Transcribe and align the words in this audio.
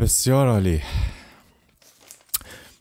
بسیار 0.00 0.48
عالی 0.48 0.80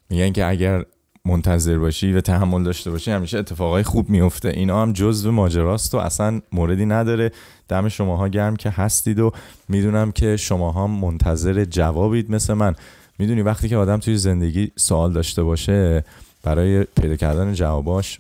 میگن 0.09 0.32
که 0.32 0.46
اگر 0.46 0.85
منتظر 1.25 1.77
باشی 1.77 2.14
و 2.14 2.22
تحمل 2.22 2.64
داشته 2.64 2.92
باشی 2.92 3.11
همیشه 3.11 3.37
اتفاقای 3.37 3.83
خوب 3.83 4.09
میفته 4.09 4.50
اینا 4.50 4.82
هم 4.82 4.93
جزء 4.93 5.32
ماجراست 5.32 5.95
و 5.95 5.97
اصلا 5.97 6.42
موردی 6.51 6.85
نداره 6.85 7.32
دم 7.67 7.89
شماها 7.89 8.27
گرم 8.27 8.55
که 8.55 8.70
هستید 8.70 9.20
و 9.20 9.32
میدونم 9.70 10.11
که 10.11 10.38
شماها 10.38 10.88
منتظر 10.88 11.66
جوابید 11.66 12.32
مثل 12.32 12.54
من 12.54 12.75
میدونی 13.20 13.41
وقتی 13.41 13.70
که 13.70 13.78
آدم 13.78 13.98
توی 13.98 14.18
زندگی 14.18 14.71
سوال 14.75 15.14
داشته 15.14 15.43
باشه 15.43 16.04
برای 16.43 16.84
پیدا 16.84 17.16
کردن 17.16 17.54
جواباش 17.54 18.20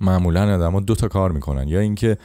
معمولا 0.00 0.54
آدم 0.54 0.80
دو 0.80 0.94
تا 0.94 1.08
کار 1.08 1.32
میکنن 1.32 1.68
یا 1.68 1.80
اینکه 1.80 2.18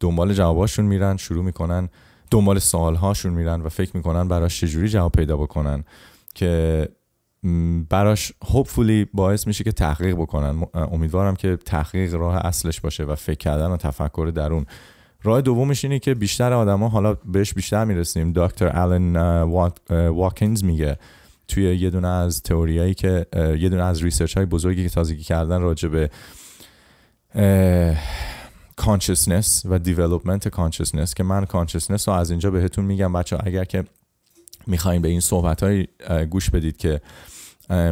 دنبال 0.00 0.34
جواباشون 0.34 0.84
میرن 0.84 1.16
شروع 1.16 1.44
میکنن 1.44 1.88
دنبال 2.30 2.58
سالهاشون 2.58 3.32
میرن 3.32 3.62
و 3.62 3.68
فکر 3.68 3.96
میکنن 3.96 4.28
براش 4.28 4.60
چجوری 4.60 4.88
جواب 4.88 5.12
پیدا 5.12 5.36
بکنن 5.36 5.84
که 6.34 6.88
براش 7.88 8.32
هوپفولی 8.46 9.06
باعث 9.14 9.46
میشه 9.46 9.64
که 9.64 9.72
تحقیق 9.72 10.14
بکنن. 10.14 10.66
امیدوارم 10.74 11.36
که 11.36 11.56
تحقیق 11.56 12.14
راه 12.14 12.36
اصلش 12.46 12.80
باشه 12.80 13.04
و 13.04 13.14
فکر 13.14 13.38
کردن 13.38 13.66
و 13.66 13.76
تفکر 13.76 14.32
درون. 14.34 14.66
راه 15.22 15.40
دومش 15.40 15.84
اینه 15.84 15.98
که 15.98 16.14
بیشتر 16.14 16.52
آدما 16.52 16.88
حالا 16.88 17.14
بهش 17.14 17.54
بیشتر 17.54 17.84
میرسیم. 17.84 18.32
دکتر 18.34 18.68
آلن 18.68 19.16
واکینز 19.90 20.64
میگه 20.64 20.98
توی 21.48 21.76
یه 21.76 21.90
دونه 21.90 22.08
از 22.08 22.42
تئوریایی 22.42 22.94
که 22.94 23.26
یه 23.36 23.68
دونه 23.68 23.82
از 23.82 24.02
ریسرچ 24.02 24.36
های 24.36 24.46
بزرگی 24.46 24.82
که 24.82 24.88
تازگی 24.88 25.22
کردن 25.22 25.60
راجع 25.60 25.88
به 25.88 26.10
consciousness 28.78 29.64
و 29.64 29.78
development 29.78 30.48
consciousness 30.48 31.14
که 31.14 31.22
من 31.22 31.44
consciousness 31.44 32.04
رو 32.06 32.12
از 32.12 32.30
اینجا 32.30 32.50
بهتون 32.50 32.84
میگم 32.84 33.12
بچه 33.12 33.38
اگر 33.44 33.64
که 33.64 33.84
میخوایم 34.66 35.02
به 35.02 35.08
این 35.08 35.20
صحبت 35.20 35.62
های 35.62 35.86
گوش 36.30 36.50
بدید 36.50 36.76
که 36.76 37.00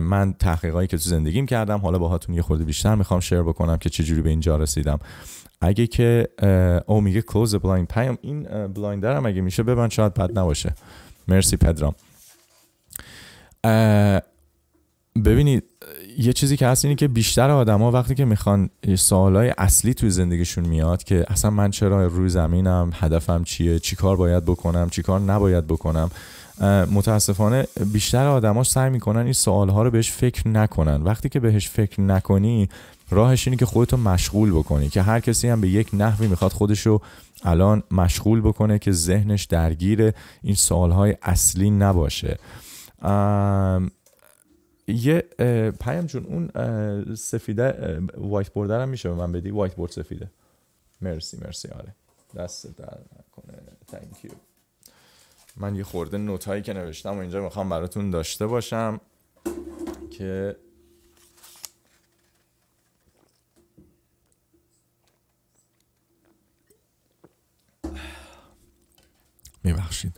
من 0.01 0.33
تحقیقایی 0.33 0.89
که 0.89 0.97
تو 0.97 1.03
زندگیم 1.03 1.47
کردم 1.47 1.79
حالا 1.79 1.99
باهاتون 1.99 2.35
یه 2.35 2.43
خورده 2.43 2.65
بیشتر 2.65 2.95
میخوام 2.95 3.21
شیر 3.21 3.43
بکنم 3.43 3.77
که 3.77 3.91
چجوری 3.91 4.23
به 4.23 4.31
اینجا 4.31 4.57
رسیدم 4.57 4.99
اگه 5.61 5.87
که 5.87 6.29
او 6.87 7.01
میگه 7.01 7.21
close 7.21 7.51
the 7.51 7.59
blind 7.59 7.87
پیام 7.95 8.19
این 8.21 8.67
بلایندر 8.67 9.17
هم 9.17 9.27
اگه 9.27 9.41
میشه 9.41 9.63
ببند 9.63 9.91
شاید 9.91 10.15
بد 10.15 10.39
نباشه 10.39 10.75
مرسی 11.29 11.57
پدرام 11.57 11.95
ببینید 15.25 15.65
یه 16.19 16.33
چیزی 16.33 16.57
که 16.57 16.67
هست 16.67 16.85
اینه 16.85 16.95
که 16.95 17.09
بیشتر 17.09 17.51
آدما 17.51 17.91
وقتی 17.91 18.15
که 18.15 18.25
میخوان 18.25 18.71
سوالای 18.99 19.55
اصلی 19.59 19.95
توی 19.95 20.11
زندگیشون 20.11 20.65
میاد 20.65 21.05
که 21.05 21.25
اصلا 21.29 21.51
من 21.51 21.71
چرا 21.71 22.07
روی 22.07 22.29
زمینم 22.29 22.91
هدفم 22.95 23.45
چیه 23.45 23.79
چیکار 23.79 24.17
باید 24.17 24.45
بکنم 24.45 24.91
چیکار 24.91 25.21
نباید 25.21 25.67
بکنم 25.67 26.11
متاسفانه 26.91 27.67
بیشتر 27.93 28.27
آدما 28.27 28.65
سعی 28.65 28.91
میکنن 28.91 29.21
این 29.21 29.33
سوال 29.33 29.69
ها 29.69 29.83
رو 29.83 29.91
بهش 29.91 30.11
فکر 30.11 30.49
نکنن. 30.49 31.03
وقتی 31.03 31.29
که 31.29 31.41
بهش 31.41 31.69
فکر 31.69 32.01
نکنی 32.01 32.69
راهش 33.11 33.49
اینه 33.49 33.57
که 33.57 33.67
خودتو 33.67 33.97
مشغول 33.97 34.51
بکنی 34.51 34.89
که 34.89 35.03
هر 35.03 35.21
کسی 35.21 35.49
هم 35.49 35.61
به 35.61 35.69
یک 35.69 35.89
نحوی 35.93 36.27
میخواد 36.27 36.53
خودشو 36.53 37.01
الان 37.45 37.83
مشغول 37.91 38.41
بکنه 38.41 38.79
که 38.79 38.93
ذهنش 38.93 39.45
درگیر 39.45 40.13
این 40.43 40.55
سوال 40.55 40.91
های 40.91 41.17
اصلی 41.23 41.71
نباشه. 41.71 42.39
یه 44.89 45.21
پیام 45.81 46.07
جون 46.07 46.25
اون 46.25 47.15
سفیده 47.15 47.99
وایت 48.17 48.51
بورد 48.51 48.71
هم 48.71 48.89
میشه 48.89 49.09
به 49.09 49.15
من 49.15 49.33
بدی 49.33 49.51
وایت 49.51 49.75
بورد 49.75 49.91
سفیده 49.91 50.31
مرسی 51.01 51.39
مرسی 51.45 51.69
آره 51.69 51.95
دست 52.37 52.77
در 52.77 52.99
نکنه 53.19 53.59
تانک 53.87 54.25
یو 54.25 54.31
من 55.57 55.75
یه 55.75 55.85
خورده 55.85 56.19
نوت 56.19 56.45
هایی 56.45 56.63
که 56.63 56.73
نوشتم 56.73 57.17
و 57.17 57.19
اینجا 57.19 57.45
میخوام 57.45 57.69
براتون 57.69 58.11
داشته 58.11 58.47
باشم 58.47 59.01
که 60.11 60.57
میبخشید 69.65 70.17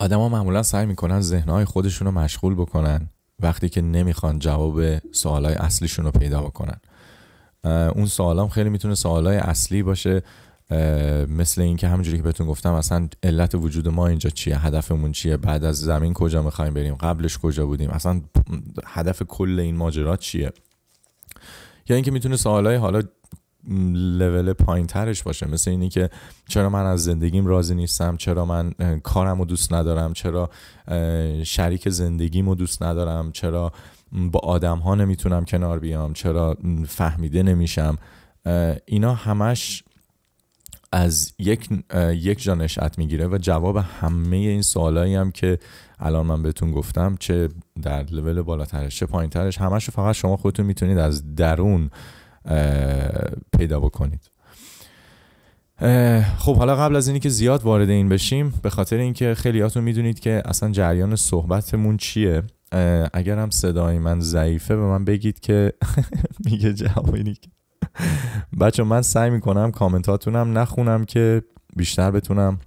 آدما 0.00 0.28
معمولا 0.28 0.62
سعی 0.62 0.86
میکنن 0.86 1.20
ذهنهای 1.20 1.64
خودشون 1.64 2.06
رو 2.06 2.12
مشغول 2.12 2.54
بکنن 2.54 3.08
وقتی 3.40 3.68
که 3.68 3.80
نمیخوان 3.80 4.38
جواب 4.38 4.98
سوالای 5.12 5.54
اصلیشون 5.54 6.04
رو 6.04 6.10
پیدا 6.10 6.42
بکنن. 6.42 6.80
اون 7.94 8.06
سوالام 8.06 8.48
خیلی 8.48 8.70
میتونه 8.70 8.94
سوالای 8.94 9.36
اصلی 9.36 9.82
باشه 9.82 10.22
مثل 11.28 11.62
این 11.62 11.76
که 11.76 11.88
همونجوری 11.88 12.16
که 12.16 12.22
بهتون 12.22 12.46
گفتم 12.46 12.72
اصلا 12.72 13.08
علت 13.22 13.54
وجود 13.54 13.88
ما 13.88 14.06
اینجا 14.06 14.30
چیه؟ 14.30 14.66
هدفمون 14.66 15.12
چیه؟ 15.12 15.36
بعد 15.36 15.64
از 15.64 15.80
زمین 15.80 16.14
کجا 16.14 16.42
میخوایم 16.42 16.74
بریم؟ 16.74 16.94
قبلش 16.94 17.38
کجا 17.38 17.66
بودیم؟ 17.66 17.90
اصلا 17.90 18.20
هدف 18.86 19.22
کل 19.22 19.60
این 19.60 19.76
ماجرا 19.76 20.16
چیه؟ 20.16 20.52
یا 21.88 21.96
اینکه 21.96 22.10
میتونه 22.10 22.36
سوالای 22.36 22.76
حالا 22.76 23.02
لول 23.68 24.52
پایین 24.52 24.86
ترش 24.86 25.22
باشه. 25.22 25.46
مثل 25.46 25.70
اینی 25.70 25.88
که 25.88 26.10
چرا 26.48 26.70
من 26.70 26.86
از 26.86 27.04
زندگیم 27.04 27.46
راضی 27.46 27.74
نیستم؟ 27.74 28.16
چرا 28.16 28.44
من 28.44 28.74
کارم 29.02 29.38
رو 29.38 29.44
دوست 29.44 29.72
ندارم؟ 29.72 30.12
چرا 30.12 30.50
شریک 31.44 31.88
زندگیم 31.88 32.48
رو 32.48 32.54
دوست 32.54 32.82
ندارم؟ 32.82 33.32
چرا 33.32 33.72
با 34.12 34.40
آدم 34.40 34.78
ها 34.78 34.94
نمیتونم 34.94 35.44
کنار 35.44 35.78
بیام؟ 35.78 36.12
چرا 36.12 36.56
فهمیده 36.88 37.42
نمیشم؟ 37.42 37.98
اینا 38.86 39.14
همش 39.14 39.84
از 40.92 41.32
یک 41.38 41.68
یک 42.12 42.42
جا 42.42 42.54
نشأت 42.54 42.98
میگیره 42.98 43.26
و 43.26 43.38
جواب 43.38 43.76
همه 43.76 44.36
این 44.36 44.62
سوالایی 44.62 45.14
هم 45.14 45.30
که 45.30 45.58
الان 45.98 46.26
من 46.26 46.42
بهتون 46.42 46.72
گفتم 46.72 47.16
چه 47.20 47.48
در 47.82 48.04
لول 48.10 48.42
بالاترش 48.42 48.98
چه 48.98 49.06
پایینترش 49.06 49.58
همش 49.58 49.90
فقط 49.90 50.14
شما 50.14 50.36
خودتون 50.36 50.66
میتونید 50.66 50.98
از 50.98 51.34
درون 51.34 51.90
پیدا 53.58 53.80
بکنید. 53.80 54.30
خب 56.38 56.56
حالا 56.56 56.76
قبل 56.76 56.96
از 56.96 57.08
اینی 57.08 57.20
که 57.20 57.28
زیاد 57.28 57.62
وارد 57.62 57.90
این 57.90 58.08
بشیم 58.08 58.54
به 58.62 58.70
خاطر 58.70 58.96
اینکه 58.96 59.34
خیلیاتون 59.34 59.84
میدونید 59.84 60.20
که 60.20 60.42
اصلا 60.44 60.70
جریان 60.70 61.16
صحبتمون 61.16 61.96
چیه 61.96 62.42
اگر 63.12 63.38
هم 63.38 63.50
صدای 63.50 63.98
من 63.98 64.20
ضعیفه 64.20 64.76
به 64.76 64.82
من 64.82 65.04
بگید 65.04 65.40
که 65.40 65.72
میگه 66.44 66.72
جوابی 66.72 67.36
بچه 68.60 68.82
من 68.82 69.02
سعی 69.02 69.30
میکنم 69.30 69.70
کامنتاتونم 69.70 70.58
نخونم 70.58 71.04
که 71.04 71.42
بیشتر 71.76 72.10
بتونم 72.10 72.58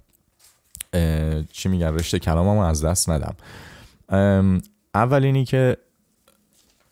چی 1.52 1.68
میگن 1.68 1.94
رشته 1.94 2.18
کلامم 2.18 2.58
از 2.58 2.84
دست 2.84 3.10
ندم. 3.10 3.34
اول 4.94 5.24
اینی 5.24 5.44
که 5.44 5.76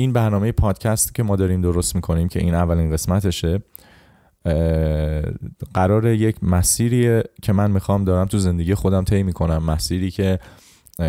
این 0.02 0.12
برنامه 0.12 0.52
پادکست 0.52 1.14
که 1.14 1.22
ما 1.22 1.36
داریم 1.36 1.60
درست 1.60 1.94
میکنیم 1.94 2.28
که 2.28 2.40
این 2.40 2.54
اولین 2.54 2.92
قسمتشه 2.92 3.62
قرار 5.74 6.06
یک 6.06 6.36
مسیری 6.44 7.22
که 7.42 7.52
من 7.52 7.70
میخوام 7.70 8.04
دارم 8.04 8.26
تو 8.26 8.38
زندگی 8.38 8.74
خودم 8.74 9.04
طی 9.04 9.22
میکنم. 9.22 9.64
مسیری 9.64 10.10
که 10.10 10.38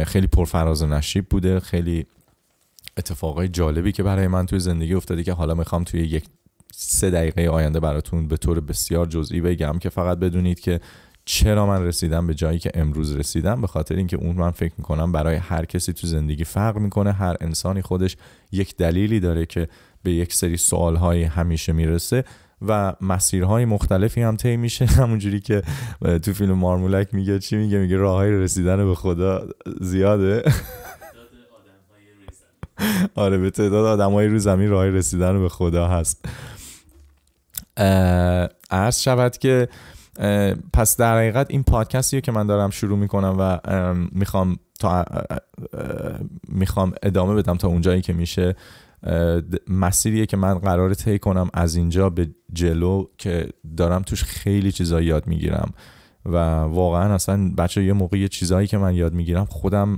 خیلی 0.06 0.28
پرفراز 0.28 0.82
و 0.82 0.88
نشیب 0.88 1.30
بوده 1.30 1.60
خیلی 1.60 2.06
اتفاقای 2.98 3.48
جالبی 3.48 3.92
که 3.92 4.04
برای 4.04 4.28
من 4.28 4.46
توی 4.46 4.60
زندگی 4.60 4.94
افتاده 4.94 5.24
که 5.24 5.34
حالا 5.34 5.54
میخوام 5.54 5.84
توی 5.84 6.02
یک 6.02 6.24
سه 6.74 7.10
دقیقه 7.10 7.48
آینده 7.48 7.80
براتون 7.80 8.28
به 8.28 8.38
طور 8.38 8.60
بسیار 8.60 9.06
جزئی 9.06 9.42
بگم 9.42 9.80
که 9.80 9.90
فقط 9.90 10.18
بدونید 10.18 10.60
که 10.60 10.80
چرا 11.26 11.66
من 11.66 11.84
رسیدم 11.84 12.28
به 12.28 12.34
جایی 12.34 12.60
که 12.60 12.72
امروز 12.74 13.16
رسیدم؟ 13.16 13.62
به 13.62 13.68
خاطر 13.68 13.96
اینکه 13.96 14.18
اون 14.18 14.36
من 14.36 14.52
فکر 14.52 14.74
میکنم 14.78 15.12
برای 15.12 15.36
هر 15.36 15.66
کسی 15.66 15.94
تو 15.94 16.08
زندگی 16.08 16.44
فرق 16.44 16.78
میکنه 16.78 17.12
هر 17.12 17.36
انسانی 17.42 17.82
خودش 17.82 18.18
یک 18.52 18.78
دلیلی 18.78 19.20
داره 19.20 19.46
که 19.46 19.68
به 20.04 20.12
یک 20.12 20.34
سری 20.34 20.58
سوالهایی 20.58 21.24
همیشه 21.24 21.74
میرسه 21.74 22.24
و 22.68 22.94
مسیرهای 23.02 23.66
مختلفی 23.66 24.22
هم 24.22 24.36
طی 24.36 24.58
میشه. 24.58 24.86
همونجوری 25.02 25.40
که 25.40 25.62
تو 26.02 26.34
فیلم 26.34 26.54
مارمولک 26.54 27.14
میگه 27.14 27.40
چی 27.40 27.56
میگه؟ 27.56 27.78
میگه 27.78 27.98
راههای 27.98 28.32
رسیدن 28.32 28.86
به 28.86 28.96
خدا 28.96 29.48
زیاده. 29.82 30.44
آره 33.16 33.38
به 33.38 33.50
تعداد 33.50 33.86
آدمای 33.86 34.28
رو 34.28 34.40
زمین 34.40 34.70
راه 34.70 34.90
رسیدن 34.90 35.42
به 35.42 35.50
خدا 35.50 35.88
هست. 35.88 36.26
عرض 38.72 39.02
شود 39.02 39.38
که 39.38 39.68
پس 40.74 40.98
در 40.98 41.18
حقیقت 41.18 41.48
این 41.50 41.64
پادکستیه 41.64 42.22
که 42.22 42.32
من 42.32 42.48
دارم 42.48 42.70
شروع 42.70 42.98
میکنم 42.98 43.36
و 43.40 43.60
میخوام 44.12 44.58
تا 44.80 45.06
میخوام 46.48 46.94
ادامه 47.04 47.36
بدم 47.36 47.58
تا 47.58 47.68
اونجایی 47.68 48.02
که 48.02 48.14
میشه 48.14 48.56
مسیریه 49.68 50.26
که 50.26 50.38
من 50.38 50.54
قرار 50.54 50.94
طی 50.94 51.20
کنم 51.20 51.50
از 51.54 51.76
اینجا 51.76 52.10
به 52.10 52.30
جلو 52.54 53.06
که 53.18 53.50
دارم 53.78 54.02
توش 54.02 54.24
خیلی 54.24 54.72
چیزا 54.72 55.02
یاد 55.02 55.28
میگیرم 55.28 55.74
و 56.26 56.38
واقعا 56.60 57.14
اصلا 57.14 57.52
بچه 57.58 57.84
یه 57.84 57.94
موقع 57.94 58.18
یه 58.18 58.28
چیزایی 58.28 58.68
که 58.68 58.78
من 58.78 58.96
یاد 58.96 59.14
میگیرم 59.14 59.46
خودم 59.46 59.98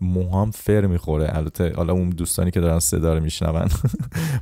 موهام 0.00 0.50
فر 0.50 0.86
میخوره 0.86 1.30
البته 1.32 1.72
حالا 1.76 1.92
اون 1.92 2.10
دوستانی 2.10 2.50
که 2.50 2.60
دارن 2.60 2.78
صدا 2.78 3.14
رو 3.14 3.20
میشنون 3.20 3.68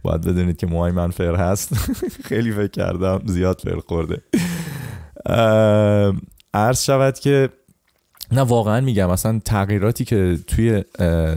باید 0.03 0.21
بدونید 0.21 0.57
که 0.57 0.67
موهای 0.67 0.93
من 0.93 1.11
فر 1.11 1.35
هست 1.35 1.75
خیلی 2.25 2.53
فکر 2.53 2.71
کردم 2.71 3.23
زیاد 3.27 3.61
فر 3.61 3.79
خورده 3.79 4.23
عرض 6.55 6.83
شود 6.83 7.19
که 7.19 7.49
نه 8.33 8.41
واقعا 8.41 8.81
میگم 8.81 9.11
اصلا 9.11 9.41
تغییراتی 9.45 10.05
که 10.05 10.39
توی 10.47 10.85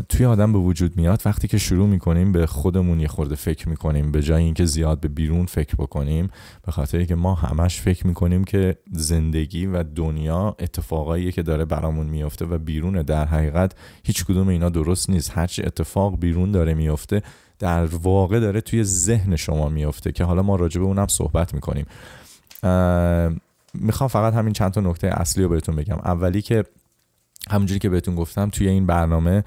توی 0.10 0.26
آدم 0.26 0.54
به 0.54 0.60
وجود 0.60 0.98
میاد 0.98 1.22
وقتی 1.26 1.48
که 1.48 1.58
شروع 1.58 1.88
میکنیم 1.88 2.32
به 2.32 2.46
خودمون 2.46 3.00
یه 3.00 3.08
خورده 3.08 3.36
فکر 3.36 3.70
میکنیم 3.70 4.12
به 4.12 4.22
جای 4.22 4.44
اینکه 4.44 4.66
زیاد 4.66 5.00
به 5.00 5.08
بیرون 5.08 5.46
فکر 5.46 5.76
بکنیم 5.76 6.30
به 6.66 6.72
خاطر 6.72 7.04
که 7.04 7.16
ما 7.16 7.36
همش 7.36 7.82
فکر 7.82 8.08
میکنیم 8.08 8.44
که 8.44 8.78
زندگی 8.92 9.66
و 9.66 9.84
دنیا 9.84 10.56
اتفاقاییه 10.60 11.32
که 11.32 11.42
داره 11.42 11.66
برامون 11.66 12.08
میفته 12.08 12.46
و 12.46 12.58
بیرون 12.58 13.02
در 13.02 13.26
حقیقت 13.26 13.72
هیچ 14.04 14.26
کدوم 14.26 14.48
اینا 14.48 14.70
درست 14.70 15.10
نیست 15.10 15.32
هرچی 15.38 15.64
اتفاق 15.64 16.20
بیرون 16.20 16.52
داره 16.52 16.74
میفته 16.74 17.22
در 17.60 17.86
واقع 17.86 18.40
داره 18.40 18.62
توی 18.62 18.84
ذهن 18.84 19.36
شما 19.36 19.70
میفته 19.70 20.12
که 20.12 20.24
حالا 20.24 20.42
ما 20.42 20.56
راجع 20.56 20.80
به 20.82 20.86
اونم 20.88 21.08
صحبت 21.08 21.54
میکنیم 21.54 21.86
میخوام 23.74 24.08
فقط 24.08 24.34
همین 24.34 24.54
چند 24.54 24.72
تا 24.72 24.82
نکته 24.82 25.08
اصلی 25.08 25.44
رو 25.44 25.50
بهتون 25.50 25.76
بگم. 25.76 25.96
اولی 25.96 26.42
که 26.42 26.66
همونجوری 27.50 27.80
که 27.80 27.90
بهتون 27.90 28.16
گفتم 28.16 28.50
توی 28.50 28.68
این 28.68 28.86
برنامه 28.86 29.44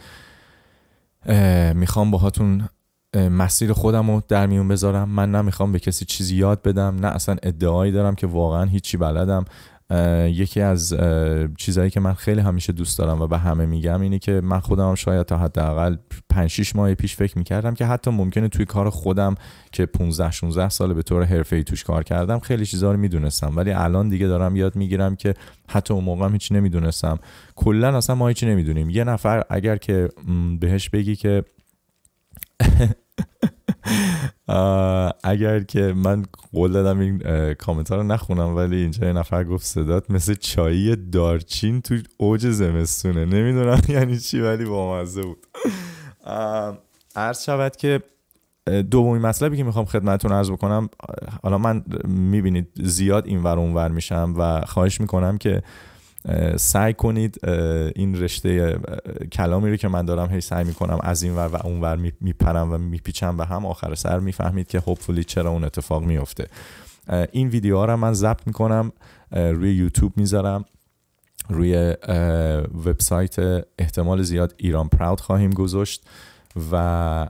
میخوام 1.75 2.11
باهاتون 2.11 2.69
مسیر 3.17 3.73
خودم 3.73 4.11
رو 4.11 4.23
در 4.29 4.47
میون 4.47 4.69
بذارم. 4.69 5.09
من 5.09 5.31
نمیخوام 5.31 5.73
به 5.73 5.79
کسی 5.79 6.05
چیزی 6.05 6.37
یاد 6.37 6.63
بدم 6.63 6.97
نه 7.01 7.07
اصلا 7.07 7.37
ادعایی 7.43 7.93
دارم 7.93 8.15
که 8.15 8.27
واقعا 8.27 8.65
هیچی 8.65 8.97
بلدم. 8.97 9.45
یکی 10.27 10.61
از 10.61 10.95
چیزایی 11.59 11.91
که 11.91 12.01
من 12.01 12.15
خیلی 12.15 12.41
همیشه 12.41 12.73
دوست 12.73 12.99
دارم 12.99 13.21
و 13.21 13.27
به 13.27 13.39
همه 13.39 13.67
میگم 13.67 14.01
اینه 14.01 14.19
که 14.19 14.41
من 14.45 14.61
خودم 14.61 14.89
هم 14.89 14.95
شاید 14.95 15.27
تا 15.27 15.39
حداقل 15.39 15.97
5 16.31 16.51
6 16.51 16.77
ماه 16.77 16.95
پیش 16.95 17.17
فکر 17.17 17.39
میکردم 17.39 17.75
که 17.75 17.87
حتی 17.87 18.11
ممکنه 18.11 18.49
توی 18.49 18.65
کار 18.65 18.91
خودم 18.91 19.35
که 19.73 19.87
15 19.87 20.31
16 20.31 20.69
سال 20.69 20.95
به 20.95 21.03
طور 21.03 21.25
حرفه‌ای 21.25 21.65
توش 21.65 21.85
کار 21.85 22.03
کردم 22.03 22.39
خیلی 22.39 22.67
چیزا 22.67 22.93
رو 22.93 22.99
میدونستم. 22.99 23.57
ولی 23.57 23.73
الان 23.73 24.09
دیگه 24.09 24.27
دارم 24.27 24.57
یاد 24.57 24.77
میگیرم 24.77 25.17
که 25.17 25.35
حتی 25.69 25.95
اون 25.95 26.05
موقع 26.05 26.25
هم 26.25 26.33
هیچ 26.33 26.53
نمیدونستم. 26.53 27.19
کلا 27.55 27.97
اصلا 27.97 28.17
ما 28.17 28.29
هیچ 28.29 28.45
نمیدونیم. 28.45 28.91
یه 28.91 29.05
نفر 29.05 29.43
اگر 29.51 29.77
که 29.77 30.09
بهش 30.61 30.89
بگی 30.89 31.17
که 31.17 31.45
اگر 35.25 35.61
که 35.61 35.81
من 35.97 36.25
قول 36.53 36.73
دادم 36.73 36.99
این 36.99 37.19
کامنت 37.55 37.93
رو 37.93 38.03
نخونم 38.03 38.57
ولی 38.57 38.77
اینجا 38.77 39.07
یه 39.07 39.13
نفر 39.13 39.45
گفت 39.45 39.67
صدات 39.67 40.11
مثل 40.11 40.35
چایی 40.35 40.97
دارچین 40.97 41.81
تو 41.81 41.95
اوج 42.17 42.47
زمستونه 42.47 43.25
نمیدونم 43.25 43.81
یعنی 43.89 44.19
چی 44.19 44.41
ولی 44.41 44.65
بامزه 44.65 45.23
بود 45.23 45.47
عرض 47.17 47.45
شود 47.45 47.77
که 47.77 48.03
دومین 48.91 49.23
مطلبی 49.23 49.57
که 49.57 49.65
میخوام 49.65 49.85
خدمتتون 49.85 50.33
عرض 50.33 50.51
بکنم 50.51 50.89
حالا 51.43 51.59
من 51.59 51.85
میبینید 52.05 52.69
زیاد 52.83 53.27
این 53.27 53.43
ور 53.43 53.59
اونور 53.59 53.89
میشم 53.89 54.35
و 54.39 54.61
خواهش 54.61 55.01
میکنم 55.01 55.39
که 55.39 55.63
سعی 56.57 56.95
کنید 56.95 57.49
این 57.97 58.23
رشته 58.23 58.79
کلامی 59.33 59.71
رو 59.71 59.77
که 59.77 59.89
من 59.89 60.05
دارم 60.05 60.31
هی 60.31 60.41
سعی 60.41 60.65
میکنم 60.65 60.99
از 61.03 61.23
این 61.23 61.37
ور 61.37 61.49
و 61.49 61.67
اون 61.67 61.81
ور 61.81 61.97
میپرم 62.21 62.73
و 62.73 62.79
میپیچم 62.79 63.39
و 63.39 63.43
هم 63.43 63.67
آخر 63.67 63.95
سر 63.95 64.19
میفهمید 64.19 64.67
که 64.67 64.79
هوپفولی 64.79 65.25
چرا 65.25 65.51
اون 65.51 65.65
اتفاق 65.65 66.03
میفته 66.03 66.47
این 67.33 67.49
ویدیوها 67.49 67.85
رو 67.85 67.97
من 67.97 68.13
ضبط 68.13 68.47
میکنم 68.47 68.93
روی 69.33 69.75
یوتیوب 69.75 70.13
میذارم 70.17 70.65
روی 71.49 71.95
وبسایت 72.85 73.65
احتمال 73.79 74.23
زیاد 74.23 74.55
ایران 74.57 74.89
پراود 74.89 75.21
خواهیم 75.21 75.51
گذاشت 75.51 76.05
و 76.73 77.29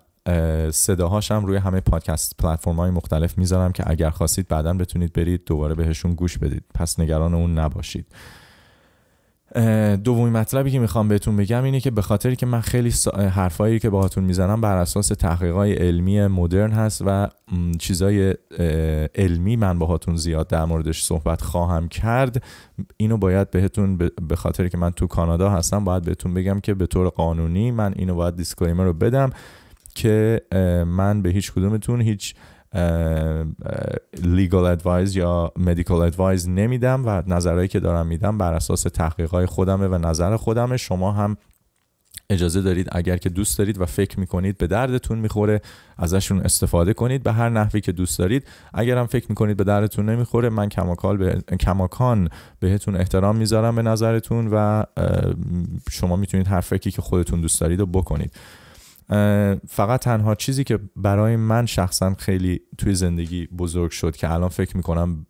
صداهاش 0.70 1.30
هم 1.30 1.46
روی 1.46 1.56
همه 1.56 1.80
پادکست 1.80 2.36
پلتفرم 2.38 2.76
های 2.76 2.90
مختلف 2.90 3.38
میذارم 3.38 3.72
که 3.72 3.84
اگر 3.90 4.10
خواستید 4.10 4.48
بعدا 4.48 4.72
بتونید 4.72 5.12
برید 5.12 5.44
دوباره 5.46 5.74
بهشون 5.74 6.14
گوش 6.14 6.38
بدید 6.38 6.64
پس 6.74 7.00
نگران 7.00 7.34
اون 7.34 7.58
نباشید 7.58 8.06
دومین 10.04 10.32
مطلبی 10.32 10.70
که 10.70 10.78
میخوام 10.78 11.08
بهتون 11.08 11.36
بگم 11.36 11.64
اینه 11.64 11.80
که 11.80 11.90
به 11.90 12.02
خاطر 12.02 12.34
که 12.34 12.46
من 12.46 12.60
خیلی 12.60 12.92
حرفایی 13.14 13.78
که 13.78 13.90
باهاتون 13.90 14.24
میزنم 14.24 14.60
بر 14.60 14.76
اساس 14.76 15.08
تحقیقات 15.08 15.68
علمی 15.68 16.26
مدرن 16.26 16.72
هست 16.72 17.02
و 17.06 17.28
چیزای 17.78 18.34
علمی 19.14 19.56
من 19.56 19.78
باهاتون 19.78 20.16
زیاد 20.16 20.48
در 20.48 20.64
موردش 20.64 21.02
صحبت 21.02 21.42
خواهم 21.42 21.88
کرد. 21.88 22.42
اینو 22.96 23.16
باید 23.16 23.50
بهتون 23.50 23.96
به 24.28 24.36
خاطر 24.36 24.68
که 24.68 24.78
من 24.78 24.90
تو 24.90 25.06
کانادا 25.06 25.50
هستم 25.50 25.84
باید 25.84 26.02
بهتون 26.02 26.34
بگم 26.34 26.60
که 26.60 26.74
به 26.74 26.86
طور 26.86 27.08
قانونی 27.08 27.70
من 27.70 27.94
اینو 27.96 28.14
باید 28.14 28.36
دیسکلیمر 28.36 28.84
رو 28.84 28.92
بدم 28.92 29.30
که 29.94 30.40
من 30.86 31.22
به 31.22 31.30
هیچ 31.30 31.52
کدومتون 31.52 32.00
هیچ 32.00 32.34
لیگال 34.22 34.64
ادوایز 34.64 35.16
یا 35.16 35.52
مدیکال 35.56 36.00
ادوایز 36.00 36.48
نمیدم 36.48 37.06
و 37.06 37.22
نظرهایی 37.26 37.68
که 37.68 37.80
دارم 37.80 38.06
میدم 38.06 38.38
بر 38.38 38.54
اساس 38.54 38.82
تحقیقات 38.82 39.46
خودمه 39.46 39.88
و 39.88 39.98
نظر 39.98 40.36
خودمه 40.36 40.76
شما 40.76 41.12
هم 41.12 41.36
اجازه 42.30 42.60
دارید 42.62 42.88
اگر 42.92 43.16
که 43.16 43.28
دوست 43.28 43.58
دارید 43.58 43.80
و 43.80 43.86
فکر 43.86 44.20
میکنید 44.20 44.58
به 44.58 44.66
دردتون 44.66 45.18
میخوره 45.18 45.60
ازشون 45.98 46.40
استفاده 46.40 46.94
کنید 46.94 47.22
به 47.22 47.32
هر 47.32 47.48
نحوی 47.48 47.80
که 47.80 47.92
دوست 47.92 48.18
دارید 48.18 48.46
اگر 48.74 48.98
هم 48.98 49.06
فکر 49.06 49.26
میکنید 49.28 49.56
به 49.56 49.64
دردتون 49.64 50.08
نمیخوره 50.08 50.48
من 50.48 50.68
کماکان 50.68 51.18
به 51.18 51.56
کماکان 51.60 52.28
بهتون 52.60 52.96
احترام 52.96 53.36
میذارم 53.36 53.76
به 53.76 53.82
نظرتون 53.82 54.48
و 54.52 54.84
شما 55.90 56.16
میتونید 56.16 56.48
هر 56.48 56.60
فکری 56.60 56.90
که 56.90 57.02
خودتون 57.02 57.40
دوست 57.40 57.60
دارید 57.60 57.80
رو 57.80 57.86
بکنید 57.86 58.32
فقط 59.68 60.00
تنها 60.00 60.34
چیزی 60.34 60.64
که 60.64 60.78
برای 60.96 61.36
من 61.36 61.66
شخصا 61.66 62.14
خیلی 62.14 62.60
توی 62.78 62.94
زندگی 62.94 63.46
بزرگ 63.46 63.90
شد 63.90 64.16
که 64.16 64.32
الان 64.32 64.48
فکر 64.48 64.76
میکنم 64.76 65.26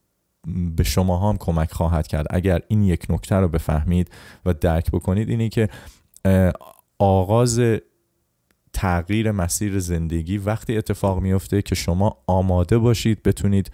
به 0.76 0.82
شما 0.82 1.30
هم 1.30 1.36
کمک 1.36 1.72
خواهد 1.72 2.06
کرد. 2.06 2.26
اگر 2.30 2.60
این 2.68 2.82
یک 2.82 3.06
نکته 3.10 3.36
رو 3.36 3.48
بفهمید 3.48 4.10
و 4.46 4.54
درک 4.54 4.90
بکنید 4.90 5.28
اینه 5.28 5.48
که 5.48 5.68
آغاز 6.98 7.60
تغییر 8.72 9.30
مسیر 9.30 9.78
زندگی 9.78 10.38
وقتی 10.38 10.76
اتفاق 10.76 11.20
میفته 11.20 11.62
که 11.62 11.74
شما 11.74 12.18
آماده 12.26 12.78
باشید 12.78 13.22
بتونید 13.22 13.70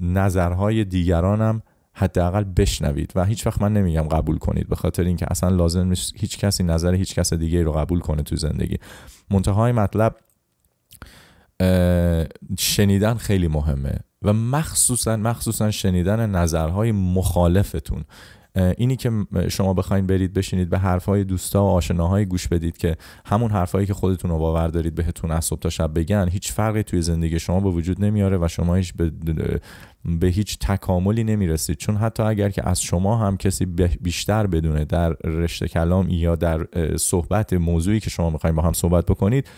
نظرهای 0.00 0.84
دیگرانم 0.84 1.62
حداقل 1.94 2.44
بشنوید 2.44 3.12
و 3.14 3.24
هیچ 3.24 3.46
وقت 3.46 3.62
من 3.62 3.72
نمیگم 3.72 4.02
قبول 4.02 4.38
کنید 4.38 4.68
به 4.68 4.76
خاطر 4.76 5.02
اینکه 5.04 5.26
اصلا 5.30 5.48
لازم 5.48 5.88
نیست 5.88 6.12
هیچ 6.16 6.38
کسی 6.38 6.64
نظر 6.64 6.94
هیچ 6.94 7.14
کس 7.14 7.32
دیگه 7.32 7.62
رو 7.62 7.72
قبول 7.72 8.00
کنه 8.00 8.22
تو 8.22 8.36
زندگی. 8.36 8.78
منتهای 9.30 9.72
مطلب 9.72 10.16
شنیدن 12.58 13.14
خیلی 13.14 13.48
مهمه 13.48 13.98
و 14.22 14.32
مخصوصا 14.32 15.16
مخصوصا 15.16 15.70
شنیدن 15.70 16.30
نظرهای 16.30 16.92
مخالفتون. 16.92 18.04
اینی 18.56 18.96
که 18.96 19.10
شما 19.48 19.74
بخواید 19.74 20.06
برید 20.06 20.32
بشینید 20.32 20.70
به 20.70 20.78
حرفهای 20.78 21.24
دوستا 21.24 21.64
و 21.64 21.68
آشناهای 21.68 22.26
گوش 22.26 22.48
بدید 22.48 22.76
که 22.76 22.96
همون 23.24 23.50
حرفایی 23.50 23.86
که 23.86 23.94
خودتون 23.94 24.30
رو 24.30 24.38
باور 24.38 24.68
دارید 24.68 24.94
بهتون 24.94 25.30
از 25.30 25.44
صبح 25.44 25.60
تا 25.60 25.70
شب 25.70 25.94
بگن 25.94 26.28
هیچ 26.28 26.52
فرقی 26.52 26.82
توی 26.82 27.02
زندگی 27.02 27.38
شما 27.38 27.60
به 27.60 27.68
وجود 27.68 28.04
نمیاره 28.04 28.38
و 28.38 28.48
شما 28.48 28.74
هیچ 28.74 28.94
به, 28.94 29.12
به 30.04 30.26
هیچ 30.26 30.58
تکاملی 30.58 31.24
نمیرسید 31.24 31.76
چون 31.76 31.96
حتی 31.96 32.22
اگر 32.22 32.50
که 32.50 32.68
از 32.68 32.82
شما 32.82 33.16
هم 33.16 33.36
کسی 33.36 33.66
بیشتر 34.00 34.46
بدونه 34.46 34.84
در 34.84 35.12
رشته 35.12 35.68
کلام 35.68 36.10
یا 36.10 36.36
در 36.36 36.66
صحبت 36.96 37.52
موضوعی 37.52 38.00
که 38.00 38.10
شما 38.10 38.30
میخواین 38.30 38.56
با 38.56 38.62
هم 38.62 38.72
صحبت 38.72 39.06
بکنید 39.06 39.48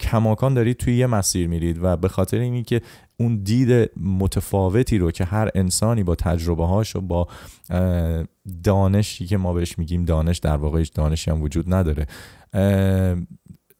کماکان 0.00 0.54
دارید 0.54 0.76
توی 0.76 0.96
یه 0.96 1.06
مسیر 1.06 1.48
میرید 1.48 1.78
و 1.82 1.96
به 1.96 2.08
خاطر 2.08 2.38
اینی 2.38 2.62
که 2.62 2.80
اون 3.16 3.36
دید 3.36 3.90
متفاوتی 4.00 4.98
رو 4.98 5.10
که 5.10 5.24
هر 5.24 5.50
انسانی 5.54 6.02
با 6.02 6.14
تجربه 6.14 6.66
هاش 6.66 6.96
و 6.96 7.00
با 7.00 7.28
دانشی 8.62 9.26
که 9.26 9.36
ما 9.36 9.52
بهش 9.52 9.78
میگیم 9.78 10.04
دانش 10.04 10.38
در 10.38 10.56
واقعش 10.56 10.88
دانشی 10.88 11.30
هم 11.30 11.42
وجود 11.42 11.74
نداره 11.74 12.06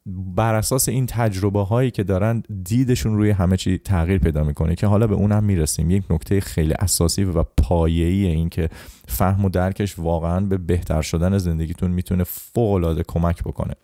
بر 0.06 0.54
اساس 0.54 0.88
این 0.88 1.06
تجربه 1.06 1.64
هایی 1.64 1.90
که 1.90 2.02
دارن 2.04 2.42
دیدشون 2.64 3.16
روی 3.16 3.30
همه 3.30 3.56
چی 3.56 3.78
تغییر 3.78 4.18
پیدا 4.18 4.44
میکنه 4.44 4.74
که 4.74 4.86
حالا 4.86 5.06
به 5.06 5.14
اونم 5.14 5.44
میرسیم. 5.44 5.90
یک 5.90 6.04
نکته 6.10 6.40
خیلی 6.40 6.74
اساسی 6.74 7.24
و 7.24 7.42
پایه‌ای 7.42 8.26
این 8.26 8.48
که 8.48 8.68
فهم 9.08 9.44
و 9.44 9.48
درکش 9.48 9.98
واقعا 9.98 10.40
به 10.40 10.58
بهتر 10.58 11.02
شدن 11.02 11.38
زندگیتون 11.38 11.90
میتونه 11.90 12.24
فوق 12.24 12.72
العاده 12.72 13.02
کمک 13.08 13.42
بکنه. 13.42 13.74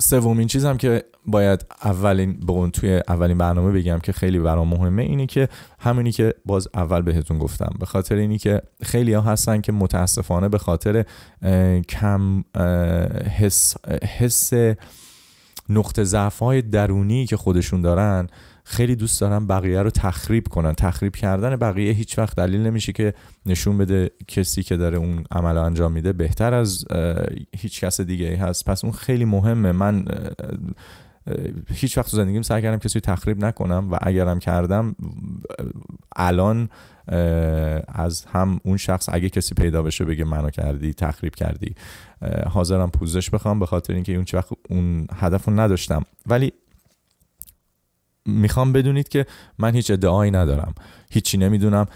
سومین 0.00 0.46
چیزم 0.48 0.76
که 0.76 1.04
باید 1.26 1.66
اولین 1.84 2.40
با 2.40 2.70
توی 2.70 3.00
اولین 3.08 3.38
برنامه 3.38 3.72
بگم 3.72 3.98
که 3.98 4.12
خیلی 4.12 4.38
برام 4.38 4.68
مهمه 4.68 5.02
اینه 5.02 5.26
که 5.26 5.48
همونی 5.78 6.12
که 6.12 6.34
باز 6.46 6.68
اول 6.74 7.02
بهتون 7.02 7.38
گفتم 7.38 7.74
به 7.80 7.86
خاطر 7.86 8.14
اینی 8.14 8.38
که 8.38 8.62
خیلی 8.82 9.12
ها 9.12 9.20
هستن 9.20 9.60
که 9.60 9.72
متاسفانه 9.72 10.48
به 10.48 10.58
خاطر 10.58 11.04
کم 11.88 12.44
حس 13.38 13.74
حس 14.18 14.52
نقطه 15.68 16.04
ضعف 16.04 16.38
های 16.38 16.62
درونی 16.62 17.26
که 17.26 17.36
خودشون 17.36 17.80
دارن 17.80 18.28
خیلی 18.72 18.96
دوست 18.96 19.20
دارن 19.20 19.46
بقیه 19.46 19.82
رو 19.82 19.90
تخریب 19.90 20.48
کنن. 20.48 20.72
تخریب 20.72 21.16
کردن 21.16 21.56
بقیه 21.56 21.92
هیچ 21.92 22.18
وقت 22.18 22.36
دلیل 22.36 22.60
نمیشه 22.60 22.92
که 22.92 23.14
نشون 23.46 23.78
بده 23.78 24.10
کسی 24.28 24.62
که 24.62 24.76
داره 24.76 24.98
اون 24.98 25.24
عمل 25.30 25.56
انجام 25.56 25.92
میده 25.92 26.12
بهتر 26.12 26.54
از 26.54 26.84
هیچ 27.56 27.84
کس 27.84 28.00
دیگه 28.00 28.26
ای 28.26 28.34
هست. 28.34 28.64
پس 28.64 28.84
اون 28.84 28.92
خیلی 28.92 29.24
مهمه. 29.24 29.72
من 29.72 30.04
هیچ 31.68 31.98
وقت 31.98 32.10
تو 32.10 32.16
زندگیم 32.16 32.42
سعی 32.42 32.62
کردم 32.62 32.78
کسی 32.78 33.00
تخریب 33.00 33.44
نکنم 33.44 33.88
و 33.92 33.98
اگرم 34.02 34.38
کردم 34.38 34.96
الان 36.16 36.68
از 37.88 38.24
هم 38.24 38.60
اون 38.64 38.76
شخص 38.76 39.08
اگه 39.12 39.28
کسی 39.28 39.54
پیدا 39.54 39.82
بشه 39.82 40.04
بگه 40.04 40.24
منو 40.24 40.50
کردی 40.50 40.94
تخریب 40.94 41.34
کردی 41.34 41.74
حاضرم 42.50 42.90
پوزش 42.90 43.30
بخوام 43.30 43.58
به 43.58 43.66
خاطر 43.66 43.94
اینکه 43.94 44.14
اون 44.14 44.24
وقت 44.32 44.48
اون 44.70 45.06
هدفو 45.14 45.50
نداشتم. 45.50 46.02
ولی 46.26 46.52
میخوام 48.26 48.72
بدونید 48.72 49.08
که 49.08 49.26
من 49.58 49.74
هیچ 49.74 49.90
ادعایی 49.90 50.30
ندارم. 50.30 50.74
هیچی 51.10 51.38
نمیدونم. 51.38 51.86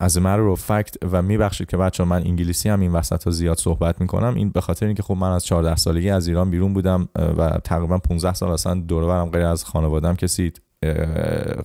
از 0.00 0.18
مرو 0.18 0.46
رو 0.46 0.56
فکت 0.56 0.94
و 1.12 1.22
میبخشید 1.22 1.70
که 1.70 1.76
بچه 1.76 2.04
من 2.04 2.22
انگلیسی 2.22 2.68
هم 2.68 2.80
این 2.80 2.92
وسط 2.92 3.24
ها 3.24 3.30
زیاد 3.30 3.58
صحبت 3.58 4.00
میکنم. 4.00 4.34
این 4.34 4.50
به 4.50 4.60
خاطر 4.60 4.86
اینکه 4.86 5.02
خب 5.02 5.14
من 5.14 5.30
از 5.30 5.46
14 5.46 5.76
سالگی 5.76 6.10
از 6.10 6.28
ایران 6.28 6.50
بیرون 6.50 6.74
بودم 6.74 7.08
و 7.38 7.50
تقریبا 7.50 7.98
15 7.98 8.34
سال 8.34 8.50
اصلا 8.50 8.74
دورورم 8.74 9.30
غیر 9.30 9.42
از 9.42 9.64
خانوادم 9.64 10.14
کسی 10.14 10.52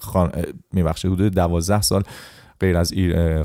خان... 0.01 0.31
میبخشید 0.73 1.11
حدود 1.11 1.33
12 1.33 1.81
سال 1.81 2.03
غیر 2.59 2.77
از 2.77 2.93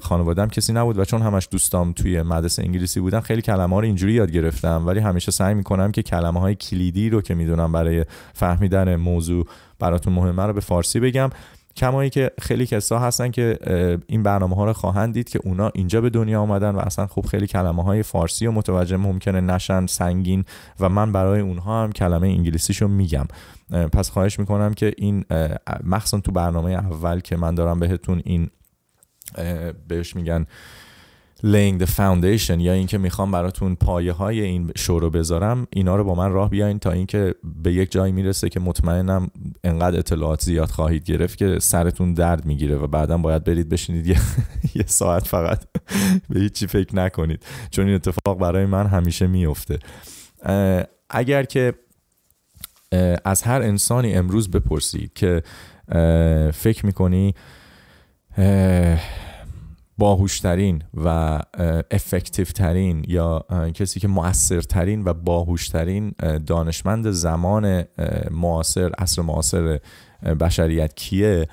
خانوادم 0.03 0.49
کسی 0.49 0.73
نبود 0.73 0.99
و 0.99 1.05
چون 1.05 1.23
همش 1.23 1.49
دوستام 1.51 1.93
توی 1.93 2.23
مدرسه 2.23 2.63
انگلیسی 2.63 3.01
بودن 3.01 3.21
خیلی 3.21 3.43
کلمه 3.43 3.75
ها 3.75 3.81
رو 3.81 3.87
اینجوری 3.87 4.13
یاد 4.13 4.31
گرفتم 4.31 4.87
ولی 4.87 5.01
همیشه 5.01 5.33
سعی 5.33 5.55
میکنم 5.55 5.93
که 5.93 6.03
کلمه 6.03 6.41
های 6.41 6.55
کلیدی 6.55 7.11
رو 7.11 7.21
که 7.21 7.35
میدونم 7.35 7.73
برای 7.73 8.05
فهمیدن 8.35 8.97
موضوع 8.97 9.47
براتون 9.79 10.13
مهمه 10.13 10.43
رو 10.43 10.53
به 10.53 10.61
فارسی 10.61 11.01
بگم. 11.01 11.31
کمایی 11.77 12.11
که 12.11 12.31
خیلی 12.41 12.67
کسا 12.67 12.99
هستن 12.99 13.31
که 13.31 13.59
این 14.07 14.23
برنامه 14.23 14.57
ها 14.57 14.65
رو 14.65 14.73
خواهند 14.73 15.15
دید 15.15 15.29
که 15.29 15.41
اونا 15.45 15.71
اینجا 15.75 16.01
به 16.01 16.11
دنیا 16.11 16.41
آمدن 16.41 16.75
و 16.75 16.79
اصلا 16.79 17.07
خوب 17.07 17.27
خیلی 17.27 17.47
کلمه 17.47 17.83
های 17.83 18.03
فارسی 18.03 18.47
و 18.47 18.53
متوجه 18.53 18.97
ممکنه 18.97 19.41
نشن 19.41 19.87
سنگین 19.87 20.45
و 20.81 20.89
من 20.89 21.13
برای 21.13 21.41
اونها 21.41 21.83
هم 21.83 21.93
کلمه 21.93 22.29
انگلیسیشو 22.29 22.89
میگم. 22.89 23.27
پس 23.71 24.11
خواهش 24.11 24.39
میکنم 24.39 24.75
که 24.75 24.93
این 24.99 25.25
مخصوصا 25.85 26.21
تو 26.21 26.33
برنامه 26.33 26.71
اول 26.71 27.21
که 27.21 27.37
من 27.37 27.55
دارم 27.55 27.81
بهتون 27.81 28.23
این 28.25 28.51
بهش 29.89 30.17
میگن 30.17 30.47
laying 31.43 31.79
the 31.83 31.87
foundation. 31.87 32.61
یا 32.61 32.73
اینکه 32.73 32.99
میخوام 32.99 33.31
براتون 33.31 33.75
پایه 33.75 34.13
های 34.13 34.41
این 34.41 34.71
شو 34.77 34.99
رو 34.99 35.11
بذارم 35.11 35.67
اینا 35.71 35.97
رو 35.97 36.05
با 36.05 36.15
من 36.15 36.33
راه 36.33 36.51
بیاین 36.51 36.79
تا 36.79 36.91
اینکه 36.91 37.35
به 37.63 37.73
یک 37.73 37.93
جایی 37.93 38.13
میرسه 38.13 38.49
که 38.49 38.61
مطمئنم 38.61 39.31
انقدر 39.65 39.99
اطلاعات 39.99 40.43
زیاد 40.43 40.69
خواهید 40.69 41.05
گرفت 41.05 41.39
که 41.39 41.59
سرتون 41.59 42.15
درد 42.15 42.45
میگیره 42.45 42.77
و 42.77 42.87
بعدا 42.87 43.19
باید 43.19 43.45
برید 43.45 43.69
بشینید 43.69 44.07
یه, 44.07 44.17
یه 44.75 44.85
ساعت 44.87 45.27
فقط 45.27 45.65
به 46.31 46.41
هیچی 46.41 46.67
فکر 46.67 46.97
نکنید 46.97 47.43
چون 47.71 47.87
این 47.87 47.95
اتفاق 47.95 48.39
برای 48.39 48.67
من 48.67 48.87
همیشه 48.87 49.27
میفته 49.27 49.79
اگر 51.11 51.43
که 51.43 51.75
از 53.25 53.43
هر 53.43 53.63
انسانی 53.63 54.15
امروز 54.15 54.51
بپرسید 54.51 55.13
که 55.13 55.43
فکر 56.55 56.87
میکنی 56.87 57.35
باهوشترین 59.99 60.83
و 60.95 61.39
افکتیو 61.91 62.45
ترین 62.45 63.05
یا 63.09 63.47
کسی 63.75 64.01
که 64.01 64.09
مؤثرترین 64.09 65.05
و 65.05 65.15
باهوشترین 65.15 66.15
دانشمند 66.47 67.11
زمان 67.11 67.85
معاصر 68.31 68.93
عصر 68.99 69.23
معاصر 69.23 69.79
بشریت 70.41 70.95
کیه 70.95 71.49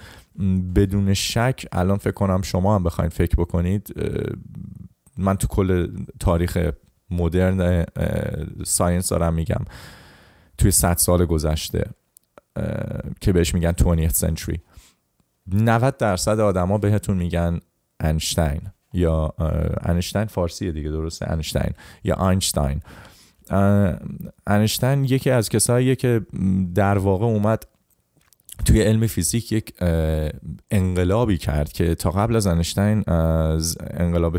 بدون 0.75 1.13
شک 1.13 1.65
الان 1.71 1.97
فکر 1.97 2.11
کنم 2.11 2.41
شما 2.41 2.75
هم 2.75 2.83
بخواید 2.83 3.13
فکر 3.13 3.35
بکنید 3.35 3.93
من 5.17 5.35
تو 5.35 5.47
کل 5.47 5.87
تاریخ 6.19 6.69
مدرن 7.11 7.85
ساینس 8.65 9.09
دارم 9.09 9.33
میگم 9.33 9.65
توی 10.57 10.71
100 10.71 10.97
سال 10.97 11.25
گذشته 11.25 11.85
که 13.21 13.33
بهش 13.33 13.53
میگن 13.53 13.71
20th 13.71 14.13
century. 14.13 14.57
90 15.53 15.97
درصد 15.97 16.39
آدما 16.39 16.77
بهتون 16.77 17.17
میگن 17.17 17.59
انشتین 17.99 18.61
یا 18.93 19.33
انشتین 19.81 20.25
فارسیه 20.25 20.71
دیگه 20.71 20.89
درسته؟ 20.89 21.31
انشتین 21.31 21.73
یا 22.03 22.15
آینشتین. 22.15 22.81
انشتین 24.47 25.03
یکی 25.03 25.29
از 25.29 25.49
کساییه 25.49 25.95
که 25.95 26.21
در 26.75 26.97
واقع 26.97 27.25
اومد 27.25 27.63
توی 28.65 28.81
علم 28.81 29.07
فیزیک 29.07 29.51
یک 29.51 29.73
انقلابی 30.71 31.37
کرد 31.37 31.71
که 31.71 31.95
تا 31.95 32.11
قبل 32.11 32.35
از 32.35 32.47
انشتین 32.47 33.09
از 33.09 33.77
انقلاب 33.81 34.37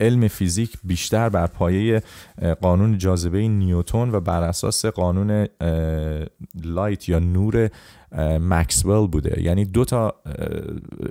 علم 0.00 0.28
فیزیک 0.28 0.72
بیشتر 0.84 1.28
بر 1.28 1.46
پایه 1.46 2.02
قانون 2.60 2.98
جاذبه 2.98 3.48
نیوتون 3.48 4.10
و 4.10 4.20
بر 4.20 4.42
اساس 4.42 4.86
قانون 4.86 5.46
لایت 6.64 7.08
یا 7.08 7.18
نور 7.18 7.70
مکسول 8.40 9.06
بوده. 9.08 9.42
یعنی 9.42 9.64
دو 9.64 9.84
تا 9.84 10.14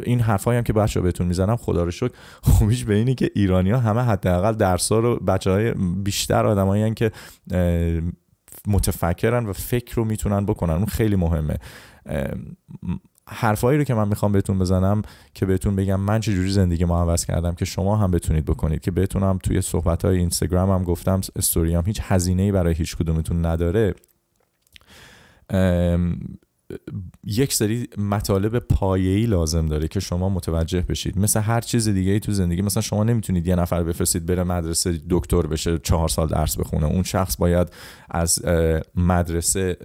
این 0.03 0.19
حرفایی 0.19 0.57
هم 0.57 0.63
که 0.63 0.73
بچا 0.73 1.01
بهتون 1.01 1.27
میزنم 1.27 1.55
خدا 1.55 1.83
رو 1.83 1.91
شکر. 1.91 2.11
خوبیش 2.41 2.83
به 2.83 2.95
اینه 2.95 3.13
که 3.13 3.31
ایرانی 3.35 3.71
ها 3.71 3.79
همه 3.79 4.01
حداقل 4.01 4.53
درس 4.53 4.91
ها 4.91 4.99
رو 4.99 5.15
بچه 5.15 5.51
های 5.51 5.73
بیشتر 6.03 6.45
آدمایی 6.45 6.93
که 6.93 7.11
متفکرن 8.67 9.45
و 9.45 9.53
فکر 9.53 9.95
رو 9.95 10.05
میتونن 10.05 10.45
بکنن. 10.45 10.73
اون 10.73 10.85
خیلی 10.85 11.15
مهمه. 11.15 11.57
حرفایی 13.27 13.77
رو 13.77 13.83
که 13.83 13.93
من 13.93 14.07
میخوام 14.07 14.31
بهتون 14.31 14.59
بزنم 14.59 15.01
که 15.33 15.45
بهتون 15.45 15.75
بگم 15.75 15.99
من 15.99 16.19
چه 16.19 16.33
جوری 16.33 16.51
زندگی 16.51 16.85
ما 16.85 17.01
عوض 17.01 17.25
کردم 17.25 17.55
که 17.55 17.65
شما 17.65 17.97
هم 17.97 18.11
بتونید 18.11 18.45
بکنید 18.45 18.81
که 18.81 18.91
بتونم 18.91 19.37
توی 19.43 19.61
صحبت 19.61 20.05
های 20.05 20.17
اینستاگرام 20.17 20.69
هم 20.69 20.83
گفتم 20.83 21.21
استوریام 21.35 21.83
هیچ 21.85 21.99
هزینه 22.03 22.51
برای 22.51 22.73
هیچ 22.73 22.97
کدومتون 22.97 23.45
نداره 23.45 23.95
یک 27.23 27.53
سری 27.53 27.87
مطالب 27.97 28.59
پایه‌ای 28.59 29.25
لازم 29.25 29.65
داره 29.65 29.87
که 29.87 29.99
شما 29.99 30.29
متوجه 30.29 30.81
بشید. 30.81 31.17
مثل 31.17 31.39
هر 31.39 31.61
چیز 31.61 31.89
دیگه 31.89 32.11
ای 32.11 32.19
تو 32.19 32.31
زندگی 32.31 32.61
مثلا 32.61 32.81
شما 32.81 33.03
نمیتونید 33.03 33.47
یه 33.47 33.55
نفر 33.55 33.83
بفرستید 33.83 34.25
بره 34.25 34.43
مدرسه 34.43 34.99
دکتر 35.09 35.41
بشه 35.41 35.77
چهار 35.77 36.09
سال 36.09 36.27
درس 36.27 36.57
بخونه. 36.57 36.85
اون 36.85 37.03
شخص 37.03 37.37
باید 37.37 37.67
از 38.09 38.45
مدرسه 38.95 39.77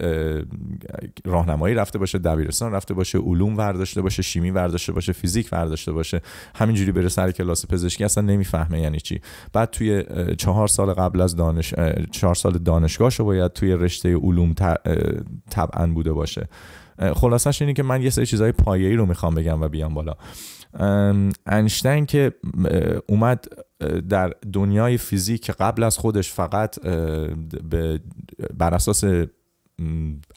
راهنمایی 1.25 1.75
رفته 1.75 1.99
باشه 1.99 2.17
دبیرستان 2.17 2.71
رفته 2.71 2.93
باشه 2.93 3.17
علوم 3.17 3.57
ورداشته 3.57 4.01
باشه 4.01 4.21
شیمی 4.21 4.51
ورداشته 4.51 4.91
باشه 4.91 5.13
فیزیک 5.13 5.49
ورداشته 5.51 5.91
باشه. 5.91 6.21
همینجوری 6.55 6.91
بره 6.91 7.09
سر 7.09 7.31
کلاس 7.31 7.65
پزشکی 7.65 8.03
اصلا 8.03 8.23
نمیفهمه 8.23 8.81
یعنی 8.81 8.99
چی. 8.99 9.21
بعد 9.53 9.69
توی 9.69 10.03
چهار 10.37 10.67
سال 10.67 10.93
قبل 10.93 11.21
از 11.21 11.35
دانش 11.35 11.73
چهار 12.11 12.35
سال 12.35 12.57
دانشگاهشو 12.57 13.25
باید 13.25 13.53
توی 13.53 13.73
رشته 13.73 14.15
علوم 14.15 14.53
طبعا 15.49 15.87
بوده 15.87 16.13
باشه. 16.13 16.47
خلاصش 17.15 17.61
اینه 17.61 17.73
که 17.73 17.83
من 17.83 18.01
یه 18.01 18.09
سری 18.09 18.25
چیزای 18.25 18.51
پایه‌ای 18.51 18.95
رو 18.95 19.05
میخوام 19.05 19.35
بگم 19.35 19.61
و 19.61 19.67
بیام 19.67 19.93
بالا. 19.93 20.13
انشتین 21.45 22.05
که 22.05 22.31
اومد 23.07 23.45
در 24.09 24.33
دنیای 24.53 24.97
فیزیک 24.97 25.51
قبل 25.51 25.83
از 25.83 25.97
خودش 25.97 26.31
فقط 26.31 26.79
بر 28.57 28.73
اساس 28.73 29.03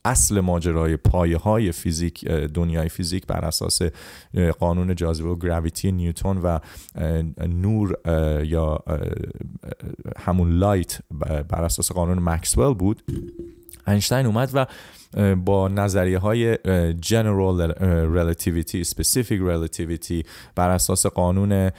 اصل 0.05 0.41
ماجرای 0.41 0.97
پایه 0.97 1.37
های 1.37 1.73
فیزیک 1.73 2.29
دنیای 2.29 2.89
فیزیک 2.89 3.27
بر 3.27 3.45
اساس 3.45 3.79
قانون 4.59 4.95
جاذبه 4.95 5.29
و 5.29 5.37
گراویتی 5.37 5.93
نیوتن 5.93 6.37
و 6.37 6.59
نور 7.47 7.97
یا 8.45 8.85
همون 10.19 10.51
لایت 10.53 10.99
بر 11.49 11.65
اساس 11.65 11.93
قانون 11.93 12.19
مکسول 12.19 12.75
بود. 12.75 13.03
اینشتین 13.89 14.27
اومد 14.27 14.51
و 14.55 14.67
با 15.35 15.69
نظریه 15.69 16.19
های 16.19 16.59
جنرال 17.01 17.73
relativity 18.05 18.85
specific 18.89 19.41
relativity 19.41 20.27
بر 20.55 20.71
اساس 20.71 21.07
قانون 21.07 21.71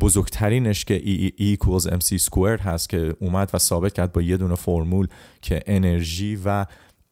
بزرگترینش 0.00 0.84
که 0.84 0.98
e 0.98 1.56
equals 1.56 1.84
MC 1.84 2.22
squared 2.22 2.60
هست 2.60 2.88
که 2.88 3.16
اومد 3.20 3.50
و 3.54 3.58
ثابت 3.58 3.92
کرد 3.92 4.12
با 4.12 4.22
یه 4.22 4.36
دونه 4.36 4.54
فرمول 4.54 5.08
که 5.42 5.62
انرژی 5.66 6.38
و 6.44 6.66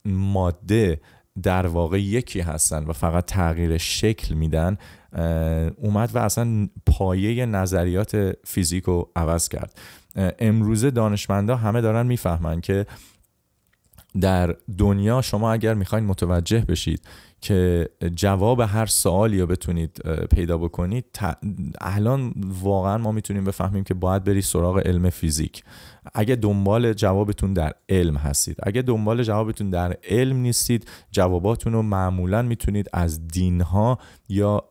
ماده 0.04 1.00
در 1.42 1.66
واقع 1.66 2.02
یکی 2.02 2.40
هستن 2.40 2.84
و 2.84 2.92
فقط 2.92 3.24
تغییر 3.24 3.78
شکل 3.78 4.34
میدن 4.34 4.78
اومد 5.76 6.10
و 6.14 6.18
اصلا 6.18 6.68
پایه 6.86 7.46
نظریات 7.46 8.32
فیزیک 8.44 8.84
رو 8.84 9.10
عوض 9.16 9.48
کرد 9.48 9.78
امروزه 10.38 10.90
دانشمندا 10.90 11.56
همه 11.56 11.80
دارن 11.80 12.06
میفهمن 12.06 12.60
که 12.60 12.86
در 14.20 14.56
دنیا 14.78 15.22
شما 15.22 15.52
اگر 15.52 15.74
میخواین 15.74 16.04
متوجه 16.04 16.60
بشید 16.60 17.02
که 17.40 17.88
جواب 18.14 18.60
هر 18.60 18.86
سوالی 18.86 19.40
رو 19.40 19.46
بتونید 19.46 20.02
پیدا 20.34 20.58
بکنید 20.58 21.04
الان 21.80 22.34
واقعا 22.62 22.98
ما 22.98 23.12
میتونیم 23.12 23.44
بفهمیم 23.44 23.84
که 23.84 23.94
باید 23.94 24.24
بری 24.24 24.42
سراغ 24.42 24.78
علم 24.86 25.10
فیزیک. 25.10 25.62
اگه 26.14 26.36
دنبال 26.36 26.92
جوابتون 26.92 27.52
در 27.52 27.72
علم 27.88 28.16
هستید. 28.16 28.56
اگه 28.62 28.82
دنبال 28.82 29.22
جوابتون 29.22 29.70
در 29.70 29.96
علم 30.08 30.36
نیستید 30.36 30.88
جواباتون 31.10 31.72
رو 31.72 31.82
معمولا 31.82 32.42
میتونید 32.42 32.88
از 32.92 33.28
دینها 33.28 33.98
یا 34.28 34.64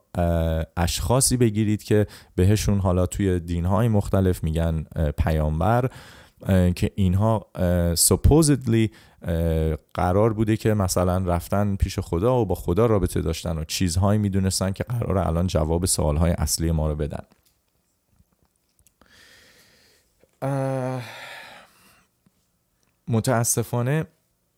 اشخاصی 0.76 1.36
بگیرید 1.36 1.82
که 1.82 2.06
بهشون 2.34 2.78
حالا 2.78 3.06
توی 3.06 3.40
دینهای 3.40 3.88
مختلف 3.88 4.44
میگن 4.44 4.84
پیامبر 5.18 5.90
که 6.76 6.90
اینها 6.94 7.46
supposedly 8.08 8.88
قرار 9.94 10.32
بوده 10.32 10.56
که 10.56 10.74
مثلا 10.74 11.18
رفتن 11.18 11.76
پیش 11.76 11.98
خدا 11.98 12.40
و 12.40 12.46
با 12.46 12.54
خدا 12.54 12.86
رابطه 12.86 13.22
داشتن 13.22 13.58
و 13.58 13.64
چیزهایی 13.64 14.18
میدونستن 14.18 14.72
که 14.72 14.84
قرار 14.84 15.18
الان 15.18 15.46
جواب 15.46 15.86
سوالهای 15.86 16.32
اصلی 16.32 16.70
ما 16.70 16.88
رو 16.90 16.96
بدن. 16.96 17.22
متاسفانه 23.08 24.04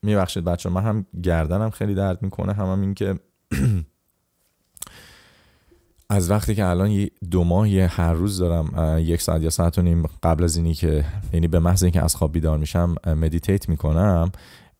میبخشید 0.03 0.45
بچه 0.45 0.71
من 0.71 0.83
هم 0.83 1.07
گردنم 1.23 1.71
خیلی 1.71 1.95
درد 1.95 2.23
میکنه 2.23 2.53
هم, 2.53 2.67
هم 2.67 2.81
این 2.81 2.95
که 2.95 3.15
از 6.11 6.31
وقتی 6.31 6.55
که 6.55 6.67
الان 6.67 7.09
دو 7.31 7.45
ماه 7.45 7.69
یه 7.69 7.87
هر 7.87 8.13
روز 8.13 8.39
دارم 8.39 8.99
یک 8.99 9.23
ساعت 9.23 9.43
یا 9.43 9.51
ساعت 9.51 9.79
و 9.79 9.83
نیم 9.83 10.07
قبل 10.23 10.45
از 10.45 10.57
اینی 10.57 10.75
که 10.75 11.05
یعنی 11.33 11.49
به 11.49 11.59
محض 11.59 11.83
اینکه 11.83 12.03
از 12.03 12.17
خواب 12.17 12.33
بیدار 12.33 12.59
میشم 12.59 12.95
مدیتیت 13.07 13.69
میکنم. 13.69 14.33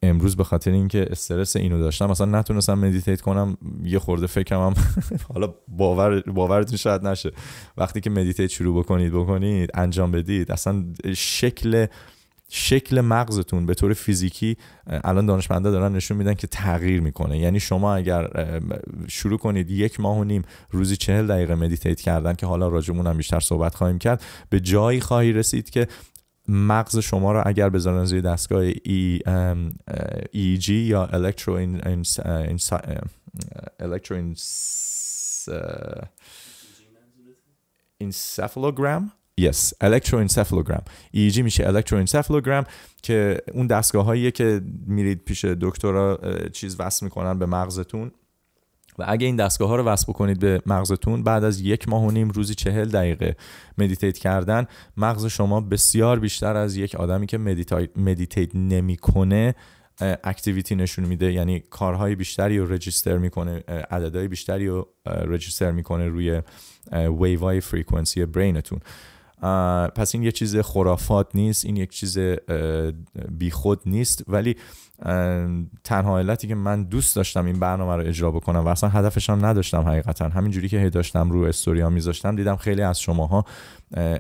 امروز 0.03 0.37
به 0.37 0.45
خاطر 0.45 0.71
اینکه 0.71 1.07
استرس 1.11 1.57
اینو 1.57 1.79
داشتم 1.79 2.07
مثلا 2.07 2.39
نتونستم 2.39 2.79
مدیتیت 2.79 3.21
کنم. 3.21 3.57
یه 3.83 3.99
خورده 3.99 4.27
فکرم 4.27 4.61
هم 4.61 4.75
حالا 5.35 5.55
باور 5.69 6.21
باورتون 6.21 6.77
شاید 6.77 7.07
نشه. 7.07 7.33
وقتی 7.77 8.01
که 8.01 8.11
مدیتیت 8.11 8.51
شروع 8.51 8.79
بکنید 8.79 9.13
بکنید 9.13 9.71
انجام 9.75 10.11
بدید 10.11 10.53
اصلا 10.53 10.85
شکل 11.15 11.87
شکل 12.51 13.01
مغزتون 13.01 13.67
به 13.67 13.75
طور 13.75 13.93
فیزیکی 13.93 14.57
الان 14.87 15.27
دانشمندا 15.27 15.71
دارن 15.71 15.93
نشون 15.93 16.17
میدن 16.17 16.35
که 16.35 16.47
تغییر 16.47 17.01
میکنه. 17.01 17.39
یعنی 17.39 17.61
شما 17.61 17.95
اگر 17.95 18.31
شروع 19.09 19.39
کنید 19.39 19.71
یک 19.71 20.01
ماه 20.01 20.19
و 20.19 20.25
نیم 20.25 20.43
روزی 20.71 20.97
40 20.97 21.27
دقیقه 21.27 21.55
مدیتیت 21.55 22.01
کردن 22.01 22.35
که 22.35 22.47
حالا 22.47 22.69
راجمون 22.69 23.07
هم 23.07 23.17
بیشتر 23.17 23.41
صحبت 23.41 23.75
خواهیم 23.75 23.99
کرد 23.99 24.25
به 24.51 24.61
جایی 24.61 25.01
خواهی 25.01 25.33
رسید 25.33 25.71
که 25.71 25.89
مغز 26.49 26.99
شما 26.99 27.33
رو 27.33 27.43
اگر 27.47 27.69
بذارن 27.69 28.05
زیر 28.05 28.21
دستگاه 28.21 28.63
ای 28.85 29.21
ای 30.33 30.59
جی 30.59 30.75
یا 30.75 31.07
الکترو 31.07 31.55
این 31.55 31.81
الکترو 33.81 34.17
این 34.17 34.37
انسفالوگرام 38.01 39.13
Yes, 39.39 39.73
electroencephalogram. 39.81 40.83
EEG 41.15 41.39
میشه 41.39 41.73
electroencephalogram 41.73 42.67
که 43.03 43.39
اون 43.53 43.67
دستگاه 43.67 44.05
هاییه 44.05 44.31
که 44.31 44.61
میرید 44.87 45.25
پیش 45.25 45.45
دکترا 45.45 46.21
چیز 46.53 46.77
وصل 46.81 47.07
میکنن 47.07 47.39
به 47.39 47.47
مغزتون 47.47 48.11
و 48.99 49.05
اگه 49.09 49.27
این 49.27 49.37
دستگاه 49.37 49.69
ها 49.69 49.77
رو 49.77 49.85
وصل 49.85 50.13
بکنید 50.13 50.41
به 50.41 50.63
مغزتون 50.67 51.23
بعد 51.23 51.45
از 51.45 51.61
یک 51.61 51.89
ماه 51.89 52.05
و 52.05 52.11
نیم 52.11 52.29
روزی 52.29 52.55
چهل 52.55 52.89
دقیقه 52.89 53.37
مدیتیت 53.79 54.19
کردن 54.19 54.67
مغز 54.97 55.27
شما 55.27 55.61
بسیار 55.61 56.19
بیشتر 56.19 56.57
از 56.57 56.77
یک 56.77 56.95
آدمی 56.95 57.27
که 57.27 57.39
مدیتیت 57.97 58.57
نمی 58.57 58.97
کنه 58.97 59.55
اکتیویتی 60.01 60.75
نشون 60.75 61.05
میده 61.05 61.33
یعنی 61.33 61.61
کارهای 61.61 62.15
بیشتری 62.15 62.59
رو 62.59 62.73
رجیستر 62.73 63.19
میکنه 63.19 63.65
عددهای 63.91 64.29
بیشتری 64.29 64.69
رو 64.69 64.89
رجیستر 65.07 65.71
میکنه 65.71 66.09
روی 66.09 66.43
ویوای 66.93 67.61
فریکونسی 67.61 68.27
برینتون 68.27 68.81
پس 69.95 70.15
این 70.15 70.25
یه 70.25 70.33
چیز 70.33 70.57
خرافات 70.57 71.29
نیست 71.35 71.65
این 71.65 71.77
یک 71.77 71.91
چیز 71.91 72.19
بیخود 73.39 73.81
نیست. 73.87 74.25
ولی 74.29 74.57
تنها 75.85 76.19
علتی 76.19 76.49
که 76.49 76.55
من 76.55 76.83
دوست 76.83 77.17
داشتم 77.17 77.47
این 77.47 77.59
برنامه 77.59 77.97
رو 77.97 78.09
اجرا 78.09 78.31
بکنم 78.31 78.65
و 78.65 78.69
اصلا 78.69 78.91
هدفش 78.91 79.31
هم 79.31 79.47
نداشتم 79.47 79.83
حقیقتا. 79.83 80.29
همین 80.29 80.51
جوری 80.51 80.69
که 80.69 80.81
هی 80.81 80.91
داشتم 80.91 81.31
رو 81.31 81.43
استوریا 81.43 81.91
میذاشتم 81.91 82.37
دیدم 82.37 82.57
خیلی 82.57 82.83
از 82.83 83.01
شماها 83.01 83.45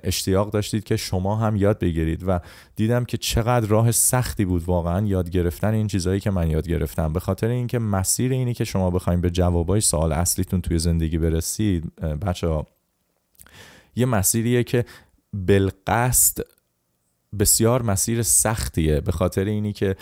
اشتیاق 0.02 0.50
داشتید 0.50 0.84
که 0.84 0.96
شما 0.96 1.36
هم 1.36 1.56
یاد 1.56 1.78
بگیرید 1.78 2.24
و 2.26 2.40
دیدم 2.76 3.04
که 3.04 3.16
چقدر 3.16 3.66
راه 3.66 3.92
سختی 3.92 4.44
بود 4.44 4.64
واقعا 4.64 5.06
یاد 5.06 5.30
گرفتن 5.30 5.74
این 5.74 5.86
چیزایی 5.86 6.20
که 6.20 6.30
من 6.30 6.50
یاد 6.50 6.68
گرفتم. 6.68 7.12
به 7.12 7.20
خاطر 7.20 7.48
اینکه 7.48 7.78
مسیر 7.78 8.32
اینه 8.32 8.54
که 8.54 8.64
شما 8.64 8.90
بخواید 8.90 9.20
به 9.20 9.30
جوابای 9.30 9.80
سوال 9.80 10.12
اصلیتون 10.12 10.60
توی 10.60 10.78
زندگی 10.78 11.18
برسید 11.18 11.92
بچه‌ها 12.00 12.66
یه 13.96 14.06
مسیریه 14.06 14.64
که 14.64 14.84
بالقصد 15.32 16.44
بسیار 17.38 17.82
مسیر 17.82 18.22
سختیه. 18.22 19.00
به 19.00 19.12
خاطر 19.12 19.44
اینی 19.44 19.72
که 19.72 19.96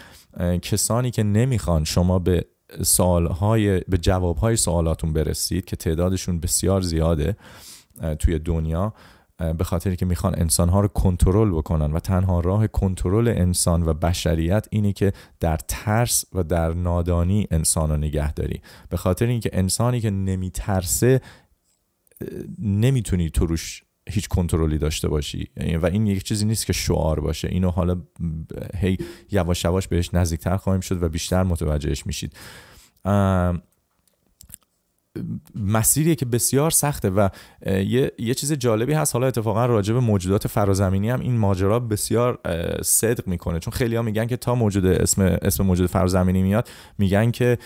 کسانی 0.62 1.10
که 1.10 1.22
نمیخوان 1.22 1.84
شما 1.84 2.18
به 2.18 2.44
سوالهای 2.82 3.80
به 3.80 3.98
جوابهای 3.98 4.56
سوالاتون 4.56 5.12
برسید 5.12 5.64
که 5.64 5.76
تعدادشون 5.76 6.40
بسیار 6.40 6.80
زیاده 6.80 7.36
توی 8.18 8.38
دنیا 8.38 8.94
به 9.58 9.64
خاطر 9.64 9.94
که 9.94 10.06
میخوان 10.06 10.34
انسانها 10.38 10.80
رو 10.80 10.88
کنترل 10.88 11.50
بکنن 11.50 11.92
و 11.92 12.00
تنها 12.00 12.40
راه 12.40 12.66
کنترل 12.66 13.28
انسان 13.28 13.82
و 13.82 13.94
بشریت 13.94 14.66
اینه 14.70 14.92
که 14.92 15.12
در 15.40 15.56
ترس 15.68 16.24
و 16.32 16.42
در 16.42 16.74
نادانی 16.74 17.46
انسان 17.50 17.90
رو 17.90 17.96
نگه 17.96 18.32
داری. 18.32 18.60
به 18.88 18.96
خاطر 18.96 19.26
اینکه 19.26 19.50
انسانی 19.52 20.00
که 20.00 20.10
نمیترسه 20.10 21.20
نمیتونی 22.58 23.30
تو 23.30 23.46
روش 23.46 23.82
هیچ 24.08 24.28
کنترلی 24.28 24.78
داشته 24.78 25.08
باشی. 25.08 25.48
و 25.82 25.86
این 25.86 26.06
یک 26.06 26.22
چیزی 26.22 26.44
نیست 26.44 26.66
که 26.66 26.72
شعار 26.72 27.20
باشه. 27.20 27.48
اینو 27.48 27.70
حالا 27.70 28.02
هی 28.76 28.98
یواش 29.30 29.64
یواش 29.64 29.88
بهش 29.88 30.14
نزدیکتر 30.14 30.56
خواهیم 30.56 30.80
شد 30.80 31.02
و 31.02 31.08
بیشتر 31.08 31.42
متوجهش 31.42 32.06
میشید. 32.06 32.32
مسیریه 35.54 36.14
که 36.14 36.26
بسیار 36.26 36.70
سخته 36.70 37.10
و 37.10 37.28
یه, 37.66 38.12
یه 38.18 38.34
چیز 38.34 38.52
جالبی 38.52 38.92
هست. 38.92 39.14
حالا 39.14 39.26
اتفاقا 39.26 39.66
راجع 39.66 39.94
به 39.94 40.00
موجودات 40.00 40.48
فرازمینی 40.48 41.10
هم 41.10 41.20
این 41.20 41.36
ماجرا 41.36 41.80
بسیار 41.80 42.38
صدق 42.82 43.28
میکنه. 43.28 43.58
چون 43.58 43.72
خیلی 43.72 43.96
ها 43.96 44.02
میگن 44.02 44.26
که 44.26 44.36
تا 44.36 44.54
موجود 44.54 44.86
اسم 44.86 45.22
اسم 45.22 45.64
موجود 45.64 45.86
فرازمینی 45.86 46.42
میاد 46.42 46.68
میگن 46.98 47.30
که 47.30 47.58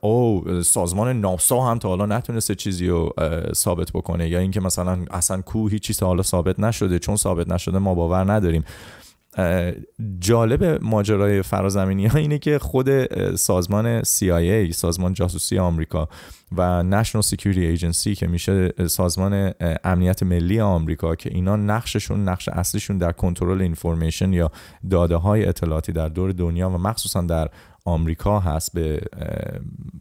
او 0.00 0.44
سازمان 0.62 1.20
ناسا 1.20 1.60
هم 1.60 1.78
تا 1.78 1.88
حالا 1.88 2.06
نتونسته 2.06 2.54
چیزی 2.54 2.86
رو 2.86 3.14
ثابت 3.54 3.92
بکنه. 3.92 4.28
یا 4.28 4.38
اینکه 4.38 4.60
مثلا 4.60 4.98
اصلا 5.10 5.40
کو 5.42 5.68
هیچ 5.68 5.82
چیز 5.82 5.96
تا 5.96 6.06
حالا 6.06 6.22
ثابت 6.22 6.60
نشده. 6.60 6.98
چون 6.98 7.16
ثابت 7.16 7.48
نشده 7.48 7.78
ما 7.78 7.94
باور 7.94 8.32
نداریم. 8.32 8.64
جالب 10.18 10.64
ماجرای 10.82 11.42
فرازمینی 11.42 12.06
ها 12.06 12.18
اینه 12.18 12.38
که 12.38 12.58
خود 12.58 12.88
سازمان 13.36 14.02
CIA 14.02 14.70
سازمان 14.72 15.12
جاسوسی 15.14 15.58
آمریکا 15.58 16.08
و 16.56 16.84
National 16.90 17.26
Security 17.26 17.78
Agency 17.78 18.16
که 18.16 18.26
میشه 18.26 18.72
سازمان 18.86 19.52
امنیت 19.84 20.22
ملی 20.22 20.60
آمریکا 20.60 21.14
که 21.14 21.30
اینا 21.30 21.56
نقششون 21.56 22.28
نقش 22.28 22.48
اصلیشون 22.48 22.98
در 22.98 23.12
کنترل 23.12 23.62
اینفورمیشن 23.62 24.32
یا 24.32 24.50
داده 24.90 25.16
های 25.16 25.46
اطلاعاتی 25.46 25.92
در 25.92 26.08
دور 26.08 26.32
دنیا 26.32 26.70
و 26.70 26.78
مخصوصا 26.78 27.20
در 27.20 27.48
آمریکا 27.84 28.40
هست 28.40 28.72
به, 28.74 29.00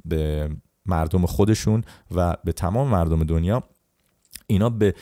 به 0.06 0.50
مردم 0.86 1.26
خودشون 1.26 1.84
و 2.16 2.38
به 2.44 2.52
تمام 2.52 2.88
مردم 2.88 3.24
دنیا 3.24 3.64
اینا 4.48 4.70
به 4.70 4.94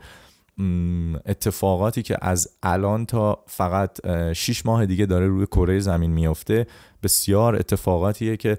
اتفاقاتی 1.27 2.03
که 2.03 2.17
از 2.23 2.49
الان 2.63 3.07
تا 3.07 3.45
فقط 3.47 4.07
6 4.33 4.67
ماه 4.67 4.87
دیگه 4.87 5.07
داره 5.07 5.27
روی 5.27 5.47
کره 5.47 5.79
زمین 5.79 6.11
میفته 6.11 6.67
بسیار 7.03 7.57
اتفاقاتیه 7.57 8.37
که 8.37 8.59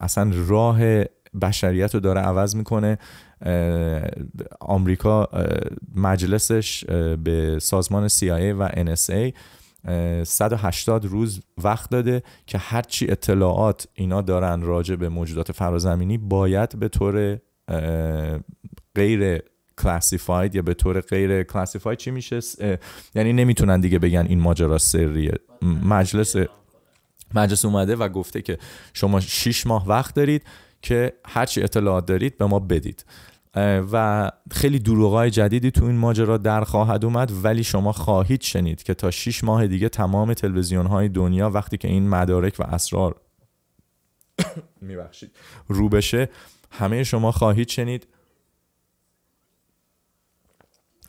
اصلا 0.00 0.32
راه 0.46 1.04
بشریت 1.42 1.94
رو 1.94 2.00
داره 2.00 2.20
عوض 2.20 2.56
میکنه. 2.56 2.98
آمریکا 4.60 5.28
مجلسش 5.94 6.84
به 7.24 7.58
سازمان 7.60 8.08
CIA 8.08 8.54
و 8.58 8.68
NSA 8.68 9.32
180 10.24 11.04
روز 11.04 11.40
وقت 11.64 11.90
داده 11.90 12.22
که 12.46 12.58
هرچی 12.58 13.10
اطلاعات 13.10 13.88
اینا 13.94 14.22
دارن 14.22 14.62
راجع 14.62 14.96
به 14.96 15.08
موجودات 15.08 15.52
فرازمینی 15.52 16.18
باید 16.18 16.78
به 16.78 16.88
طور 16.88 17.38
غیر 18.94 19.42
کلاسیفاید 19.78 20.54
یا 20.54 20.62
به 20.62 20.74
طور 20.74 21.00
غیر 21.00 21.42
کلاسیفاید 21.42 21.98
چی 21.98 22.10
میشه؟ 22.10 22.40
یعنی 23.14 23.32
نمیتونن 23.32 23.80
دیگه 23.80 23.98
بگن 23.98 24.26
این 24.28 24.40
ماجرا 24.40 24.78
سریه. 24.78 25.34
مجلس 25.82 26.36
مجلس 27.34 27.64
اومده 27.64 27.96
و 27.96 28.08
گفته 28.08 28.42
که 28.42 28.58
شما 28.94 29.20
6 29.20 29.66
ماه 29.66 29.88
وقت 29.88 30.14
دارید 30.14 30.42
که 30.82 31.12
هر 31.26 31.46
چی 31.46 31.62
اطلاعات 31.62 32.06
دارید 32.06 32.38
به 32.38 32.46
ما 32.46 32.58
بدید. 32.58 33.04
و 33.92 34.30
خیلی 34.50 34.78
دروغای 34.78 35.30
جدیدی 35.30 35.70
تو 35.70 35.84
این 35.84 35.96
ماجرا 35.96 36.36
در 36.36 36.64
خواهد 36.64 37.04
اومد 37.04 37.32
ولی 37.44 37.64
شما 37.64 37.92
خواهید 37.92 38.42
شنید 38.42 38.82
که 38.82 38.94
تا 38.94 39.10
6 39.10 39.44
ماه 39.44 39.66
دیگه 39.66 39.88
تمام 39.88 40.34
تلویزیون 40.34 40.86
های 40.86 41.08
دنیا 41.08 41.50
وقتی 41.50 41.76
که 41.76 41.88
این 41.88 42.08
مدارک 42.08 42.54
و 42.58 42.62
اسرار 42.62 43.20
میبخشید 44.80 45.30
رو 45.68 45.88
بشه 45.88 46.28
همه 46.70 47.04
شما 47.04 47.32
خواهید 47.32 47.68
شنید. 47.68 48.06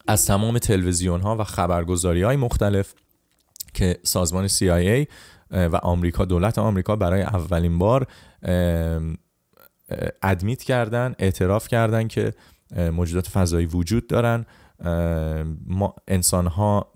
از 0.08 0.26
تمام 0.26 0.58
تلویزیون 0.58 1.22
ها 1.22 1.36
و 1.38 1.44
خبرگزاری 1.44 2.24
های 2.24 2.36
مختلف 2.36 2.94
که 3.74 4.00
سازمان 4.04 4.48
CIA 4.48 5.08
و 5.52 5.76
آمریکا 5.76 6.26
دولت 6.26 6.58
آمریکا 6.58 6.96
برای 6.96 7.22
اولین 7.22 7.78
بار 7.78 8.08
ادمیت 10.24 10.64
کردن 10.64 11.16
اعتراف 11.20 11.68
کردن 11.68 12.08
که 12.08 12.34
موجودات 12.76 13.28
فضایی 13.28 13.66
وجود 13.66 14.08
دارن. 14.08 14.46
ما 15.66 15.96
انسان 16.08 16.48
ها 16.48 16.94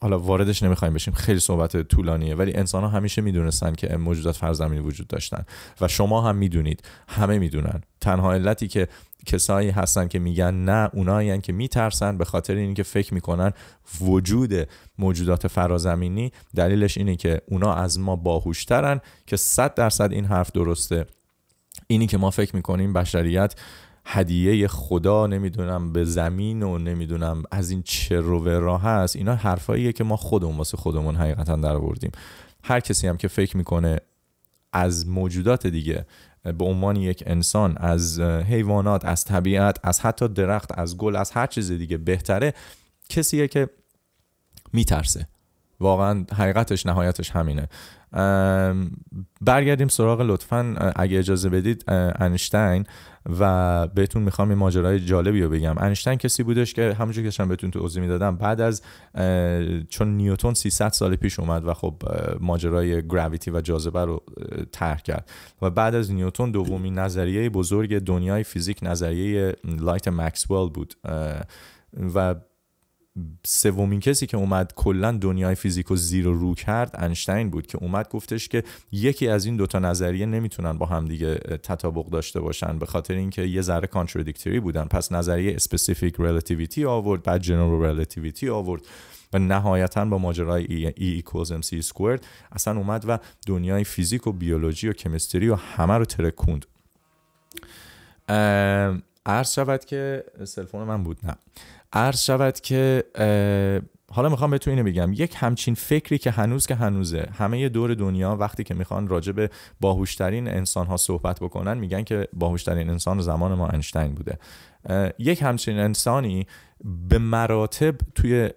حالا 0.00 0.18
واردش 0.18 0.62
نمیخوایم 0.62 0.94
بشیم 0.94 1.14
خیلی 1.14 1.40
صحبت 1.40 1.82
طولانیه 1.82 2.34
ولی 2.34 2.54
انسان 2.54 2.82
ها 2.82 2.88
همیشه 2.88 3.22
میدونستن 3.22 3.72
که 3.72 3.96
موجودات 3.96 4.36
فرزمینی 4.36 4.82
وجود 4.82 5.06
داشتن 5.06 5.44
و 5.80 5.88
شما 5.88 6.20
هم 6.22 6.36
میدونید 6.36 6.82
همه 7.08 7.38
میدونن. 7.38 7.80
تنها 8.00 8.32
علتی 8.32 8.68
که 8.68 8.88
کسایی 9.28 9.70
هستن 9.70 10.08
که 10.08 10.18
میگن 10.18 10.54
نه 10.54 10.90
اونایی 10.92 11.30
هستن 11.30 11.40
که 11.40 11.52
میترسن 11.52 12.18
به 12.18 12.24
خاطر 12.24 12.54
اینکه 12.54 12.82
فکر 12.82 13.14
میکنن 13.14 13.52
وجود 14.00 14.68
موجودات 14.98 15.46
فرازمینی 15.46 16.32
دلیلش 16.56 16.98
اینه 16.98 17.16
که 17.16 17.40
اونا 17.46 17.74
از 17.74 17.98
ما 17.98 18.16
باهوشترن 18.16 19.00
که 19.26 19.36
100 19.36 19.74
درصد 19.74 20.12
این 20.12 20.24
حرف 20.24 20.52
درسته. 20.52 21.06
اینی 21.86 22.06
که 22.06 22.18
ما 22.18 22.30
فکر 22.30 22.56
میکنیم 22.56 22.92
بشریت 22.92 23.54
هدیه 24.04 24.68
خدا 24.68 25.26
نمیدونم 25.26 25.92
به 25.92 26.04
زمین 26.04 26.62
و 26.62 26.78
نمیدونم 26.78 27.42
از 27.50 27.70
این 27.70 27.82
چه 27.82 28.20
رو 28.20 28.48
راه 28.48 28.82
هست 28.82 29.16
اینا 29.16 29.34
حرفاییه 29.34 29.92
که 29.92 30.04
ما 30.04 30.16
خودمون 30.16 30.56
واسه 30.56 30.76
خودمون 30.76 31.16
حقیقتا 31.16 31.56
در 31.56 31.74
آوردیم 31.74 32.10
هر 32.64 32.80
کسی 32.80 33.08
هم 33.08 33.16
که 33.16 33.28
فکر 33.28 33.56
میکنه 33.56 34.00
از 34.72 35.08
موجودات 35.08 35.66
دیگه 35.66 36.06
به 36.52 36.64
عنوان 36.64 36.96
یک 36.96 37.22
انسان 37.26 37.76
از 37.76 38.20
حیوانات 38.20 39.04
از 39.04 39.24
طبیعت 39.24 39.78
از 39.82 40.00
حتی 40.00 40.28
درخت 40.28 40.78
از 40.78 40.96
گل 40.96 41.16
از 41.16 41.30
هر 41.30 41.46
چیز 41.46 41.72
دیگه 41.72 41.96
بهتره 41.96 42.54
کسیه 43.08 43.48
که 43.48 43.70
میترسه 44.72 45.28
واقعا 45.80 46.24
حقیقتش 46.32 46.86
نهایتش 46.86 47.30
همینه 47.30 47.68
برگردیم 49.40 49.88
سراغ 49.88 50.20
لطفا 50.20 50.92
اگه 50.96 51.18
اجازه 51.18 51.48
بدید 51.48 51.84
انشتین 52.18 52.84
و 53.40 53.86
بهتون 53.86 54.22
میخوام 54.22 54.48
این 54.48 54.58
ماجرای 54.58 55.00
جالبی 55.00 55.42
رو 55.42 55.50
بگم. 55.50 55.74
انشتن 55.78 56.16
کسی 56.16 56.42
بودش 56.42 56.74
که 56.74 56.96
همونجور 56.98 57.24
که 57.24 57.30
شما 57.30 57.46
بهتون 57.46 57.70
تو 57.70 57.80
عضو 57.80 58.00
میدادم 58.00 58.36
بعد 58.36 58.60
از 58.60 58.82
چون 59.88 60.08
نیوتن 60.08 60.54
300 60.54 60.88
سال 60.88 61.16
پیش 61.16 61.40
اومد 61.40 61.64
و 61.64 61.74
خب 61.74 62.02
ماجرای 62.40 63.08
گراویتی 63.08 63.50
و 63.50 63.60
جاذبه 63.60 64.04
رو 64.04 64.22
طرح 64.72 65.00
کرد. 65.00 65.30
و 65.62 65.70
بعد 65.70 65.94
از 65.94 66.12
نیوتن 66.12 66.50
دومین 66.50 66.98
نظریه 66.98 67.50
بزرگ 67.50 67.98
دنیای 67.98 68.44
فیزیک 68.44 68.78
نظریه 68.82 69.56
لایت 69.64 70.08
مکسول 70.08 70.70
بود. 70.70 70.94
و 72.14 72.34
سومین 73.46 74.00
کسی 74.00 74.26
که 74.26 74.36
اومد 74.36 74.72
کلا 74.76 75.12
دنیای 75.12 75.54
فیزیکو 75.54 75.96
زیر 75.96 76.28
و 76.28 76.34
رو 76.34 76.54
کرد 76.54 76.90
انشتین 76.94 77.50
بود 77.50 77.66
که 77.66 77.78
اومد 77.78 78.08
گفتش 78.08 78.48
که 78.48 78.62
یکی 78.92 79.28
از 79.28 79.44
این 79.44 79.56
دوتا 79.56 79.78
نظریه 79.78 80.26
نمیتونن 80.26 80.78
با 80.78 80.86
هم 80.86 81.04
دیگه 81.04 81.34
تطابق 81.62 82.06
داشته 82.06 82.40
باشن 82.40 82.78
به 82.78 82.86
خاطر 82.86 83.14
اینکه 83.14 83.42
یه 83.42 83.62
ذره 83.62 83.86
کانترادیکتوری 83.86 84.60
بودن. 84.60 84.84
پس 84.84 85.12
نظریه 85.12 85.54
اسپسیفیک 85.54 86.14
ریلیتیویتی 86.18 86.84
آورد 86.84 87.22
بعد 87.22 87.40
جنرال 87.40 87.84
ریلیتیویتی 87.84 88.48
آورد 88.48 88.82
و 89.32 89.38
نهایتا 89.38 90.04
با 90.04 90.18
ماجرای 90.18 90.64
ای, 90.64 90.92
ای 90.96 91.22
equals 91.22 91.48
mc 91.48 91.84
squared 91.84 92.20
اصلا 92.52 92.78
اومد 92.78 93.04
و 93.08 93.18
دنیای 93.46 93.84
فیزیک 93.84 94.26
و 94.26 94.32
بیولوژی 94.32 94.88
و 94.88 94.92
کمیستری 94.92 95.48
و 95.48 95.54
همه 95.54 95.94
رو 95.94 96.04
ترکوند. 96.04 96.66
ام 98.28 99.02
عرض 99.28 99.52
شود 99.52 99.84
که 99.84 100.24
سلفون 100.44 100.84
من 100.84 101.02
بود 101.02 101.18
نه 101.22 101.34
عرض 101.92 102.20
شود 102.20 102.60
که 102.60 103.04
حالا 104.12 104.28
میخوام 104.28 104.50
بهتون 104.50 104.74
اینو 104.74 104.84
بگم 104.84 105.12
یک 105.12 105.34
همچین 105.36 105.74
فکری 105.74 106.18
که 106.18 106.30
هنوز 106.30 106.66
که 106.66 106.74
هنوزه 106.74 107.28
همه 107.38 107.68
دور 107.68 107.94
دنیا 107.94 108.36
وقتی 108.36 108.64
که 108.64 108.74
میخوان 108.74 109.08
راجع 109.08 109.32
به 109.32 109.50
باهوشترین 109.80 110.48
انسان 110.48 110.86
ها 110.86 110.96
صحبت 110.96 111.40
بکنن 111.40 111.78
میگن 111.78 112.02
که 112.02 112.28
باهوشترین 112.32 112.90
انسان 112.90 113.20
زمان 113.20 113.54
ما 113.54 113.68
انشتین 113.68 114.14
بوده 114.14 114.38
یک 115.18 115.42
همچین 115.42 115.78
انسانی 115.78 116.46
به 117.08 117.18
مراتب 117.18 117.94
توی 118.14 118.50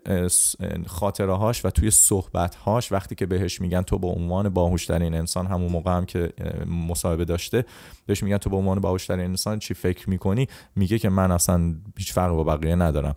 خاطره 0.88 1.34
هاش 1.34 1.66
و 1.66 1.70
توی 1.70 1.92
صحبت 1.92 2.56
هاش 2.56 2.92
وقتی 2.92 3.16
که 3.16 3.26
بهش 3.26 3.62
میگن 3.62 3.82
تو 3.82 4.00
به 4.00 4.02
با 4.02 4.14
عنوان 4.14 4.50
باهوشترین 4.50 5.14
انسان 5.14 5.48
همون 5.48 5.72
موقع 5.72 5.92
هم 5.92 6.06
که 6.06 6.34
مصاحبه 6.66 7.26
داشته 7.26 7.66
بهش 8.06 8.24
میگن 8.24 8.38
تو 8.38 8.50
به 8.50 8.54
با 8.54 8.60
عنوان 8.60 8.80
باهوشترین 8.80 9.26
انسان 9.26 9.60
چی 9.60 9.74
فکر 9.74 10.10
میکنی؟ 10.10 10.48
میگه 10.76 11.00
که 11.00 11.10
من 11.10 11.32
اصلا 11.32 11.76
هیچ 11.98 12.14
فرق 12.14 12.32
با 12.32 12.44
بقیه 12.44 12.76
ندارم. 12.76 13.14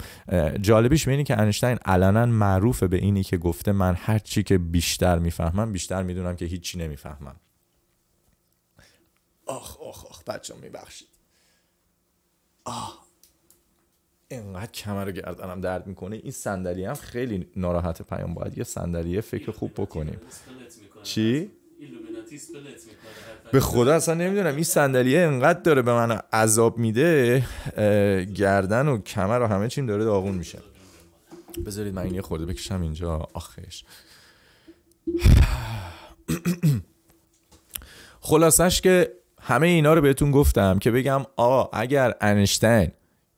جالبیش 0.60 1.08
اینه 1.08 1.24
که 1.24 1.40
انشتین 1.40 1.78
علنا 1.84 2.26
معروفه 2.26 2.86
به 2.86 2.96
اینی 2.96 3.22
که 3.22 3.36
گفته 3.36 3.72
من 3.72 3.94
هر 3.98 4.18
چی 4.18 4.42
که 4.42 4.58
بیشتر 4.58 5.18
میفهمم 5.18 5.72
بیشتر 5.72 6.02
میدونم 6.02 6.36
که 6.36 6.44
هیچی 6.44 6.78
نمیفهمم. 6.78 7.36
آخ 9.46 9.80
آخ 9.80 10.06
آخ 10.06 10.24
بچه‌ها 10.24 10.60
میبخشید. 10.60 11.13
آه 12.64 13.04
اینقدر 14.28 14.70
کمر 14.72 15.10
گردنم 15.10 15.60
درد 15.60 15.86
میکنه 15.86 16.16
این 16.16 16.32
صندلی 16.32 16.84
هم 16.84 16.94
خیلی 16.94 17.46
ناراحت 17.56 18.02
پیام 18.02 18.34
باید 18.34 18.58
یه 18.58 18.64
صندلی 18.64 19.20
فکر 19.20 19.50
خوب 19.50 19.72
بکنیم 19.76 20.20
چی 21.02 21.50
به 23.52 23.60
خدا 23.60 23.94
اصلا 23.94 24.14
نمیدونم 24.14 24.54
این 24.54 24.64
صندلیه 24.64 25.20
انقدر 25.20 25.60
داره 25.60 25.82
به 25.82 25.92
من 25.92 26.20
عذاب 26.32 26.78
میده 26.78 27.44
گردن 28.34 28.88
و 28.88 28.98
کمر 28.98 29.40
و 29.40 29.46
همه 29.46 29.68
چیم 29.68 29.86
داره 29.86 30.04
داغون 30.04 30.34
میشه 30.34 30.58
بذارید 31.66 31.94
من 31.94 32.02
این 32.02 32.14
یه 32.14 32.22
خورده 32.22 32.46
بکشم 32.46 32.82
اینجا 32.82 33.28
آخش 33.34 33.84
خلاصش 38.20 38.80
که 38.80 39.12
همه 39.46 39.66
اینا 39.66 39.94
رو 39.94 40.00
بهتون 40.00 40.30
گفتم 40.30 40.78
که 40.78 40.90
بگم 40.90 41.22
آقا 41.36 41.78
اگر 41.78 42.14
انشتین 42.20 42.88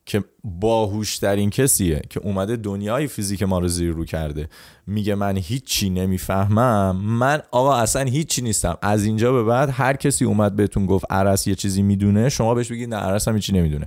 که 0.05 0.25
باهوشترین 0.45 1.51
کسیه 1.51 2.03
که 2.11 2.21
اومده 2.21 2.57
دنیای 2.57 3.07
فیزیک 3.07 3.43
ما 3.43 3.59
رو 3.59 3.69
زیر 3.69 3.93
رو 3.93 4.05
کرده 4.05 4.49
میگه 4.87 5.15
من 5.15 5.37
هیچی 5.37 5.91
نمیفهمم 5.91 6.97
من 6.97 7.43
آقا 7.51 7.77
اصلا 7.77 8.03
هیچی 8.03 8.43
نیستم 8.43 8.77
از 8.83 9.05
اینجا 9.05 9.33
به 9.33 9.45
بعد 9.45 9.71
هر 9.73 9.97
کسی 9.97 10.25
اومد 10.25 10.57
بهتون 10.57 10.87
گفت 10.87 11.05
عرس 11.11 11.47
یه 11.47 11.55
چیزی 11.55 11.83
میدونه 11.83 12.29
شما 12.29 12.55
بهش 12.55 12.73
بگید 12.73 12.95
نه 12.95 12.97
عرس 12.97 13.29
هم 13.29 13.35
هیچی 13.35 13.53
نمیدونه 13.53 13.87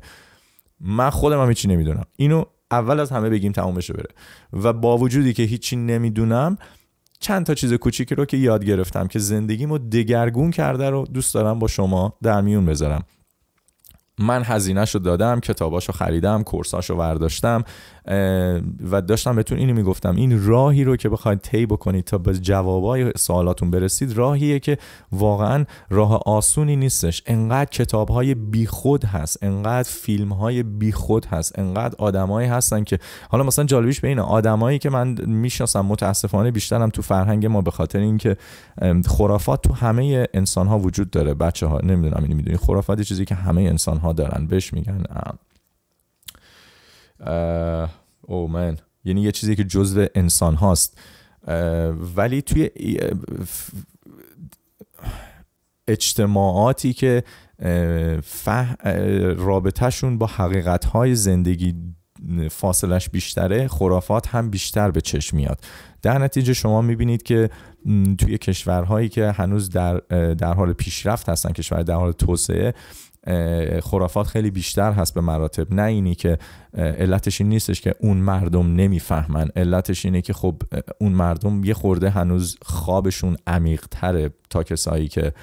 من 0.80 1.10
خودم 1.10 1.42
هم 1.42 1.48
هیچی 1.48 1.68
نمیدونم 1.68 2.06
اینو 2.16 2.44
اول 2.72 3.00
از 3.00 3.12
همه 3.12 3.30
بگیم 3.30 3.52
تمومش 3.52 3.78
بشه 3.78 3.94
بره 3.94 4.10
و 4.54 4.74
با 4.74 4.98
وجودی 4.98 5.34
که 5.34 5.44
هیچی 5.44 5.76
نمیدونم 5.76 6.58
چند 7.20 7.46
تا 7.46 7.54
چیز 7.54 7.74
کوچیکی 7.74 8.16
رو 8.16 8.26
که 8.26 8.38
یاد 8.38 8.66
گرفتم 8.66 9.08
که 9.08 9.20
زندگیمو 9.20 9.78
دگرگون 9.78 10.52
کرده 10.52 10.90
رو 10.90 11.06
دوست 11.06 11.34
دارم 11.34 11.60
با 11.60 11.68
شما 11.68 12.14
در 12.24 12.42
میون 12.42 12.66
بذارم. 12.66 13.04
من 14.20 14.44
هزینهش 14.46 14.96
دادم 14.96 15.40
کتاباشو 15.40 15.94
خریدم 15.94 16.44
کورساشو 16.44 16.96
ورداشتم 16.96 17.64
و 18.92 19.02
داشتم 19.08 19.36
بهتون 19.36 19.58
اینو 19.58 19.74
میگفتم 19.74 20.16
این 20.16 20.46
راهی 20.46 20.84
رو 20.84 20.96
که 20.96 21.10
بخواید 21.10 21.40
طی 21.40 21.66
بکنید 21.66 22.04
تا 22.04 22.18
به 22.18 22.34
جوابای 22.34 23.12
سوالاتون 23.18 23.72
برسید 23.72 24.18
راهیه 24.18 24.60
که 24.60 24.78
واقعا 25.12 25.66
راه 25.90 26.22
آسونی 26.26 26.76
نیستش. 26.76 27.24
انقدر 27.26 27.70
کتابهای 27.70 28.36
بیخود 28.36 29.06
هست 29.06 29.38
انقدر 29.42 29.90
فیلمهای 29.90 30.64
بیخود 30.64 31.26
هست 31.26 31.60
انقدر 31.60 31.96
آدمایی 31.98 32.48
هستن 32.48 32.84
که 32.84 33.00
حالا 33.30 33.44
مثلا 33.44 33.66
جالبیش 33.66 34.00
به 34.00 34.08
اینه 34.08 34.22
آدمایی 34.22 34.80
که 34.80 34.90
من 34.90 35.16
میشناسم 35.26 35.82
متاسفانه 35.82 36.52
بیشترم 36.52 36.90
تو 36.90 37.02
فرهنگ 37.02 37.46
ما 37.46 37.62
به 37.62 37.72
خاطر 37.72 38.00
اینکه 38.00 38.38
خرافات 39.08 39.62
تو 39.62 39.74
همه 39.74 40.28
انسان 40.34 40.68
ها 40.68 40.80
وجود 40.80 41.10
داره. 41.10 41.34
بچه 41.34 41.68
ها 41.68 41.80
نمیدونم 41.84 42.24
اینو 42.24 42.36
میدونی؟ 42.36 42.58
خرافات 42.58 43.02
چیزی 43.02 43.26
که 43.26 43.36
همه 43.36 43.62
انسان 43.62 43.98
ها 43.98 44.09
ها 44.10 44.14
دارن 44.14 44.48
بهش 44.48 44.74
میگن 44.74 45.04
او 48.22 48.48
من 48.48 48.78
یعنی 49.06 49.22
یه 49.22 49.32
چیزی 49.32 49.56
که 49.56 49.64
جزء 49.64 50.06
انسان 50.16 50.56
هاست 50.56 50.98
ولی 52.16 52.42
توی 52.42 52.70
اجتماعاتی 55.88 56.94
که 56.94 57.24
فه... 58.24 58.76
رابطهشون 59.38 60.18
با 60.18 60.26
حقیقت 60.26 60.86
های 60.86 61.16
زندگی 61.16 61.76
فاصلش 62.52 63.10
بیشتره 63.10 63.68
خرافات 63.68 64.28
هم 64.28 64.50
بیشتر 64.50 64.92
به 64.92 65.02
چشم 65.02 65.38
میاد 65.38 65.60
در 66.02 66.18
نتیجه 66.18 66.54
شما 66.54 66.82
میبینید 66.82 67.24
که 67.24 67.50
توی 68.18 68.38
کشورهایی 68.38 69.10
که 69.10 69.32
هنوز 69.32 69.70
در, 69.70 69.98
در 70.34 70.54
حال 70.54 70.74
پیشرفت 70.74 71.30
هستن 71.30 71.52
کشور 71.52 71.84
در 71.84 71.94
حال 71.94 72.12
توسعه 72.12 72.74
خرافات 73.84 74.28
خیلی 74.28 74.52
بیشتر 74.52 74.92
هست 74.92 75.14
به 75.14 75.22
مراتب 75.22 75.74
نه 75.74 75.84
اینی 75.84 76.16
که 76.16 76.38
علتش 76.74 77.42
این 77.42 77.50
نیستش 77.50 77.82
که 77.82 77.96
اون 78.00 78.18
مردم 78.18 78.76
نمیفهمن 78.76 79.50
علتش 79.56 80.06
اینه 80.06 80.22
که 80.22 80.34
خب 80.34 80.62
اون 81.02 81.12
مردم 81.12 81.64
یه 81.64 81.74
خورده 81.74 82.10
هنوز 82.10 82.58
خوابشون 82.62 83.38
عمیق 83.48 83.86
تره 83.92 84.30
تا 84.50 84.64
کسایی 84.64 85.08
که 85.08 85.34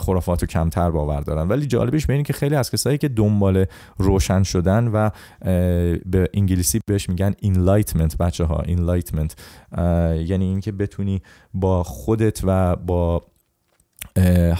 خرافات 0.00 0.42
رو 0.42 0.46
کمتر 0.46 0.90
باور 0.90 1.20
دارن 1.20 1.48
ولی 1.48 1.66
جالبش 1.66 2.06
به 2.06 2.22
که 2.22 2.32
خیلی 2.32 2.54
از 2.54 2.70
کسایی 2.70 2.98
که 2.98 3.08
دنبال 3.08 3.64
روشن 3.98 4.42
شدن 4.42 4.88
و 4.88 5.10
به 6.06 6.28
انگلیسی 6.34 6.80
بهش 6.86 7.08
میگن 7.08 7.32
enlightenment 7.32 8.16
بچه 8.16 8.44
ها 8.44 8.62
enlightenment 8.62 9.32
یعنی 10.28 10.44
اینکه 10.44 10.72
بتونی 10.72 11.22
با 11.54 11.82
خودت 11.82 12.40
و 12.44 12.76
با 12.76 13.22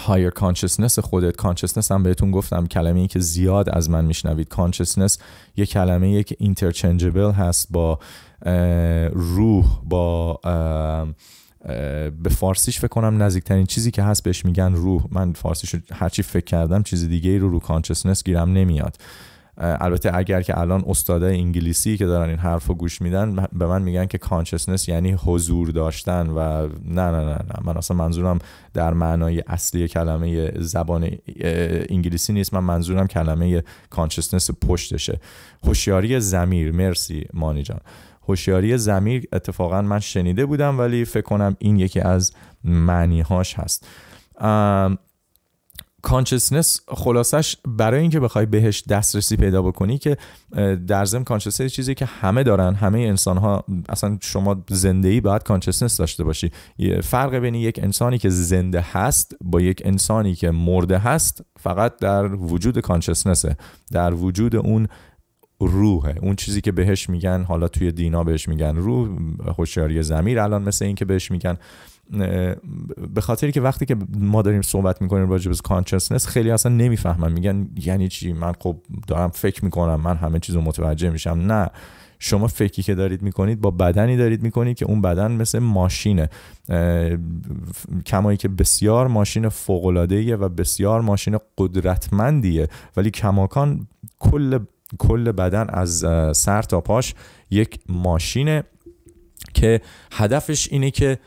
higher 0.07 0.31
consciousness 0.39 0.99
خودت 0.99 1.41
consciousness. 1.41 1.91
هم 1.91 2.03
بهتون 2.03 2.31
گفتم 2.31 2.67
کلمه 2.67 2.99
ای 2.99 3.07
که 3.07 3.19
زیاد 3.19 3.69
از 3.69 3.89
من 3.89 4.05
میشنوید 4.05 4.53
consciousness. 4.53 5.17
یه 5.57 5.65
کلمه 5.65 6.07
ای 6.07 6.23
که 6.23 6.35
interchangeable 6.35 7.35
هست 7.37 7.67
با 7.71 7.99
روح 9.13 9.65
با 9.83 10.39
به 12.23 12.29
فارسیش 12.29 12.79
فکر 12.79 12.87
کنم 12.87 13.23
نزدیکترین 13.23 13.65
چیزی 13.65 13.91
که 13.91 14.03
هست 14.03 14.23
بهش 14.23 14.45
میگن 14.45 14.73
روح 14.73 15.03
من 15.11 15.33
فارسیش 15.33 15.75
هرچی 15.91 16.23
فکر 16.23 16.45
کردم 16.45 16.83
چیز 16.83 17.07
دیگه 17.07 17.29
ای 17.29 17.37
رو 17.37 17.49
رو 17.49 17.59
consciousness 17.59 18.23
گیرم 18.23 18.53
نمیاد 18.53 18.97
البته 19.57 20.17
اگر 20.17 20.41
که 20.41 20.59
الان 20.59 20.83
استاده 20.87 21.25
انگلیسی 21.25 21.97
که 21.97 22.05
دارن 22.05 22.29
این 22.29 22.37
حرف 22.37 22.67
رو 22.67 22.75
گوش 22.75 23.01
میدن 23.01 23.47
به 23.53 23.67
من 23.67 23.81
میگن 23.81 24.05
که 24.05 24.17
کانشسنس 24.17 24.89
یعنی 24.89 25.11
حضور 25.11 25.69
داشتن 25.69 26.29
و 26.29 26.67
نه 26.85 27.11
نه 27.11 27.25
نه 27.25 27.33
نه 27.33 27.55
من 27.65 27.77
اصلا 27.77 27.97
منظورم 27.97 28.39
در 28.73 28.93
معنای 28.93 29.43
اصلی 29.47 29.87
کلمه 29.87 30.51
زبان 30.59 31.09
انگلیسی 31.89 32.33
نیست 32.33 32.53
من 32.53 32.63
منظورم 32.63 33.07
کلمه 33.07 33.63
کانشسنس 33.89 34.49
پشتشه 34.67 35.19
هوشیاری 35.63 36.19
زمیر 36.19 36.71
مرسی 36.71 37.25
مانی 37.33 37.63
جان 37.63 37.79
هوشیاری 38.27 38.77
زمیر 38.77 39.27
اتفاقا 39.33 39.81
من 39.81 39.99
شنیده 39.99 40.45
بودم 40.45 40.79
ولی 40.79 41.05
فکر 41.05 41.21
کنم 41.21 41.55
این 41.59 41.79
یکی 41.79 41.99
از 41.99 42.31
معنی 42.63 43.21
هاش 43.21 43.59
هست 43.59 43.87
کانشسنس 46.01 46.79
خلاصش 46.87 47.55
برای 47.67 48.01
اینکه 48.01 48.19
بخوای 48.19 48.45
بهش 48.45 48.83
دسترسی 48.89 49.35
پیدا 49.35 49.61
بکنی 49.61 49.97
که 49.97 50.17
در 50.87 51.05
ضمن 51.05 51.23
کانشسنس 51.23 51.71
چیزی 51.71 51.95
که 51.95 52.05
همه 52.05 52.43
دارن 52.43 52.73
همه 52.73 52.99
انسان 52.99 53.37
ها 53.37 53.63
اصلا 53.89 54.17
شما 54.21 54.63
زندگی 54.69 55.21
باید 55.21 55.43
کانشسنس 55.43 55.97
داشته 55.97 56.23
باشی. 56.23 56.51
فرق 57.03 57.35
بین 57.35 57.55
یک 57.55 57.79
انسانی 57.83 58.17
که 58.17 58.29
زنده 58.29 58.85
هست 58.91 59.35
با 59.41 59.61
یک 59.61 59.81
انسانی 59.85 60.35
که 60.35 60.51
مرده 60.51 60.97
هست 60.97 61.45
فقط 61.59 61.97
در 61.97 62.35
وجود 62.35 62.79
کانشسنسه 62.79 63.57
در 63.91 64.13
وجود 64.13 64.55
اون 64.55 64.87
روحه. 65.59 66.15
اون 66.21 66.35
چیزی 66.35 66.61
که 66.61 66.71
بهش 66.71 67.09
میگن 67.09 67.43
حالا 67.43 67.67
توی 67.67 67.91
دینا 67.91 68.23
بهش 68.23 68.47
میگن 68.47 68.75
روح 68.75 69.09
هوشیاری 69.57 70.03
زمیر 70.03 70.39
الان 70.39 70.63
مثل 70.63 70.85
این 70.85 70.95
که 70.95 71.05
بهش 71.05 71.31
میگن. 71.31 71.57
به 73.13 73.21
خاطر 73.21 73.51
که 73.51 73.61
وقتی 73.61 73.85
که 73.85 73.95
ما 74.17 74.41
داریم 74.41 74.61
صحبت 74.61 75.01
میکنیم 75.01 75.29
راجع 75.29 75.51
به 75.51 75.57
کانشسنس 75.63 76.27
خیلی 76.27 76.51
اصلا 76.51 76.71
نمیفهمن 76.71 77.31
میگن 77.31 77.69
یعنی 77.85 78.07
چی؟ 78.07 78.33
من 78.33 78.53
خب 78.59 78.77
دارم 79.07 79.29
فکر 79.29 79.65
میکنم 79.65 80.01
من 80.01 80.15
همه 80.15 80.39
چیزو 80.39 80.61
متوجه 80.61 81.09
میشم. 81.09 81.29
نه. 81.29 81.69
شما 82.23 82.47
فکری 82.47 82.83
که 82.83 82.95
دارید 82.95 83.21
میکنید 83.21 83.61
با 83.61 83.71
بدنی 83.71 84.17
دارید 84.17 84.43
میکنید 84.43 84.77
که 84.77 84.85
اون 84.85 85.01
بدن 85.01 85.31
مثل 85.31 85.59
ماشینه. 85.59 86.29
کمایی 88.05 88.37
که 88.37 88.47
بسیار 88.47 89.07
ماشین 89.07 89.49
فوق 89.49 89.85
و 89.85 90.49
بسیار 90.49 91.01
ماشین 91.01 91.37
قدرتمندیه. 91.57 92.67
ولی 92.97 93.11
کماکان 93.11 93.87
کل 94.19 94.59
کل 94.97 95.31
بدن 95.31 95.69
از 95.69 96.05
سر 96.37 96.61
تا 96.61 96.81
پاش 96.81 97.13
یک 97.51 97.79
ماشینه 97.89 98.63
که 99.53 99.81
هدفش 100.11 100.67
اینه 100.71 100.91
که 100.91 101.17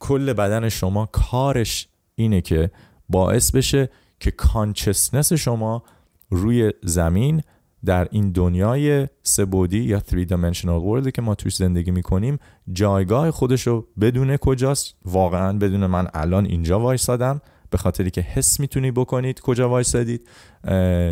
کل 0.00 0.32
بدن 0.32 0.68
شما 0.68 1.06
کارش 1.06 1.88
اینه 2.14 2.40
که 2.40 2.70
باعث 3.08 3.50
بشه 3.50 3.90
که 4.20 4.30
کانشسنس 4.30 5.32
شما 5.32 5.82
روی 6.30 6.72
زمین 6.82 7.42
در 7.84 8.08
این 8.10 8.32
دنیای 8.32 9.08
سبودی 9.22 9.78
یا 9.78 10.02
3 10.06 10.26
dimensional 10.26 11.04
world 11.04 11.10
که 11.10 11.22
ما 11.22 11.34
توش 11.34 11.56
زندگی 11.56 11.90
میکنیم 11.90 12.38
جایگاه 12.72 13.30
خودش 13.30 13.66
رو 13.66 13.86
بدون 14.00 14.36
کجاست؟ 14.36 14.94
واقعا 15.04 15.58
بدون 15.58 15.86
من 15.86 16.08
الان 16.14 16.46
اینجا 16.46 16.80
وایسادم. 16.80 17.40
به 17.70 17.78
خاطری 17.78 18.10
که 18.10 18.20
حس 18.20 18.60
میتونید 18.60 18.94
بکنید 18.94 19.40
کجا 19.40 19.68
وایسادید. 19.68 20.28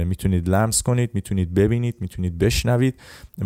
میتونید 0.05 0.49
لمس 0.49 0.83
کنید 0.83 1.11
میتونید 1.15 1.55
ببینید 1.55 1.97
میتونید 2.01 2.39
بشنوید 2.39 2.95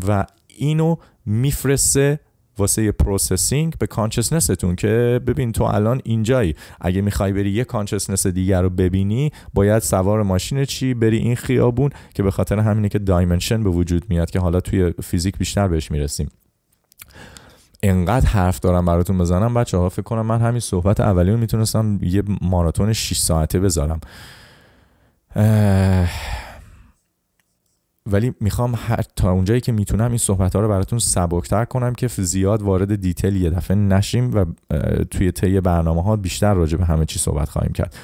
و 0.08 0.26
اینو 0.46 0.96
میفرسته 1.26 2.20
واسه 2.60 2.82
یه 2.82 2.92
پروسسینگ 2.92 3.74
به 3.78 3.86
کانشسنستون 3.86 4.76
که 4.76 5.20
ببین 5.26 5.52
تو 5.52 5.64
الان 5.64 6.00
اینجایی. 6.04 6.54
اگه 6.80 7.00
میخوای 7.00 7.32
بری 7.32 7.50
یه 7.50 7.64
کانشسنس 7.64 8.26
دیگر 8.26 8.62
رو 8.62 8.70
ببینی 8.70 9.30
باید 9.54 9.82
سوار 9.82 10.22
ماشین 10.22 10.64
چی؟ 10.64 10.94
بری 10.94 11.16
این 11.16 11.36
خیابون 11.36 11.90
که 12.14 12.22
به 12.22 12.30
خاطر 12.30 12.58
همینه 12.58 12.88
که 12.88 12.98
دایمنشن 12.98 13.62
به 13.62 13.70
وجود 13.70 14.04
میاد 14.08 14.30
که 14.30 14.38
حالا 14.38 14.60
توی 14.60 14.94
فیزیک 15.02 15.38
بیشتر 15.38 15.68
بهش 15.68 15.90
میرسیم. 15.90 16.28
انقدر 17.82 18.26
حرف 18.26 18.60
دارم 18.60 18.84
براتون 18.84 19.18
بزنم 19.18 19.54
بچه 19.54 19.78
ها 19.78 19.88
فکر 19.88 20.02
کنم 20.02 20.26
من 20.26 20.40
همین 20.40 20.60
صحبت 20.60 21.00
اولی 21.00 21.30
رو 21.30 21.36
میتونستم 21.36 21.98
یه 22.02 22.22
ماراتون 22.40 22.92
6 22.92 23.18
ساعته 23.18 23.60
بذارم. 23.60 24.00
اه... 25.36 26.49
ولی 28.12 28.34
میخوام 28.40 28.74
هر 28.76 29.02
تا 29.16 29.30
اونجایی 29.30 29.60
که 29.60 29.72
میتونم 29.72 30.08
این 30.08 30.18
صحبت 30.18 30.56
ها 30.56 30.62
رو 30.62 30.68
براتون 30.68 30.98
سبکتر 30.98 31.64
کنم 31.64 31.94
که 31.94 32.08
زیاد 32.08 32.62
وارد 32.62 33.00
دیتیل 33.00 33.36
یه 33.36 33.50
دفعه 33.50 33.76
نشیم 33.76 34.34
و 34.34 34.44
توی 35.10 35.32
طی 35.32 35.60
برنامه 35.60 36.02
ها 36.02 36.16
بیشتر 36.16 36.54
راجع 36.54 36.78
به 36.78 36.84
همه 36.84 37.04
چی 37.04 37.18
صحبت 37.18 37.48
خواهیم 37.48 37.72
کرد. 37.72 37.94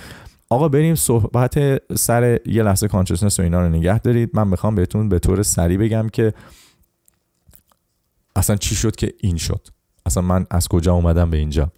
آقا 0.48 0.68
بریم 0.68 0.94
صحبت 0.94 1.82
سر 1.94 2.38
یه 2.46 2.62
لحظه 2.62 2.88
کانشسنس 2.88 3.40
و 3.40 3.42
اینا 3.42 3.60
رو 3.60 3.68
نگه 3.68 3.98
دارید. 3.98 4.30
من 4.32 4.48
میخوام 4.48 4.74
بهتون 4.74 5.08
به 5.08 5.18
طور 5.18 5.42
سریع 5.42 5.78
بگم 5.78 6.08
که 6.08 6.34
اصلا 8.36 8.56
چی 8.56 8.74
شد 8.74 8.96
که 8.96 9.12
این 9.20 9.36
شد؟ 9.36 9.68
اصلا 10.06 10.22
من 10.22 10.46
از 10.50 10.68
کجا 10.68 10.92
اومدم 10.92 11.30
به 11.30 11.36
اینجا؟ 11.36 11.72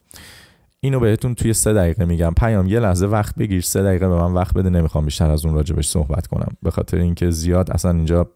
اینو 0.81 1.01
بهتون 1.01 1.35
توی 1.35 1.53
سه 1.53 1.73
دقیقه 1.73 2.05
میگم. 2.05 2.35
پیام 2.37 2.67
یه 2.67 2.81
لحظه 2.81 3.07
وقت 3.07 3.35
بگیر 3.35 3.61
سه 3.61 3.83
دقیقه 3.83 4.09
به 4.09 4.15
من 4.15 4.33
وقت 4.33 4.55
بده 4.55 4.71
نمیخوام 4.71 5.05
بیشتر 5.05 5.31
از 5.31 5.47
اون 5.47 5.55
راجبش 5.55 5.89
صحبت 5.89 6.27
کنم. 6.27 6.49
به 6.63 6.71
خاطر 6.71 6.97
اینکه 6.97 7.31
زیاد 7.31 7.71
اصلا 7.71 7.91
اینجا 7.91 8.31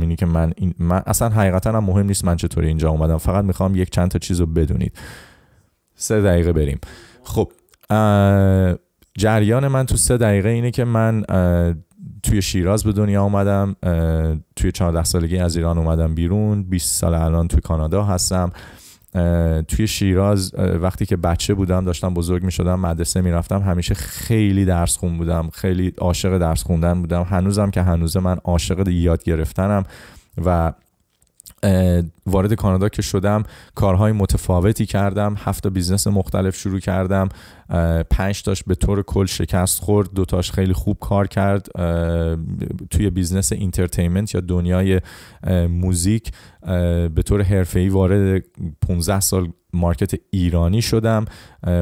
اینی 0.00 0.16
که 0.16 0.26
من, 0.26 0.52
این 0.56 0.74
من 0.78 1.02
اصلا 1.06 1.28
حقیقتا 1.28 1.72
هم 1.72 1.84
مهم 1.84 2.06
نیست 2.06 2.24
من 2.24 2.36
چطوری 2.36 2.68
اینجا 2.68 2.90
اومدم. 2.90 3.18
فقط 3.18 3.44
میخوام 3.44 3.76
یک 3.76 3.90
چند 3.90 4.08
تا 4.08 4.18
چیزو 4.18 4.46
بدونید. 4.46 4.92
سه 5.94 6.22
دقیقه 6.22 6.52
بریم. 6.52 6.78
خب 7.22 7.52
جریان 9.18 9.68
من 9.68 9.86
تو 9.86 9.96
سه 9.96 10.16
دقیقه 10.16 10.48
اینه 10.48 10.70
که 10.70 10.84
من 10.84 11.24
توی 12.22 12.42
شیراز 12.42 12.84
به 12.84 12.92
دنیا 12.92 13.22
اومدم. 13.22 13.76
توی 14.56 14.72
14 14.72 15.04
سالگی 15.04 15.38
از 15.38 15.56
ایران 15.56 15.78
اومدم 15.78 16.14
بیرون. 16.14 16.62
20 16.62 16.94
سال 16.94 17.14
الان 17.14 17.48
توی 17.48 17.60
کانادا 17.60 18.04
هستم. 18.04 18.50
توی 19.68 19.86
شیراز 19.86 20.54
وقتی 20.54 21.06
که 21.06 21.16
بچه 21.16 21.54
بودم 21.54 21.84
داشتم 21.84 22.14
بزرگ 22.14 22.42
می 22.42 22.52
شدم 22.52 22.80
مدرسه 22.80 23.20
می 23.20 23.30
رفتم 23.30 23.60
همیشه 23.60 23.94
خیلی 23.94 24.64
درس 24.64 24.96
خون 24.96 25.18
بودم 25.18 25.50
خیلی 25.52 25.92
عاشق 25.98 26.38
درس 26.38 26.62
خوندن 26.62 27.00
بودم. 27.00 27.22
هنوزم 27.22 27.70
که 27.70 27.82
هنوز 27.82 28.16
من 28.16 28.36
عاشق 28.44 28.88
یاد 28.88 29.24
گرفتنم 29.24 29.84
و 30.44 30.72
وارد 32.26 32.54
کانادا 32.54 32.88
که 32.88 33.02
شدم 33.02 33.42
کارهای 33.74 34.12
متفاوتی 34.12 34.86
کردم 34.86 35.34
هفت 35.38 35.62
تا 35.62 35.70
بیزنس 35.70 36.06
مختلف 36.06 36.56
شروع 36.56 36.80
کردم 36.80 37.28
پنج 38.10 38.42
تاش 38.42 38.62
به 38.62 38.74
طور 38.74 39.02
کل 39.02 39.26
شکست 39.26 39.82
خورد 39.82 40.14
دو 40.14 40.24
تاش 40.24 40.50
خیلی 40.50 40.72
خوب 40.72 40.98
کار 41.00 41.26
کرد 41.26 41.68
توی 42.90 43.10
بیزنس 43.10 43.52
اینترتینمنت 43.52 44.34
یا 44.34 44.40
دنیای 44.40 45.00
موزیک. 45.68 46.32
به 47.14 47.22
طور 47.24 47.42
حرفه‌ای 47.42 47.88
وارد 47.88 48.44
15 48.88 49.20
سال 49.20 49.48
مارکت 49.72 50.14
ایرانی 50.30 50.82
شدم. 50.82 51.24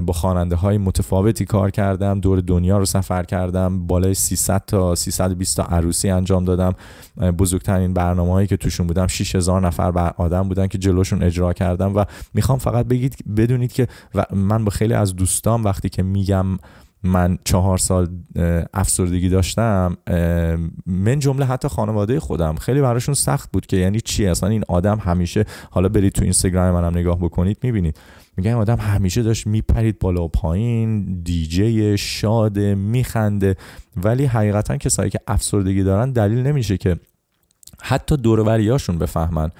با 0.06 0.12
خواننده 0.12 0.56
های 0.56 0.78
متفاوتی 0.78 1.44
کار 1.44 1.70
کردم. 1.70 2.20
دور 2.20 2.40
دنیا 2.40 2.78
رو 2.78 2.84
سفر 2.84 3.22
کردم. 3.22 3.86
بالای 3.86 4.14
300 4.14 4.64
تا 4.66 4.94
320 4.94 5.56
تا 5.56 5.62
عروسی 5.62 6.10
انجام 6.10 6.44
دادم. 6.44 6.74
بزرگترین 7.38 7.94
برنامه 7.94 8.32
هایی 8.32 8.46
که 8.46 8.56
توشون 8.56 8.86
بودم 8.86 9.06
6000 9.06 9.66
نفر 9.66 9.90
بر 9.90 10.12
آدم 10.16 10.48
بودن 10.48 10.66
که 10.66 10.78
جلوشون 10.78 11.22
اجرا 11.22 11.52
کردم. 11.52 11.96
و 11.96 12.04
میخوام 12.34 12.58
فقط 12.58 12.86
بگید 12.86 13.16
بدونید 13.36 13.72
که 13.72 13.88
من 14.32 14.64
با 14.64 14.70
خیلی 14.70 14.94
از 14.94 15.16
دوستان 15.16 15.62
وقتی 15.62 15.88
که 15.88 16.02
میگم 16.02 16.46
من 17.04 17.38
چهار 17.44 17.78
سال 17.78 18.08
افسردگی 18.74 19.28
داشتم 19.28 19.96
من 20.86 21.18
جمله 21.18 21.46
حتی 21.46 21.68
خانواده 21.68 22.20
خودم 22.20 22.54
خیلی 22.54 22.80
براشون 22.80 23.14
سخت 23.14 23.52
بود 23.52 23.66
که 23.66 23.76
یعنی 23.76 24.00
چی؟ 24.00 24.26
اصلا 24.26 24.48
این 24.48 24.64
آدم 24.68 24.98
همیشه 24.98 25.44
حالا 25.70 25.88
برید 25.88 26.12
تو 26.12 26.22
اینستاگرام 26.22 26.74
منم 26.74 26.98
نگاه 26.98 27.18
بکنید 27.18 27.58
میبینید. 27.62 27.96
میگن 28.36 28.50
این 28.50 28.58
آدم 28.58 28.76
همیشه 28.76 29.22
داشت 29.22 29.46
میپرید 29.46 29.98
بالا 29.98 30.24
و 30.24 30.28
پایین 30.28 31.20
دیجی 31.22 31.98
شاده 31.98 32.74
میخنده. 32.74 33.56
ولی 33.96 34.24
حقیقتا 34.24 34.76
کسایی 34.76 35.10
که 35.10 35.18
افسردگی 35.26 35.82
دارن 35.82 36.10
دلیل 36.10 36.46
نمیشه 36.46 36.76
که 36.76 36.96
حتی 37.82 38.16
دوروریاشون 38.16 38.98
بفهمن. 38.98 39.50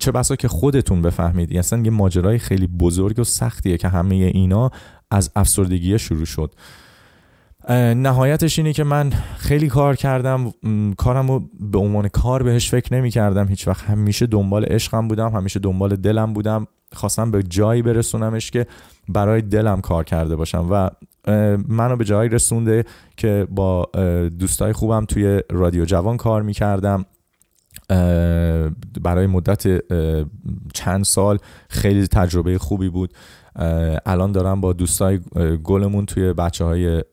چه 0.00 0.12
بسا 0.12 0.36
که 0.36 0.48
خودتون 0.48 1.02
بفهمید. 1.02 1.56
اصلا 1.56 1.82
یه 1.82 1.90
ماجرای 1.90 2.38
خیلی 2.38 2.66
بزرگ 2.66 3.18
و 3.18 3.24
سختیه 3.24 3.76
که 3.76 3.88
همه 3.88 4.14
اینا 4.14 4.70
از 5.10 5.30
افسردگی 5.36 5.98
شروع 5.98 6.24
شد. 6.24 6.54
نهایتش 7.96 8.58
اینه 8.58 8.72
که 8.72 8.84
من 8.84 9.10
خیلی 9.36 9.68
کار 9.68 9.96
کردم 9.96 10.52
کارمو 10.98 11.40
به 11.60 11.78
عنوان 11.78 12.08
کار 12.08 12.42
بهش 12.42 12.70
فکر 12.70 12.94
نمی 12.94 13.10
کردم 13.10 13.48
هیچ 13.48 13.68
وقت 13.68 13.84
همیشه 13.84 14.26
دنبال 14.26 14.64
عشقم 14.64 15.08
بودم 15.08 15.30
همیشه 15.30 15.60
دنبال 15.60 15.96
دلم 15.96 16.32
بودم. 16.32 16.66
خواستم 16.92 17.30
به 17.30 17.42
جایی 17.42 17.82
برسونمش 17.82 18.50
که 18.50 18.66
برای 19.08 19.42
دلم 19.42 19.80
کار 19.80 20.04
کرده 20.04 20.36
باشم 20.36 20.68
و 20.70 20.90
منو 21.68 21.96
به 21.96 22.04
جایی 22.04 22.28
رسونده 22.28 22.84
که 23.16 23.46
با 23.50 23.84
دوستای 24.38 24.72
خوبم 24.72 25.04
توی 25.04 25.42
رادیو 25.50 25.84
جوان 25.84 26.16
کار 26.16 26.42
می 26.42 26.52
کردم 26.52 27.04
برای 29.02 29.26
مدت 29.26 29.66
چند 30.74 31.04
سال 31.04 31.38
خیلی 31.68 32.06
تجربه 32.06 32.58
خوبی 32.58 32.88
بود. 32.88 33.12
الان 34.06 34.32
دارم 34.32 34.60
با 34.60 34.72
دوستای 34.72 35.20
گلمون 35.64 36.06
توی 36.06 36.32
بچه 36.32 36.64
های 36.64 37.04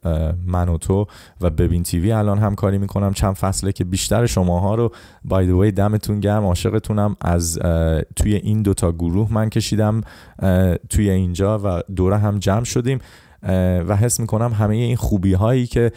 من 0.46 0.70
و 0.70 0.78
تو 0.78 1.08
و 1.42 1.50
ببین 1.50 1.84
تیوی 1.84 2.12
الان 2.12 2.38
همکاری 2.38 2.78
میکنم 2.78 3.14
چند 3.14 3.34
فصله 3.34 3.72
که 3.72 3.84
بیشتر 3.84 4.26
شماها 4.26 4.76
رو 4.76 4.92
بای 5.26 5.52
وی 5.52 5.72
دمتون 5.72 6.20
گرم 6.20 6.44
عاشقتونم 6.44 7.16
از 7.22 7.60
توی 8.16 8.36
این 8.36 8.62
دوتا 8.62 8.92
گروه 8.92 9.34
من 9.34 9.50
کشیدم 9.50 10.02
توی 10.90 11.10
اینجا 11.10 11.60
و 11.64 11.82
دوره 11.96 12.18
هم 12.18 12.40
جمع 12.40 12.64
شدیم 12.64 13.00
و 13.88 13.96
حس 13.96 14.20
میکنم 14.20 14.54
همه 14.54 14.76
این 14.76 14.96
خوبی 14.96 15.34
هایی 15.34 15.68
که 15.68 15.92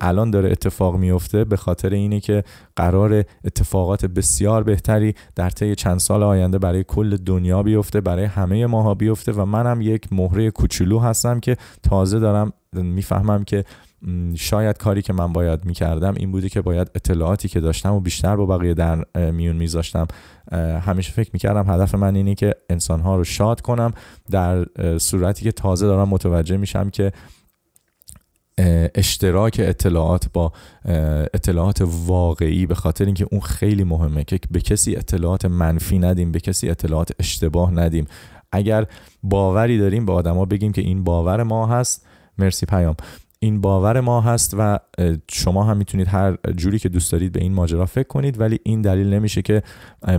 الان 0.00 0.30
داره 0.30 0.50
اتفاق 0.50 0.96
میفته 0.96 1.44
به 1.44 1.56
خاطر 1.56 1.90
اینه 1.90 2.20
که 2.20 2.44
قرار 2.76 3.24
اتفاقات 3.44 4.06
بسیار 4.06 4.62
بهتری 4.62 5.14
در 5.34 5.50
طی 5.50 5.74
چند 5.74 5.98
سال 5.98 6.22
آینده 6.22 6.58
برای 6.58 6.84
کل 6.84 7.16
دنیا 7.16 7.62
بیفته 7.62 8.00
برای 8.00 8.24
همه 8.24 8.66
ماها 8.66 8.94
بیفته 8.94 9.32
و 9.32 9.44
منم 9.44 9.80
یک 9.80 10.12
مهره 10.12 10.50
کوچولو 10.50 10.98
هستم 10.98 11.40
که 11.40 11.56
تازه 11.82 12.18
دارم 12.18 12.52
میفهمم 12.72 13.44
که 13.44 13.64
شاید 14.34 14.78
کاری 14.78 15.02
که 15.02 15.12
من 15.12 15.32
باید 15.32 15.64
میکردم 15.64 16.14
این 16.16 16.32
بوده 16.32 16.48
که 16.48 16.60
باید 16.60 16.90
اطلاعاتی 16.94 17.48
که 17.48 17.60
داشتم 17.60 17.92
و 17.92 18.00
بیشتر 18.00 18.36
با 18.36 18.46
بقیه 18.46 18.74
در 18.74 19.04
میون 19.30 19.56
میذاشتم. 19.56 20.06
همیشه 20.86 21.12
فکر 21.12 21.30
میکردم 21.32 21.70
هدف 21.70 21.94
من 21.94 22.16
اینه 22.16 22.34
که 22.34 22.54
انسانها 22.70 23.16
رو 23.16 23.24
شاد 23.24 23.60
کنم 23.60 23.92
در 24.30 24.66
صورتی 24.98 25.44
که 25.44 25.52
تازه 25.52 25.86
دارم 25.86 26.08
متوجه 26.08 26.56
میشم 26.56 26.90
که 26.90 27.12
اشتراک 28.94 29.60
اطلاعات 29.64 30.26
با 30.32 30.52
اطلاعات 31.34 31.82
واقعی 32.06 32.66
به 32.66 32.74
خاطر 32.74 33.04
اینکه 33.04 33.26
اون 33.30 33.40
خیلی 33.40 33.84
مهمه 33.84 34.24
که 34.24 34.40
به 34.50 34.60
کسی 34.60 34.96
اطلاعات 34.96 35.44
منفی 35.44 35.98
ندیم 35.98 36.32
به 36.32 36.40
کسی 36.40 36.70
اطلاعات 36.70 37.10
اشتباه 37.18 37.70
ندیم. 37.70 38.06
اگر 38.52 38.86
باوری 39.22 39.78
داریم 39.78 40.06
به 40.06 40.12
با 40.12 40.14
آدما 40.14 40.44
بگیم 40.44 40.72
که 40.72 40.82
این 40.82 41.04
باور 41.04 41.42
ما 41.42 41.66
هست. 41.66 42.06
مرسی 42.38 42.66
پیام. 42.66 42.94
این 43.40 43.60
باور 43.60 44.00
ما 44.00 44.20
هست 44.20 44.54
و 44.58 44.78
شما 45.30 45.64
هم 45.64 45.76
میتونید 45.76 46.08
هر 46.08 46.36
جوری 46.56 46.78
که 46.78 46.88
دوست 46.88 47.12
دارید 47.12 47.32
به 47.32 47.40
این 47.40 47.52
ماجرا 47.52 47.86
فکر 47.86 48.08
کنید 48.08 48.40
ولی 48.40 48.58
این 48.62 48.82
دلیل 48.82 49.14
نمیشه 49.14 49.42
که 49.42 49.62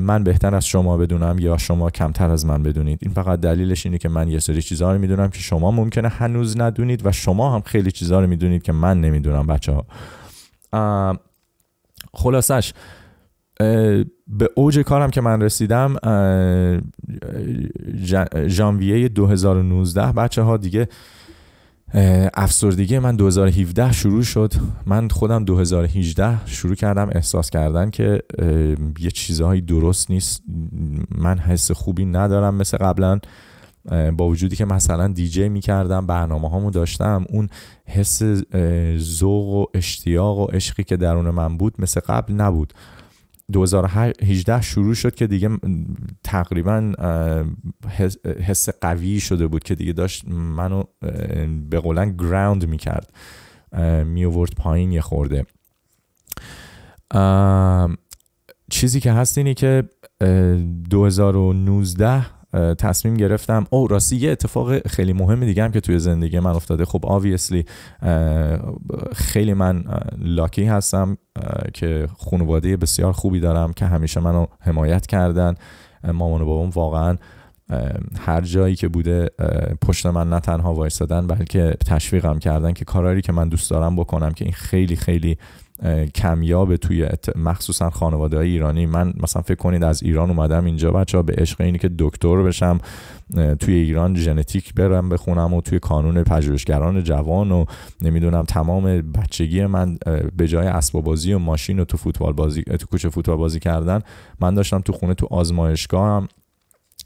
من 0.01 0.23
بهتر 0.23 0.55
از 0.55 0.65
شما 0.65 0.97
بدونم 0.97 1.39
یا 1.39 1.57
شما 1.57 1.89
کمتر 1.89 2.31
از 2.31 2.45
من 2.45 2.63
بدونید. 2.63 2.99
این 3.01 3.13
فقط 3.13 3.39
دلیلش 3.39 3.85
اینه 3.85 3.97
که 3.97 4.09
من 4.09 4.29
یه 4.29 4.39
سری 4.39 4.61
چیزا 4.61 4.93
رو 4.93 4.99
میدونم 4.99 5.29
که 5.29 5.39
شما 5.39 5.71
ممکنه 5.71 6.07
هنوز 6.07 6.59
ندونید 6.59 7.05
و 7.05 7.11
شما 7.11 7.55
هم 7.55 7.61
خیلی 7.61 7.91
چیزا 7.91 8.19
رو 8.19 8.27
میدونید 8.27 8.63
که 8.63 8.71
من 8.71 9.01
نمیدونم 9.01 9.47
بچه 9.47 9.71
ها 9.71 9.85
خلاصش 12.13 12.73
به 14.27 14.49
اوج 14.55 14.79
کارم 14.79 15.09
که 15.09 15.21
من 15.21 15.41
رسیدم 15.41 15.95
ژانویه 18.47 19.09
2019 19.09 20.11
بچه 20.11 20.41
ها 20.41 20.57
دیگه 20.57 20.87
افسردگی 22.33 22.99
من 22.99 23.15
2017 23.15 23.91
شروع 23.91 24.23
شد. 24.23 24.53
من 24.85 25.07
خودم 25.07 25.45
2018 25.45 26.45
شروع 26.45 26.75
کردم 26.75 27.09
احساس 27.11 27.49
کردن 27.49 27.89
که 27.89 28.23
یه 28.99 29.11
چیزهایی 29.11 29.61
درست 29.61 30.11
نیست. 30.11 30.43
من 31.17 31.39
حس 31.39 31.71
خوبی 31.71 32.05
ندارم 32.05 32.55
مثل 32.55 32.77
قبلا. 32.77 33.19
با 34.17 34.27
وجودی 34.27 34.55
که 34.55 34.65
مثلا 34.65 35.07
دیجی 35.07 35.49
می 35.49 35.59
کردم 35.59 36.07
برنامه 36.07 36.49
هامو 36.49 36.71
داشتم 36.71 37.25
اون 37.29 37.49
حس 37.85 38.21
ذوق 38.97 39.47
و 39.47 39.65
اشتیاق 39.73 40.37
و 40.37 40.45
عشقی 40.45 40.83
که 40.83 40.97
درون 40.97 41.29
من 41.29 41.57
بود 41.57 41.73
مثل 41.79 41.99
قبل 41.99 42.33
نبود. 42.33 42.73
2018 43.51 44.61
شروع 44.61 44.93
شد 44.93 45.15
که 45.15 45.27
دیگه 45.27 45.49
تقریبا 46.23 46.93
حس 48.39 48.69
قوی 48.81 49.19
شده 49.19 49.47
بود 49.47 49.63
که 49.63 49.75
دیگه 49.75 49.93
داشت 49.93 50.27
منو 50.27 50.83
به 51.69 51.79
قولن 51.79 52.17
گراوند 52.17 52.67
میکرد. 52.67 53.13
می 54.05 54.23
اوورد 54.23 54.51
پایین 54.57 54.91
یه 54.91 55.01
خورده. 55.01 55.45
چیزی 58.71 58.99
که 58.99 59.11
هست 59.11 59.37
اینه 59.37 59.53
که 59.53 59.83
2019 60.89 62.25
تصمیم 62.77 63.17
گرفتم. 63.17 63.65
او 63.69 63.87
راستی 63.87 64.15
یه 64.15 64.31
اتفاق 64.31 64.87
خیلی 64.87 65.13
مهم 65.13 65.45
دیگه 65.45 65.63
هم 65.63 65.71
که 65.71 65.79
توی 65.79 65.99
زندگی 65.99 66.39
من 66.39 66.51
افتاده. 66.51 66.85
خب 66.85 67.05
آویسلی 67.05 67.65
خیلی 69.13 69.53
من 69.53 69.83
لاکی 70.17 70.63
هستم 70.63 71.17
که 71.73 72.07
خانواده 72.17 72.77
بسیار 72.77 73.11
خوبی 73.11 73.39
دارم 73.39 73.73
که 73.73 73.85
همیشه 73.85 74.19
منو 74.19 74.45
حمایت 74.59 75.07
کردن. 75.07 75.55
مامان 76.13 76.41
و 76.41 76.45
بابام 76.45 76.69
واقعا 76.69 77.17
هر 78.19 78.41
جایی 78.41 78.75
که 78.75 78.87
بوده 78.87 79.29
پشت 79.81 80.05
من 80.05 80.29
نه 80.29 80.39
تنها 80.39 80.73
وایستادن 80.73 81.27
بلکه 81.27 81.73
تشویقم 81.85 82.39
کردن 82.39 82.73
که 82.73 82.85
کاراری 82.85 83.21
که 83.21 83.31
من 83.31 83.49
دوست 83.49 83.71
دارم 83.71 83.95
بکنم 83.95 84.31
که 84.31 84.45
این 84.45 84.53
خیلی 84.53 84.95
خیلی 84.95 85.37
کمیاب 86.15 86.75
توی 86.75 87.03
ات... 87.03 87.37
مخصوصا 87.37 87.89
خانواده 87.89 88.37
های 88.37 88.49
ایرانی 88.49 88.85
من 88.85 89.13
مثلا 89.23 89.41
فکر 89.41 89.55
کنید 89.55 89.83
از 89.83 90.03
ایران 90.03 90.29
اومدم 90.29 90.65
اینجا 90.65 90.91
بچه 90.91 91.17
ها 91.17 91.23
به 91.23 91.33
عشق 91.37 91.61
اینی 91.61 91.77
که 91.77 91.91
دکتر 91.99 92.43
بشم 92.43 92.79
توی 93.59 93.73
ایران 93.73 94.15
ژنتیک 94.15 94.73
برم 94.73 95.09
بخونم 95.09 95.53
و 95.53 95.61
توی 95.61 95.79
کانون 95.79 96.23
پژوهشگران 96.23 97.03
جوان 97.03 97.51
و 97.51 97.65
نمیدونم 98.01 98.43
تمام 98.43 99.01
بچگی 99.01 99.65
من 99.65 99.97
به 100.37 100.47
جای 100.47 100.67
اسباب 100.67 101.03
بازی 101.03 101.33
و 101.33 101.39
ماشین 101.39 101.79
و 101.79 101.85
تو 101.85 101.97
فوتبال 101.97 102.33
بازی 102.33 102.63
تو 102.63 102.85
کوچه 102.85 103.09
فوتبال 103.09 103.37
بازی 103.37 103.59
کردن 103.59 104.01
من 104.39 104.53
داشتم 104.53 104.79
تو 104.79 104.93
خونه 104.93 105.13
تو 105.13 105.27
آزمایشگاه 105.31 106.07
هم 106.07 106.27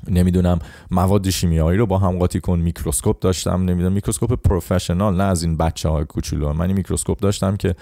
نمیدونم 0.07 0.59
مواد 0.91 1.29
شیمیایی 1.29 1.77
رو 1.77 1.85
با 1.85 1.97
هم 1.97 2.17
قاطی 2.19 2.39
کن 2.39 2.59
میکروسکوپ 2.59 3.19
داشتم 3.19 3.63
نمیدونم 3.63 3.93
میکروسکوپ 3.93 4.33
پروفشنال 4.33 5.17
نه 5.17 5.23
از 5.23 5.43
این 5.43 5.57
بچه 5.57 5.89
های 5.89 6.05
کوچولو 6.05 6.53
من 6.53 6.65
این 6.65 6.75
میکروسکوپ 6.75 7.19
داشتم 7.19 7.55
که 7.55 7.75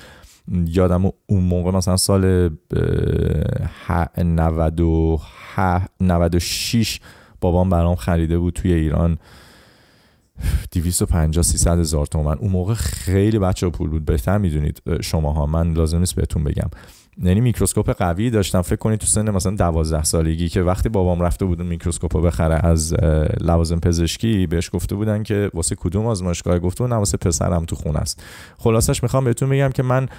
یادم 0.48 1.06
اون 1.26 1.44
موقع 1.44 1.72
مثلا 1.72 1.98
سال 1.98 2.50
96 6.00 7.00
بابام 7.42 7.70
برام 7.70 7.96
خریده 7.96 8.38
بود 8.38 8.54
توی 8.54 8.74
ایران. 8.74 9.18
250 10.72 11.44
300 11.44 11.80
هزار 11.80 12.06
تومن 12.06 12.38
اون 12.38 12.52
موقع 12.52 12.74
خیلی 12.74 13.40
بچه 13.40 13.70
پول 13.70 13.90
بود. 13.90 14.06
بهتر 14.06 14.38
میدونید 14.38 14.82
شماها. 15.02 15.46
من 15.46 15.74
لازم 15.74 16.00
نیست 16.00 16.16
بهتون 16.16 16.44
بگم. 16.44 16.70
یعنی 17.18 17.42
میکروسکوپ 17.42 17.92
قوی 17.92 18.30
داشتم 18.30 18.62
فکر 18.62 18.76
کنید 18.76 19.00
تو 19.00 19.06
سن 19.06 19.30
مثلا 19.30 19.56
12 19.56 20.04
سالگی 20.04 20.50
که 20.50 20.62
وقتی 20.62 20.90
بابام 20.90 21.22
رفته 21.22 21.46
بود 21.46 21.62
میکروسکوپو 21.62 22.22
بخره 22.22 22.66
از 22.66 22.94
لوازم 23.42 23.80
پزشکی 23.80 24.48
بهش 24.48 24.70
گفته 24.74 24.96
بودن 24.96 25.24
که 25.24 25.52
واسه 25.54 25.76
کدوم 25.76 26.06
آزمایشگاه؟ 26.06 26.60
گفته 26.60 26.84
بودن 26.84 26.96
واسه 26.96 27.18
پسرم 27.18 27.66
تو 27.66 27.76
خونه 27.76 28.00
است. 28.00 28.24
خلاصش 28.58 29.04
میخوام 29.04 29.24
بهتون 29.24 29.50
بگم 29.50 29.70
که 29.70 29.84
من 29.84 30.10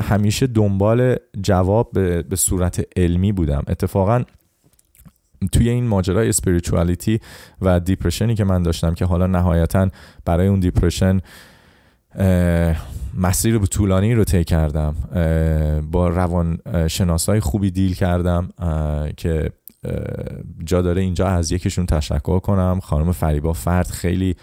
همیشه 0.00 0.46
دنبال 0.46 1.16
جواب 1.42 1.90
به, 1.92 2.22
به 2.22 2.36
صورت 2.36 2.84
علمی 2.96 3.32
بودم. 3.32 3.62
اتفاقا 3.68 4.22
توی 5.52 5.68
این 5.68 5.86
ماجرای 5.86 6.28
اسپریچوالیتی 6.28 7.20
و 7.62 7.80
دیپرشنی 7.80 8.34
که 8.34 8.44
من 8.44 8.62
داشتم 8.62 8.94
که 8.94 9.04
حالا 9.04 9.26
نهایتا 9.26 9.88
برای 10.24 10.46
اون 10.46 10.60
دیپرشن 10.60 11.20
مسیر 13.14 13.54
رو 13.54 13.66
طولانی 13.66 14.14
رو 14.14 14.24
طی 14.24 14.44
کردم. 14.44 14.94
با 15.90 16.08
روان 16.08 16.58
شناسای 16.88 17.40
خوبی 17.40 17.70
دیل 17.70 17.94
کردم 17.94 18.48
که 19.16 19.50
جا 20.64 20.82
داره 20.82 21.02
اینجا 21.02 21.26
از 21.26 21.52
یکیشون 21.52 21.86
تشکر 21.86 22.38
کنم. 22.38 22.80
خانم 22.82 23.12
فریبا 23.12 23.52
فرد 23.52 23.86
خیلی 23.86 24.36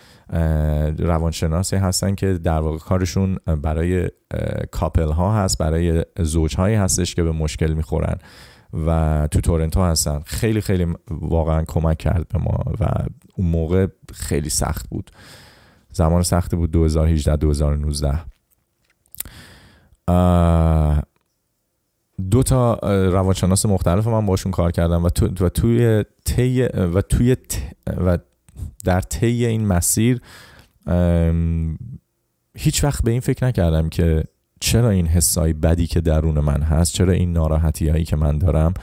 روانشناسی 0.99 1.75
هستن 1.75 2.15
که 2.15 2.33
در 2.33 2.59
واقع 2.59 2.77
کارشون 2.77 3.37
برای 3.61 4.09
کاپل 4.71 5.11
ها 5.11 5.43
هست 5.43 5.57
برای 5.57 6.05
زوج 6.19 6.55
هایی 6.55 6.75
هستش 6.75 7.15
که 7.15 7.23
به 7.23 7.31
مشکل 7.31 7.73
میخورن 7.73 8.17
و 8.85 9.27
تو 9.31 9.41
تورنتو 9.41 9.83
هستن. 9.83 10.19
خیلی 10.25 10.61
خیلی 10.61 10.87
واقعا 11.11 11.63
کمک 11.67 11.97
کرد 11.97 12.27
به 12.27 12.39
ما 12.39 12.63
و 12.79 12.85
اون 13.35 13.47
موقع 13.47 13.87
خیلی 14.13 14.49
سخت 14.49 14.89
بود. 14.89 15.11
زمان 15.93 16.23
سخت 16.23 16.55
بود. 16.55 16.71
2018 16.71 17.35
2019 17.35 18.19
دو 22.31 22.43
تا 22.45 22.73
روانشناس 23.09 23.65
مختلف 23.65 24.07
من 24.07 24.25
باشون 24.25 24.51
کار 24.51 24.71
کردم 24.71 25.03
و, 25.03 25.09
تو 25.09 25.45
و 25.45 25.49
توی 25.49 26.05
تی 26.25 26.61
و 26.63 27.01
توی 27.01 27.35
ت 27.35 27.61
و 28.05 28.17
در 28.85 29.01
طی 29.01 29.45
این 29.45 29.67
مسیر 29.67 30.21
هیچ 32.57 32.83
وقت 32.83 33.03
به 33.03 33.11
این 33.11 33.19
فکر 33.19 33.45
نکردم 33.45 33.89
که 33.89 34.23
چرا 34.59 34.89
این 34.89 35.07
حسای 35.07 35.53
بدی 35.53 35.87
که 35.87 36.01
درون 36.01 36.39
من 36.39 36.61
هست 36.61 36.93
چرا 36.93 37.13
این 37.13 37.33
ناراحتی 37.33 37.87
هایی 37.87 38.03
که 38.03 38.15
من 38.15 38.37
دارم 38.37 38.73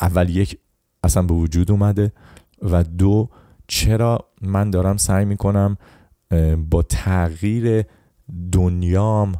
اول 0.00 0.28
یک 0.28 0.58
اصلا 1.04 1.22
به 1.22 1.34
وجود 1.34 1.70
اومده 1.70 2.12
و 2.62 2.84
دو 2.84 3.28
چرا 3.68 4.18
من 4.42 4.70
دارم 4.70 4.96
سعی 4.96 5.24
میکنم 5.24 5.76
با 6.70 6.82
تغییر 6.82 7.84
دنیام 8.52 9.32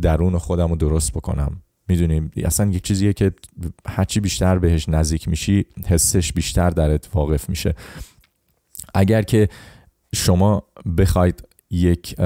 درون 0.00 0.38
خودم 0.38 0.68
رو 0.68 0.76
درست 0.76 1.12
بکنم. 1.12 1.62
میدونیم 1.88 2.30
اصلا 2.36 2.70
یک 2.70 2.82
چیزیه 2.82 3.12
که 3.12 3.32
هرچی 3.86 4.20
بیشتر 4.20 4.58
بهش 4.58 4.88
نزدیک 4.88 5.28
میشی 5.28 5.66
حسش 5.86 6.32
بیشتر 6.32 6.70
درت 6.70 7.08
واقف 7.14 7.48
میشه. 7.48 7.74
اگر 8.94 9.22
که 9.22 9.48
شما 10.14 10.62
بخواید 10.98 11.48
یک 11.70 12.16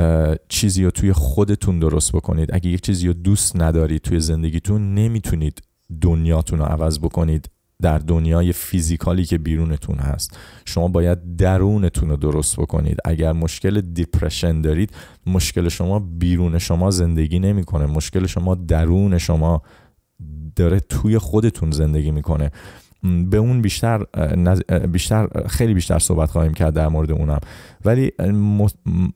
چیزی 0.48 0.84
رو 0.84 0.90
توی 0.90 1.12
خودتون 1.12 1.78
درست 1.78 2.12
بکنید 2.12 2.54
اگه 2.54 2.70
یک 2.70 2.80
چیزی 2.80 3.06
رو 3.06 3.12
دوست 3.12 3.56
ندارید 3.56 4.02
توی 4.02 4.20
زندگیتون 4.20 4.94
نمیتونید 4.94 5.62
دنیاتون 6.00 6.58
رو 6.58 6.64
عوض 6.64 6.98
بکنید. 6.98 7.50
در 7.82 7.98
دنیای 7.98 8.52
فیزیکالی 8.52 9.24
که 9.24 9.38
بیرونتون 9.38 9.98
هست. 9.98 10.38
شما 10.64 10.88
باید 10.88 11.36
درونتون 11.36 12.08
رو 12.08 12.16
درست 12.16 12.56
بکنید. 12.56 12.98
اگر 13.04 13.32
مشکل 13.32 13.80
دیپرشن 13.80 14.60
دارید 14.60 14.90
مشکل 15.26 15.68
شما 15.68 15.98
بیرون 15.98 16.58
شما 16.58 16.90
زندگی 16.90 17.38
نمیکنه. 17.38 17.86
مشکل 17.86 18.26
شما 18.26 18.54
درون 18.54 19.18
شما 19.18 19.62
داره 20.56 20.80
توی 20.80 21.18
خودتون 21.18 21.70
زندگی 21.70 22.10
میکنه. 22.10 22.50
به 23.30 23.36
اون 23.36 23.62
بیشتر 23.62 24.04
بیشتر 24.86 25.28
خیلی 25.48 25.74
بیشتر 25.74 25.98
صحبت 25.98 26.30
خواهیم 26.30 26.54
کرد 26.54 26.74
در 26.74 26.88
مورد 26.88 27.12
اونم 27.12 27.40
ولی 27.84 28.12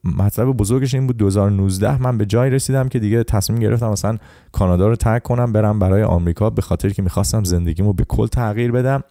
مطلب 0.05 0.49
بزرگش 0.49 0.95
این 0.95 1.07
بود 1.07 1.16
2019 1.16 2.03
من 2.03 2.18
به 2.18 2.26
جای 2.26 2.51
رسیدم 2.51 2.89
که 2.89 2.99
دیگه 2.99 3.24
تصمیم 3.24 3.59
گرفتم 3.59 3.89
مثلا 3.89 4.18
کانادا 4.53 4.89
رو 4.89 4.97
ترک 4.97 5.22
کنم 5.22 5.53
برم 5.53 5.78
برای 5.78 6.03
آمریکا 6.03 6.51
به 6.51 6.62
خاطر 6.62 6.91
که 6.91 7.03
میخواستم 7.03 7.45
زندگیمو 7.45 7.93
به 7.93 8.05
کل 8.05 8.26
تغییر 8.26 8.72
بدم. 8.72 9.03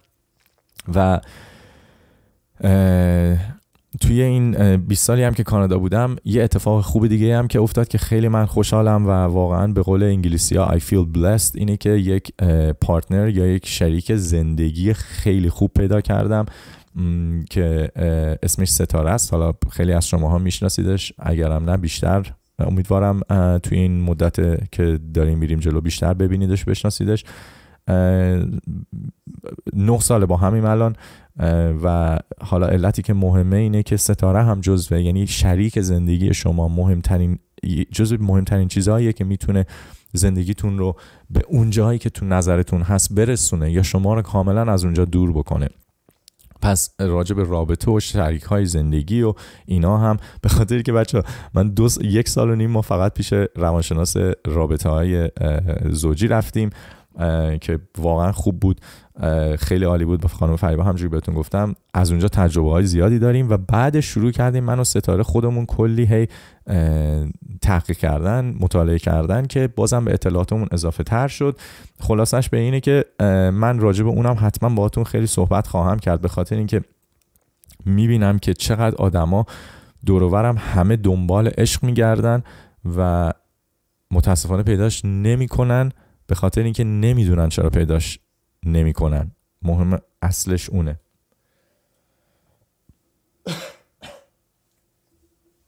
و 0.94 1.20
توی 4.00 4.22
این 4.22 4.76
20 4.76 5.04
سالی 5.04 5.22
هم 5.22 5.34
که 5.34 5.42
کانادا 5.42 5.78
بودم 5.78 6.16
یه 6.24 6.42
اتفاق 6.42 6.84
خوب 6.84 7.06
دیگه 7.06 7.38
هم 7.38 7.48
که 7.48 7.60
افتاد 7.60 7.88
که 7.88 7.98
خیلی 7.98 8.28
من 8.28 8.46
خوشحالم 8.46 9.06
و 9.06 9.10
واقعا 9.10 9.66
به 9.66 9.82
قول 9.82 10.02
انگلیسی 10.02 10.56
ها 10.56 10.78
I 10.78 10.80
feel 10.80 11.16
blessed 11.16 11.50
اینه 11.54 11.76
که 11.76 11.90
یک 11.90 12.32
پارتنر 12.80 13.28
یا 13.28 13.46
یک 13.46 13.66
شریک 13.66 14.14
زندگی 14.14 14.92
خیلی 14.92 15.50
خوب 15.50 15.70
پیدا 15.74 16.00
کردم 16.00 16.46
که 17.50 17.90
اسمش 18.42 18.68
ستاره 18.68 19.10
است. 19.10 19.32
حالا 19.32 19.52
خیلی 19.70 19.92
از 19.92 20.08
شماها 20.08 20.38
میشناسیدش 20.38 21.12
اگرم 21.18 21.70
نه 21.70 21.76
بیشتر 21.76 22.32
امیدوارم 22.58 23.20
توی 23.58 23.78
این 23.78 24.00
مدت 24.00 24.70
که 24.72 24.98
داریم 25.14 25.38
میریم 25.38 25.58
جلو 25.58 25.80
بیشتر 25.80 26.14
ببینیدش 26.14 26.64
بشناسیدش. 26.64 27.24
نه 29.72 29.98
سال 30.00 30.26
با 30.26 30.36
همیم 30.36 30.64
الان 30.64 30.96
و 31.82 32.18
حالا 32.40 32.66
علتی 32.66 33.02
که 33.02 33.14
مهمه 33.14 33.56
اینه 33.56 33.82
که 33.82 33.96
ستاره 33.96 34.42
هم 34.42 34.60
جزوه 34.60 35.02
یعنی 35.02 35.26
شریک 35.26 35.80
زندگی 35.80 36.34
شما 36.34 36.68
مهمترین 36.68 37.38
جزو 37.92 38.16
مهمترین 38.20 38.68
چیزهاییه 38.68 39.12
که 39.12 39.24
میتونه 39.24 39.66
زندگیتون 40.12 40.78
رو 40.78 40.96
به 41.30 41.42
اون 41.48 41.70
جایی 41.70 41.98
که 41.98 42.10
تو 42.10 42.26
نظرتون 42.26 42.82
هست 42.82 43.12
برسونه 43.12 43.72
یا 43.72 43.82
شما 43.82 44.14
رو 44.14 44.22
کاملا 44.22 44.72
از 44.72 44.84
اونجا 44.84 45.04
دور 45.04 45.32
بکنه 45.32 45.68
پس 46.62 46.94
راجع 47.00 47.34
به 47.34 47.44
رابطه 47.44 47.90
و 47.90 48.00
شریک 48.00 48.42
های 48.42 48.66
زندگی 48.66 49.22
و 49.22 49.34
اینا 49.66 49.98
هم 49.98 50.16
به 50.42 50.48
خاطر 50.48 50.82
که 50.82 50.92
بچه 50.92 51.22
من 51.54 51.68
دو 51.68 51.88
س... 51.88 51.98
یک 52.02 52.28
سال 52.28 52.50
و 52.50 52.54
نیم 52.54 52.70
ما 52.70 52.82
فقط 52.82 53.14
پیش 53.14 53.32
روانشناس 53.56 54.16
رابطه 54.46 54.88
های 54.88 55.30
زوجی 55.90 56.28
رفتیم 56.28 56.70
که 57.60 57.78
واقعا 57.98 58.32
خوب 58.32 58.60
بود 58.60 58.80
خیلی 59.58 59.84
عالی 59.84 60.04
بود 60.04 60.20
با 60.20 60.28
خانم 60.28 60.56
فریبا 60.56 60.82
همجوری 60.82 61.08
بهتون 61.08 61.34
گفتم 61.34 61.74
از 61.94 62.10
اونجا 62.10 62.28
تجربه 62.28 62.70
های 62.70 62.86
زیادی 62.86 63.18
داریم 63.18 63.50
و 63.50 63.56
بعد 63.56 64.00
شروع 64.00 64.30
کردیم 64.30 64.64
من 64.64 64.80
و 64.80 64.84
ستاره 64.84 65.22
خودمون 65.22 65.66
کلی 65.66 66.04
هی 66.04 66.28
تحقیق 67.60 67.96
کردن 67.96 68.54
مطالعه 68.60 68.98
کردن 68.98 69.46
که 69.46 69.68
بازم 69.76 70.04
به 70.04 70.12
اطلاعاتمون 70.12 70.68
اضافه 70.72 71.04
تر 71.04 71.28
شد 71.28 71.58
خلاصش 72.00 72.48
به 72.48 72.58
اینه 72.58 72.80
که 72.80 73.04
من 73.52 73.78
راجع 73.78 74.04
به 74.04 74.10
اونم 74.10 74.36
حتما 74.40 74.74
باهاتون 74.74 75.04
خیلی 75.04 75.26
صحبت 75.26 75.66
خواهم 75.66 75.98
کرد 75.98 76.20
به 76.20 76.28
خاطر 76.28 76.56
اینکه 76.56 76.80
میبینم 77.84 78.38
که 78.38 78.54
چقدر 78.54 78.96
آدما 78.96 79.46
دور 80.06 80.22
و 80.22 80.30
برم 80.30 80.56
همه 80.58 80.96
دنبال 80.96 81.48
عشق 81.48 81.84
میگردن 81.84 82.42
و 82.96 83.32
متاسفانه 84.10 84.62
پیداش 84.62 85.04
نمیکنن 85.04 85.92
به 86.26 86.34
خاطر 86.34 86.62
اینکه 86.62 86.84
نمیدونن 86.84 87.48
چرا 87.48 87.70
پیداش 87.70 88.18
نمیکنن. 88.62 89.30
مهم 89.62 90.00
اصلش 90.22 90.70
اونه. 90.70 91.00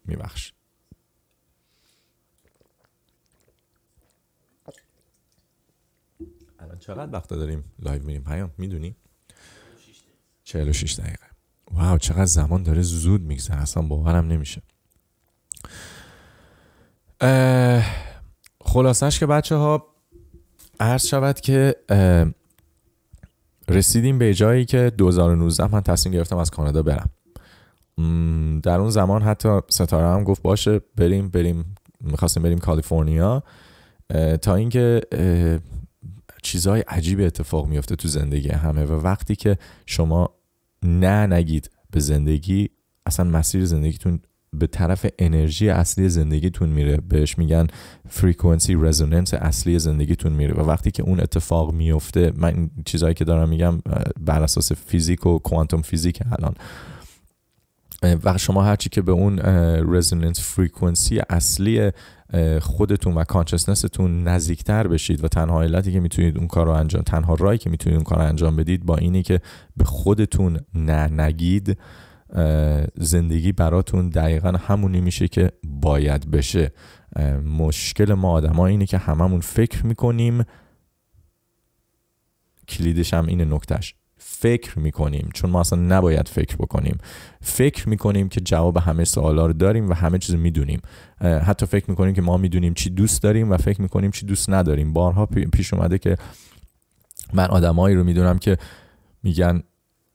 میبخش. 0.05 0.53
الان 6.59 6.79
چقدر 6.79 7.13
وقت 7.13 7.31
داریم 7.31 7.65
لایو 7.79 8.03
میریم 8.03 8.25
پیام؟ 8.25 8.51
میدونی؟ 8.59 8.97
46 10.45 10.99
دقیقه. 11.01 11.27
واو 11.71 11.99
چقدر 11.99 12.25
زمان 12.25 12.63
داره 12.63 12.83
زود 12.83 13.21
میگذره. 13.21 13.57
اصلا 13.57 13.83
باورم 13.83 14.27
نمیشه. 14.27 14.63
خلاصش 18.61 19.19
که 19.19 19.27
بچه 19.27 19.57
ها 19.57 19.98
عرض 20.81 21.07
شود 21.07 21.41
که 21.41 21.76
رسیدیم 23.68 24.18
به 24.18 24.35
جایی 24.35 24.64
که 24.64 24.93
2019 24.99 25.74
من 25.74 25.81
تصمیم 25.81 26.14
گرفتم 26.14 26.37
از 26.37 26.51
کانادا 26.51 26.83
برم. 26.83 27.11
در 28.62 28.81
اون 28.81 28.91
زمان 28.91 29.22
حتی 29.22 29.61
ستاره 29.68 30.07
هم 30.07 30.24
گفت 30.24 30.43
باشه 30.43 30.81
بریم 30.97 31.29
بریم 31.29 31.74
میخواستیم 32.01 32.43
بریم 32.43 32.59
کالیفرنیا. 32.59 33.43
تا 34.43 34.55
اینکه 34.55 35.01
چیزهای 36.43 36.81
عجیب 36.81 37.20
اتفاق 37.20 37.66
میفته 37.66 37.97
تو 37.97 38.09
زندگی 38.09 38.49
همه 38.49 38.85
و 38.85 38.93
وقتی 38.93 39.37
که 39.37 39.59
شما 39.87 40.31
نه 40.83 41.26
نگید 41.26 41.70
به 41.91 42.01
زندگی 42.01 42.70
اصلا 43.07 43.26
مسیر 43.31 43.64
زندگیتون 43.64 44.20
به 44.53 44.67
طرف 44.67 45.07
انرژی 45.19 45.69
اصلی 45.69 46.09
زندگیتون 46.09 46.69
میره. 46.69 46.97
بهش 46.97 47.39
میگن 47.39 47.67
فریکونسی 48.09 48.75
رزوننس 48.75 49.35
اصلی 49.35 49.79
زندگیتون 49.79 50.33
میره. 50.33 50.55
و 50.55 50.61
وقتی 50.61 50.91
که 50.91 51.03
اون 51.03 51.21
اتفاق 51.21 51.73
میفته 51.73 52.33
من 52.37 52.71
چیزایی 52.85 53.15
که 53.15 53.25
دارم 53.25 53.49
میگم 53.49 53.79
بر 54.21 54.43
اساس 54.43 54.73
فیزیک 54.73 55.27
و 55.27 55.39
کوانتوم 55.39 55.83
فیزیک 55.83 56.23
الان. 56.39 56.55
و 58.25 58.39
شما 58.39 58.63
هرچی 58.63 58.89
که 58.89 59.03
به 59.03 59.13
اون 59.13 59.39
رزوننس 59.95 60.41
فریکونسی 60.41 61.21
اصلی 61.31 61.91
خودتون 62.61 63.15
و 63.15 63.25
کانشسنستون 63.25 64.29
نزدیکتر 64.29 64.89
بشید 64.89 65.25
و 65.25 65.29
تنها 65.29 65.63
علتی 65.63 65.93
که 65.93 66.01
میتونید 66.01 66.39
اون 66.39 66.47
کار 66.47 66.67
رو 66.67 66.73
انجام 66.73 67.03
تنها 67.03 67.35
رایی 67.35 67.59
که 67.59 67.71
میتونید 67.71 67.97
اون 67.97 68.05
کار 68.05 68.19
رو 68.19 68.25
انجام 68.25 68.57
بدید 68.57 68.87
با 68.87 68.97
اینی 68.97 69.23
که 69.23 69.41
به 69.77 69.85
خودتون 69.85 70.61
نه 70.75 71.23
نگید 71.23 71.79
زندگی 72.97 73.53
براتون 73.53 74.09
دقیقا 74.09 74.51
همونی 74.51 75.01
میشه 75.01 75.29
که 75.29 75.53
باید 75.64 76.31
بشه. 76.31 76.72
مشکل 77.45 78.14
ما 78.14 78.31
آدم 78.31 78.53
ها 78.53 78.66
اینه 78.66 78.87
که 78.87 78.99
هممون 78.99 79.41
فکر 79.41 79.87
میکنیم. 79.87 80.45
کلیدش 82.68 83.14
هم 83.14 83.26
اینه 83.26 83.45
نکتش 83.45 83.95
فکر 84.20 84.79
میکنیم 84.79 85.29
چون 85.35 85.51
ما 85.51 85.61
اصلا 85.61 85.79
نباید 85.79 86.29
فکر 86.29 86.57
بکنیم. 86.57 86.99
فکر 87.41 87.89
میکنیم 87.89 88.29
که 88.29 88.41
جواب 88.41 88.76
همه 88.76 89.05
سوالا 89.05 89.47
رو 89.47 89.53
داریم 89.53 89.91
و 89.91 89.93
همه 89.93 90.18
چیز 90.18 90.35
میدونیم. 90.35 90.81
حتی 91.20 91.66
فکر 91.66 91.91
میکنیم 91.91 92.14
که 92.14 92.22
ما 92.22 92.37
میدونیم 92.37 92.74
چی 92.74 92.91
دوست 92.91 93.22
داریم 93.22 93.51
و 93.51 93.57
فکر 93.57 93.83
میکنیم 93.83 94.11
چی 94.11 94.26
دوست 94.26 94.51
نداریم. 94.51 94.93
بارها 94.93 95.26
پیش 95.26 95.74
اومده 95.74 95.99
که 95.99 96.16
من 97.33 97.47
آدمایی 97.47 97.97
رو 97.97 98.05
میدونم 98.05 98.39
که 98.39 98.57
میگن 99.22 99.62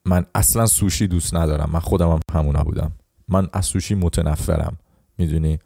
من 0.05 0.25
اصلا 0.35 0.65
سوشی 0.65 1.07
دوست 1.07 1.35
ندارم. 1.35 1.69
من 1.73 1.79
خودم 1.79 2.09
هم 2.09 2.19
همونا 2.33 2.63
بودم 2.63 2.91
من 3.27 3.47
از 3.53 3.65
سوشی 3.65 3.95
متنفرم. 3.95 4.77
میدونی؟ 5.17 5.59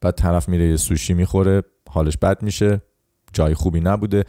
بعد 0.00 0.14
طرف 0.14 0.48
میره 0.48 0.68
یه 0.68 0.76
سوشی 0.76 1.14
میخوره 1.14 1.62
حالش 1.88 2.16
بد 2.16 2.42
میشه 2.42 2.82
جای 3.32 3.54
خوبی 3.54 3.80
نبوده. 3.80 4.24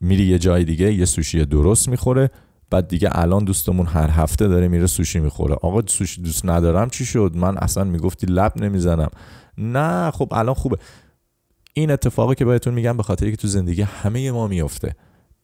میری 0.00 0.24
یه 0.24 0.38
جای 0.38 0.64
دیگه 0.64 0.92
یه 0.92 1.04
سوشی 1.04 1.44
درست 1.44 1.88
میخوره. 1.88 2.30
بعد 2.70 2.88
دیگه 2.88 3.08
الان 3.12 3.44
دوستمون 3.44 3.86
هر 3.86 4.10
هفته 4.10 4.48
داره 4.48 4.68
میره 4.68 4.86
سوشی 4.86 5.20
میخوره. 5.20 5.54
آقا 5.54 5.82
سوشی 5.86 6.22
دوست 6.22 6.46
ندارم؟ 6.46 6.90
چی 6.90 7.04
شد؟ 7.04 7.32
من 7.34 7.58
اصلا 7.58 7.84
میگفتی 7.84 8.26
لب 8.26 8.52
نمیزنم. 8.56 9.10
نه 9.58 10.10
خب 10.10 10.28
الان 10.32 10.54
خوبه. 10.54 10.76
این 11.74 11.90
اتفاقی 11.90 12.34
که 12.34 12.44
بهتون 12.44 12.74
میگم 12.74 12.96
به 12.96 13.02
خاطری 13.02 13.30
که 13.30 13.36
تو 13.36 13.48
زندگی 13.48 13.82
همه 13.82 14.32
ما 14.32 14.46
میفته 14.46 14.94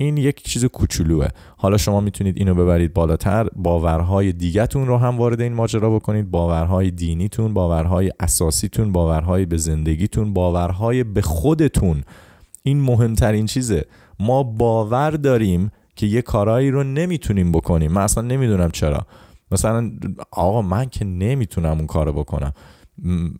این 0.01 0.17
یک 0.17 0.43
چیز 0.43 0.65
کوچولوه 0.65 1.29
حالا 1.57 1.77
شما 1.77 2.01
میتونید 2.01 2.37
اینو 2.37 2.55
ببرید 2.55 2.95
بالاتر 2.95 3.49
باورهای 3.57 4.33
دیگهتون 4.33 4.87
رو 4.87 4.97
هم 4.97 5.19
وارد 5.19 5.41
این 5.41 5.53
ماجرا 5.53 5.91
بکنید 5.91 6.31
باورهای 6.31 6.91
دینیتون 6.91 7.55
باورهای 7.55 8.13
اساسیتون 8.21 8.93
باورهای 8.93 9.47
به 9.47 9.57
زندگیتون 9.57 10.35
باورهای 10.35 11.05
به 11.05 11.23
خودتون 11.23 12.03
این 12.63 12.81
مهمترین 12.81 13.47
چیزه 13.47 13.85
ما 14.21 14.43
باور 14.43 15.11
داریم 15.11 15.71
که 15.97 16.07
یه 16.07 16.23
کارایی 16.23 16.71
رو 16.71 16.83
نمیتونیم 16.83 17.53
بکنیم 17.53 17.93
من 17.93 18.03
اصلا 18.03 18.23
نمیدونم 18.23 18.71
چرا 18.71 19.07
مثلا 19.51 19.91
آقا 20.31 20.63
من 20.63 20.89
که 20.89 21.05
نمیتونم 21.05 21.77
اون 21.79 21.87
کارو 21.87 22.13
بکنم 22.13 22.53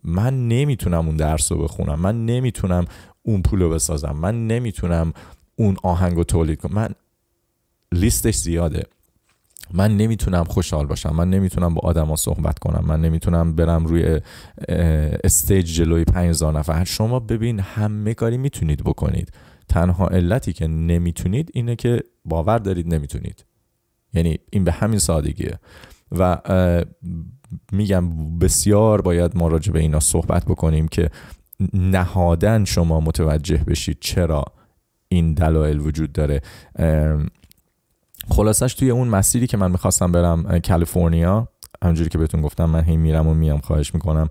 من 0.03 0.47
نمیتونم 0.47 1.05
اون 1.07 1.15
درس 1.15 1.51
رو 1.51 1.63
بخونم 1.63 1.99
من 1.99 2.25
نمیتونم 2.25 2.85
اون 3.23 3.41
پول 3.41 3.61
رو 3.61 3.69
بسازم 3.69 4.15
من 4.21 4.47
نمیتونم 4.47 5.13
اون 5.59 5.75
آهنگو 5.83 6.23
تولید 6.23 6.61
کنم 6.61 6.75
من 6.75 6.89
لیستش 7.91 8.35
زیاده. 8.35 8.83
من 9.73 9.97
نمیتونم 9.97 10.43
خوشحال 10.43 10.85
باشم. 10.85 11.15
من 11.15 11.29
نمیتونم 11.29 11.73
با 11.73 11.81
آدما 11.81 12.15
صحبت 12.15 12.59
کنم. 12.59 12.85
من 12.87 13.01
نمیتونم 13.01 13.55
برم 13.55 13.85
روی 13.85 14.21
استیج 15.23 15.75
جلوی 15.75 16.03
5000 16.03 16.59
نفر. 16.59 16.83
شما 16.83 17.19
ببین 17.19 17.59
همه 17.59 18.13
کاری 18.13 18.37
میتونید 18.37 18.83
بکنید. 18.83 19.31
تنها 19.69 20.07
علتی 20.07 20.53
که 20.53 20.67
نمیتونید 20.67 21.51
اینه 21.53 21.75
که 21.75 22.03
باور 22.25 22.57
دارید 22.57 22.93
نمیتونید. 22.93 23.45
یعنی 24.13 24.39
این 24.51 24.63
به 24.63 24.71
همین 24.71 24.99
سادگیه. 24.99 25.59
و 26.11 26.37
میگم 27.71 28.37
بسیار 28.39 29.01
باید 29.01 29.37
ما 29.37 29.47
راجع 29.47 29.71
به 29.73 29.79
اینا 29.79 29.99
صحبت 29.99 30.45
بکنیم 30.45 30.87
که 30.87 31.09
نهادن 31.73 32.65
شما 32.65 32.99
متوجه 32.99 33.57
بشید 33.57 33.97
چرا 34.01 34.45
این 35.11 35.33
دلایل 35.33 35.79
وجود 35.79 36.11
داره. 36.11 36.41
خلاصش 38.29 38.73
توی 38.73 38.89
اون 38.89 39.07
مسیری 39.07 39.47
که 39.47 39.57
من 39.57 39.71
میخواستم 39.71 40.11
برم 40.11 40.59
کالیفرنیا 40.59 41.47
همونجوری 41.83 42.09
که 42.09 42.17
بهتون 42.17 42.41
گفتم 42.41 42.65
من 42.65 42.83
هی 42.83 42.97
میرم 42.97 43.27
و 43.27 43.33
میام 43.33 43.59
خواهش 43.59 43.93
میکنم. 43.93 44.29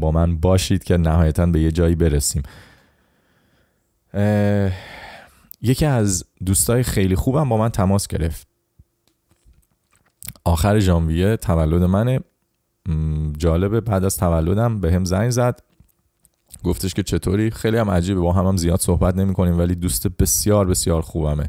با 0.00 0.10
من 0.10 0.36
باشید 0.36 0.84
که 0.84 0.96
نهایتا 0.96 1.46
به 1.46 1.60
یه 1.60 1.72
جایی 1.72 1.94
برسیم. 1.94 2.42
یکی 5.62 5.86
از 5.86 6.24
دوستای 6.46 6.82
خیلی 6.82 7.16
خوبم 7.16 7.48
با 7.48 7.56
من 7.56 7.68
تماس 7.68 8.06
گرفت. 8.06 8.48
آخر 10.44 10.78
ژانویه 10.78 11.36
تولد 11.36 11.82
منه. 11.82 12.20
جالبه 13.38 13.80
بعد 13.80 14.04
از 14.04 14.16
تولدم 14.16 14.80
به 14.80 14.92
هم 14.92 15.04
زنگ 15.04 15.30
زد. 15.30 15.62
گفتش 16.64 16.94
که 16.94 17.02
چطوری؟ 17.02 17.50
خیلی 17.50 17.76
هم 17.76 17.90
عجیبه. 17.90 18.20
با 18.20 18.32
هم 18.32 18.46
هم 18.46 18.56
زیاد 18.56 18.80
صحبت 18.80 19.16
نمی 19.16 19.34
کنیم 19.34 19.58
ولی 19.58 19.74
دوست 19.74 20.06
بسیار 20.08 20.66
بسیار 20.66 21.02
خوبمه. 21.02 21.48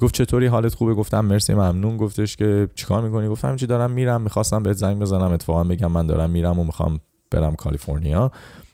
گفت 0.00 0.14
چطوری؟ 0.14 0.46
حالت 0.46 0.74
خوبه؟ 0.74 0.94
گفتم 0.94 1.24
مرسی 1.24 1.54
ممنون. 1.54 1.96
گفتش 1.96 2.36
که 2.36 2.68
چیکار 2.74 3.02
میکنی؟ 3.02 3.28
گفتم 3.28 3.56
چی 3.56 3.66
دارم 3.66 3.90
میرم 3.90 4.20
میخواستم 4.20 4.62
بهت 4.62 4.76
زنگ 4.76 4.98
بزنم 4.98 5.32
اتفاقا 5.32 5.64
بگم 5.64 5.92
من 5.92 6.06
دارم 6.06 6.30
میرم 6.30 6.58
و 6.58 6.64
میخوام 6.64 7.00
برم 7.30 7.54
کالیفرنیا. 7.54 8.30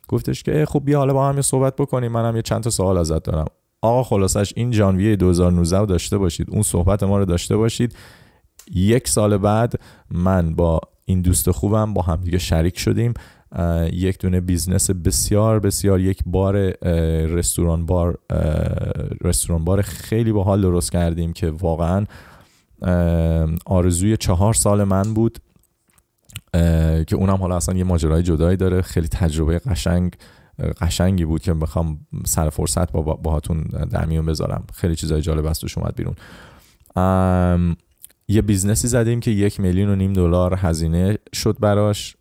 گفتش 0.09 0.43
که 0.43 0.67
خب 0.69 0.83
بیا 0.85 0.99
حالا 0.99 1.13
با 1.13 1.29
هم 1.29 1.37
یه 1.37 1.43
صحبت 1.43 1.77
بکنیم. 1.77 2.13
منم 2.13 2.37
یه 2.37 2.43
چند 2.43 2.63
تا 2.63 2.71
سوال 2.71 2.97
ازت 2.97 3.23
دارم. 3.23 3.47
آقا 3.83 4.03
خلاصش 4.03 4.53
این 4.57 4.73
ژانویه 4.73 5.17
2019 5.17 5.79
رو 5.79 5.87
داشته 5.87 6.19
باشید. 6.19 6.51
اون 6.51 6.63
صحبت 6.63 7.03
ما 7.03 7.19
رو 7.19 7.25
داشته 7.25 7.57
باشید. 7.57 7.97
یک 8.75 9.09
سال 9.09 9.37
بعد 9.37 9.73
من 10.11 10.55
با 10.55 10.81
این 11.05 11.23
دوست 11.23 11.51
خوبم 11.51 11.95
با 11.95 12.03
هم 12.03 12.17
دیگه 12.17 12.39
شریک 12.39 12.79
شدیم. 12.79 13.15
یک 13.93 14.19
دونه 14.19 14.41
بیزنس 14.41 14.91
بسیار 14.91 15.61
بسیار 15.61 16.01
یک 16.01 16.23
بار 16.27 16.57
رستوران 17.27 17.87
بار 17.87 18.19
رستوران 19.25 19.65
بار 19.65 19.83
خیلی 19.83 20.33
باحال 20.33 20.61
درست 20.63 20.93
کردیم 20.93 21.33
که 21.33 21.51
واقعا 21.51 22.07
آرزوی 23.67 24.17
چهار 24.17 24.55
سال 24.55 24.85
من 24.85 25.15
بود 25.15 25.39
که 27.07 27.17
اونم 27.17 27.37
حالا 27.37 27.57
اصلا 27.57 27.79
یه 27.79 27.85
ماجرای 27.85 28.23
جدایی 28.23 28.57
داره 28.57 28.83
خیلی 28.83 29.09
تجربه 29.09 29.59
قشنگ 29.59 30.17
قشنگی 30.81 31.25
بود 31.25 31.43
که 31.43 31.55
بخوام 31.55 32.07
سر 32.27 32.49
فرصت 32.49 32.93
با 32.93 33.03
باهاتون 33.03 33.63
در 33.91 34.07
میون 34.07 34.27
بذارم 34.27 34.65
خیلی 34.75 34.97
چیزای 34.97 35.21
جالب 35.21 35.47
است 35.47 35.61
توش 35.61 35.79
اومد 35.79 35.95
بیرون 35.97 36.15
یه 38.29 38.43
بیزنسی 38.43 38.89
زدیم 38.89 39.21
که 39.21 39.31
یک 39.31 39.61
میلیون 39.61 39.91
و 39.91 39.97
نیم 39.97 40.13
دلار 40.13 40.55
هزینه 40.55 41.19
شد 41.33 41.57
براش 41.61 42.17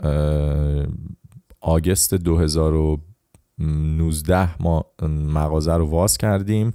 آگست 1.61 2.13
2019 2.13 4.61
ما 4.61 4.85
مغازه 5.07 5.73
رو 5.73 5.85
واز 5.85 6.17
کردیم. 6.17 6.73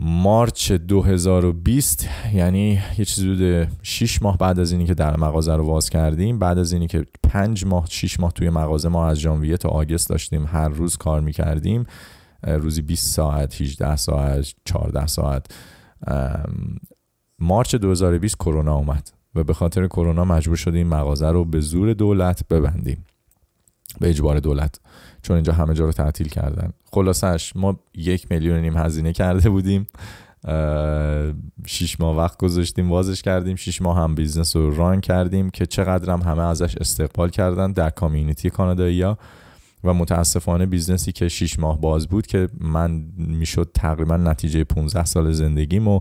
مارچ 0.00 0.72
2020 0.72 2.08
یعنی 2.34 2.80
یه 2.98 3.04
چیز 3.04 3.24
حدود 3.24 3.68
6 3.82 4.22
ماه 4.22 4.38
بعد 4.38 4.58
از 4.58 4.72
اینی 4.72 4.86
که 4.86 4.94
در 4.94 5.16
مغازه 5.16 5.54
رو 5.54 5.66
واز 5.66 5.90
کردیم. 5.90 6.38
بعد 6.38 6.58
از 6.58 6.72
اینی 6.72 6.86
که 6.86 7.04
5 7.22 7.66
ماه 7.66 7.86
6 7.90 8.20
ماه 8.20 8.32
توی 8.32 8.50
مغازه 8.50 8.88
ما 8.88 9.06
از 9.06 9.18
ژانویه 9.18 9.56
تا 9.56 9.68
آگست 9.68 10.08
داشتیم 10.08 10.46
هر 10.46 10.68
روز 10.68 10.96
کار 10.96 11.20
میکردیم. 11.20 11.84
روزی 12.42 12.82
20 12.82 13.14
ساعت 13.14 13.60
18 13.60 13.96
ساعت 13.96 14.54
14 14.64 15.06
ساعت. 15.06 15.46
مارچ 17.38 17.74
2020 17.74 18.36
کرونا 18.36 18.76
اومد. 18.76 19.10
و 19.38 19.44
به 19.44 19.54
خاطر 19.54 19.86
کرونا 19.86 20.24
مجبور 20.24 20.56
شدیم 20.56 20.88
مغازه 20.88 21.30
رو 21.30 21.44
به 21.44 21.60
زور 21.60 21.92
دولت 21.92 22.48
ببندیم. 22.48 23.04
به 24.00 24.08
اجبار 24.08 24.40
دولت. 24.40 24.80
چون 25.22 25.34
اینجا 25.34 25.52
همه 25.52 25.74
جا 25.74 25.84
رو 25.84 25.92
تعطیل 25.92 26.28
کردن. 26.28 26.72
خلاصش 26.92 27.52
ما 27.56 27.80
یک 27.94 28.26
میلیون 28.30 28.60
نیم 28.60 28.76
هزینه 28.76 29.12
کرده 29.12 29.50
بودیم. 29.50 29.86
شش 31.66 32.00
ماه 32.00 32.16
وقت 32.16 32.38
گذاشتیم 32.38 32.90
وازش 32.90 33.22
کردیم. 33.22 33.56
شش 33.56 33.82
ماه 33.82 33.98
هم 33.98 34.14
بیزنس 34.14 34.56
رو 34.56 34.76
ران 34.76 35.00
کردیم 35.00 35.50
که 35.50 35.66
چقدرم 35.66 36.22
همه 36.22 36.42
ازش 36.42 36.76
استقبال 36.76 37.30
کردن 37.30 37.72
در 37.72 37.90
کامیونیتی 37.90 38.50
کانادایی 38.50 39.02
ها 39.02 39.18
و 39.84 39.94
متاسفانه 39.94 40.66
بیزنسی 40.66 41.12
که 41.12 41.28
شش 41.28 41.58
ماه 41.58 41.80
باز 41.80 42.08
بود 42.08 42.26
که 42.26 42.48
من 42.60 43.04
میشد 43.16 43.70
تقریبا 43.74 44.16
نتیجه 44.16 44.64
15 44.64 45.04
سال 45.04 45.32
زندگیم 45.32 45.88
و 45.88 46.00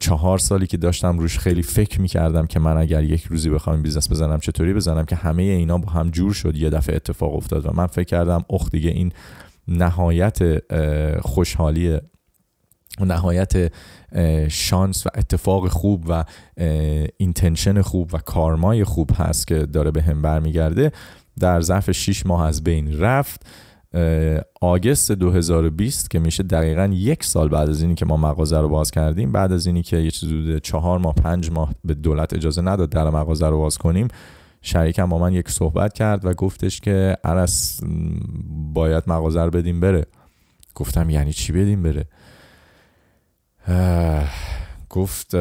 چهار 0.00 0.38
سالی 0.38 0.66
که 0.66 0.76
داشتم 0.76 1.18
روش 1.18 1.38
خیلی 1.38 1.62
فکر 1.62 2.00
میکردم 2.00 2.46
که 2.46 2.60
من 2.60 2.76
اگر 2.76 3.04
یک 3.04 3.24
روزی 3.24 3.50
بخوام 3.50 3.82
بیزنس 3.82 4.10
بزنم 4.10 4.38
چطوری 4.38 4.74
بزنم 4.74 5.04
که 5.04 5.16
همه 5.16 5.42
اینا 5.42 5.78
با 5.78 5.90
هم 5.90 6.10
جور 6.10 6.32
شد 6.32 6.56
یه 6.56 6.70
دفعه 6.70 6.96
اتفاق 6.96 7.34
افتاد 7.34 7.66
و 7.66 7.70
من 7.74 7.86
فکر 7.86 8.04
کردم 8.04 8.44
اخ 8.50 8.70
دیگه 8.70 8.90
این 8.90 9.12
نهایت 9.68 10.38
خوشحالی 11.20 12.00
و 13.00 13.04
نهایت 13.04 13.72
شانس 14.48 15.06
و 15.06 15.10
اتفاق 15.14 15.68
خوب 15.68 16.04
و 16.08 16.24
اینتنشن 17.16 17.82
خوب 17.82 18.14
و 18.14 18.18
کارمای 18.18 18.84
خوب 18.84 19.10
هست 19.16 19.46
که 19.46 19.66
داره 19.66 19.90
به 19.90 20.02
هم 20.02 20.22
برمیگرده. 20.22 20.92
در 21.40 21.60
ظرف 21.60 21.90
6 21.90 22.26
ماه 22.26 22.46
از 22.46 22.64
بین 22.64 23.00
رفت. 23.00 23.46
آگست 24.60 25.12
2020 25.12 26.10
که 26.10 26.18
میشه 26.18 26.42
دقیقا 26.42 26.90
یک 26.92 27.24
سال 27.24 27.48
بعد 27.48 27.68
از 27.68 27.82
اینی 27.82 27.94
که 27.94 28.06
ما 28.06 28.16
مغازه 28.16 28.58
رو 28.58 28.68
باز 28.68 28.90
کردیم 28.90 29.32
بعد 29.32 29.52
از 29.52 29.66
اینی 29.66 29.82
که 29.82 29.96
یه 29.96 30.10
چیز 30.10 30.28
حدود 30.28 30.58
چهار 30.58 30.98
ماه 30.98 31.14
پنج 31.14 31.50
ماه 31.50 31.74
به 31.84 31.94
دولت 31.94 32.34
اجازه 32.34 32.62
نداد 32.62 32.90
در 32.90 33.10
مغازه 33.10 33.46
رو 33.46 33.58
باز 33.58 33.78
کنیم. 33.78 34.08
شریکم 34.62 35.08
با 35.08 35.18
من 35.18 35.32
یک 35.32 35.50
صحبت 35.50 35.92
کرد 35.92 36.24
و 36.24 36.34
گفتش 36.34 36.80
که 36.80 37.16
عرس 37.24 37.80
باید 38.74 39.04
مغازه 39.06 39.42
رو 39.42 39.50
بدیم 39.50 39.80
بره. 39.80 40.06
گفتم 40.74 41.10
یعنی 41.10 41.32
چی 41.32 41.52
بدیم 41.52 41.82
بره؟ 41.82 42.04
گفت 44.90 45.36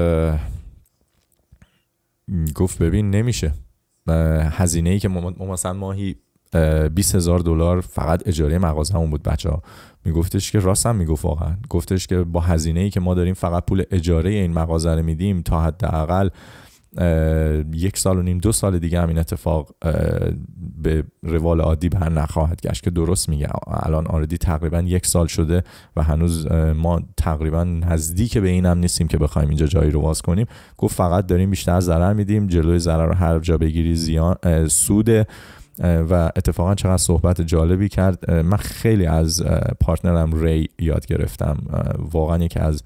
گفت 2.56 2.78
ببین 2.78 3.10
نمیشه. 3.10 3.54
هزینه 4.52 4.90
ای 4.90 5.00
که 5.00 5.08
ما 5.08 5.30
مثلا 5.30 5.74
ماهی 5.74 6.16
20 6.96 7.16
هزار 7.16 7.40
دلار 7.40 7.82
فقط 7.82 8.28
اجاره 8.28 8.58
مغازمون 8.58 9.10
بود 9.10 9.24
بچه 9.24 9.50
ها 9.50 9.62
میگفتش 10.06 10.52
که 10.52 10.60
راست 10.60 10.86
هم 10.86 10.96
میگفت 10.96 11.26
واقعا. 11.26 11.56
گفتش 11.70 12.08
که 12.08 12.18
با 12.18 12.40
هزینه 12.40 12.80
ای 12.80 12.90
که 12.90 13.00
ما 13.00 13.14
داریم 13.14 13.34
فقط 13.34 13.66
پول 13.66 13.84
اجاره 13.92 14.30
این 14.30 14.54
مغازه 14.54 14.96
رو 14.96 15.04
میدیم 15.04 15.42
تا 15.42 15.62
حداقل 15.62 16.30
یک 17.74 17.98
سال 17.98 18.18
و 18.18 18.22
نیم 18.22 18.38
دو 18.38 18.52
سال 18.52 18.80
دیگه 18.80 19.02
هم 19.02 19.08
این 19.08 19.18
اتفاق 19.18 19.76
به 20.82 21.04
روال 21.24 21.62
عادی 21.62 21.90
بر 21.90 22.10
نخواهد 22.10 22.62
گشت 22.62 22.84
که 22.84 22.90
درست 22.90 23.30
میگه. 23.30 23.48
الان 23.68 24.08
آردی 24.08 24.38
تقریبا 24.38 24.82
یک 24.82 25.06
سال 25.06 25.28
شده 25.28 25.64
و 25.96 26.04
هنوز 26.04 26.52
ما 26.76 27.02
تقریبا 27.18 27.64
نزدیک 27.64 28.38
به 28.38 28.50
این 28.50 28.66
هم 28.66 28.78
نیستیم 28.78 29.08
که 29.08 29.18
بخوایم 29.18 29.50
اینجا 29.50 29.66
جایی 29.66 29.92
رو 29.92 30.02
باز 30.02 30.22
کنیم. 30.22 30.46
گفت 30.78 30.96
فقط 30.96 31.26
داریم 31.26 31.50
بیشتر 31.50 31.80
ضرر 31.80 32.14
میدیم 32.14 32.48
جلوی 32.48 32.80
ضرر 32.80 33.06
رو 33.06 33.14
هر 33.14 33.40
جا 33.40 33.58
بگیری 33.58 33.96
زیان 33.96 34.68
سود 34.68 35.10
و 35.80 36.14
اتفاقا 36.36 36.76
چقدر 36.76 36.98
صحبت 36.98 37.42
جالبی 37.42 37.90
کرد 37.90 38.32
من 38.32 38.58
خیلی 38.58 39.06
از 39.06 39.44
پارتنرم 39.82 40.44
ری 40.44 40.70
یاد 40.80 41.06
گرفتم 41.06 41.58
واقعا 42.12 42.44
یکی 42.44 42.60
از 42.60 42.84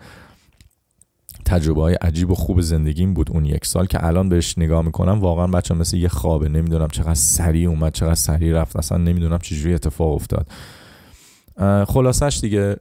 تجربه 1.45 1.81
های 1.81 1.95
عجیب 1.95 2.31
و 2.31 2.35
خوب 2.35 2.61
زندگیم 2.61 3.13
بود 3.13 3.31
اون 3.31 3.45
یک 3.45 3.65
سال 3.65 3.85
که 3.85 4.05
الان 4.05 4.29
بهش 4.29 4.57
نگاه 4.57 4.81
میکنم 4.81 5.19
واقعا 5.19 5.47
بچه 5.47 5.73
مثل 5.73 5.97
یه 5.97 6.07
خوابه 6.07 6.49
نمیدونم 6.49 6.87
چقدر 6.87 7.13
سریع 7.13 7.69
اومد 7.69 7.93
چقدر 7.93 8.15
سریع 8.15 8.53
رفت 8.53 8.75
اصلا 8.75 8.97
نمیدونم 8.97 9.37
چجوری 9.37 9.73
اتفاق 9.73 10.13
افتاد 10.13 10.47
خلاصش 11.87 12.39
دیگه 12.41 12.75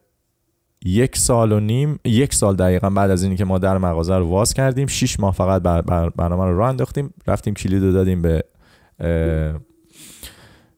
یک 0.85 1.17
سال 1.17 1.53
و 1.53 1.61
نیم 1.61 1.99
یک 2.05 2.35
سال 2.35 2.57
دقیقا 2.57 2.91
بعد 2.91 3.11
از 3.11 3.23
اینی 3.23 3.37
که 3.37 3.45
ما 3.45 3.59
در 3.59 3.79
مغازه 3.79 4.17
رو 4.17 4.29
واز 4.29 4.55
کردیم 4.55 4.87
6 4.87 5.21
ماه 5.21 5.35
فقط 5.35 5.63
بر 5.63 5.81
بر 5.81 6.11
برنامه 6.11 6.45
رو 6.45 6.59
راه 6.59 6.69
انداختیم 6.69 7.15
رفتیم 7.27 7.55
کلید 7.55 7.83
رو 7.83 7.93
دادیم 7.93 8.23
به 8.23 8.45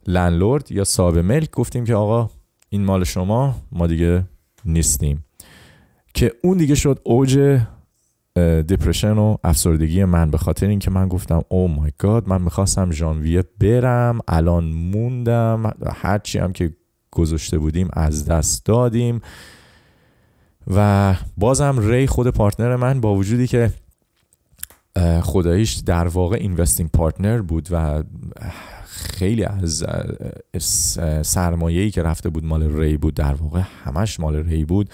لندلورد 0.06 0.72
یا 0.72 0.84
صاحب 0.84 1.18
ملک 1.18 1.50
گفتیم 1.50 1.84
که 1.84 1.94
آقا 1.94 2.30
این 2.68 2.84
مال 2.84 3.04
شما 3.04 3.54
ما 3.72 3.86
دیگه 3.86 4.24
نیستیم 4.64 5.24
که 6.14 6.32
اون 6.42 6.58
دیگه 6.58 6.74
شد 6.74 7.00
اوج 7.04 7.60
دپرشن 8.68 9.12
و 9.12 9.36
افسردگی 9.44 10.04
من 10.04 10.30
به 10.30 10.38
خاطر 10.38 10.66
اینکه 10.66 10.90
من 10.90 11.08
گفتم 11.08 11.42
او 11.48 11.68
مای 11.68 11.92
گاد 11.98 12.28
من 12.28 12.42
میخواستم 12.42 12.90
ژانویه 12.90 13.44
برم 13.60 14.18
الان 14.28 14.64
موندم 14.64 15.72
هر 15.94 16.18
چی 16.18 16.38
هم 16.38 16.52
که 16.52 16.72
گذاشته 17.10 17.58
بودیم 17.58 17.88
از 17.92 18.24
دست 18.24 18.66
دادیم 18.66 19.20
و 20.74 21.14
بازم 21.36 21.76
ری 21.80 22.06
خود 22.06 22.28
پارتنر 22.28 22.76
من 22.76 23.00
با 23.00 23.14
وجودی 23.14 23.46
که 23.46 23.70
خداییش 25.22 25.72
در 25.74 26.08
واقع 26.08 26.36
اینوستینگ 26.40 26.90
پارتنر 26.90 27.42
بود 27.42 27.68
و 27.70 28.02
خیلی 29.04 29.44
از 29.44 29.84
سرمایه‌ای 31.22 31.90
که 31.90 32.02
رفته 32.02 32.28
بود 32.30 32.44
مال 32.44 32.76
ری 32.78 32.96
بود 32.96 33.14
در 33.14 33.34
واقع 33.34 33.62
همش 33.84 34.20
مال 34.20 34.36
ری 34.36 34.64
بود. 34.64 34.90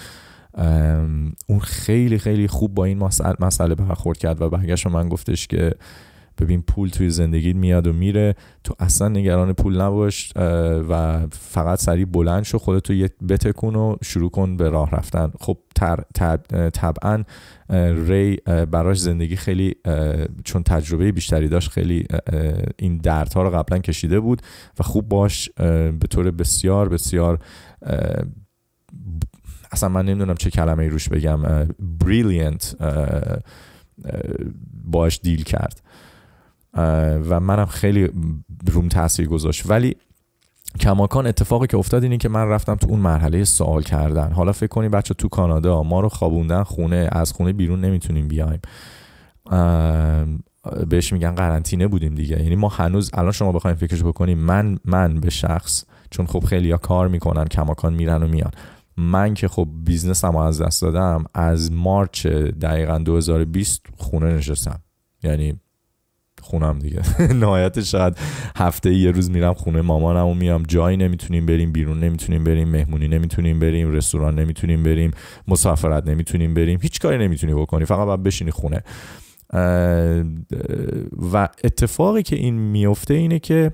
اون 1.46 1.58
خیلی 1.60 2.18
خیلی 2.18 2.48
خوب 2.48 2.74
با 2.74 2.84
این 2.84 2.98
مسئله 3.40 3.74
برخورد 3.74 4.18
کرد 4.18 4.42
و 4.42 4.50
برگشت 4.50 4.86
من 4.86 5.08
گفتش 5.08 5.46
که 5.46 5.74
ببین 6.40 6.62
پول 6.62 6.88
توی 6.88 7.10
زندگیت 7.10 7.56
میاد 7.56 7.86
و 7.86 7.92
میره. 7.92 8.34
تو 8.64 8.74
اصلا 8.78 9.08
نگران 9.08 9.52
پول 9.52 9.80
نباش 9.80 10.32
و 10.88 11.26
فقط 11.30 11.78
سریع 11.78 12.04
بلند 12.04 12.42
شو 12.42 12.58
خودتو 12.58 12.94
یه 12.94 13.10
بتکون 13.28 13.76
و 13.76 13.96
شروع 14.04 14.30
کن 14.30 14.56
به 14.56 14.68
راه 14.68 14.90
رفتن. 14.90 15.32
خب 15.40 15.58
طبعا 16.72 17.24
ری 18.06 18.36
براش 18.46 18.98
زندگی 18.98 19.36
خیلی 19.36 19.74
چون 20.44 20.62
تجربه 20.62 21.12
بیشتری 21.12 21.48
داشت 21.48 21.70
خیلی 21.70 22.06
این 22.78 22.98
دردها 22.98 23.42
رو 23.42 23.50
قبلا 23.50 23.78
کشیده 23.78 24.20
بود 24.20 24.42
و 24.78 24.82
خوب 24.82 25.08
باش 25.08 25.50
به 25.56 26.06
طور 26.10 26.30
بسیار 26.30 26.88
بسیار 26.88 27.38
اصلا 29.72 29.88
من 29.88 30.04
نمیدونم 30.04 30.34
چه 30.34 30.50
کلمه 30.50 30.82
ای 30.82 30.88
روش 30.88 31.08
بگم 31.08 31.40
بریلینت 32.00 32.76
باش 34.84 35.20
دیل 35.22 35.42
کرد. 35.42 35.82
و 36.74 37.40
منم 37.40 37.66
خیلی 37.66 38.08
روم 38.72 38.88
تاثیر 38.88 39.28
گذاشت 39.28 39.70
ولی 39.70 39.96
کماکان 40.80 41.26
اتفاقی 41.26 41.66
که 41.66 41.76
افتاد 41.76 42.02
اینه 42.02 42.16
که 42.16 42.28
من 42.28 42.48
رفتم 42.48 42.74
تو 42.74 42.88
اون 42.90 43.00
مرحله 43.00 43.44
سوال 43.44 43.82
کردن 43.82 44.32
حالا 44.32 44.52
فکر 44.52 44.66
کنی 44.66 44.88
بچه 44.88 45.14
تو 45.14 45.28
کانادا 45.28 45.82
ما 45.82 46.00
رو 46.00 46.08
خوابوندن 46.08 46.62
خونه 46.62 47.08
از 47.12 47.32
خونه 47.32 47.52
بیرون 47.52 47.80
نمیتونیم 47.80 48.28
بیایم 48.28 48.60
بهش 50.88 51.12
میگن 51.12 51.34
قرنطینه 51.34 51.88
بودیم 51.88 52.14
دیگه 52.14 52.42
یعنی 52.42 52.56
ما 52.56 52.68
هنوز 52.68 53.10
الان 53.14 53.32
شما 53.32 53.52
بخوایم 53.52 53.76
فکرش 53.76 54.02
بکنیم 54.02 54.38
من 54.38 54.78
من 54.84 55.20
به 55.20 55.30
شخص 55.30 55.84
چون 56.10 56.26
خب 56.26 56.44
خیلی 56.44 56.70
ها 56.70 56.76
کار 56.76 57.08
میکنن 57.08 57.44
کماکان 57.44 57.94
میرن 57.94 58.22
و 58.22 58.28
میان 58.28 58.50
من 58.96 59.34
که 59.34 59.48
خب 59.48 59.68
بیزنسم 59.84 60.36
از 60.36 60.62
دست 60.62 60.82
دادم 60.82 61.24
از 61.34 61.72
مارچ 61.72 62.26
دقیقا 62.26 62.98
2020 62.98 63.82
خونه 63.96 64.34
نشستم 64.34 64.80
یعنی 65.22 65.60
خونم 66.40 66.78
دیگه. 66.78 67.02
نهایت 67.40 67.82
شاید 67.82 68.16
هفته 68.56 68.94
یه 68.94 69.10
روز 69.10 69.30
میرم 69.30 69.54
خونه 69.54 69.80
مامانم 69.80 70.26
و 70.26 70.34
میام 70.34 70.62
جایی. 70.62 70.96
نمیتونیم 70.96 71.46
بریم 71.46 71.72
بیرون 71.72 72.00
نمیتونیم 72.00 72.44
بریم 72.44 72.68
مهمونی 72.68 73.08
نمیتونیم 73.08 73.58
بریم 73.58 73.92
رستوران 73.92 74.38
نمیتونیم 74.38 74.82
بریم 74.82 75.10
مسافرت 75.48 76.06
نمیتونیم 76.06 76.54
بریم. 76.54 76.78
هیچ 76.82 77.00
کاری 77.00 77.18
نمیتونی 77.18 77.54
بکنی. 77.54 77.84
فقط 77.84 78.06
باید 78.06 78.22
بشینی 78.22 78.50
خونه. 78.50 78.82
و 81.32 81.48
اتفاقی 81.64 82.22
که 82.22 82.36
این 82.36 82.54
میفته 82.54 83.14
اینه 83.14 83.38
که 83.38 83.72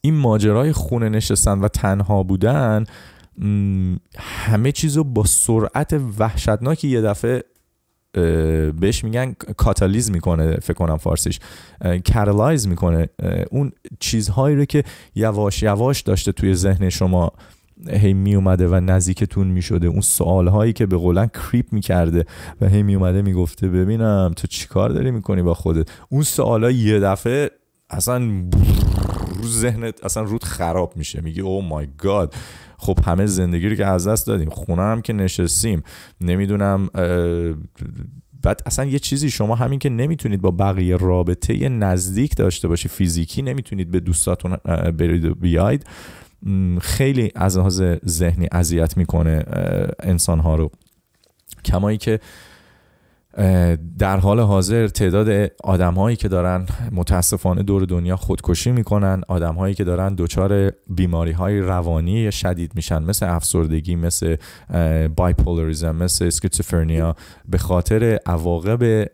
این 0.00 0.14
ماجرای 0.14 0.72
خونه 0.72 1.08
نشستن 1.08 1.58
و 1.58 1.68
تنها 1.68 2.22
بودن 2.22 2.84
همه 4.18 4.72
چیزو 4.72 5.04
با 5.04 5.24
سرعت 5.24 6.00
وحشتناکی 6.18 6.88
یه 6.88 7.00
دفعه 7.00 7.44
بهش 8.80 9.04
میگن 9.04 9.32
کاتالیز 9.56 10.10
میکنه 10.10 10.56
فکر 10.56 10.74
کنم 10.74 10.96
فارسیش 10.96 11.40
کاتالایز 12.12 12.68
میکنه 12.68 13.08
اون 13.50 13.72
چیزهایی 14.00 14.56
رو 14.56 14.64
که 14.64 14.84
یواش 15.14 15.62
یواش 15.62 16.00
داشته 16.00 16.32
توی 16.32 16.54
ذهن 16.54 16.88
شما 16.88 17.32
هی 17.88 18.12
می 18.12 18.34
اومده 18.34 18.68
و 18.68 18.74
نزدیکتون 18.74 19.46
می 19.46 19.62
شده 19.62 19.86
اون 19.86 20.00
سوال 20.00 20.48
هایی 20.48 20.72
که 20.72 20.86
به 20.86 20.96
قولن 20.96 21.26
کریپ 21.26 21.72
می 21.72 21.80
کرده 21.80 22.24
و 22.60 22.68
هی 22.68 22.82
می 22.82 22.94
اومده 22.94 23.22
می 23.22 23.32
گفته 23.32 23.68
ببینم 23.68 24.32
تو 24.36 24.46
چیکار 24.46 24.90
داری 24.90 25.10
میکنی 25.10 25.42
با 25.42 25.54
خودت 25.54 25.88
اون 26.08 26.22
سوال 26.22 26.64
ها 26.64 26.70
یه 26.70 27.00
دفعه 27.00 27.50
اصلا 27.90 28.18
رو 29.36 29.48
ذهنت 29.48 30.04
اصلا 30.04 30.22
رود 30.22 30.44
خراب 30.44 30.96
میشه 30.96 31.20
میگی 31.20 31.40
او 31.40 31.62
مای 31.62 31.88
گاد 31.98 32.34
خب 32.84 32.98
همه 33.06 33.26
زندگی 33.26 33.68
رو 33.68 33.76
که 33.76 33.86
از 33.86 34.08
دست 34.08 34.26
دادیم 34.26 34.50
خونه 34.50 34.82
هم 34.82 35.02
که 35.02 35.12
نشستیم 35.12 35.82
نمیدونم 36.20 36.88
بعد 38.42 38.60
اصلا 38.66 38.84
یه 38.84 38.98
چیزی 38.98 39.30
شما 39.30 39.54
همین 39.54 39.78
که 39.78 39.88
نمیتونید 39.88 40.40
با 40.40 40.50
بقیه 40.50 40.96
رابطه 40.96 41.68
نزدیک 41.68 42.36
داشته 42.36 42.68
باشی 42.68 42.88
فیزیکی 42.88 43.42
نمیتونید 43.42 43.90
به 43.90 44.00
دوستاتون 44.00 44.56
برید 44.98 45.24
و 45.24 45.34
بیاید 45.34 45.86
خیلی 46.80 47.30
از 47.34 47.58
لحاظ 47.58 47.82
ذهنی 48.06 48.48
اذیت 48.52 48.96
میکنه 48.96 49.44
انسان 50.00 50.38
ها 50.38 50.56
رو. 50.56 50.70
کمایی 51.64 51.98
که 51.98 52.20
در 53.98 54.16
حال 54.16 54.40
حاضر 54.40 54.88
تعداد 54.88 55.50
آدم 55.64 55.94
هایی 55.94 56.16
که 56.16 56.28
دارن 56.28 56.66
متاسفانه 56.92 57.62
دور 57.62 57.84
دنیا 57.84 58.16
خودکشی 58.16 58.72
میکنن 58.72 59.22
آدم 59.28 59.54
هایی 59.54 59.74
که 59.74 59.84
دارن 59.84 60.14
دچار 60.14 60.72
بیماری 60.90 61.32
های 61.32 61.60
روانی 61.60 62.32
شدید 62.32 62.72
میشن 62.74 63.02
مثل 63.02 63.26
افسردگی 63.26 63.96
مثل 63.96 64.36
بایپولاریزم 65.16 65.96
مثل 65.96 66.24
اسکیزوفرنیا 66.26 67.16
به 67.48 67.58
خاطر 67.58 68.18
عواقب 68.26 69.04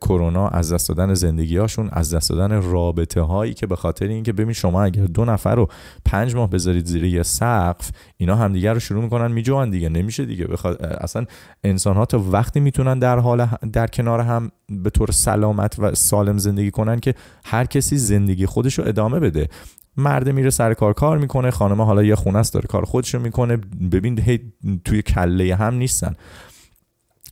کرونا 0.00 0.48
از 0.48 0.72
دست 0.72 0.88
دادن 0.88 1.14
زندگی 1.14 1.56
هاشون 1.56 1.88
از 1.92 2.14
دست 2.14 2.30
دادن 2.30 2.62
رابطه 2.62 3.20
هایی 3.20 3.54
که 3.54 3.66
به 3.66 3.76
خاطر 3.76 4.06
اینکه 4.06 4.32
ببین 4.32 4.52
شما 4.52 4.82
اگر 4.82 5.04
دو 5.04 5.24
نفر 5.24 5.54
رو 5.54 5.68
پنج 6.04 6.34
ماه 6.34 6.50
بذارید 6.50 6.86
زیر 6.86 7.04
یه 7.04 7.22
سقف 7.22 7.90
اینا 8.16 8.36
همدیگر 8.36 8.74
رو 8.74 8.80
شروع 8.80 9.02
میکنن 9.02 9.32
میجوان 9.32 9.70
دیگه 9.70 9.88
نمیشه 9.88 10.24
دیگه. 10.24 10.46
بخوا... 10.46 10.70
اصلا 11.00 11.24
انسان 11.64 11.96
ها 11.96 12.04
تا 12.04 12.18
وقتی 12.18 12.60
میتونن 12.60 12.98
در 12.98 13.18
حال 13.18 13.46
در 13.72 13.86
کنار 13.86 14.20
هم 14.20 14.50
به 14.68 14.90
طور 14.90 15.10
سلامت 15.10 15.78
و 15.78 15.94
سالم 15.94 16.38
زندگی 16.38 16.70
کنن 16.70 17.00
که 17.00 17.14
هر 17.44 17.64
کسی 17.64 17.96
زندگی 17.96 18.46
خودش 18.46 18.78
رو 18.78 18.88
ادامه 18.88 19.20
بده. 19.20 19.48
مرد 19.96 20.28
میره 20.28 20.50
سر 20.50 20.74
کار 20.74 20.92
کار 20.92 21.18
میکنه 21.18 21.50
خانم 21.50 21.82
حالا 21.82 22.02
یه 22.02 22.14
خونه 22.14 22.38
است 22.38 22.54
داره 22.54 22.66
کار 22.66 22.84
خودش 22.84 23.14
رو 23.14 23.20
میکنه. 23.20 23.56
ببین 23.92 24.20
هی 24.20 24.52
توی 24.84 25.02
کله 25.02 25.54
هم 25.54 25.74
نیستن. 25.74 26.14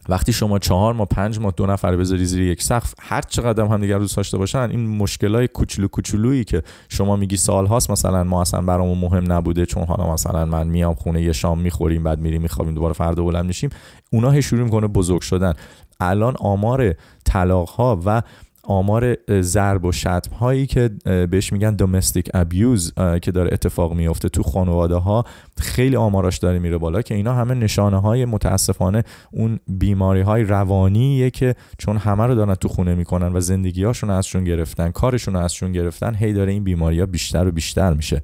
وقتی 0.09 0.33
شما 0.33 0.59
چهار 0.59 0.95
ما 0.95 1.05
پنج 1.05 1.39
ما 1.39 1.51
دو 1.51 1.66
نفر 1.66 1.97
بذاری 1.97 2.25
زیر 2.25 2.43
یک 2.43 2.62
سقف 2.62 2.95
هر 3.01 3.20
چقدر 3.20 3.64
هم 3.64 3.81
دیگر 3.81 3.99
دوست 3.99 4.16
داشته 4.16 4.39
باشن 4.39 4.59
این 4.59 4.97
مشکلای 4.97 5.49
کوچولو 5.49 5.89
کوچولویی 5.89 6.45
که 6.45 6.62
شما 6.89 7.16
میگی 7.16 7.37
سال 7.37 7.66
هاست 7.66 7.91
مثلا 7.91 8.25
ما 8.25 8.41
اصلا 8.41 8.61
برامون 8.61 8.99
مهم 8.99 9.33
نبوده 9.33 9.66
چون 9.66 9.85
حالا 9.85 10.12
مثلا 10.12 10.45
من 10.45 10.66
میام 10.66 10.95
خونه 10.95 11.22
یه 11.22 11.33
شام 11.33 11.61
میخوریم 11.61 12.03
بعد 12.03 12.18
میریم 12.18 12.43
میخوابیم 12.43 12.75
دوباره 12.75 12.93
فردا 12.93 13.22
بلند 13.22 13.45
میشیم. 13.45 13.70
اونا 14.14 14.30
هی 14.30 14.42
شروع 14.42 14.64
میکنه 14.64 14.86
بزرگ 14.86 15.20
شدن. 15.20 15.54
الان 16.00 16.34
آمار 16.38 16.94
طلاق 17.24 17.68
ها 17.68 18.00
و 18.06 18.22
آمار 18.62 19.16
ضرب 19.40 19.84
و 19.84 19.92
شتم 19.92 20.36
هایی 20.40 20.66
که 20.66 20.90
بهش 21.30 21.52
میگن 21.52 21.74
دومستیک 21.74 22.30
ابیوز 22.34 22.92
که 23.22 23.32
داره 23.32 23.50
اتفاق 23.52 23.92
میفته 23.92 24.28
تو 24.28 24.42
خانواده 24.42 24.94
ها 24.94 25.24
خیلی 25.58 25.96
آماراش 25.96 26.38
داره 26.38 26.58
میره 26.58 26.78
بالا 26.78 27.02
که 27.02 27.14
اینا 27.14 27.34
همه 27.34 27.54
نشانه 27.54 28.00
های 28.00 28.24
متاسفانه 28.24 29.02
اون 29.32 29.60
بیماری 29.68 30.20
های 30.20 30.44
روانیه 30.44 31.30
که 31.30 31.54
چون 31.78 31.96
همه 31.96 32.26
رو 32.26 32.34
دارن 32.34 32.54
تو 32.54 32.68
خونه 32.68 32.94
میکنن 32.94 33.36
و 33.36 33.40
زندگی 33.40 33.84
هاشون 33.84 34.10
ازشون 34.10 34.44
گرفتن 34.44 34.90
کارشون 34.90 35.36
ازشون 35.36 35.72
گرفتن 35.72 36.14
هی 36.14 36.32
داره 36.32 36.52
این 36.52 36.64
بیماری 36.64 37.00
ها 37.00 37.06
بیشتر 37.06 37.48
و 37.48 37.50
بیشتر 37.50 37.92
میشه. 37.92 38.22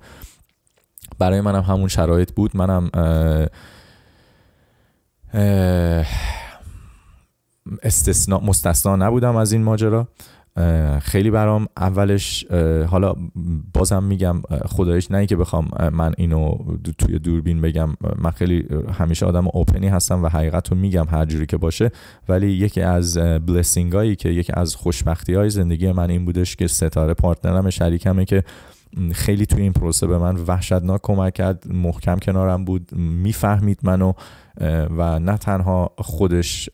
برای 1.18 1.40
منم 1.40 1.62
همون 1.62 1.88
شرایط 1.88 2.32
بود. 2.32 2.56
منم 2.56 2.90
استثناء 7.82 8.40
مستثنا 8.40 8.96
نبودم 8.96 9.36
از 9.36 9.52
این 9.52 9.62
ماجرا 9.62 10.08
خیلی 11.02 11.30
برام 11.30 11.66
اولش 11.76 12.46
حالا 12.88 13.14
بازم 13.74 14.02
میگم 14.04 14.42
خدایش 14.66 15.10
نه 15.10 15.26
که 15.26 15.36
بخوام 15.36 15.68
من 15.92 16.12
اینو 16.16 16.54
دو 16.84 16.92
توی 16.92 17.18
دوربین 17.18 17.60
بگم 17.60 17.88
من 18.18 18.30
خیلی 18.30 18.66
همیشه 18.98 19.26
آدم 19.26 19.48
اوپنی 19.52 19.88
هستم 19.88 20.22
و 20.22 20.28
حقیقت 20.28 20.68
رو 20.68 20.76
میگم 20.76 21.06
هر 21.10 21.24
جوری 21.24 21.46
که 21.46 21.56
باشه 21.56 21.90
ولی 22.28 22.50
یکی 22.50 22.80
از 22.80 23.18
بلسینگ 23.18 23.92
هایی 23.92 24.16
که 24.16 24.28
یکی 24.28 24.52
از 24.56 24.76
خوشبختی 24.76 25.34
های 25.34 25.50
زندگی 25.50 25.92
من 25.92 26.10
این 26.10 26.24
بودش 26.24 26.56
که 26.56 26.66
ستاره 26.66 27.14
پارتنرم 27.14 27.70
شریکمه 27.70 28.24
که 28.24 28.44
خیلی 29.12 29.46
توی 29.46 29.62
این 29.62 29.72
پروسه 29.72 30.06
به 30.06 30.18
من 30.18 30.36
وحشتناک 30.36 31.00
کمک 31.02 31.34
کرد 31.34 31.64
محکم 31.72 32.16
کنارم 32.16 32.64
بود 32.64 32.92
میفهمید 32.96 33.78
منو 33.82 34.12
و 34.96 35.18
نه 35.18 35.36
تنها 35.36 35.92
خودش 35.98 36.70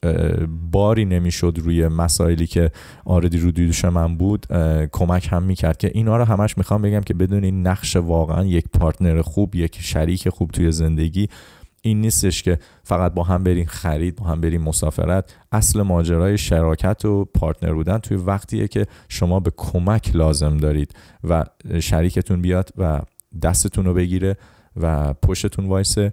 باری 0.73 1.05
نمیشد 1.05 1.59
روی 1.63 1.89
مسائلی 1.89 2.47
که 2.47 2.71
آردی 3.05 3.39
رو 3.39 3.51
دیدوش 3.51 3.85
من 3.85 4.17
بود 4.17 4.47
کمک 4.93 5.29
هم 5.31 5.43
میکرد 5.43 5.77
که 5.77 5.91
اینا 5.95 6.17
رو 6.17 6.25
همش 6.25 6.59
میخوام 6.59 6.83
بگم 6.83 7.01
که 7.01 7.15
بدونین 7.15 7.67
نقش 7.67 7.97
واقعا 7.97 8.45
یک 8.45 8.65
پارتنر 8.69 9.23
خوب 9.23 9.55
یک 9.55 9.79
شریک 9.81 10.29
خوب 10.29 10.51
توی 10.51 10.73
زندگی 10.73 11.29
این 11.87 12.01
نیستش 12.01 12.43
که 12.43 12.59
فقط 12.85 13.15
با 13.15 13.23
هم 13.23 13.45
بریم 13.45 13.67
خرید 13.67 14.17
با 14.17 14.27
هم 14.27 14.41
بریم 14.41 14.63
مسافرت 14.63 15.37
اصل 15.53 15.83
ماجرای 15.83 16.39
شراکت 16.39 17.05
و 17.05 17.25
پارتنر 17.25 17.75
بودن 17.75 17.99
توی 17.99 18.17
وقتیه 18.17 18.69
که 18.69 18.87
شما 19.09 19.41
به 19.41 19.53
کمک 19.57 20.17
لازم 20.17 20.57
دارید 20.57 20.95
و 21.25 21.45
شریکتون 21.81 22.43
بیاد 22.43 22.71
و 22.77 23.01
دستتون 23.43 23.85
رو 23.85 23.95
بگیره 23.95 24.37
و 24.77 25.15
پشتتون 25.15 25.67
وایسه 25.67 26.13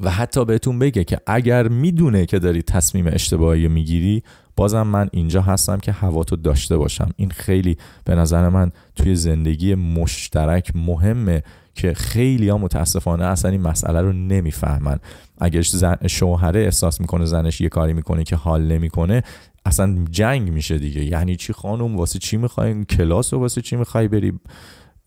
و 0.00 0.10
حتی 0.10 0.44
بهتون 0.44 0.78
بگه 0.78 1.04
که 1.04 1.18
اگر 1.26 1.68
میدونه 1.68 2.26
که 2.26 2.38
داری 2.38 2.62
تصمیم 2.62 3.06
اشتباهی 3.06 3.68
میگیری 3.68 4.22
بازم 4.56 4.82
من 4.82 5.08
اینجا 5.12 5.42
هستم 5.42 5.78
که 5.78 5.92
هواتو 5.92 6.36
داشته 6.36 6.76
باشم. 6.76 7.10
این 7.16 7.30
خیلی 7.30 7.76
به 8.04 8.14
نظر 8.14 8.48
من 8.48 8.72
توی 8.96 9.16
زندگی 9.16 9.74
مشترک 9.74 10.72
مهمه 10.74 11.42
که 11.74 11.94
خیلی 11.94 12.48
ها 12.48 12.58
متاسفانه 12.58 13.24
اصلا 13.24 13.50
این 13.50 13.60
مسئله 13.60 14.00
رو 14.00 14.12
نمیفهمن. 14.12 14.98
اگر 15.40 15.62
شوهره 16.06 16.60
احساس 16.60 17.00
میکنه 17.00 17.24
زنش 17.24 17.60
یه 17.60 17.68
کاری 17.68 17.92
میکنه 17.92 18.24
که 18.24 18.36
حال 18.36 18.62
نمیکنه 18.62 19.22
اصلا 19.66 20.04
جنگ 20.10 20.50
میشه 20.52 20.78
دیگه. 20.78 21.04
یعنی 21.04 21.36
چی 21.36 21.52
خانم؟ 21.52 21.96
واسه 21.96 22.18
چی 22.18 22.36
میخوای 22.36 22.84
کلاس 22.84 23.34
رو 23.34 23.40
واسه 23.40 23.60
چی 23.60 23.76
میخوای 23.76 24.08
بری؟ 24.08 24.32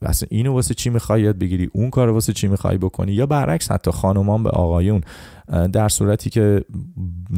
و 0.02 0.08
اصلا 0.08 0.28
اینو 0.32 0.54
واسه 0.54 0.74
چی 0.74 0.90
میخوای؟ 0.90 1.22
یاد 1.22 1.38
بگیری 1.38 1.70
اون 1.74 1.90
کار 1.90 2.10
واسه 2.10 2.34
چی 2.34 2.48
میخوای 2.48 2.78
بکنی؟ 2.78 3.12
یا 3.12 3.26
برعکس 3.26 3.72
حتی 3.72 3.92
خانمان 3.92 4.44
به 4.44 4.50
آقایون. 4.50 5.02
در 5.74 5.90
صورتی 5.90 6.30
که 6.30 6.66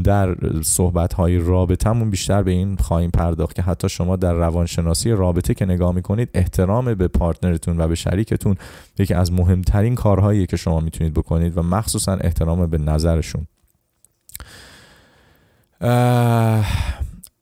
در 0.04 0.36
صحبت 0.62 1.14
های 1.14 1.38
رابطمون 1.38 2.10
بیشتر 2.10 2.44
به 2.44 2.52
این 2.52 2.78
خواهیم 2.78 3.12
پرداخت 3.12 3.56
که 3.56 3.62
حتی 3.62 3.90
شما 3.90 4.16
در 4.16 4.34
روانشناسی 4.34 5.12
رابطه 5.12 5.54
که 5.54 5.66
نگاه 5.66 5.96
میکنید 5.96 6.30
احترام 6.34 6.94
به 6.94 7.08
پارتنرتون 7.08 7.82
و 7.82 7.88
به 7.88 7.96
شریکتون 7.96 8.56
یکی 9.00 9.14
از 9.14 9.32
مهمترین 9.32 9.96
کارهایی 9.96 10.46
که 10.46 10.58
شما 10.58 10.80
میتونید 10.80 11.14
بکنید 11.14 11.58
و 11.58 11.64
مخصوصا 11.64 12.14
احترام 12.14 12.68
به 12.68 12.78
نظرشون. 12.78 13.48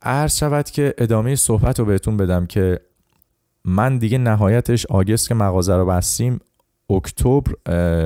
عرض 0.01 0.37
شود 0.37 0.69
که 0.69 0.93
ادامه 0.97 1.35
صحبت 1.35 1.79
رو 1.79 1.85
بهتون 1.85 2.17
بدم 2.17 2.45
که 2.45 2.79
من 3.65 3.97
دیگه 3.97 4.17
نهایتش 4.17 4.85
آگست 4.85 5.27
که 5.27 5.33
مغازه 5.35 5.75
رو 5.75 5.85
بستیم 5.85 6.39
اکتبر 6.89 7.53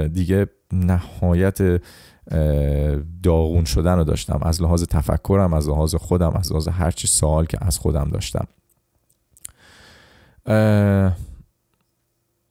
دیگه 0.07 0.47
نهایت 0.73 1.81
داغون 3.23 3.65
شدن 3.65 3.97
رو 3.97 4.03
داشتم. 4.03 4.39
از 4.43 4.61
لحاظ 4.61 4.83
تفکرم 4.83 5.53
از 5.53 5.69
لحاظ 5.69 5.95
خودم 5.95 6.33
از 6.35 6.51
لحاظ 6.51 6.67
هرچی 6.67 7.07
سوال 7.07 7.45
که 7.45 7.57
از 7.61 7.77
خودم 7.77 8.09
داشتم. 8.09 8.47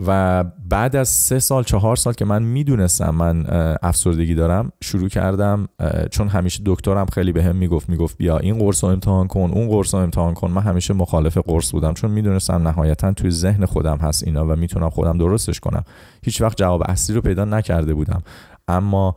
و 0.07 0.45
بعد 0.69 0.97
از 0.97 1.09
سه 1.09 1.39
سال 1.39 1.65
چهار 1.65 1.97
سال 1.97 2.13
که 2.13 2.25
من 2.25 2.43
میدونستم 2.43 3.11
من 3.11 3.47
افسردگی 3.83 4.35
دارم 4.35 4.73
شروع 4.83 5.09
کردم 5.09 5.69
چون 6.11 6.29
همیشه 6.29 6.63
دکترم 6.67 7.07
خیلی 7.07 7.33
به 7.33 7.45
هم 7.45 7.57
میگفت 7.57 7.89
میگفت 7.89 8.17
بیا 8.17 8.39
این 8.39 8.59
قرص 8.59 8.85
رو 8.85 8.91
امتحان 8.91 9.27
کن 9.27 9.51
اون 9.55 9.69
قرص 9.69 9.95
رو 9.95 10.01
امتحان 10.01 10.35
کن. 10.35 10.51
من 10.51 10.63
همیشه 10.63 10.95
مخالف 10.95 11.39
قرص 11.39 11.73
بودم 11.73 11.95
چون 11.95 12.11
میدونستم 12.11 12.69
نهایتا 12.69 13.13
توی 13.13 13.31
ذهن 13.31 13.65
خودم 13.65 13.97
هست 13.97 14.27
اینا 14.27 14.47
و 14.47 14.57
میتونم 14.57 14.91
خودم 14.91 15.19
درستش 15.19 15.61
کنم. 15.61 15.85
هیچ 16.23 16.41
وقت 16.41 16.59
جواب 16.59 16.83
اصلی 16.89 17.17
رو 17.17 17.23
پیدا 17.23 17.45
نکرده 17.45 17.95
بودم. 17.95 18.23
اما 18.69 19.17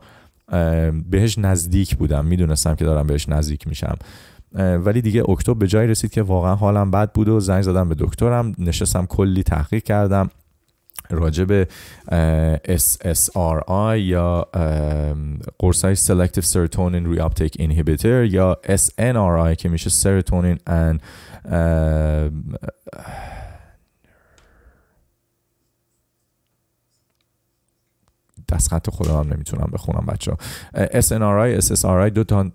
بهش 1.10 1.38
نزدیک 1.38 1.96
بودم. 1.96 2.24
میدونستم 2.24 2.74
که 2.74 2.84
دارم 2.84 3.06
بهش 3.06 3.28
نزدیک 3.28 3.68
میشم. 3.68 3.96
ولی 4.54 5.02
دیگه 5.02 5.30
اکتبر 5.30 5.54
به 5.54 5.66
جای 5.66 5.86
رسید 5.86 6.10
که 6.10 6.22
واقعا 6.22 6.54
حالم 6.54 6.90
بد 6.90 7.12
بود 7.12 7.28
و 7.28 7.40
زنگ 7.40 7.62
زدم 7.62 7.88
به 7.88 7.96
دکترم. 7.98 8.54
نشستم 8.58 9.06
کلی 9.06 9.42
تحقیق 9.42 9.82
کردم. 9.82 10.30
راجب 11.10 11.64
SSRI 12.64 13.96
یا 13.96 14.48
قرص 15.58 15.84
های 15.84 15.96
Selective 15.96 16.44
Serotonin 16.44 17.16
Reuptake 17.16 17.60
Inhibitor 17.60 18.32
یا 18.32 18.58
SNRI 18.64 19.56
که 19.56 19.68
میشه 19.68 19.90
Serotonin 19.90 20.58
and 20.68 21.00
دست 28.52 28.68
خط 28.68 28.90
خدا 28.90 29.20
هم 29.20 29.32
نمیتونم 29.32 29.70
بخونم 29.72 30.06
بچه 30.06 30.32
ها 30.32 30.38
SNRI, 30.76 31.62
SSRI 31.62 32.10
دو 32.14 32.24
تا 32.24 32.50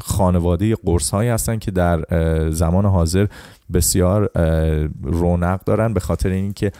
خانواده 0.00 0.74
قرص 0.74 1.10
هایی 1.10 1.30
هستن 1.30 1.58
که 1.58 1.70
در 1.70 2.04
زمان 2.50 2.86
حاضر 2.86 3.26
بسیار 3.72 4.30
رونق 5.02 5.64
دارن 5.64 5.94
به 5.94 6.00
خاطر 6.00 6.28
اینکه 6.28 6.72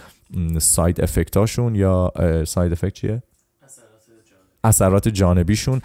ساید 0.58 1.00
افکت 1.00 1.36
هاشون 1.36 1.74
یا 1.74 2.12
ساید 2.46 2.72
افکت 2.72 2.92
چیه؟ 2.92 3.22
اثرات 4.64 5.08
جانبیشون 5.08 5.80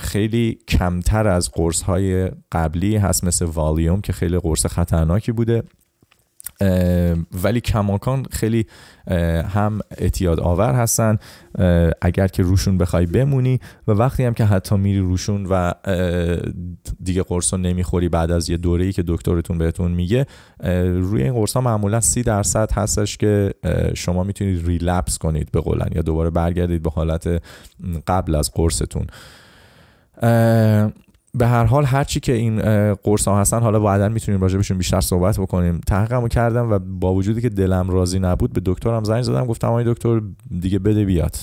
خیلی 0.00 0.58
کمتر 0.68 1.28
از 1.28 1.50
قرص 1.50 1.82
های 1.82 2.30
قبلی 2.52 2.96
هست 2.96 3.24
مثل 3.24 3.44
والیوم 3.44 4.00
که 4.00 4.12
خیلی 4.12 4.38
قرص 4.38 4.66
خطرناکی 4.66 5.32
بوده 5.32 5.62
ولی 7.42 7.60
کماکان 7.60 8.26
خیلی 8.30 8.66
هم 9.54 9.80
اعتیاد 9.98 10.40
آور 10.40 10.74
هستن 10.74 11.18
اگر 12.02 12.28
که 12.28 12.42
روشون 12.42 12.78
بخوای 12.78 13.06
بمونی 13.06 13.60
و 13.88 13.92
وقتی 13.92 14.24
هم 14.24 14.34
که 14.34 14.44
حتی 14.44 14.76
میری 14.76 14.98
روشون 14.98 15.46
و 15.50 15.72
دیگه 17.02 17.22
قرص 17.22 17.54
رو 17.54 17.60
نمیخوری 17.60 18.08
بعد 18.08 18.30
از 18.30 18.50
یه 18.50 18.56
دوره 18.56 18.84
ای 18.84 18.92
که 18.92 19.04
دکترتون 19.06 19.58
بهتون 19.58 19.90
میگه 19.90 20.26
روی 20.84 21.22
این 21.22 21.32
قرص 21.32 21.52
ها 21.52 21.60
معمولا 21.60 22.00
سی 22.00 22.22
درصد 22.22 22.72
هستش 22.72 23.16
که 23.16 23.54
شما 23.94 24.24
میتونید 24.24 24.66
ریلپس 24.66 25.18
کنید 25.18 25.50
به 25.50 25.60
قولن 25.60 25.88
یا 25.94 26.02
دوباره 26.02 26.30
برگردید 26.30 26.82
به 26.82 26.90
حالت 26.90 27.42
قبل 28.06 28.34
از 28.34 28.50
قرصتون 28.54 29.06
به 31.34 31.46
هر 31.46 31.64
حال 31.64 31.84
هر 31.84 32.04
چی 32.04 32.20
که 32.20 32.32
این 32.32 32.60
قرص 32.94 33.28
ها 33.28 33.40
هستن 33.40 33.60
حالا 33.60 33.80
بعدا 33.80 34.08
میتونیم 34.08 34.40
راجع 34.40 34.56
بهشون 34.56 34.78
بیشتر 34.78 35.00
صحبت 35.00 35.40
بکنیم. 35.40 35.80
تحقیقمو 35.86 36.28
کردم 36.28 36.72
و 36.72 36.78
با 36.78 37.14
وجودی 37.14 37.40
که 37.40 37.48
دلم 37.48 37.90
راضی 37.90 38.18
نبود 38.18 38.52
به 38.52 38.60
دکترم 38.64 39.04
زنگ 39.04 39.22
زدم 39.22 39.46
گفتم 39.46 39.68
آقای 39.68 39.84
دکتر 39.84 40.22
دیگه 40.60 40.78
بده 40.78 41.04
بیاد. 41.04 41.36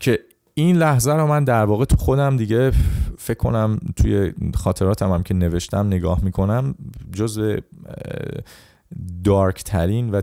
که 0.00 0.18
این 0.54 0.76
لحظه 0.76 1.12
رو 1.12 1.26
من 1.26 1.44
در 1.44 1.64
واقع 1.64 1.84
تو 1.84 1.96
خودم 1.96 2.36
دیگه 2.36 2.72
فکر 3.18 3.38
کنم 3.38 3.78
توی 3.96 4.32
خاطراتم 4.54 5.12
هم 5.12 5.22
که 5.22 5.34
نوشتم 5.34 5.86
نگاه 5.86 6.24
میکنم 6.24 6.74
جز 7.12 7.58
دارک 9.24 9.64
ترین 9.64 10.10
و 10.10 10.20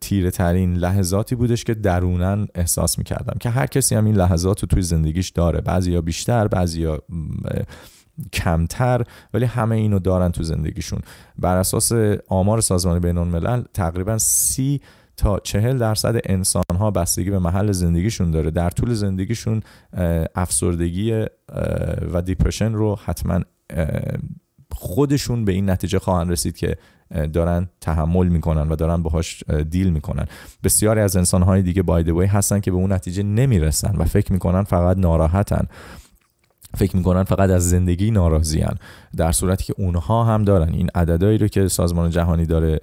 تیره 0.00 0.30
ترین 0.30 0.74
لحظاتی 0.74 1.34
بودش 1.34 1.64
که 1.64 1.74
درونن 1.74 2.46
احساس 2.54 2.98
میکردم 2.98 3.38
که 3.40 3.50
هر 3.50 3.66
کسی 3.66 3.94
هم 3.94 4.04
این 4.04 4.16
لحظات 4.16 4.60
رو 4.60 4.66
توی 4.66 4.82
زندگیش 4.82 5.28
داره 5.28 5.60
بعضیا 5.60 6.00
بیشتر 6.00 6.48
بعضیا 6.48 7.02
کمتر 8.32 9.04
ولی 9.34 9.44
همه 9.44 9.76
اینو 9.76 9.98
دارن 9.98 10.30
تو 10.32 10.42
زندگیشون 10.42 11.00
بر 11.38 11.56
اساس 11.56 11.92
آمار 12.28 12.60
سازمان 12.60 12.98
بین 12.98 13.18
الملل 13.18 13.62
تقریبا 13.74 14.18
سی 14.18 14.80
تا 15.16 15.38
چهل 15.38 15.78
درصد 15.78 16.20
انسان 16.24 16.64
ها 16.78 16.90
بستگی 16.90 17.30
به 17.30 17.38
محل 17.38 17.72
زندگیشون 17.72 18.30
داره 18.30 18.50
در 18.50 18.70
طول 18.70 18.94
زندگیشون 18.94 19.62
افسردگی 20.34 21.24
و 22.12 22.22
دیپرشن 22.22 22.72
رو 22.72 22.98
حتما 23.04 23.40
خودشون 24.72 25.44
به 25.44 25.52
این 25.52 25.70
نتیجه 25.70 25.98
خواهند 25.98 26.30
رسید 26.30 26.56
که 26.56 26.76
دارن 27.32 27.68
تحمل 27.80 28.28
میکنن 28.28 28.68
و 28.68 28.76
دارن 28.76 29.02
باهاش 29.02 29.44
دیل 29.70 29.90
میکنن 29.90 30.26
بسیاری 30.64 31.00
از 31.00 31.16
انسان 31.16 31.42
های 31.42 31.62
دیگه 31.62 31.82
بای 31.82 32.02
دی 32.02 32.10
وی 32.10 32.26
هستن 32.26 32.60
که 32.60 32.70
به 32.70 32.76
اون 32.76 32.92
نتیجه 32.92 33.22
نمیرسن 33.22 33.96
و 33.96 34.04
فکر 34.04 34.32
میکنن 34.32 34.62
فقط 34.62 34.96
ناراحتن 34.98 35.66
فکر 36.76 36.96
میکنن 36.96 37.24
فقط 37.24 37.50
از 37.50 37.70
زندگی 37.70 38.10
ناراضیان 38.10 38.78
در 39.16 39.32
صورتی 39.32 39.64
که 39.64 39.74
اونها 39.78 40.24
هم 40.24 40.44
دارن 40.44 40.72
این 40.72 40.90
عددهایی 40.94 41.38
رو 41.38 41.48
که 41.48 41.68
سازمان 41.68 42.10
جهانی 42.10 42.46
داره 42.46 42.80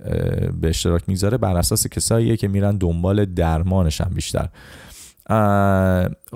به 0.62 0.70
اشتراک 0.70 1.04
میذاره 1.08 1.38
بر 1.38 1.58
اساس 1.58 1.88
کساییه 1.88 2.38
که 2.38 2.48
میرن 2.48 2.78
دنبال 2.78 3.26
درمانشن 3.26 4.10
بیشتر 4.14 4.50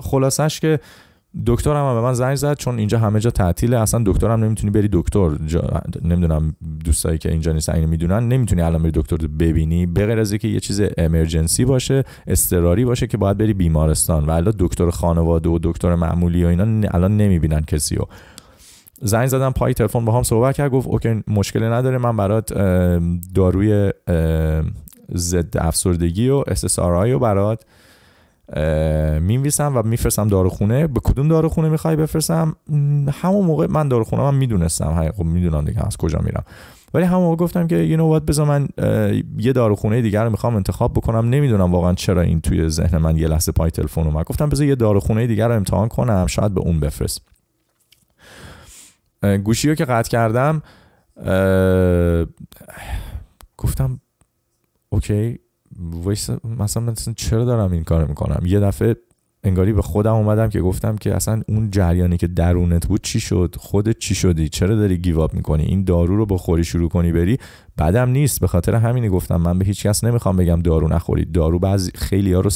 خلاصش 0.02 0.60
که 0.60 0.80
دکترم 1.46 1.88
هم 1.88 1.94
به 1.94 2.00
من 2.00 2.14
زنگ 2.14 2.34
زد 2.34 2.56
چون 2.56 2.78
اینجا 2.78 2.98
همه 2.98 3.20
جا 3.20 3.30
تعطیله 3.30 3.78
اصلا 3.78 4.02
دکترم 4.06 4.44
نمیتونی 4.44 4.70
بری 4.70 4.88
دکتر 4.92 5.30
جا... 5.46 5.82
نمیدونم 6.02 6.56
دوستایی 6.84 7.18
که 7.18 7.30
اینجا 7.30 7.52
نیستن 7.52 7.74
اینو 7.74 7.86
میدونن 7.86 8.28
نمیتونی 8.28 8.62
الان 8.62 8.82
بری 8.82 8.92
دکتر 8.94 9.16
ببینی 9.16 9.86
به 9.86 10.06
غیر 10.06 10.18
از 10.18 10.32
اینکه 10.32 10.48
یه 10.48 10.60
چیز 10.60 10.82
امرجنسی 10.98 11.64
باشه 11.64 12.04
اضطراری 12.26 12.84
باشه 12.84 13.06
که 13.06 13.16
باید 13.16 13.38
بری 13.38 13.54
بیمارستان 13.54 14.24
و 14.24 14.30
الان 14.30 14.54
دکتر 14.58 14.90
خانواده 14.90 15.48
و 15.48 15.58
دکتر 15.62 15.94
معمولی 15.94 16.44
و 16.44 16.48
اینا 16.48 16.88
الان 16.94 17.16
نمیبینن 17.16 17.60
کسی 17.60 17.96
رو 17.96 18.08
زنگ 19.02 19.26
زدم 19.26 19.50
پای 19.50 19.74
تلفن 19.74 20.04
با 20.04 20.12
هم 20.12 20.22
صحبت 20.22 20.56
کرد 20.56 20.70
گفت 20.70 20.88
اوکی 20.88 21.22
مشکلی 21.26 21.66
نداره 21.66 21.98
من 21.98 22.16
برات 22.16 22.52
داروی 23.34 23.92
ضد 25.14 25.56
افسردگی 25.56 26.28
و 26.28 26.42
SSRI 26.42 27.08
رو 27.10 27.18
برات 27.18 27.64
میمیسم 29.20 29.76
و 29.76 29.82
میفرستم 29.82 30.28
داروخونه 30.28 30.86
به 30.86 31.00
کدوم 31.00 31.28
داروخونه 31.28 31.68
میخوای 31.68 31.96
بفرستم 31.96 32.56
همون 33.12 33.46
موقع 33.46 33.66
من 33.66 33.88
داروخونه 33.88 34.22
من 34.22 34.34
میدونستم 34.34 35.12
خب 35.12 35.24
میدونم 35.24 35.64
دیگه 35.64 35.86
از 35.86 35.96
کجا 35.96 36.18
میرم 36.18 36.44
ولی 36.94 37.04
همون 37.04 37.22
موقع 37.22 37.36
گفتم 37.36 37.66
که 37.66 37.76
یو 37.76 37.96
نو 37.96 38.20
بذار 38.20 38.46
من 38.46 38.68
یه 39.38 39.52
داروخونه 39.52 40.02
دیگر 40.02 40.24
رو 40.24 40.30
میخوام 40.30 40.56
انتخاب 40.56 40.92
بکنم 40.92 41.28
نمیدونم 41.28 41.72
واقعا 41.72 41.94
چرا 41.94 42.22
این 42.22 42.40
توی 42.40 42.68
ذهن 42.68 42.98
من 42.98 43.16
یه 43.16 43.28
لحظه 43.28 43.52
پای 43.52 43.70
تلفن 43.70 44.06
اومد 44.06 44.24
گفتم 44.24 44.48
بذار 44.48 44.66
یه 44.66 44.74
داروخونه 44.74 45.26
دیگر 45.26 45.48
رو 45.48 45.54
امتحان 45.54 45.88
کنم 45.88 46.26
شاید 46.26 46.54
به 46.54 46.60
اون 46.60 46.80
بفرست 46.80 47.22
گوشی 49.44 49.68
رو 49.68 49.74
که 49.74 49.84
قطع 49.84 50.10
کردم 50.10 50.62
گفتم 53.56 54.00
اوکی 54.88 55.38
وایس 55.78 56.30
مثلا 56.44 56.82
من 56.82 56.94
چرا 57.16 57.44
دارم 57.44 57.72
این 57.72 57.84
کارو 57.84 58.08
میکنم 58.08 58.46
یه 58.46 58.60
دفعه 58.60 58.96
انگاری 59.48 59.72
به 59.72 59.82
خودم 59.82 60.14
اومدم 60.14 60.48
که 60.48 60.60
گفتم 60.60 60.96
که 60.96 61.14
اصلا 61.14 61.42
اون 61.48 61.70
جریانی 61.70 62.16
که 62.16 62.26
درونت 62.26 62.86
بود 62.86 63.02
چی 63.02 63.20
شد؟ 63.20 63.54
خودت 63.58 63.98
چی 63.98 64.14
شدی؟ 64.14 64.48
چرا 64.48 64.76
داری 64.76 64.98
گیو 64.98 65.20
اپ 65.20 65.34
میکنی؟ 65.34 65.64
این 65.64 65.84
دارو 65.84 66.16
رو 66.16 66.26
بخوری 66.26 66.64
شروع 66.64 66.88
کنی 66.88 67.12
بری؟ 67.12 67.38
بعدم 67.76 68.10
نیست. 68.10 68.40
به 68.40 68.46
خاطر 68.46 68.74
همین 68.74 69.08
گفتم. 69.08 69.36
من 69.36 69.58
به 69.58 69.64
هیچ 69.64 69.86
کس 69.86 70.04
نمیخوام 70.04 70.36
بگم 70.36 70.62
دارو 70.62 70.88
نخورید 70.88 71.32
دارو 71.32 71.58
بعضی 71.58 71.90
خیلی 71.94 72.32
ها 72.32 72.40
رو 72.40 72.50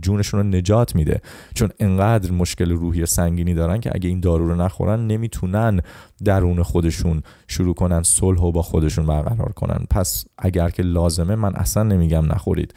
جونشون 0.00 0.40
رو 0.40 0.46
نجات 0.46 0.94
میده. 0.94 1.20
چون 1.54 1.68
انقدر 1.80 2.30
مشکل 2.30 2.70
روحی 2.70 3.06
سنگینی 3.06 3.54
دارن 3.54 3.80
که 3.80 3.90
اگه 3.94 4.08
این 4.08 4.20
دارو 4.20 4.48
رو 4.48 4.54
نخورن 4.54 5.06
نمیتونن 5.06 5.80
درون 6.24 6.62
خودشون 6.62 7.22
شروع 7.48 7.74
کنن 7.74 8.02
صلح 8.02 8.50
با 8.50 8.62
خودشون 8.62 9.06
برقرار 9.06 9.52
کنن. 9.52 9.86
پس 9.90 10.24
اگر 10.38 10.70
که 10.70 10.82
لازمه 10.82 11.34
من 11.34 11.54
اصلا 11.56 11.82
نمیگم 11.82 12.32
نخورید. 12.32 12.74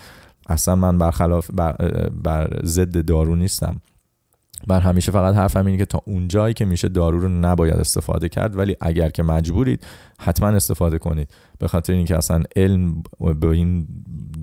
اصلا 0.52 0.76
من 0.76 0.98
برخلاف 0.98 1.52
بر, 1.54 1.76
بر 2.24 2.60
ضد 2.64 3.06
دارو 3.06 3.36
نیستم 3.36 3.82
من 4.68 4.80
همیشه 4.80 5.12
فقط 5.12 5.36
حرفم 5.36 5.66
اینه 5.66 5.78
که 5.78 5.86
تا 5.86 6.02
اونجایی 6.06 6.54
که 6.54 6.66
میشه 6.66 6.90
دارو 6.90 7.20
رو 7.20 7.30
نباید 7.30 7.74
استفاده 7.74 8.30
کرد 8.30 8.58
ولی 8.58 8.76
اگر 8.82 9.10
که 9.10 9.24
مجبورید 9.24 9.86
حتما 10.20 10.48
استفاده 10.48 10.98
کنید 10.98 11.30
به 11.60 11.68
خاطر 11.68 11.94
اینکه 11.94 12.18
اصلا 12.18 12.44
علم 12.56 13.04
به 13.40 13.48
این 13.48 13.88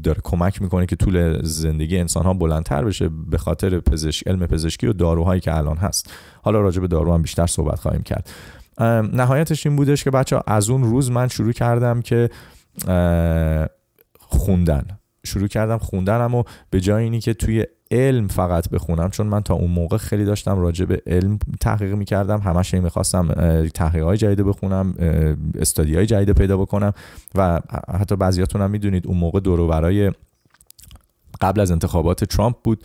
داره 0.03 0.21
کمک 0.25 0.63
میکنه 0.63 0.87
که 0.87 0.97
طول 0.97 1.43
زندگی 1.43 1.99
انسان 1.99 2.23
ها 2.23 2.35
بلندتر 2.35 2.85
بشه 2.85 3.09
به 3.09 3.39
خاطر 3.39 3.81
پزشک 3.81 4.29
علم 4.29 4.47
پزشکی 4.47 4.87
و 4.87 4.93
داروهایی 4.93 5.41
که 5.41 5.57
الان 5.57 5.77
هست 5.77 6.13
حالا 6.43 6.61
راجع 6.61 6.81
به 6.81 6.89
دارو 6.89 7.15
هم 7.15 7.23
بیشتر 7.23 7.47
صحبت 7.47 7.81
خواهیم 7.81 8.03
کرد 8.03 8.31
نهایتش 9.13 9.67
این 9.67 9.77
بودش 9.77 10.05
که 10.05 10.11
بچه 10.11 10.41
از 10.47 10.71
اون 10.71 10.83
روز 10.83 11.11
من 11.11 11.29
شروع 11.29 11.53
کردم 11.53 12.03
که 12.03 12.31
خوندن 14.19 14.87
شروع 15.29 15.49
کردم 15.49 15.79
خوندنم 15.79 16.35
و 16.35 16.43
به 16.71 16.81
جای 16.81 17.05
اینی 17.05 17.21
که 17.21 17.35
توی 17.35 17.65
علم 17.91 18.29
فقط 18.29 18.69
بخونم 18.69 19.11
چون 19.11 19.27
من 19.27 19.41
تا 19.41 19.55
اون 19.55 19.71
موقع 19.71 19.97
خیلی 19.97 20.25
داشتم 20.25 20.59
راجع 20.59 20.85
به 20.85 21.03
علم 21.07 21.39
تحقیق 21.61 21.95
میکردم 21.95 22.41
همش 22.41 22.75
این 22.75 22.83
میخواستم 22.83 23.29
تحقیق 23.75 24.05
های 24.05 24.17
جدید 24.17 24.47
بخونم 24.47 24.95
استادی 25.59 25.95
های 25.95 26.07
جدید 26.07 26.31
پیدا 26.31 26.57
بکنم 26.57 26.93
و 27.35 27.61
حتی 28.01 28.17
بعضیاتون 28.17 28.61
هم 28.61 28.71
میدونید 28.71 29.07
اون 29.07 29.17
موقع 29.17 29.41
دورو 29.41 29.69
برای 29.69 30.13
قبل 31.41 31.61
از 31.61 31.71
انتخابات 31.71 32.25
ترامپ 32.25 32.57
بود 32.65 32.85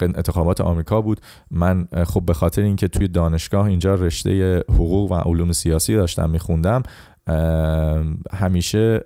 انتخابات 0.00 0.60
آمریکا 0.60 1.00
بود. 1.00 1.20
من 1.50 1.88
خب 2.06 2.22
به 2.26 2.34
خاطر 2.34 2.62
اینکه 2.62 2.88
توی 2.88 3.08
دانشگاه 3.08 3.66
اینجا 3.66 3.94
رشته 3.94 4.58
حقوق 4.68 5.12
و 5.12 5.14
علوم 5.14 5.52
سیاسی 5.52 5.94
داشتم 5.94 6.30
میخوندم 6.30 6.82
همیشه 8.32 9.00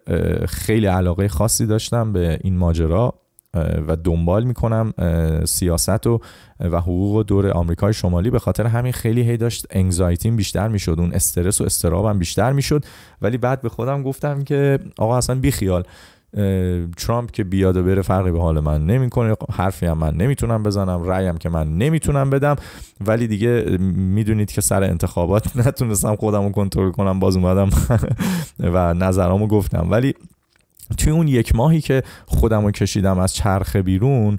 خیلی 0.48 0.86
علاقه 0.86 1.28
خاصی 1.28 1.66
داشتم 1.66 2.12
به 2.12 2.38
این 2.42 2.56
ماجرا 2.56 3.14
و 3.88 3.96
دنبال 3.96 4.44
میکنم 4.44 4.92
سیاست 5.44 6.06
و 6.06 6.20
و 6.60 6.80
حقوق 6.80 7.26
دور 7.26 7.50
آمریکای 7.50 7.92
شمالی 7.92 8.30
به 8.30 8.38
خاطر 8.38 8.66
همین 8.66 8.92
خیلی 8.92 9.22
هی 9.22 9.36
داشت 9.36 9.66
انگزایتیم 9.70 10.36
بیشتر 10.36 10.68
میشد 10.68 10.96
اون 10.98 11.12
استرس 11.12 11.60
و 11.60 11.64
استرابم 11.64 12.18
بیشتر 12.18 12.52
میشد 12.52 12.84
ولی 13.22 13.38
بعد 13.38 13.62
به 13.62 13.68
خودم 13.68 14.02
گفتم 14.02 14.44
که 14.44 14.78
آقا 14.98 15.16
اصلا 15.16 15.40
بی 15.40 15.50
خیال 15.50 15.82
ترامپ 16.96 17.30
که 17.30 17.44
بیاد 17.44 17.76
و 17.76 17.82
بره 17.82 18.02
فرقی 18.02 18.30
به 18.30 18.40
حال 18.40 18.60
من 18.60 18.86
نمیکنه 18.86 19.34
حرفی 19.52 19.86
هم 19.86 19.98
من 19.98 20.14
نمیتونم 20.14 20.62
بزنم 20.62 21.02
رأیم 21.02 21.36
که 21.36 21.48
من 21.48 21.78
نمیتونم 21.78 22.30
بدم 22.30 22.56
ولی 23.06 23.26
دیگه 23.26 23.78
میدونید 23.96 24.52
که 24.52 24.60
سر 24.60 24.82
انتخابات 24.82 25.56
نتونستم 25.66 26.16
خودم 26.16 26.42
رو 26.42 26.50
کنترل 26.50 26.90
کنم 26.90 27.20
باز 27.20 27.36
اومدم 27.36 27.70
و 28.60 28.94
نظرامو 28.94 29.46
گفتم 29.46 29.90
ولی 29.90 30.14
توی 30.98 31.12
اون 31.12 31.28
یک 31.28 31.54
ماهی 31.54 31.80
که 31.80 32.02
خودم 32.26 32.64
رو 32.64 32.70
کشیدم 32.70 33.18
از 33.18 33.34
چرخ 33.34 33.76
بیرون 33.76 34.38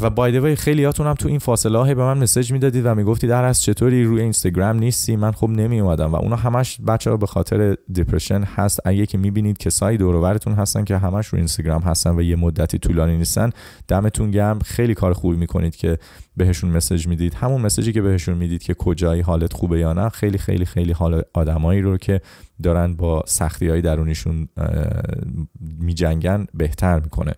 و 0.00 0.10
بای 0.10 0.40
دی 0.40 0.56
خیلیاتون 0.56 1.06
هم 1.06 1.14
تو 1.14 1.28
این 1.28 1.38
فاصله 1.38 1.78
ها 1.78 1.84
به 1.84 1.94
من 1.94 2.18
مسج 2.18 2.52
میدادید 2.52 2.86
و 2.86 2.94
میگفتید 2.94 3.30
در 3.30 3.44
از 3.44 3.62
چطوری 3.62 4.04
روی 4.04 4.20
اینستاگرام 4.20 4.76
نیستی 4.76 5.16
من 5.16 5.32
خب 5.32 5.48
نمی 5.48 5.80
اومدم 5.80 6.12
و 6.12 6.16
اونا 6.16 6.36
همش 6.36 6.80
بچه 6.80 7.10
ها 7.10 7.16
به 7.16 7.26
خاطر 7.26 7.76
دپرشن 7.96 8.42
هست 8.42 8.80
اگه 8.84 9.06
که 9.06 9.18
میبینید 9.18 9.58
کسایی 9.58 9.98
دور 9.98 10.20
براتون 10.20 10.52
هستن 10.52 10.84
که 10.84 10.96
همش 10.98 11.26
روی 11.26 11.40
اینستاگرام 11.40 11.82
هستن 11.82 12.16
و 12.16 12.22
یه 12.22 12.36
مدتی 12.36 12.78
طولانی 12.78 13.16
نیستن 13.16 13.50
دمتون 13.88 14.30
گرم 14.30 14.58
خیلی 14.58 14.94
کار 14.94 15.12
خوبی 15.12 15.36
میکنید 15.36 15.76
که 15.76 15.98
بهشون 16.36 16.70
مسج 16.70 17.06
میدید 17.06 17.34
همون 17.34 17.60
مسیجی 17.60 17.92
که 17.92 18.02
بهشون 18.02 18.34
میدید 18.34 18.62
که 18.62 18.74
کجایی 18.74 19.20
حالت 19.20 19.52
خوبه 19.52 19.78
یا 19.78 19.92
نه 19.92 20.08
خیلی 20.08 20.38
خیلی 20.38 20.64
خیلی 20.64 20.92
حال 20.92 21.22
آدمایی 21.34 21.80
رو 21.80 21.96
که 21.96 22.20
دارن 22.62 22.96
با 22.96 23.22
سختی 23.26 23.68
های 23.68 23.80
درونیشون 23.80 24.48
میجنگن 25.60 26.46
بهتر 26.54 27.00
میکنه 27.00 27.34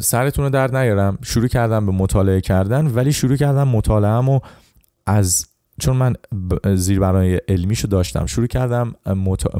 سرتون 0.00 0.44
رو 0.44 0.50
در 0.50 0.70
نیارم 0.70 1.18
شروع 1.22 1.48
کردم 1.48 1.86
به 1.86 1.92
مطالعه 1.92 2.40
کردن 2.40 2.86
ولی 2.86 3.12
شروع 3.12 3.36
کردم 3.36 3.68
مطالعهمو 3.68 4.40
از 5.06 5.46
چون 5.80 5.96
من 5.96 6.14
زیربنای 6.74 7.40
علمیشو 7.48 7.88
داشتم 7.88 8.26
شروع 8.26 8.46
کردم 8.46 8.94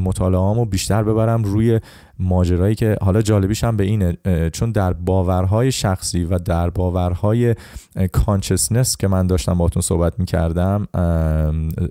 مطالعه‌امو 0.01 0.65
بیشتر 0.65 1.03
ببرم 1.03 1.45
روی 1.45 1.81
ماجرایی 2.19 2.75
که 2.75 2.97
حالا 3.03 3.23
جالبیش 3.23 3.65
هم 3.65 3.77
به 3.77 3.85
اینه 3.85 4.17
چون 4.51 4.73
در 4.73 4.93
باورهای 4.93 5.73
شخصی 5.73 6.25
و 6.25 6.39
در 6.39 6.71
باورهای 6.71 7.55
کانشسنس 8.13 8.97
که 8.97 9.09
من 9.09 9.27
داشتم 9.27 9.55
باهاتون 9.55 9.83
صحبت 9.83 10.19
میکردم 10.19 10.89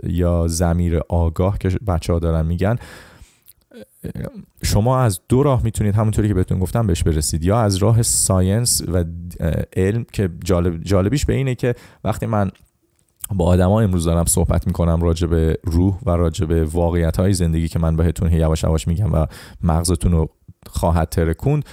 یا 0.03 0.47
زمیر 0.47 0.99
آگاه 1.09 1.57
که 1.57 1.69
بچه‌ها 1.69 2.19
دارن 2.19 2.45
میگن 2.45 2.75
شما 4.63 4.99
از 4.99 5.19
دو 5.29 5.43
راه 5.43 5.63
میتونید 5.63 5.95
همونطوری 5.95 6.27
که 6.27 6.33
بهتون 6.33 6.59
گفتم 6.59 6.87
بهش 6.87 7.03
برسید. 7.03 7.43
یا 7.43 7.59
از 7.59 7.75
راه 7.75 8.01
ساینس 8.01 8.81
و 8.81 9.03
علم 9.75 10.05
که 10.11 10.29
جالب 10.43 10.83
جالبیش 10.83 11.25
به 11.25 11.33
اینه 11.33 11.55
که 11.55 11.75
وقتی 12.03 12.25
من 12.25 12.51
با 13.35 13.45
آدما 13.45 13.81
امروز 13.81 14.05
دارم 14.05 14.25
صحبت 14.25 14.67
میکنم 14.67 15.01
راجع 15.01 15.27
به 15.27 15.57
روح 15.63 15.99
و 16.05 16.09
راجع 16.09 16.45
به 16.45 16.65
واقعیت 16.65 17.17
های 17.17 17.33
زندگی 17.33 17.67
که 17.67 17.79
من 17.79 17.95
بهتون 17.95 18.31
یواش 18.31 18.63
یواش 18.63 18.87
میگم 18.87 19.13
و 19.13 19.25
مغزتون 19.63 20.11
رو 20.11 20.29
خواهد 20.67 21.09
ترکوند 21.09 21.65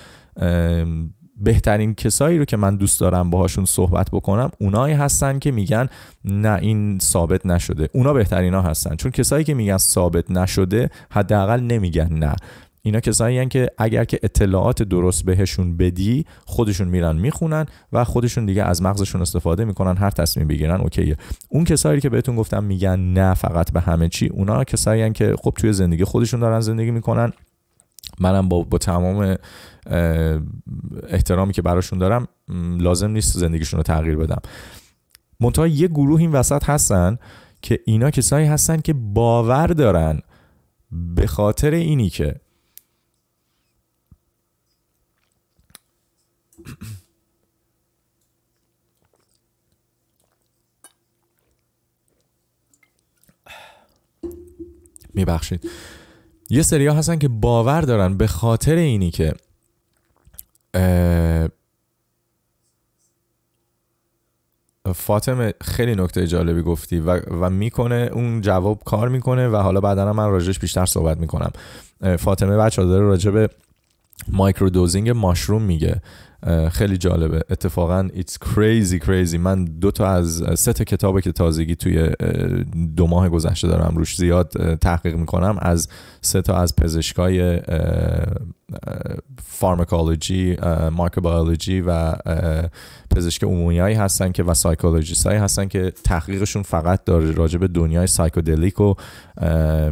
بهترین 1.41 1.95
کسایی 1.95 2.39
رو 2.39 2.45
که 2.45 2.57
من 2.57 2.77
دوست 2.77 3.01
دارم 3.01 3.31
باهاشون 3.31 3.65
صحبت 3.65 4.11
بکنم 4.11 4.51
اونایی 4.61 4.95
هستن 4.95 5.39
که 5.39 5.51
میگن 5.51 5.89
نه 6.25 6.59
این 6.63 6.99
ثابت 6.99 7.47
نشده. 7.47 7.89
اونا 7.93 8.13
بهترینا 8.13 8.63
هستن. 8.63 8.97
چون 8.97 9.11
کسایی 9.11 9.45
که 9.45 9.55
میگن 9.55 9.77
ثابت 9.77 10.31
نشده 10.31 10.91
حداقل 11.11 11.61
نمیگن 11.61 12.09
نه. 12.13 12.37
اینا 12.83 13.01
کسایی 13.01 13.39
هستن 13.39 13.49
که 13.49 13.71
اگر 13.79 14.05
که 14.05 14.19
اطلاعات 14.23 14.83
درست 14.83 15.25
بهشون 15.25 15.77
بدی 15.77 16.27
خودشون 16.45 16.89
میرن 16.89 17.17
میخونن 17.17 17.67
و 17.93 18.05
خودشون 18.05 18.47
دیگه 18.47 18.63
از 18.63 18.83
مغزشون 18.83 19.23
استفاده 19.23 19.65
میکنن 19.65 19.97
هر 19.97 20.11
تصمیم 20.11 20.47
بگیرن 20.47 20.81
اوکیه. 20.81 21.17
اون 21.49 21.65
کسایی 21.65 22.01
که 22.01 22.09
بهتون 22.09 22.37
گفتم 22.37 22.65
میگن 22.65 23.01
نه 23.01 23.35
فقط 23.35 23.73
به 23.73 23.81
همه 23.81 24.09
چی 24.09 24.27
اونا 24.27 24.65
کسایی 24.65 25.03
هستن 25.03 25.13
که 25.13 25.35
خب 25.43 25.55
توی 25.59 25.73
زندگی 25.73 26.05
خودشون 26.05 26.41
دارن 26.41 26.61
زندگی 26.61 26.91
میکنن. 26.91 27.33
منم 28.21 28.49
با, 28.49 28.63
با 28.63 28.79
تمام 28.79 29.37
احترامی 31.09 31.53
که 31.53 31.63
براشون 31.63 31.99
دارم 31.99 32.29
لازم 32.79 33.11
نیست 33.11 33.39
زندگیشون 33.39 33.77
رو 33.77 33.83
تغییر 33.83 34.17
بدم 34.17 34.41
منتها 35.41 35.67
یه 35.67 35.89
گروه 35.89 36.21
این 36.21 36.33
وسط 36.33 36.65
هستن 36.65 37.19
که 37.63 37.81
اینا 37.85 38.11
کسایی 38.11 38.47
هستن 38.47 38.81
که 38.81 38.93
باور 38.93 39.67
دارن 39.67 40.21
به 40.91 41.27
خاطر 41.27 41.71
اینی 41.71 42.09
که 42.09 42.41
میبخشید 55.15 55.71
یه 56.51 56.63
سری 56.63 56.87
ها 56.87 56.95
هستن 56.95 57.19
که 57.19 57.29
باور 57.29 57.81
دارن 57.81 58.17
به 58.17 58.27
خاطر 58.27 58.75
اینی 58.75 59.11
که 59.11 59.35
فاطمه 64.95 65.55
خیلی 65.65 65.95
نکته 65.95 66.27
جالبی 66.27 66.63
گفتی 66.63 67.01
و, 67.01 67.21
و 67.21 67.51
میکنه 67.51 68.11
اون 68.13 68.41
جواب 68.41 68.83
کار 68.85 69.09
میکنه 69.09 69.49
و 69.49 69.57
حالا 69.57 69.81
بعدا 69.81 70.13
من 70.13 70.31
راجعش 70.31 70.59
بیشتر 70.59 70.87
صحبت 70.87 71.19
میکنم. 71.19 71.51
فاطمه 72.19 72.57
بچه 72.57 72.85
داره 72.85 73.05
راجع 73.05 73.31
به 73.31 73.51
مایکرو 74.29 74.71
دوزینگ 74.71 75.11
ماشروم 75.11 75.63
میگه. 75.63 76.03
خیلی 76.71 76.97
جالبه 76.97 77.41
اتفاقا 77.51 78.09
it's 78.15 78.33
crazy 78.45 78.99
crazy. 79.05 79.35
من 79.35 79.65
دو 79.65 79.91
تا 79.91 80.09
از 80.09 80.45
سه 80.55 80.73
تا 80.73 80.85
کتابی 80.85 81.21
که 81.21 81.33
تازگی 81.33 81.77
توی 81.77 82.11
دو 82.97 83.07
ماه 83.07 83.29
گذشته 83.29 83.69
دارم 83.69 83.97
روش 83.97 84.17
زیاد 84.17 84.77
تحقیق 84.77 85.15
میکنم 85.15 85.57
از 85.61 85.89
سه 86.21 86.43
تا 86.43 86.57
از 86.57 86.77
پزشکای 86.77 87.61
فارماکولوژی 89.43 90.57
مایکروبیولوژی 90.93 91.81
و 91.81 92.15
پزشک 93.11 93.45
عمومیایی 93.45 93.95
هستن 93.95 94.33
که 94.33 94.43
و 94.43 94.55
سایکولوژیست 94.55 95.27
هایی 95.27 95.39
هستن 95.39 95.69
که 95.69 95.93
تحقیقشون 96.05 96.63
فقط 96.63 97.05
داره 97.05 97.33
راجع 97.33 97.59
به 97.59 97.69
دنیای 97.69 98.07
سایکودلیک 98.07 98.81
و 98.81 98.95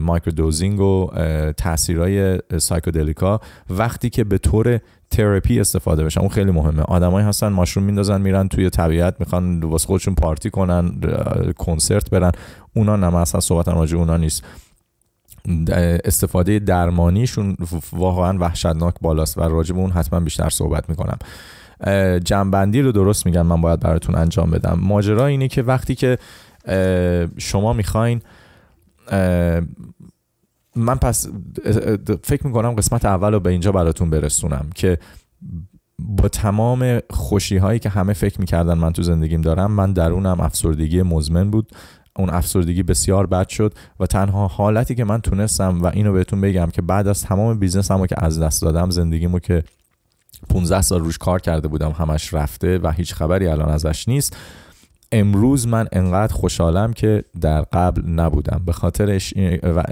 مایکرودوزینگ 0.01 0.81
و 0.81 1.11
تاثیرای 1.57 2.39
سایکودلیکا 2.59 3.41
وقتی 3.71 4.11
که 4.11 4.25
به 4.25 4.39
طور 4.39 4.81
تراپی 5.11 5.61
استفاده 5.61 6.05
بشن 6.05 6.21
اون 6.21 6.29
خیلی 6.29 6.51
مهمه 6.51 6.83
آدمایی 6.83 7.27
هستن 7.27 7.49
ماشروم 7.49 7.85
میندازن 7.85 8.21
میرن 8.21 8.49
توی 8.49 8.71
طبیعت 8.71 9.15
میخوان 9.21 9.65
واسه 9.65 9.87
خودشون 9.87 10.15
پارتی 10.15 10.51
کنن 10.51 11.01
کنسرت 11.59 12.11
برن 12.11 12.33
اونا 12.75 12.97
نه 12.97 13.17
اصلا 13.17 13.41
صحبت 13.41 13.69
راجع 13.69 13.97
اونا 13.97 14.17
نیست 14.17 14.45
استفاده 16.05 16.59
درمانیشون 16.59 17.57
واقعا 17.93 18.39
وحشتناک 18.39 18.95
بالاست 19.01 19.39
و 19.39 19.41
راجع 19.41 19.75
اون 19.75 19.91
حتما 19.91 20.21
بیشتر 20.21 20.49
صحبت 20.49 20.89
میکنم 20.89 21.19
جنبندی 22.25 22.83
رو 22.83 22.93
درست 22.93 23.27
میگم 23.27 23.47
من 23.47 23.61
باید 23.61 23.81
براتون 23.81 24.15
انجام 24.15 24.51
بدم 24.51 24.79
ماجرا 24.83 25.27
اینه 25.27 25.49
که 25.49 25.63
وقتی 25.63 25.95
که 25.95 26.19
شما 27.39 27.73
میخواین 27.73 28.21
من 30.77 30.95
پس 30.95 31.29
فکر 32.25 32.47
میکنم 32.47 32.73
قسمت 32.73 33.05
اول 33.05 33.33
رو 33.33 33.41
به 33.41 33.51
اینجا 33.51 33.73
براتون 33.73 34.11
برسونم 34.11 34.71
که 34.75 34.99
با 35.99 36.29
تمام 36.29 37.01
خوشی 37.11 37.57
هایی 37.57 37.79
که 37.79 37.89
همه 37.89 38.13
فکر 38.13 38.41
میکردن 38.41 38.75
من 38.75 38.93
تو 38.93 39.03
زندگیم 39.03 39.41
دارم 39.41 39.71
من 39.71 39.93
درونم 39.93 40.41
افسردگی 40.41 41.03
مزمن 41.03 41.51
بود. 41.51 41.73
اون 42.17 42.31
افسردگی 42.31 42.83
بسیار 42.83 43.27
بد 43.27 43.49
شد 43.49 43.75
و 44.01 44.07
تنها 44.07 44.47
حالتی 44.47 44.95
که 44.95 45.05
من 45.05 45.21
تونستم 45.21 45.83
و 45.83 45.87
اینو 45.87 46.13
بهتون 46.13 46.41
بگم 46.41 46.67
که 46.67 46.83
بعد 46.83 47.09
از 47.09 47.23
تمام 47.23 47.59
بیزنسمو 47.59 48.07
که 48.07 48.15
از 48.19 48.41
دست 48.41 48.63
دادم 48.63 48.91
زندگیمو 48.91 49.39
که 49.39 49.65
15 50.49 50.83
سال 50.83 51.01
روش 51.01 51.19
کار 51.19 51.41
کرده 51.41 51.69
بودم 51.69 51.91
همش 51.91 52.35
رفته 52.35 52.79
و 52.79 52.91
هیچ 52.91 53.15
خبری 53.15 53.47
الان 53.47 53.69
ازش 53.69 54.09
نیست. 54.09 54.37
امروز 55.15 55.67
من 55.67 55.89
انقدر 55.93 56.35
خوشحالم 56.35 56.93
که 56.93 57.25
در 57.41 57.61
قبل 57.61 58.11
نبودم 58.11 58.63
به 58.67 58.73
خاطرش 58.73 59.35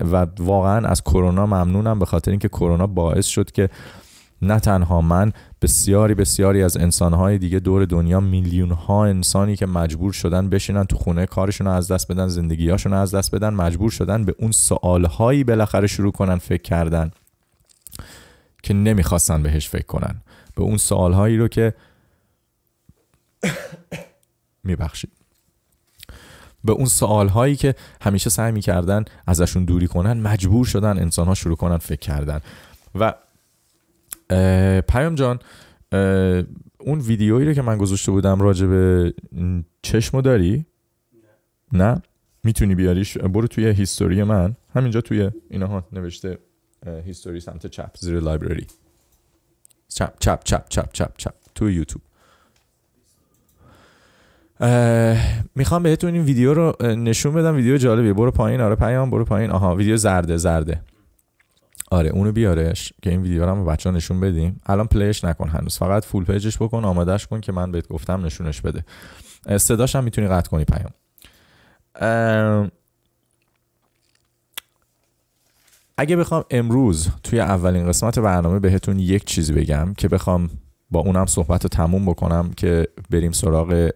و 0.01 0.27
واقعا 0.39 0.89
از 0.89 1.03
کرونا 1.03 1.47
ممنونم 1.47 1.99
به 1.99 2.05
خاطر 2.05 2.31
اینکه 2.31 2.49
کرونا 2.49 2.87
باعث 2.87 3.27
شد 3.27 3.51
که 3.51 3.68
نه 4.43 4.61
تنها 4.61 5.01
من 5.01 5.33
بسیاری 5.62 6.14
بسیاری 6.14 6.62
از 6.62 6.77
انسانهای 6.77 7.39
دیگه 7.39 7.59
دور 7.59 7.85
دنیا 7.85 8.20
میلیون 8.20 8.70
ها 8.70 9.07
انسانی 9.07 9.57
که 9.57 9.66
مجبور 9.66 10.12
شدن 10.12 10.49
بشینن 10.49 10.85
تو 10.85 10.97
خونه 10.97 11.27
کارشون 11.27 11.66
رو 11.66 11.73
از 11.73 11.89
دست 11.93 12.12
بدن 12.12 12.29
زندگیاشون 12.29 12.93
رو 12.93 12.99
از 12.99 13.14
دست 13.14 13.35
بدن 13.35 13.55
مجبور 13.55 13.91
شدن 13.91 14.25
به 14.25 14.35
اون 14.39 14.53
سوالهایی 14.53 15.45
بالاخره 15.45 15.87
شروع 15.87 16.12
کنن 16.12 16.39
فکر 16.39 16.62
کردن 16.62 17.11
که 18.62 18.75
نمیخواستن 18.75 19.43
بهش 19.43 19.68
فکر 19.68 19.87
کنن 19.87 20.23
به 20.57 20.62
اون 20.62 20.77
سوالهایی 20.77 21.37
رو 21.37 21.49
که 21.49 21.75
میبخشید 24.64 25.10
به 26.64 26.72
اون 26.72 26.86
سوال 26.86 27.28
هایی 27.28 27.56
که 27.56 27.74
همیشه 28.02 28.30
سعی 28.30 28.52
میکردن 28.52 29.04
ازشون 29.26 29.64
دوری 29.64 29.86
کنن 29.86 30.20
مجبور 30.20 30.66
شدن 30.66 30.98
انسان 30.98 31.26
ها 31.26 31.34
شروع 31.34 31.56
کنن 31.56 31.76
فکر 31.76 32.00
کردن. 32.00 32.40
و 32.94 33.14
پیام 34.80 35.14
جان 35.14 35.38
اون 36.78 36.98
ویدیویی 36.98 37.46
رو 37.46 37.52
که 37.52 37.62
من 37.62 37.78
گذاشته 37.78 38.12
بودم 38.12 38.40
راجع 38.40 38.66
به 38.66 39.14
چشمو 39.82 40.22
داری؟ 40.22 40.66
نه, 41.72 41.84
نه؟ 41.84 42.02
میتونی 42.44 42.74
بیاریش؟ 42.74 43.18
برو 43.18 43.46
توی 43.46 43.66
هیستوری 43.66 44.22
من. 44.22 44.56
همینجا 44.74 45.00
توی 45.00 45.30
اینها 45.50 45.84
نوشته 45.92 46.38
هیستوری 46.86 47.40
سمت 47.40 47.66
چپ 47.66 47.96
زیر 48.00 48.20
لایبرری. 48.20 48.66
چپ 49.88 50.14
چپ 50.20 50.40
چپ 50.44 50.68
چپ 50.68 50.92
چپ 50.92 51.16
چپ 51.16 51.34
توی 51.54 51.74
یوتیوب. 51.74 52.02
میخوام 55.54 55.82
بهتون 55.82 56.14
این 56.14 56.22
ویدیو 56.22 56.54
رو 56.54 56.76
نشون 56.82 57.34
بدم. 57.34 57.56
ویدیو 57.56 57.76
جالبیه. 57.76 58.12
برو 58.12 58.30
پایین. 58.30 58.60
آره 58.60 58.74
پیام. 58.74 59.10
برو 59.10 59.24
پایین. 59.24 59.50
آها 59.50 59.74
ویدیو 59.74 59.96
زرده 59.96 60.36
زرده. 60.36 60.82
آره 61.90 62.10
اونو 62.10 62.32
بیارش 62.32 62.92
که 63.02 63.10
این 63.10 63.22
ویدیو 63.22 63.44
رو 63.44 63.50
هم 63.50 63.64
بچه 63.64 63.90
ها 63.90 63.96
نشون 63.96 64.20
بدیم. 64.20 64.60
الان 64.66 64.86
پلیش 64.86 65.24
نکن 65.24 65.48
هنوز. 65.48 65.78
فقط 65.78 66.04
فول 66.04 66.24
پیجش 66.24 66.56
بکن 66.56 66.84
آمادش 66.84 67.26
کن 67.26 67.40
که 67.40 67.52
من 67.52 67.72
بهت 67.72 67.88
گفتم 67.88 68.24
نشونش 68.24 68.60
بده. 68.60 68.84
صداش 69.58 69.96
هم 69.96 70.04
میتونی 70.04 70.28
قطع 70.28 70.50
کنی 70.50 70.64
پیام. 70.64 70.92
اگه 75.96 76.16
بخوام 76.16 76.44
امروز 76.50 77.08
توی 77.22 77.40
اولین 77.40 77.86
قسمت 77.88 78.18
برنامه 78.18 78.58
بهتون 78.58 78.98
یک 78.98 79.24
چیز 79.24 79.52
بگم 79.52 79.94
که 79.94 80.08
بخوام 80.08 80.50
با 80.93 81.01
اونم 81.01 81.26
صحبت 81.26 81.62
رو 81.62 81.68
تموم 81.68 82.07
بکنم 82.07 82.51
که 82.57 82.88
بریم 83.11 83.32
سراغ 83.32 83.90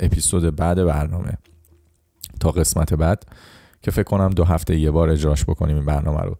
اپیزود 0.00 0.56
بعد 0.56 0.84
برنامه. 0.84 1.38
تا 2.40 2.50
قسمت 2.50 2.94
بعد 2.94 3.22
که 3.82 3.90
فکر 3.90 4.02
کنم 4.02 4.30
دو 4.30 4.44
هفته 4.44 4.78
یه 4.78 4.90
بار 4.90 5.10
اجراش 5.10 5.44
بکنیم 5.44 5.76
این 5.76 5.84
برنامه 5.84 6.20
رو. 6.20 6.36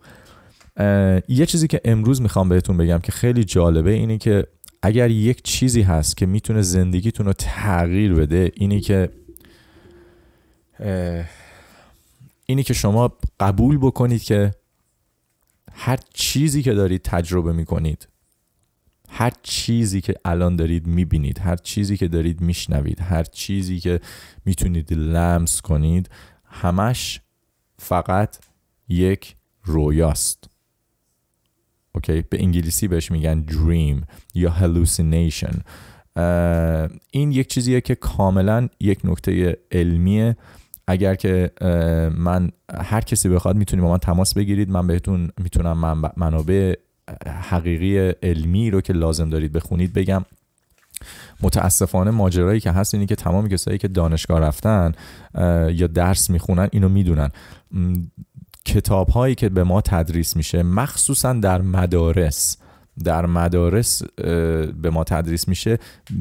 یه 1.29 1.47
چیزی 1.47 1.67
که 1.67 1.81
امروز 1.85 2.23
میخوام 2.23 2.49
بهتون 2.49 2.77
بگم 2.77 2.99
که 2.99 3.13
خیلی 3.13 3.45
جالبه 3.45 3.91
اینه 3.91 4.19
که 4.19 4.47
اگر 4.83 5.11
یک 5.11 5.43
چیزی 5.43 5.83
هست 5.83 6.17
که 6.17 6.27
میتونه 6.27 6.63
زندگیتون 6.63 7.27
رو 7.27 7.33
تغییر 7.33 8.15
بده 8.15 8.53
اینی 8.55 8.81
که 8.81 9.09
اینی 12.47 12.63
که 12.63 12.75
شما 12.75 13.13
قبول 13.41 13.79
بکنید 13.79 14.23
که 14.23 14.55
هر 15.73 15.99
چیزی 16.15 16.63
که 16.63 16.75
دارید 16.75 17.03
تجربه 17.03 17.53
میکنید 17.53 18.09
هر 19.09 19.33
چیزی 19.43 20.01
که 20.01 20.15
الان 20.25 20.57
دارید 20.57 20.87
میبینید 20.87 21.39
هر 21.39 21.57
چیزی 21.57 21.97
که 21.97 22.09
دارید 22.09 22.41
میشنوید 22.41 23.01
هر 23.01 23.25
چیزی 23.25 23.81
که 23.81 24.01
میتونید 24.45 24.93
لمس 24.93 25.61
کنید 25.61 26.11
همش 26.45 27.21
فقط 27.79 28.39
یک 28.89 29.37
رویاست 29.65 30.51
اوکی 31.95 32.23
به 32.23 32.43
انگلیسی 32.43 32.89
بهش 32.89 33.11
میگن 33.11 33.45
dream 33.49 34.05
یا 34.35 34.55
hallucination. 34.61 35.61
این 37.11 37.33
یک 37.33 37.49
چیزیه 37.49 37.81
که 37.81 37.95
کاملا 37.95 38.69
یک 38.81 39.01
نکته 39.05 39.59
علمیه 39.73 40.37
اگر 40.87 41.15
که 41.15 41.51
من 42.17 42.51
هر 42.75 43.01
کسی 43.01 43.29
بخواد 43.29 43.57
میتونید 43.57 43.85
با 43.85 43.91
من 43.91 43.99
تماس 43.99 44.35
بگیرید 44.35 44.71
من 44.71 44.87
بهتون 44.87 45.31
میتونم 45.41 46.13
منابع 46.17 46.75
حقیقی 47.27 47.99
علمی 48.23 48.71
رو 48.71 48.81
که 48.81 48.93
لازم 48.93 49.31
دارید 49.31 49.53
بخونید 49.53 49.93
بگم. 49.93 50.25
متاسفانه 51.43 52.11
ماجرایی 52.11 52.61
که 52.61 52.71
هست 52.71 52.95
اینه 52.95 53.07
که 53.07 53.17
تمام 53.17 53.49
کسایی 53.49 53.79
که 53.79 53.89
دانشگاه 53.89 54.41
رفتن 54.41 54.93
یا 55.71 55.87
درس 55.87 56.31
میخونن 56.31 56.69
اینو 56.73 56.89
میدونن. 56.89 57.31
کتاب 58.65 59.09
هایی 59.09 59.35
که 59.35 59.49
به 59.49 59.65
ما 59.65 59.81
تدریس 59.81 60.37
میشه 60.37 60.63
مخصوصا 60.63 61.33
در 61.33 61.63
مدارس 61.63 62.57
در 63.05 63.27
مدارس 63.27 64.03
به 64.83 64.91
ما 64.93 65.05
تدریس 65.05 65.49
میشه. 65.49 65.79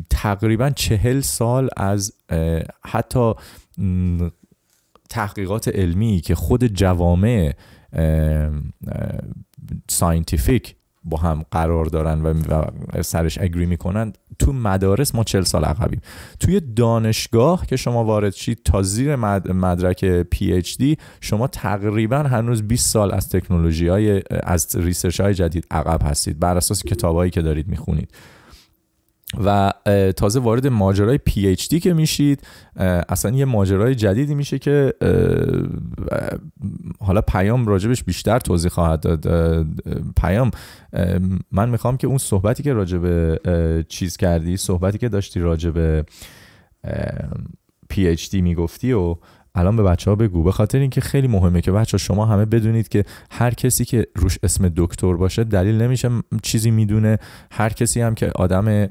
تقریبا 0.09 0.69
چهل 0.69 1.21
سال 1.21 1.69
از 1.77 2.13
حتی 2.85 3.33
تحقیقات 5.09 5.67
علمی 5.67 6.21
که 6.21 6.35
خود 6.35 6.67
جوامع 6.67 7.53
ساینتیفیک 9.89 10.75
با 11.09 11.17
هم 11.17 11.45
قرار 11.51 11.85
دارن 11.85 12.21
و 12.21 12.63
سرش 13.01 13.37
اگری 13.37 13.65
میکنن 13.65 14.13
تو 14.39 14.53
مدارس 14.53 15.15
ما 15.15 15.23
40 15.23 15.43
سال 15.43 15.65
عقبیم. 15.65 16.01
توی 16.39 16.59
دانشگاه 16.59 17.65
که 17.65 17.75
شما 17.75 18.03
وارد 18.03 18.33
شید 18.33 18.61
تا 18.65 18.81
زیر 18.81 19.15
مدرک 19.15 20.05
پی 20.05 20.53
اچ 20.53 20.77
دی 20.77 20.97
شما 21.21 21.47
تقریبا 21.47 22.17
هنوز 22.17 22.63
20 22.63 22.89
سال 22.89 23.13
از 23.13 23.29
تکنولوژی 23.29 23.87
های 23.87 24.21
از 24.43 24.75
ریسرچ 24.75 25.21
های 25.21 25.33
جدید 25.33 25.67
عقب 25.71 26.01
هستید. 26.03 26.39
بر 26.39 26.57
اساس 26.57 26.83
کتابایی 26.83 27.31
که 27.31 27.41
دارید 27.41 27.67
میخونید. 27.67 28.09
و 29.45 29.73
تازه 30.17 30.39
وارد 30.39 30.67
ماجرای 30.67 31.17
پی 31.17 31.47
اچ 31.47 31.69
دی 31.69 31.79
که 31.79 31.93
میشید 31.93 32.47
اصلا 33.09 33.31
یه 33.31 33.45
ماجرای 33.45 33.95
جدیدی 33.95 34.35
میشه 34.35 34.59
که 34.59 34.93
حالا 36.99 37.21
پیام 37.21 37.65
راجبش 37.67 38.03
بیشتر 38.03 38.39
توضیح 38.39 38.71
خواهد 38.71 38.99
داد 38.99 39.27
پیام. 40.21 40.51
من 41.51 41.69
میخوام 41.69 41.97
که 41.97 42.07
اون 42.07 42.17
صحبتی 42.17 42.63
که 42.63 42.73
راجب 42.73 43.35
چیز 43.83 44.17
کردی 44.17 44.57
صحبتی 44.57 44.97
که 44.97 45.09
داشتی 45.09 45.39
راجب 45.39 46.05
پی 47.89 48.07
اچ 48.07 48.29
دی 48.29 48.41
میگفتی 48.41 48.91
و 48.91 49.15
الان 49.57 49.75
به 49.75 49.83
بچه 49.83 50.11
ها 50.11 50.15
بگو 50.15 50.43
به 50.43 50.51
خاطر 50.51 50.79
اینکه 50.79 51.01
خیلی 51.01 51.27
مهمه 51.27 51.61
که 51.61 51.71
بچه 51.71 51.91
ها 51.91 51.97
شما 51.97 52.25
همه 52.25 52.45
بدونید 52.45 52.87
که 52.87 53.03
هر 53.31 53.53
کسی 53.53 53.85
که 53.85 54.07
روش 54.15 54.37
اسم 54.43 54.71
دکتر 54.75 55.13
باشه 55.13 55.43
دلیل 55.43 55.81
نمیشه 55.81 56.09
چیزی 56.43 56.71
میدونه. 56.71 57.17
هر 57.51 57.69
کسی 57.69 58.01
هم 58.01 58.15
که 58.15 58.31
آدم 58.35 58.87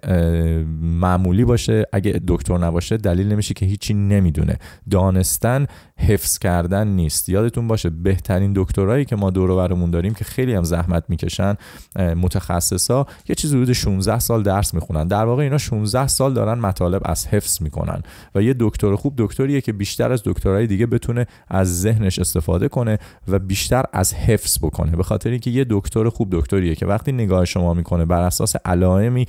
معمولی 0.81 1.45
باشه 1.45 1.85
اگه 1.93 2.21
دکتر 2.29 2.59
نباشه 2.59 2.97
دلیل 2.97 3.33
نمیشه 3.33 3.55
که 3.55 3.67
هیچی 3.67 3.95
نمیدونه. 3.95 4.57
دانستن 4.91 5.67
حفظ 5.99 6.39
کردن 6.39 6.89
نیست. 6.89 7.29
یادتون 7.29 7.69
باشه 7.69 7.91
بهترین 7.91 8.53
دکترایی 8.57 9.05
که 9.05 9.17
ما 9.17 9.31
دور 9.31 9.57
برمون 9.57 9.91
داریم 9.91 10.15
که 10.15 10.25
خیلی 10.25 10.55
هم 10.55 10.65
زحمت 10.65 11.05
میکشن 11.09 11.55
متخصصا 11.97 13.07
یه 13.29 13.35
چیز 13.35 13.55
حدود 13.55 13.73
16 13.73 14.19
سال 14.19 14.43
درس 14.43 14.75
میخونن. 14.75 15.09
در 15.09 15.25
واقع 15.25 15.43
اینا 15.43 15.59
16 15.59 16.07
سال 16.07 16.35
دارن 16.35 16.59
مطالب 16.59 17.03
از 17.05 17.27
حفظ 17.27 17.63
میکنن 17.63 18.03
و 18.35 18.43
یه 18.43 18.55
دکتر 18.61 18.95
خوب 18.95 19.15
دکتریه 19.19 19.61
که 19.61 19.73
بیشتر 19.73 20.13
از 20.13 20.23
دکترای 20.25 20.67
دیگه 20.67 20.87
بتونه 20.87 21.27
از 21.49 21.81
ذهنش 21.81 22.19
استفاده 22.19 22.69
کنه 22.69 22.99
و 23.29 23.39
بیشتر 23.39 23.85
از 23.93 24.15
حفظ 24.15 24.59
بکنه. 24.59 24.97
به 24.97 25.03
خاطر 25.03 25.31
اینکه 25.31 25.51
یه 25.51 25.67
دکتر 25.71 26.09
خوب 26.09 26.29
دکتریه 26.33 26.75
که 26.75 26.87
وقتی 26.87 27.13
نگاه 27.13 27.45
شما 27.45 27.75
میکنه 27.75 28.05
بر 28.05 28.23
اساس 28.23 28.57
علائمی 28.65 29.27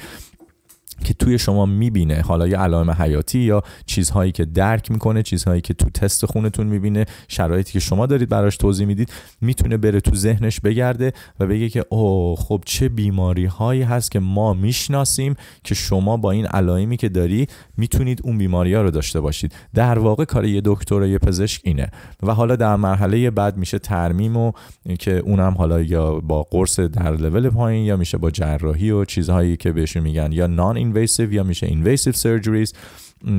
که 1.03 1.13
توی 1.13 1.39
شما 1.39 1.65
میبینه. 1.65 2.21
حالا 2.21 2.47
یه 2.47 2.57
علائم 2.57 2.91
حیاتی 2.91 3.39
یا 3.39 3.63
چیزهایی 3.85 4.31
که 4.31 4.45
درک 4.45 4.91
میکنه 4.91 5.23
چیزهایی 5.23 5.61
که 5.61 5.73
تو 5.73 5.89
تست 5.89 6.25
خونتون 6.25 6.67
میبینه 6.67 7.05
شرایطی 7.27 7.71
که 7.71 7.79
شما 7.79 8.05
دارید 8.05 8.29
براش 8.29 8.57
توضیح 8.57 8.87
میدید 8.87 9.11
میتونه 9.41 9.77
بره 9.77 10.01
تو 10.01 10.15
ذهنش 10.15 10.59
بگرده 10.59 11.13
و 11.39 11.47
بگه 11.47 11.69
که 11.69 11.85
اوه 11.89 12.37
خب 12.39 12.63
چه 12.65 12.89
بیماری 12.89 13.45
هایی 13.45 13.81
هست 13.81 14.11
که 14.11 14.19
ما 14.19 14.53
میشناسیم 14.53 15.35
که 15.63 15.75
شما 15.75 16.17
با 16.17 16.31
این 16.31 16.45
علائمی 16.45 16.97
که 16.97 17.09
داری 17.09 17.47
میتونید 17.77 18.21
اون 18.23 18.37
بیماری 18.37 18.73
ها 18.73 18.81
رو 18.81 18.91
داشته 18.91 19.21
باشید. 19.21 19.53
در 19.73 19.99
واقع 19.99 20.25
کار 20.25 20.45
یه 20.45 20.61
دکتر 20.65 20.95
و 20.95 21.07
یه 21.07 21.17
پزشک 21.17 21.61
اینه. 21.63 21.87
و 22.23 22.33
حالا 22.33 22.55
در 22.55 22.75
مرحله 22.75 23.31
بعد 23.31 23.57
میشه 23.57 23.79
ترمیم 23.79 24.37
و 24.37 24.51
که 24.99 25.17
اونم 25.17 25.55
حالا 25.57 25.81
یا 25.81 26.19
با 26.19 26.43
قرص 26.43 26.79
در 26.79 27.11
لول 27.11 27.49
پایین 27.49 27.85
یا 27.85 27.97
میشه 27.97 28.17
با 28.17 28.31
جراحی 28.31 28.91
و 28.91 29.05
چیزهایی 29.05 29.57
که 29.57 29.71
بهشون 29.71 30.03
میگن 30.03 30.31
یا 30.31 30.47
نان 30.47 30.77
invasive 30.93 31.33
یا 31.33 31.43
میشه 31.43 31.67
invasive 31.67 32.15
surgeries. 32.15 32.75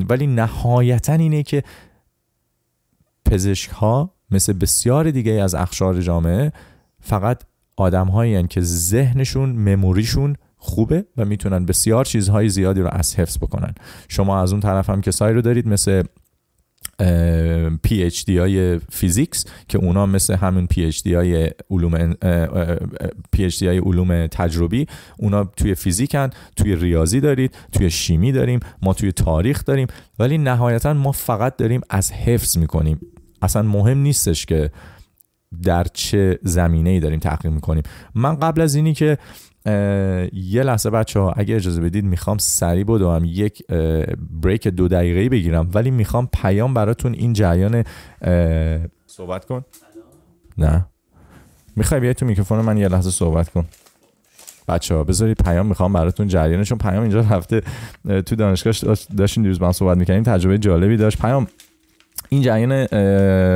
ولی 0.09 0.27
نهایتا 0.27 1.13
اینه 1.13 1.43
که 1.43 1.63
پزشک 3.25 3.71
ها 3.71 4.15
مثل 4.31 4.53
بسیار 4.53 5.11
دیگه 5.11 5.33
از 5.33 5.55
اخشار 5.55 6.01
جامعه 6.01 6.53
فقط 7.01 7.43
آدم 7.77 8.07
هایی 8.07 8.47
که 8.47 8.61
ذهنشون 8.61 9.51
مموریشون 9.51 10.37
خوبه 10.57 11.05
و 11.17 11.25
میتونن 11.25 11.67
بسیار 11.67 12.05
چیزهای 12.05 12.49
زیادی 12.49 12.81
رو 12.81 12.89
از 12.93 13.17
حفظ 13.17 13.39
بکنن. 13.39 13.75
شما 14.09 14.43
از 14.43 14.53
اون 14.53 14.61
طرف 14.61 14.91
هم 14.91 15.01
کسایی 15.01 15.35
رو 15.35 15.43
دارید 15.43 15.69
مثل 15.69 16.03
پی 17.83 18.03
اچ 18.03 18.25
دی 18.25 18.39
های 18.39 18.79
فیزیکس 18.79 19.45
که 19.69 19.79
اونا 19.79 20.07
مثل 20.07 20.35
همون 20.35 20.67
پی 20.67 20.85
اچ 20.85 21.03
دی 21.03 21.15
های 21.15 21.51
علوم 21.71 22.15
پی 23.33 23.45
اچ 23.45 23.59
دی 23.59 23.67
های 23.67 23.79
علوم 23.79 24.27
تجربی 24.27 24.87
اونا 25.19 25.45
توی 25.45 25.75
فیزیکن 25.75 26.31
توی 26.57 26.77
ریاضی 26.77 27.21
دارید 27.21 27.57
توی 27.73 27.91
شیمی 27.91 28.33
داریم 28.33 28.61
ما 28.83 28.95
توی 28.95 29.13
تاریخ 29.13 29.65
داریم 29.65 29.87
ولی 30.19 30.39
نهایتا 30.39 30.93
ما 30.95 31.13
فقط 31.13 31.57
داریم 31.57 31.81
از 31.91 32.13
حفظ 32.13 32.59
میکنیم 32.59 33.01
اصلا 33.43 33.63
مهم 33.63 33.99
نیستش 33.99 34.47
که 34.47 34.71
در 35.63 35.85
چه 35.85 36.39
زمینه 36.43 36.91
ای 36.91 37.01
داریم 37.01 37.19
تحقیق 37.19 37.53
میکنیم 37.53 37.83
من 38.15 38.35
قبل 38.35 38.61
از 38.61 38.75
اینی 38.75 38.95
که 38.95 39.19
یه 40.33 40.63
لحظه 40.63 40.91
بچه 40.91 41.21
ها 41.21 41.33
اگه 41.33 41.57
اجازه 41.57 41.81
بدید 41.81 42.05
میخوام 42.05 42.39
سریع 42.39 42.85
بدوم 42.85 43.23
یک 43.25 43.67
بریک 44.43 44.69
دو 44.69 44.89
دقیقه 44.89 45.29
بگیرم 45.29 45.71
ولی 45.75 45.91
میخوام 45.91 46.29
پیام 46.33 46.75
براتون 46.75 47.15
این 47.15 47.33
جریان 47.33 47.85
صحبت 49.07 49.45
کن 49.45 49.65
نه 50.59 50.87
میخوای 51.77 52.01
بیای 52.01 52.15
تو 52.15 52.27
میکروفون 52.27 52.61
من 52.61 52.77
یه 52.77 52.89
لحظه 52.89 53.11
صحبت 53.11 53.49
کن 53.49 53.65
بچه 54.69 54.95
ها 54.95 55.05
بذارید 55.05 55.43
پیام 55.43 55.67
میخوام 55.67 55.93
براتون 55.93 56.29
جریانشون 56.29 56.79
پیام 56.79 57.03
اینجا 57.03 57.21
رفته 57.21 57.63
تو 58.27 58.37
دانشگاه 58.37 58.97
داشتین 59.17 59.43
دیروز 59.43 59.59
با 59.59 59.67
هم 59.67 59.73
صحبت 59.73 59.97
میکنیم 59.97 60.23
تجربه 60.23 60.59
جالبی 60.59 60.97
داشت 60.97 61.19
پیام 61.19 61.47
این 62.29 62.43
جریان 62.43 62.73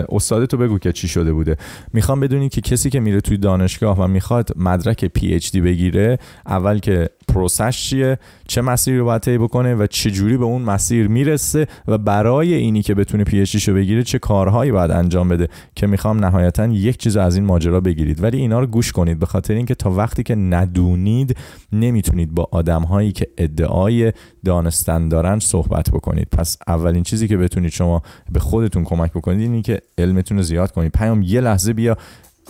استاد 0.09 0.45
تو 0.45 0.57
بگو 0.57 0.79
که 0.79 0.93
چی 0.93 1.09
شده 1.09 1.33
بوده. 1.33 1.57
میخوام 1.93 2.21
بدونی 2.21 2.49
که 2.49 2.61
کسی 2.61 2.91
که 2.91 3.01
میره 3.01 3.21
توی 3.21 3.37
دانشگاه 3.37 3.99
و 4.05 4.07
میخواد 4.07 4.51
مدرک 4.57 5.05
پی 5.05 5.35
اچ 5.35 5.51
دی 5.51 5.61
بگیره 5.61 6.19
اول 6.47 6.79
که 6.79 7.09
پروسش 7.29 7.83
چیه 7.89 8.19
چه 8.49 8.63
مسیری 8.63 8.99
رو 8.99 9.05
باید 9.05 9.23
طی 9.23 9.39
بکنه 9.39 9.75
و 9.75 9.87
چه 9.87 10.11
جوری 10.11 10.37
به 10.37 10.45
اون 10.45 10.63
مسیر 10.63 11.09
میرسه 11.09 11.67
و 11.89 11.99
برای 11.99 12.55
اینی 12.55 12.83
که 12.83 12.95
بتونه 12.95 13.25
پی 13.25 13.41
اچ 13.41 13.69
رو 13.69 13.75
بگیره 13.75 14.03
چه 14.03 14.19
کارهایی 14.19 14.73
باید 14.73 14.91
انجام 14.91 15.29
بده 15.29 15.49
که 15.75 15.87
میخوام 15.87 16.25
نهایتا 16.25 16.67
یک 16.67 16.97
چیز 16.97 17.17
از 17.17 17.37
این 17.37 17.45
ماجرا 17.45 17.81
بگیرید. 17.81 18.23
ولی 18.23 18.39
اینا 18.39 18.61
رو 18.61 18.67
گوش 18.67 18.93
کنید 18.93 19.19
به 19.19 19.27
خاطر 19.27 19.55
اینکه 19.55 19.75
تا 19.75 19.91
وقتی 19.91 20.23
که 20.23 20.35
ندونید 20.35 21.37
نمیتونید 21.73 22.35
با 22.35 22.49
آدمهایی 22.51 23.13
که 23.13 23.27
ادعای 23.39 24.13
دانستن 24.45 25.09
دارن 25.09 25.39
صحبت 25.39 25.91
بکنید. 25.91 26.29
پس 26.33 26.57
اولین 26.67 27.03
چیزی 27.03 27.29
که 27.29 27.37
بتونید 27.37 27.71
شما 27.71 28.03
به 28.33 28.41
خودتون 28.41 28.85
کمک 28.85 29.13
بکنید 29.13 29.41
اینی 29.41 29.63
که 29.63 29.81
علمتون 29.99 30.37
رو 30.37 30.43
زیاد 30.43 30.73
کنید. 30.73 30.93
پیام 30.93 31.23
یه 31.23 31.41
لحظه 31.41 31.73
بیا 31.73 31.97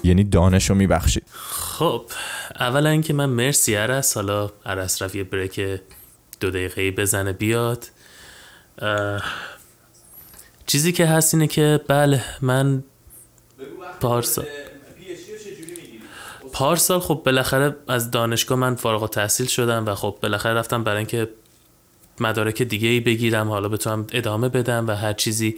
یعنی 0.05 0.25
دانش 0.25 0.71
رو 0.71 0.77
میبخشید 0.77 1.25
خب 1.51 2.05
اولا 2.61 2.89
اینکه 2.89 3.13
من 3.13 3.27
مرسی 3.27 3.75
عرس. 3.75 4.15
حالا 4.15 4.51
عرس 4.67 5.03
رفت 5.03 5.15
یه 5.15 5.25
بریک 5.25 5.61
دو 6.41 6.51
دقیقه 6.51 6.91
بزنه 6.91 7.33
بیاد. 7.33 7.87
چیزی 10.67 10.93
که 10.93 11.07
هست 11.07 11.35
اینه 11.35 11.47
که 11.47 11.81
بله 11.89 12.25
من 12.41 12.85
پارسال 14.01 14.47
پارسال 16.53 17.01
خب 17.01 17.23
بالاخره 17.25 17.77
از 17.89 18.11
دانشگاه 18.11 18.59
من 18.59 18.75
فارغ 18.75 19.03
التحصیل 19.03 19.47
شدم 19.47 19.87
و 19.87 19.95
خب 19.95 20.19
بالاخره 20.23 20.55
رفتم 20.55 20.85
برای 20.85 20.99
اینکه 20.99 21.29
مدارک 22.21 22.63
دیگه 22.63 22.89
ای 22.89 23.01
بگیرم 23.01 23.49
حالا 23.49 23.69
بتونم 23.69 24.07
ادامه 24.13 24.49
بدم 24.49 24.87
و 24.89 24.91
هر 24.91 25.13
چیزی. 25.13 25.57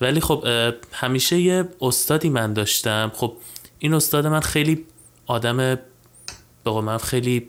ولی 0.00 0.20
خب 0.20 0.44
همیشه 0.92 1.40
یه 1.40 1.68
استادی 1.80 2.28
من 2.28 2.52
داشتم. 2.52 3.12
خب 3.14 3.36
این 3.84 3.94
استاد 3.94 4.26
من 4.26 4.40
خیلی 4.40 4.84
آدم 5.26 5.56
به 6.64 6.70
من 6.70 6.98
خیلی 6.98 7.48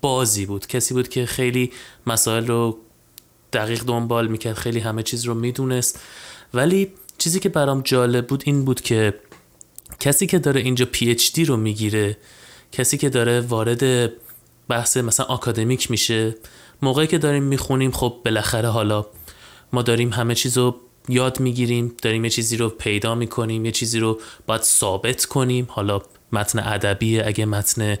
بازی 0.00 0.46
بود. 0.46 0.66
کسی 0.66 0.94
بود 0.94 1.08
که 1.08 1.26
خیلی 1.26 1.72
مسائل 2.06 2.46
رو 2.46 2.78
دقیق 3.52 3.84
دنبال 3.84 4.28
میکرد 4.28 4.54
خیلی 4.54 4.80
همه 4.80 5.02
چیز 5.02 5.24
رو 5.24 5.34
میدونست. 5.34 6.00
ولی 6.54 6.92
چیزی 7.18 7.40
که 7.40 7.48
برام 7.48 7.80
جالب 7.80 8.26
بود 8.26 8.42
این 8.46 8.64
بود 8.64 8.80
که 8.80 9.14
کسی 10.00 10.26
که 10.26 10.38
داره 10.38 10.60
اینجا 10.60 10.86
پی 10.92 11.10
اچ 11.10 11.32
دی 11.32 11.44
رو 11.44 11.56
میگیره 11.56 12.16
کسی 12.72 12.98
که 12.98 13.08
داره 13.08 13.40
وارد 13.40 14.12
بحث 14.68 14.96
مثلا 14.96 15.26
آکادمیک 15.26 15.90
میشه 15.90 16.34
موقعی 16.82 17.06
که 17.06 17.18
داریم 17.18 17.42
میخونیم 17.42 17.90
خب 17.90 18.20
بالاخره 18.24 18.68
حالا 18.68 19.06
ما 19.72 19.82
داریم 19.82 20.12
همه 20.12 20.34
چیز 20.34 20.58
رو 20.58 20.80
یاد 21.08 21.40
میگیریم 21.40 21.94
داریم 22.02 22.24
یه 22.24 22.30
چیزی 22.30 22.56
رو 22.56 22.68
پیدا 22.68 23.14
میکنیم 23.14 23.64
یه 23.64 23.72
چیزی 23.72 23.98
رو 23.98 24.20
باید 24.46 24.62
ثابت 24.62 25.24
کنیم. 25.24 25.66
حالا 25.70 26.02
متن 26.32 26.58
ادبی 26.58 27.20
اگه 27.20 27.46
متن 27.46 27.96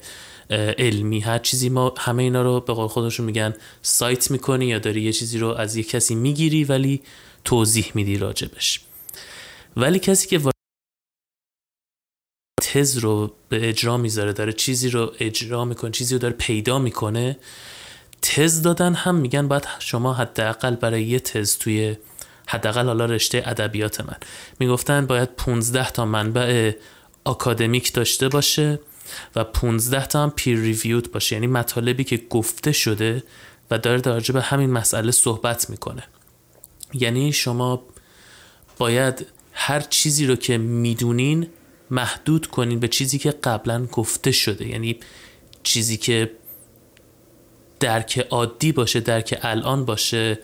علمی 0.50 1.20
هر 1.20 1.38
چیزی 1.38 1.68
ما 1.68 1.94
همه 1.98 2.22
اینا 2.22 2.42
رو 2.42 2.60
به 2.60 2.72
قول 2.72 2.86
خودشون 2.86 3.26
میگن 3.26 3.54
سایت 3.82 4.30
میکنی 4.30 4.66
یا 4.66 4.78
داری 4.78 5.02
یه 5.02 5.12
چیزی 5.12 5.38
رو 5.38 5.48
از 5.48 5.76
یه 5.76 5.82
کسی 5.82 6.14
میگیری 6.14 6.64
ولی 6.64 7.02
توضیح 7.44 7.92
میدی 7.94 8.16
راجبش. 8.16 8.80
ولی 9.76 9.98
کسی 9.98 10.28
که 10.28 10.40
تز 12.62 12.98
رو 12.98 13.34
به 13.48 13.68
اجرا 13.68 13.96
میذاره 13.96 14.32
داره 14.32 14.52
چیزی 14.52 14.90
رو 14.90 15.12
اجرا 15.20 15.64
میکنه 15.64 15.90
چیزی 15.90 16.14
رو 16.14 16.18
داره 16.20 16.34
پیدا 16.34 16.78
میکنه 16.78 17.38
تز 18.22 18.62
دادن 18.62 18.94
هم 18.94 19.14
میگن 19.14 19.48
باید 19.48 19.66
شما 19.78 20.14
حداقل 20.14 20.76
برای 20.76 21.02
یه 21.02 21.20
تز 21.20 21.58
توی 21.58 21.96
حداقل 22.48 22.86
حالا 22.86 23.04
رشته 23.04 23.42
ادبیات 23.46 24.00
من 24.00 24.16
میگفتن 24.60 25.06
باید 25.06 25.28
15 25.36 25.90
تا 25.90 26.04
منبع 26.04 26.72
آکادمیک 27.24 27.92
داشته 27.92 28.28
باشه 28.28 28.78
و 29.36 29.44
15 29.44 30.06
تا 30.06 30.22
هم 30.22 30.30
پیر 30.30 30.58
ریویود 30.58 31.12
باشه. 31.12 31.36
یعنی 31.36 31.46
مطالبی 31.46 32.04
که 32.04 32.16
گفته 32.30 32.72
شده 32.72 33.22
و 33.70 33.78
داره 33.78 34.00
در 34.00 34.20
به 34.20 34.42
همین 34.42 34.70
مسئله 34.70 35.10
صحبت 35.10 35.70
میکنه. 35.70 36.02
یعنی 36.94 37.32
شما 37.32 37.82
باید 38.78 39.26
هر 39.52 39.80
چیزی 39.80 40.26
رو 40.26 40.36
که 40.36 40.58
میدونین 40.58 41.46
محدود 41.90 42.46
کنین 42.46 42.80
به 42.80 42.88
چیزی 42.88 43.18
که 43.18 43.30
قبلا 43.30 43.86
گفته 43.86 44.32
شده. 44.32 44.68
یعنی 44.68 45.00
چیزی 45.62 45.96
که 45.96 46.30
درک 47.80 48.26
عادی 48.30 48.72
باشه 48.72 49.00
درک 49.00 49.38
الان 49.42 49.84
باشه 49.84 50.38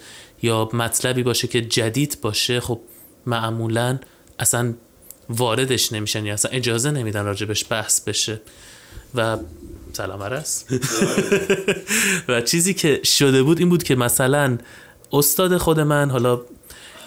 یا 0.45 0.69
مطلبی 0.73 1.23
باشه 1.23 1.49
که 1.49 1.61
جدید 1.61 2.19
باشه 2.23 2.61
خب 2.61 2.81
معمولا 3.27 3.99
اصلا 4.39 4.75
واردش 5.29 5.93
نمیشن 5.93 6.27
یا 6.27 6.35
اصلا 6.35 6.51
اجازه 6.51 6.91
نمیدن 6.91 7.25
راجبش 7.25 7.65
بحث 7.71 8.01
بشه. 8.01 8.41
و 9.15 9.37
سلام 9.93 10.23
عرص 10.23 10.65
و 12.29 12.41
چیزی 12.41 12.75
که 12.75 13.01
شده 13.05 13.43
بود 13.43 13.59
این 13.59 13.69
بود 13.69 13.83
که 13.83 13.95
مثلا 13.95 14.59
استاد 15.13 15.57
خود 15.57 15.81
من 15.81 16.11
حالا 16.11 16.41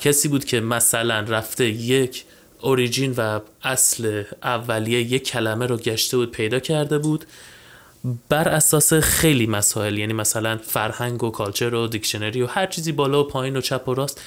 کسی 0.02 0.28
بود 0.28 0.46
که 0.46 0.60
مثلا 0.60 1.20
رفته 1.20 1.66
یک 1.66 2.26
اوریجین 2.62 3.14
و 3.18 3.40
اصل 3.64 4.24
اولیه 4.44 5.00
یک 5.02 5.24
کلمه 5.24 5.66
رو 5.66 5.78
گشته 5.78 6.18
بود 6.18 6.32
پیدا 6.32 6.60
کرده 6.60 6.98
بود. 6.98 7.26
بر 8.30 8.50
اساس 8.50 8.94
خیلی 8.94 9.48
مسائل 9.48 9.98
یعنی 9.98 10.14
مثلا 10.14 10.58
فرهنگ 10.58 11.24
و 11.24 11.30
کالچر 11.30 11.74
و 11.74 11.88
دیکشنری 11.88 12.42
و 12.42 12.46
هر 12.46 12.68
چیزی 12.68 12.92
بالا 12.92 13.24
و 13.24 13.28
پایین 13.28 13.58
و 13.58 13.62
چپ 13.62 13.88
و 13.88 13.94
راست 13.94 14.22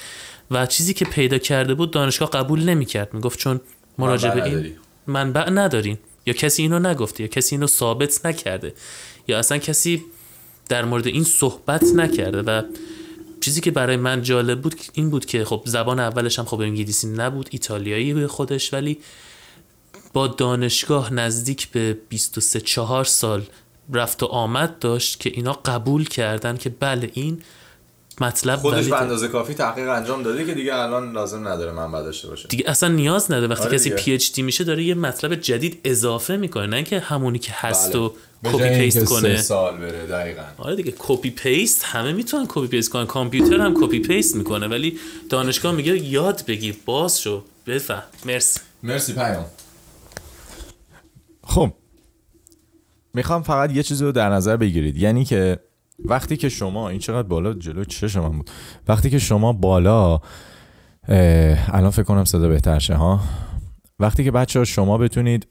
و 0.51 0.65
چیزی 0.65 0.93
که 0.93 1.05
پیدا 1.05 1.37
کرده 1.37 1.73
بود 1.73 1.91
دانشگاه 1.91 2.29
قبول 2.29 2.63
نمیکرد 2.63 3.13
میگفت 3.13 3.39
چون 3.39 3.61
مراجعه 3.97 4.35
به 4.35 4.43
این 4.43 4.75
منبع 5.07 5.49
ندارین 5.49 5.97
یا 6.25 6.33
کسی 6.33 6.61
اینو 6.61 6.79
نگفته 6.79 7.23
یا 7.23 7.27
کسی 7.27 7.55
اینو 7.55 7.67
ثابت 7.67 8.25
نکرده 8.25 8.73
یا 9.27 9.39
اصلا 9.39 9.57
کسی 9.57 10.03
در 10.69 10.85
مورد 10.85 11.07
این 11.07 11.23
صحبت 11.23 11.83
نکرده 11.83 12.41
و 12.41 12.61
چیزی 13.41 13.61
که 13.61 13.71
برای 13.71 13.97
من 13.97 14.21
جالب 14.21 14.61
بود 14.61 14.75
این 14.93 15.09
بود 15.09 15.25
که 15.25 15.45
خب 15.45 15.61
زبان 15.65 15.99
اولش 15.99 16.39
هم 16.39 16.45
خب 16.45 16.59
انگلیسی 16.61 17.07
نبود 17.07 17.49
ایتالیایی 17.51 18.13
به 18.13 18.27
خودش 18.27 18.73
ولی 18.73 18.97
با 20.13 20.27
دانشگاه 20.27 21.13
نزدیک 21.13 21.69
به 21.69 21.97
23 22.09 22.61
4 22.61 23.05
سال 23.05 23.43
رفت 23.93 24.23
و 24.23 24.25
آمد 24.25 24.79
داشت 24.79 25.19
که 25.19 25.31
اینا 25.33 25.53
قبول 25.53 26.05
کردن 26.05 26.57
که 26.57 26.69
بله 26.69 27.09
این 27.13 27.41
مطلب 28.21 28.59
خودش 28.59 28.87
به 28.87 29.01
اندازه 29.01 29.27
کافی 29.27 29.53
تحقیق 29.53 29.89
انجام 29.89 30.23
داده 30.23 30.45
که 30.45 30.53
دیگه 30.53 30.75
الان 30.75 31.11
لازم 31.11 31.47
نداره 31.47 31.71
منبع 31.71 32.01
داشته 32.01 32.27
باشه. 32.27 32.47
دیگه 32.47 32.69
اصلا 32.69 32.89
نیاز 32.89 33.31
نداره. 33.31 33.47
وقتی 33.47 33.63
آره 33.63 33.77
کسی 33.77 33.89
پی 33.89 34.13
اچ 34.13 34.31
دی 34.31 34.41
میشه 34.41 34.63
داره 34.63 34.83
یه 34.83 34.93
مطلب 34.93 35.35
جدید 35.35 35.79
اضافه 35.83 36.37
میکنه 36.37 36.65
نه 36.65 36.83
که 36.83 36.99
همونی 36.99 37.39
که 37.39 37.51
هست 37.55 37.93
بله. 37.93 38.01
و 38.01 38.09
کپی 38.43 38.69
پیست 38.79 39.05
کنه. 39.05 39.41
سال 39.41 39.77
بره 39.77 40.07
دقیقاً. 40.07 40.43
آره 40.57 40.75
دیگه 40.75 40.93
کپی 40.99 41.29
پیست 41.29 41.83
همه 41.83 42.13
میتونن 42.13 42.45
کپی 42.49 42.67
پیست 42.67 42.89
کنن. 42.89 43.05
کامپیوتر 43.05 43.61
هم 43.61 43.73
کپی 43.73 43.99
پیست 43.99 44.35
میکنه 44.35 44.67
ولی 44.67 44.99
دانشگاه 45.29 45.71
میگه 45.75 45.97
یاد 45.97 46.45
بگیر 46.45 46.75
باز 46.85 47.21
شو. 47.21 47.43
بفهم. 47.67 48.03
مرسی. 48.25 48.59
مرسی 48.83 49.13
پیام. 49.13 49.45
خب. 51.51 51.73
میخوام 53.13 53.41
فقط 53.41 53.71
یه 53.71 53.83
چیزی 53.83 54.05
رو 54.05 54.11
در 54.11 54.29
نظر 54.29 54.57
بگیرید. 54.57 54.97
یعنی 54.97 55.25
که 55.25 55.59
وقتی 56.05 56.37
که 56.37 56.49
شما 56.49 56.89
این 56.89 56.99
چقدر 56.99 57.27
بالا؟ 57.27 57.53
جلو 57.53 57.83
چه 57.83 58.19
من 58.19 58.37
بود؟ 58.37 58.49
وقتی 58.87 59.09
که 59.09 59.19
شما 59.19 59.53
بالا 59.53 60.19
الان 61.67 61.89
فکر 61.89 62.03
کنم 62.03 62.25
صدا 62.25 62.47
بهتر 62.47 62.79
شه 62.79 62.95
ها؟ 62.95 63.19
وقتی 63.99 64.23
که 64.23 64.31
بچه 64.31 64.59
ها 64.59 64.65
شما 64.65 64.97
بتونید 64.97 65.47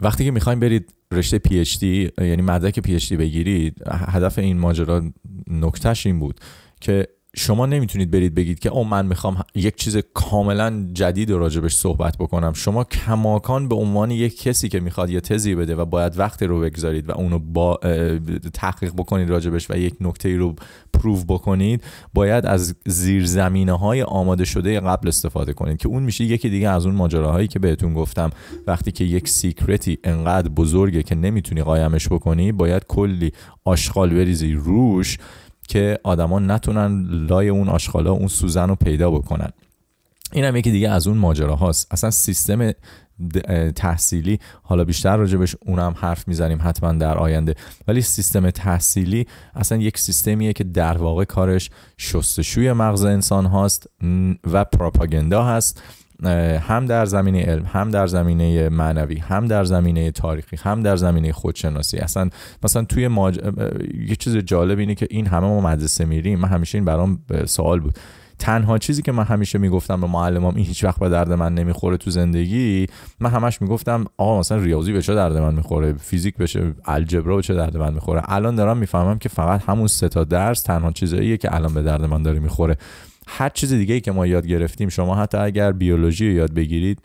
وقتی 0.00 0.24
که 0.24 0.30
میخوایم 0.30 0.60
برید 0.60 0.94
رشته 1.12 1.38
پی 1.38 1.58
اچ 1.58 1.78
دی 1.78 2.10
یعنی 2.18 2.42
مدرک 2.42 2.80
پی 2.80 2.94
اچ 2.94 3.08
دی 3.08 3.16
بگیرید 3.16 3.82
هدف 3.90 4.38
این 4.38 4.58
ماجرا 4.58 5.02
نکتهش 5.46 6.06
این 6.06 6.18
بود 6.18 6.40
که 6.80 7.08
شما 7.38 7.66
نمیتونید 7.66 8.10
برید 8.10 8.34
بگید 8.34 8.58
که 8.58 8.68
او 8.68 8.84
من 8.84 9.06
میخوام 9.06 9.44
یک 9.54 9.76
چیز 9.76 9.96
کاملا 10.14 10.86
جدید 10.92 11.30
و 11.30 11.38
راجبش 11.38 11.74
صحبت 11.74 12.18
بکنم. 12.18 12.52
شما 12.52 12.84
کماکان 12.84 13.68
به 13.68 13.74
عنوان 13.74 14.10
یک 14.10 14.42
کسی 14.42 14.68
که 14.68 14.80
میخواد 14.80 15.10
یه 15.10 15.20
تزی 15.20 15.54
بده 15.54 15.76
و 15.76 15.84
باید 15.84 16.18
وقت 16.18 16.42
رو 16.42 16.60
بگذارید 16.60 17.08
و 17.08 17.12
اونو 17.12 17.38
با 17.38 17.80
تحقیق 18.52 18.92
بکنید 18.92 19.30
راجبش 19.30 19.70
و 19.70 19.76
یک 19.76 19.94
نکته 20.00 20.36
رو 20.36 20.54
پروف 20.92 21.24
بکنید 21.28 21.84
باید 22.14 22.46
از 22.46 22.74
زیرزمینه 22.86 23.72
های 23.72 24.02
آماده 24.02 24.44
شده 24.44 24.80
قبل 24.80 25.08
استفاده 25.08 25.52
کنید 25.52 25.76
که 25.76 25.88
اون 25.88 26.02
میشه 26.02 26.24
یکی 26.24 26.48
دیگه 26.48 26.68
از 26.68 26.86
اون 26.86 26.94
ماجراهایی 26.94 27.48
که 27.48 27.58
بهتون 27.58 27.94
گفتم. 27.94 28.30
وقتی 28.66 28.92
که 28.92 29.04
یک 29.04 29.28
سیکرتی 29.28 29.98
انقدر 30.04 30.48
بزرگه 30.48 31.02
که 31.02 31.14
نمیتونی 31.14 31.62
قایمش 31.62 32.08
بکنی 32.08 32.52
باید 32.52 32.84
کلی 32.88 33.32
آشغال 33.64 34.10
بریزی 34.10 34.52
روش 34.52 35.18
که 35.66 35.98
آدما 36.04 36.38
نتونن 36.38 37.06
لای 37.28 37.48
اون 37.48 37.68
آشغالا 37.68 38.12
اون 38.12 38.28
سوزن 38.28 38.68
رو 38.68 38.74
پیدا 38.74 39.10
بکنن. 39.10 39.50
این 40.32 40.44
هم 40.44 40.56
یکی 40.56 40.70
دیگه 40.70 40.90
از 40.90 41.06
اون 41.06 41.18
ماجرا 41.18 41.56
هاست. 41.56 41.92
اصلا 41.92 42.10
سیستم 42.10 42.72
تحصیلی 43.76 44.38
حالا 44.62 44.84
بیشتر 44.84 45.16
راجبش 45.16 45.56
اونم 45.66 45.94
حرف 45.98 46.28
میزنیم 46.28 46.58
حتما 46.62 46.92
در 46.92 47.18
آینده. 47.18 47.54
ولی 47.88 48.00
سیستم 48.00 48.50
تحصیلی 48.50 49.26
اصلا 49.54 49.78
یک 49.78 49.98
سیستمیه 49.98 50.52
که 50.52 50.64
در 50.64 50.98
واقع 50.98 51.24
کارش 51.24 51.70
شستشوی 51.98 52.72
مغز 52.72 53.04
انسان 53.04 53.46
هاست 53.46 53.86
و 54.44 54.64
پروپاگندا 54.64 55.44
هست. 55.44 55.82
هم 56.60 56.86
در 56.86 57.04
زمینه 57.04 57.42
علم 57.42 57.64
هم 57.72 57.90
در 57.90 58.06
زمینه 58.06 58.68
معنوی 58.68 59.18
هم 59.18 59.46
در 59.46 59.64
زمینه 59.64 60.10
تاریخی 60.10 60.56
هم 60.56 60.82
در 60.82 60.96
زمینه 60.96 61.32
خودشناسی. 61.32 61.98
اصلا 61.98 62.28
مثلا 62.62 62.84
توی 62.84 63.08
ماج... 63.08 63.40
یه 64.08 64.16
چیز 64.16 64.36
جالب 64.36 64.78
اینه 64.78 64.94
که 64.94 65.06
این 65.10 65.26
همه 65.26 65.46
ما 65.46 65.60
مدرسه 65.60 66.04
میریم. 66.04 66.38
من 66.38 66.48
همیشه 66.48 66.78
این 66.78 66.84
برام 66.84 67.18
سوال 67.44 67.80
بود. 67.80 67.98
تنها 68.38 68.78
چیزی 68.78 69.02
که 69.02 69.12
من 69.12 69.24
همیشه 69.24 69.58
میگفتم 69.58 70.00
به 70.00 70.06
معلمام 70.06 70.54
این 70.56 70.66
هیچ 70.66 70.84
وقت 70.84 71.00
به 71.00 71.08
درد 71.08 71.32
من 71.32 71.54
نمیخوره 71.54 71.96
تو 71.96 72.10
زندگی 72.10 72.86
من 73.20 73.30
همش 73.30 73.62
میگفتم 73.62 74.04
آقا 74.16 74.38
مثلا 74.38 74.58
ریاضی 74.58 74.92
به 74.92 75.02
چه 75.02 75.14
درد 75.14 75.36
من 75.36 75.54
میخوره؟ 75.54 75.92
فیزیک 75.92 76.36
بشه 76.36 76.74
الجبرا 76.84 77.36
به 77.36 77.42
چه 77.42 77.54
درد 77.54 77.76
من 77.76 77.94
میخوره؟ 77.94 78.22
الان 78.24 78.54
دارم 78.54 78.76
میفهمم 78.76 79.18
که 79.18 79.28
فقط 79.28 79.62
همون 79.66 79.86
سه 79.86 80.08
تا 80.08 80.24
درس 80.24 80.62
تنها 80.62 80.92
چیزاییه 80.92 81.36
که 81.36 81.54
الان 81.54 81.74
به 81.74 81.82
درد 81.82 82.04
من 82.04 82.22
داره 82.22 82.38
میخوره. 82.38 82.76
هر 83.26 83.48
چیز 83.48 83.72
دیگه 83.72 84.00
که 84.00 84.12
ما 84.12 84.26
یاد 84.26 84.46
گرفتیم 84.46 84.88
شما 84.88 85.14
حتی 85.14 85.38
اگر 85.38 85.72
بیولوژی 85.72 86.28
رو 86.28 86.34
یاد 86.34 86.54
بگیرید 86.54 86.98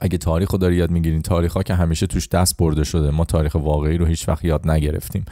اگه 0.00 0.18
تاریخ 0.18 0.50
رو 0.50 0.58
داری 0.58 0.76
یاد 0.76 0.90
میگیرین 0.90 1.22
تاریخ 1.22 1.52
ها 1.52 1.62
که 1.62 1.74
همیشه 1.74 2.06
توش 2.06 2.28
دست 2.28 2.56
برده 2.56 2.84
شده 2.84 3.10
ما 3.10 3.24
تاریخ 3.24 3.54
واقعی 3.54 3.98
رو 3.98 4.06
هیچ 4.06 4.28
وقت 4.28 4.44
یاد 4.44 4.70
نگرفتیم. 4.70 5.24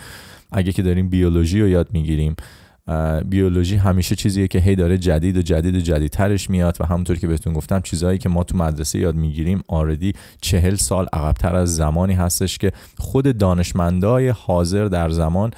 اگه 0.53 0.73
که 0.73 0.83
داریم 0.83 1.09
بیولوژی 1.09 1.61
رو 1.61 1.69
یاد 1.69 1.89
میگیریم 1.93 2.37
بیولوژی 3.25 3.77
همیشه 3.77 4.17
چیزیه 4.17 4.49
که 4.49 4.59
هی 4.59 4.77
داره 4.77 4.99
جدید 4.99 5.37
و 5.37 5.43
جدید 5.43 5.75
و 5.75 5.81
جدیدترش 5.81 6.51
میاد 6.51 6.77
و 6.81 6.87
همونطور 6.87 7.17
که 7.17 7.27
بهتون 7.27 7.53
گفتم 7.53 7.81
چیزهایی 7.81 8.19
که 8.19 8.29
ما 8.29 8.45
تو 8.45 8.57
مدرسه 8.57 8.99
یاد 8.99 9.15
میگیریم 9.15 9.63
آردی 9.69 10.13
چهل 10.41 10.75
سال 10.75 11.07
عقبتر 11.13 11.57
از 11.57 11.77
زمانی 11.77 12.15
هستش 12.15 12.59
که 12.59 12.73
خود 12.99 13.39
دانشمندای 13.39 14.29
حاضر 14.29 14.85
در 14.85 15.11
زمان 15.11 15.51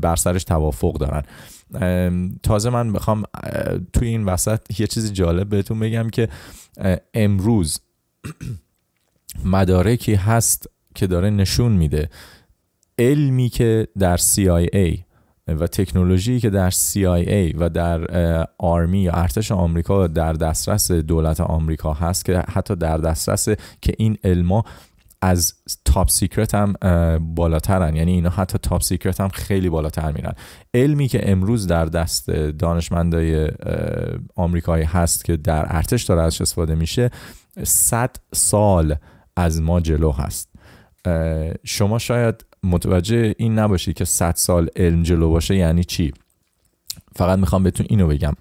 بر 0.00 0.16
سرش 0.16 0.44
توافق 0.44 0.98
دارن. 0.98 1.22
تازه 2.42 2.70
من 2.70 2.86
میخوام 2.86 3.22
توی 3.92 4.08
این 4.08 4.24
وسط 4.24 4.80
یه 4.80 4.86
چیز 4.86 5.12
جالب 5.12 5.48
بهتون 5.48 5.80
بگم 5.80 6.10
که 6.10 6.28
امروز 7.14 7.80
مدارکی 9.44 10.14
هست 10.14 10.70
که 10.94 11.06
داره 11.06 11.30
نشون 11.30 11.72
میده 11.72 12.10
علمی 12.98 13.48
که 13.48 13.88
در 13.98 14.16
CIA 14.16 14.98
و 15.48 15.66
تکنولوژی 15.66 16.40
که 16.40 16.50
در 16.50 16.70
CIA 16.70 17.54
و 17.58 17.68
در 17.68 18.46
آرمی 18.58 19.00
یا 19.00 19.12
ارتش 19.12 19.52
آمریکا 19.52 20.06
در 20.06 20.32
دسترس 20.32 20.90
دولت 20.90 21.40
آمریکا 21.40 21.92
هست 21.92 22.24
که 22.24 22.42
حتی 22.48 22.76
در 22.76 22.98
دسترس 22.98 23.48
که 23.82 23.94
این 23.98 24.18
علما 24.24 24.64
از 25.22 25.54
تاپ 25.84 26.10
سیکرت 26.10 26.54
هم 26.54 26.74
بالاترن 27.34 27.96
یعنی 27.96 28.12
اینا 28.12 28.30
حتی 28.30 28.58
تاپ 28.58 28.82
سیکرت 28.82 29.20
هم 29.20 29.28
خیلی 29.28 29.68
بالاتر 29.68 30.12
میرن. 30.12 30.32
علمی 30.74 31.08
که 31.08 31.30
امروز 31.30 31.66
در 31.66 31.84
دست 31.84 32.30
دانشمندای 32.30 33.48
آمریکایی 34.36 34.84
هست 34.84 35.24
که 35.24 35.36
در 35.36 35.66
ارتش 35.68 36.02
داره 36.02 36.22
ازش 36.22 36.40
استفاده 36.40 36.74
میشه 36.74 37.10
100 37.62 38.16
سال 38.34 38.96
از 39.36 39.60
ما 39.60 39.80
جلو 39.80 40.12
هست. 40.12 40.48
شما 41.64 41.98
شاید 41.98 42.44
متوجه 42.62 43.34
این 43.38 43.58
نباشید 43.58 43.96
که 43.96 44.04
100 44.04 44.34
سال 44.36 44.68
علم 44.76 45.02
جلو 45.02 45.30
باشه 45.30 45.56
یعنی 45.56 45.84
چی؟ 45.84 46.12
فقط 47.16 47.38
میخوام 47.38 47.62
بهتون 47.62 47.86
اینو 47.90 48.06
بگم. 48.06 48.32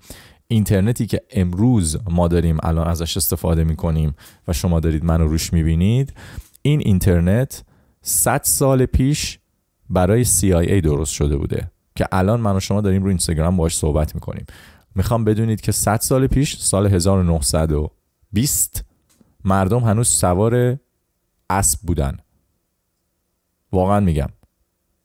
اینترنتی 0.48 1.08
که 1.08 1.22
امروز 1.32 1.98
ما 2.10 2.28
داریم 2.28 2.58
الان 2.64 2.88
ازش 2.88 3.18
استفاده 3.18 3.64
میکنیم 3.64 4.16
و 4.48 4.54
شما 4.54 4.80
دارید 4.80 5.06
منو 5.06 5.28
روش 5.28 5.54
میبینید 5.54 6.14
این 6.68 6.82
اینترنت 6.86 7.64
100 8.02 8.42
سال 8.44 8.86
پیش 8.86 9.40
برای 9.90 10.26
CIA 10.26 10.82
درست 10.84 11.14
شده 11.14 11.38
بوده 11.38 11.72
که 11.96 12.08
الان 12.12 12.40
من 12.40 12.56
و 12.56 12.60
شما 12.60 12.82
داریم 12.82 13.04
رو 13.04 13.08
اینستاگرام 13.08 13.58
باش 13.58 13.78
صحبت 13.78 14.16
میکنیم 14.16 14.46
میخوام 14.96 15.24
بدونید 15.24 15.62
که 15.62 15.72
100 15.72 16.00
سال 16.00 16.28
پیش 16.28 16.58
سال 16.58 16.88
1920 16.88 18.86
مردم 19.46 19.80
هنوز 19.80 20.08
سوار 20.08 20.78
اسب 21.50 21.80
بودن 21.82 22.18
واقعا 23.72 24.00
میگم 24.00 24.30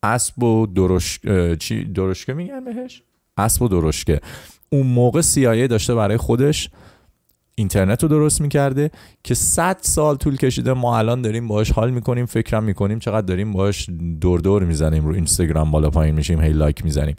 اسب 0.02 0.42
و 0.42 0.66
درش... 0.66 1.20
چی 1.58 1.84
درشکه 1.84 2.34
میگن 2.34 2.64
بهش 2.64 3.02
اسب 3.36 3.62
و 3.62 3.68
درشکه 3.68 4.20
اون 4.70 4.86
موقع 4.86 5.22
CIA 5.22 5.68
داشته 5.68 5.94
برای 5.94 6.16
خودش 6.16 6.70
اینترنت 7.62 8.02
رو 8.02 8.08
درست 8.08 8.40
میکرده 8.40 8.90
که 9.24 9.34
100 9.34 9.76
سال 9.80 10.16
طول 10.16 10.36
کشیده 10.36 10.72
ما 10.72 10.98
الان 10.98 11.22
داریم 11.22 11.48
باهاش 11.48 11.70
حال 11.70 11.90
میکنیم 11.90 12.26
فکرم 12.26 12.64
میکنیم 12.64 12.98
چقدر 12.98 13.26
داریم 13.26 13.52
باهاش 13.52 13.88
دور 14.20 14.40
دور 14.40 14.64
میزنیم 14.64 15.06
رو 15.06 15.14
اینستاگرام 15.14 15.70
بالا 15.70 15.90
پایین 15.90 16.14
میشیم 16.14 16.40
هی 16.40 16.52
لایک 16.52 16.84
میزنیم 16.84 17.16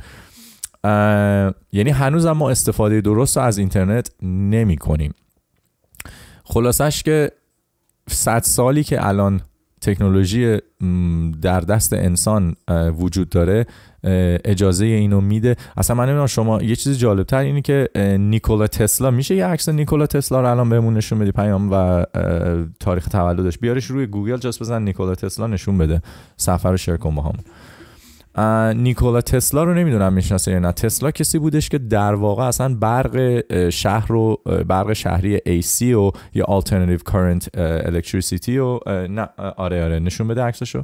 یعنی 1.72 1.90
هنوز 1.90 2.26
هم 2.26 2.38
ما 2.38 2.49
استفاده 2.49 3.02
درست 3.02 3.38
رو 3.38 3.44
از 3.44 3.57
اینترنت 3.57 4.11
نمی 4.22 4.78
کنیم 4.78 5.14
خلاصش 6.44 7.03
که 7.03 7.32
صد 8.10 8.44
سالی 8.44 8.84
که 8.84 9.07
الان 9.07 9.41
تکنولوژی 9.84 10.57
در 11.41 11.60
دست 11.60 11.93
انسان 11.93 12.55
وجود 12.99 13.30
داره 13.30 13.65
اجازه 14.45 14.85
اینو 14.85 15.22
میده 15.22 15.55
اصلا 15.77 15.95
من 15.95 16.05
نمیدونم 16.05 16.27
شما 16.27 16.61
یه 16.61 16.76
چیز 16.76 16.97
جالب 16.97 17.23
تر 17.23 17.38
اینه 17.38 17.61
که 17.61 17.89
نیکولا 18.19 18.68
تسلا 18.68 19.11
میشه 19.11 19.35
یه 19.35 19.45
عکس 19.45 19.69
نیکولا 19.69 20.07
تسلا 20.07 20.41
رو 20.41 20.49
الان 20.49 20.69
بهمون 20.69 20.93
نشون 20.93 21.19
بدی 21.19 21.31
پیام 21.31 21.72
و 21.72 22.05
تاریخ 22.80 23.07
تولدش 23.07 23.57
بیارش 23.57 23.85
روی 23.85 24.05
گوگل 24.05 24.38
جاست 24.38 24.60
بزن 24.60 24.81
نیکولا 24.81 25.15
تسلا 25.15 25.47
نشون 25.47 25.77
بده 25.77 26.01
سفر 26.38 26.72
رو 26.72 26.77
شیر 26.77 26.97
کن 26.97 27.15
با 27.15 27.22
همون 27.22 27.39
نیکولا 28.76 29.22
تسلا 29.22 29.64
رو 29.64 29.73
نمیدونم 29.73 30.14
میشناسه 30.14 30.51
یا 30.51 30.60
نه 30.60 30.72
تسلا 30.72 31.11
کسی 31.11 31.39
بودش 31.39 31.69
که 31.69 31.77
در 31.77 32.14
واقع 32.14 32.43
اصلا 32.43 32.76
برق 32.76 33.69
شهر 33.69 34.07
رو 34.07 34.41
برق 34.68 34.93
شهری 34.93 35.38
AC 35.38 35.81
و 35.81 36.11
یا 36.34 36.45
alternative 36.45 37.11
current 37.11 37.47
electricity 37.88 38.49
و 38.49 38.80
نه 39.07 39.30
آره 39.57 39.84
آره 39.84 39.99
نشون 39.99 40.27
بده 40.27 40.43
عکسشو 40.43 40.84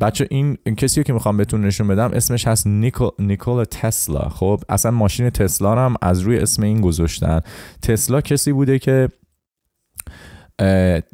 بچه 0.00 0.26
این 0.30 0.58
کسی 0.76 1.02
که 1.02 1.12
میخوام 1.12 1.36
بهتون 1.36 1.60
نشون 1.64 1.88
بدم 1.88 2.10
اسمش 2.12 2.46
هست 2.46 2.66
نیکول 2.66 3.10
نیکولا 3.18 3.64
تسلا 3.64 4.28
خب 4.28 4.60
اصلا 4.68 4.90
ماشین 4.90 5.30
تسلا 5.30 5.74
رو 5.74 5.80
هم 5.80 5.94
از 6.02 6.20
روی 6.20 6.38
اسم 6.38 6.62
این 6.62 6.80
گذاشتن 6.80 7.40
تسلا 7.82 8.20
کسی 8.20 8.52
بوده 8.52 8.78
که 8.78 9.08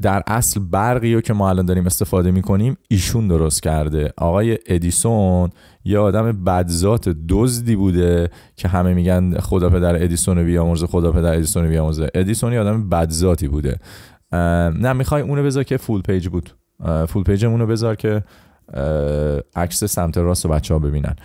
در 0.02 0.22
اصل 0.26 0.60
برقی 0.60 1.14
رو 1.14 1.20
که 1.20 1.32
ما 1.32 1.48
الان 1.48 1.66
داریم 1.66 1.86
استفاده 1.86 2.30
میکنیم 2.30 2.76
ایشون 2.88 3.28
درست 3.28 3.62
کرده 3.62 4.12
آقای 4.16 4.58
ادیسون 4.66 5.50
یه 5.84 5.98
آدم 5.98 6.44
بدذات 6.44 7.08
دزدی 7.28 7.76
بوده 7.76 8.30
که 8.56 8.68
همه 8.68 8.94
میگن 8.94 9.38
خدا 9.38 9.70
پدر 9.70 10.02
ادیسون 10.02 10.44
بیامرزه 10.44 10.86
خدا 10.86 11.12
پدر 11.12 11.34
ادیسون 11.34 11.68
بیامرزه 11.68 12.10
ادیسون 12.14 12.52
یه 12.52 12.60
آدم 12.60 12.88
بدذاتی 12.88 13.48
بوده 13.48 13.78
نه 14.32 14.92
میخوای 14.92 15.22
اونو 15.22 15.42
بذار 15.42 15.62
که 15.62 15.76
فول 15.76 16.02
پیج 16.02 16.28
بود 16.28 16.50
فول 17.08 17.22
پیجمون 17.22 17.60
رو 17.60 17.66
بذار 17.66 17.96
که 17.96 18.24
عکس 19.56 19.84
سمت 19.84 20.18
راست 20.18 20.46
و 20.46 20.48
بچه 20.48 20.74
ها 20.74 20.80
ببینن 20.80 21.16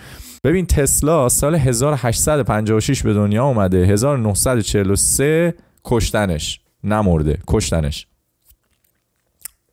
ببین 0.43 0.65
تسلا 0.65 1.30
سال 1.30 1.56
1856 1.56 3.03
به 3.03 3.14
دنیا 3.14 3.45
اومده 3.45 3.77
1943 3.77 5.53
کشتنش 5.84 6.61
نمرده 6.84 7.38
کشتنش 7.48 8.07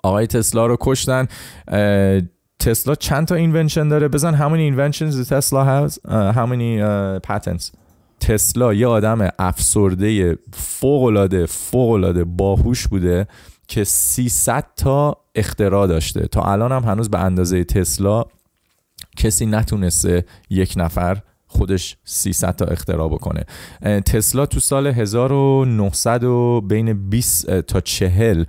آقای 0.09 0.27
تسلا 0.27 0.67
رو 0.67 0.77
کشتن 0.81 1.27
تسلا 2.59 2.95
چند 2.95 3.27
تا 3.27 3.35
اینونشن 3.35 3.89
داره 3.89 4.09
بزن 4.09 4.35
همون 4.35 4.59
اینونشنز 4.59 5.29
تسلا 5.29 5.65
هست 5.65 6.07
همین 6.09 6.81
پتنتس 7.19 7.73
تسلا 8.21 8.75
یه 8.75 8.87
آدم 8.87 9.29
افسرده 9.39 10.39
فوق 10.53 11.03
العاده 11.91 12.25
باهوش 12.25 12.87
بوده 12.87 13.27
که 13.69 13.85
300 13.85 14.65
تا 14.77 15.17
اختراع 15.35 15.87
داشته 15.87 16.27
تا 16.27 16.43
الان 16.43 16.73
هم 16.73 16.85
هنوز 16.85 17.11
به 17.11 17.19
اندازه 17.19 17.65
تسلا 17.65 18.25
کسی 19.17 19.47
نتونسته 19.47 20.25
یک 20.51 20.75
نفر 20.77 21.19
خودش 21.49 21.97
300 22.05 22.57
تا 22.57 22.65
اختراع 22.65 23.09
بکنه. 23.09 23.45
تسلا 24.01 24.47
تو 24.47 24.61
سال 24.61 24.87
1900 24.87 26.25
و 26.25 26.61
بین 26.61 27.09
20 27.09 27.61
تا 27.61 27.81
40 27.81 28.45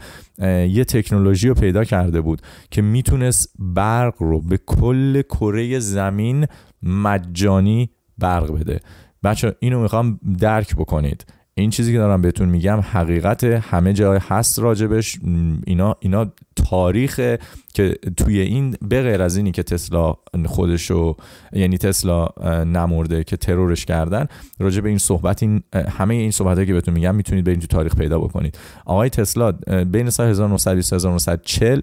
یه 0.68 0.84
تکنولوژی 0.84 1.48
رو 1.48 1.54
پیدا 1.54 1.84
کرده 1.84 2.22
بود 2.22 2.42
که 2.72 2.82
میتونست 2.82 3.54
برق 3.60 4.14
رو 4.20 4.42
به 4.42 4.60
کل 4.66 5.22
کره 5.22 5.80
زمین 5.80 6.46
مجانی 6.84 7.90
برق 8.18 8.60
بده. 8.60 8.80
بچه 9.24 9.56
اینو 9.60 9.82
میخوام 9.82 10.20
درک 10.40 10.76
بکنید. 10.76 11.26
این 11.60 11.70
چیزی 11.70 11.92
که 11.92 11.98
دارم 11.98 12.22
بهتون 12.22 12.50
میگم 12.50 12.80
حقیقت 12.80 13.44
همه 13.44 13.94
جای 13.94 14.20
هست 14.30 14.60
راجبش. 14.60 15.20
اینا 15.66 15.96
اینا 16.00 16.32
تاریخ 16.56 17.38
که 17.74 17.96
توی 18.18 18.40
این 18.40 18.76
به 18.82 19.02
غیر 19.02 19.22
از 19.22 19.38
اینی 19.38 19.52
که 19.52 19.64
تسلا 19.64 20.16
خودشو 20.46 21.16
یعنی 21.54 21.78
تسلا 21.78 22.28
نمرده 22.64 23.24
که 23.24 23.38
ترورش 23.38 23.86
کردن 23.86 24.26
راجب 24.60 24.86
این 24.86 24.98
صحبت 24.98 25.44
این 25.44 25.64
همه 25.74 26.14
این 26.14 26.32
صحبتایی 26.32 26.68
که 26.68 26.74
بهتون 26.74 26.94
میگم 26.94 27.16
میتونید 27.16 27.46
برید 27.46 27.60
تو 27.62 27.68
تاریخ 27.68 27.96
پیدا 27.96 28.20
بکنید. 28.20 28.58
آقای 28.86 29.10
تسلا 29.10 29.52
بین 29.92 30.10
سال 30.10 30.30
1920 30.30 30.94
1940 30.94 31.80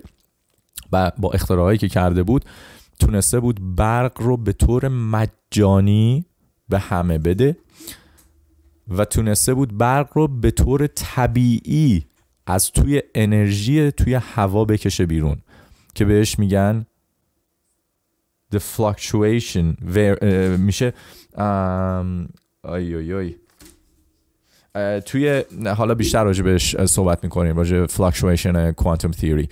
و 0.92 1.12
با 1.18 1.30
اختراعاتی 1.30 1.78
که 1.78 1.88
کرده 1.88 2.22
بود 2.22 2.44
تونسته 2.98 3.40
بود 3.40 3.76
برق 3.76 4.20
رو 4.20 4.36
به 4.36 4.52
طور 4.52 4.88
مجانی 4.88 6.24
به 6.68 6.78
همه 6.78 7.18
بده. 7.18 7.56
و 8.88 9.04
تونسته 9.04 9.54
بود 9.54 9.78
برق 9.78 10.08
رو 10.12 10.28
به 10.28 10.50
طور 10.50 10.86
طبیعی 10.86 12.06
از 12.46 12.70
توی 12.72 13.02
انرژی 13.14 13.92
توی 13.92 14.14
هوا 14.14 14.64
بکشه 14.64 15.06
بیرون. 15.06 15.36
که 15.94 16.04
بهش 16.04 16.38
میگن 16.38 16.86
the 18.54 18.58
fluctuation 18.58 19.76
where, 19.94 20.18
uh, 20.20 20.24
میشه 20.58 20.92
آم 21.34 22.28
آی 22.62 22.94
آی 22.94 23.12
آی. 23.14 23.34
توی 25.00 25.44
حالا 25.76 25.94
بیشتر 25.94 26.24
راجع 26.24 26.42
بهش 26.42 26.76
صحبت 26.76 27.24
میکنیم 27.24 27.56
راجع 27.56 27.86
fluctuation 27.86 28.74
quantum 28.82 29.12
theory. 29.12 29.46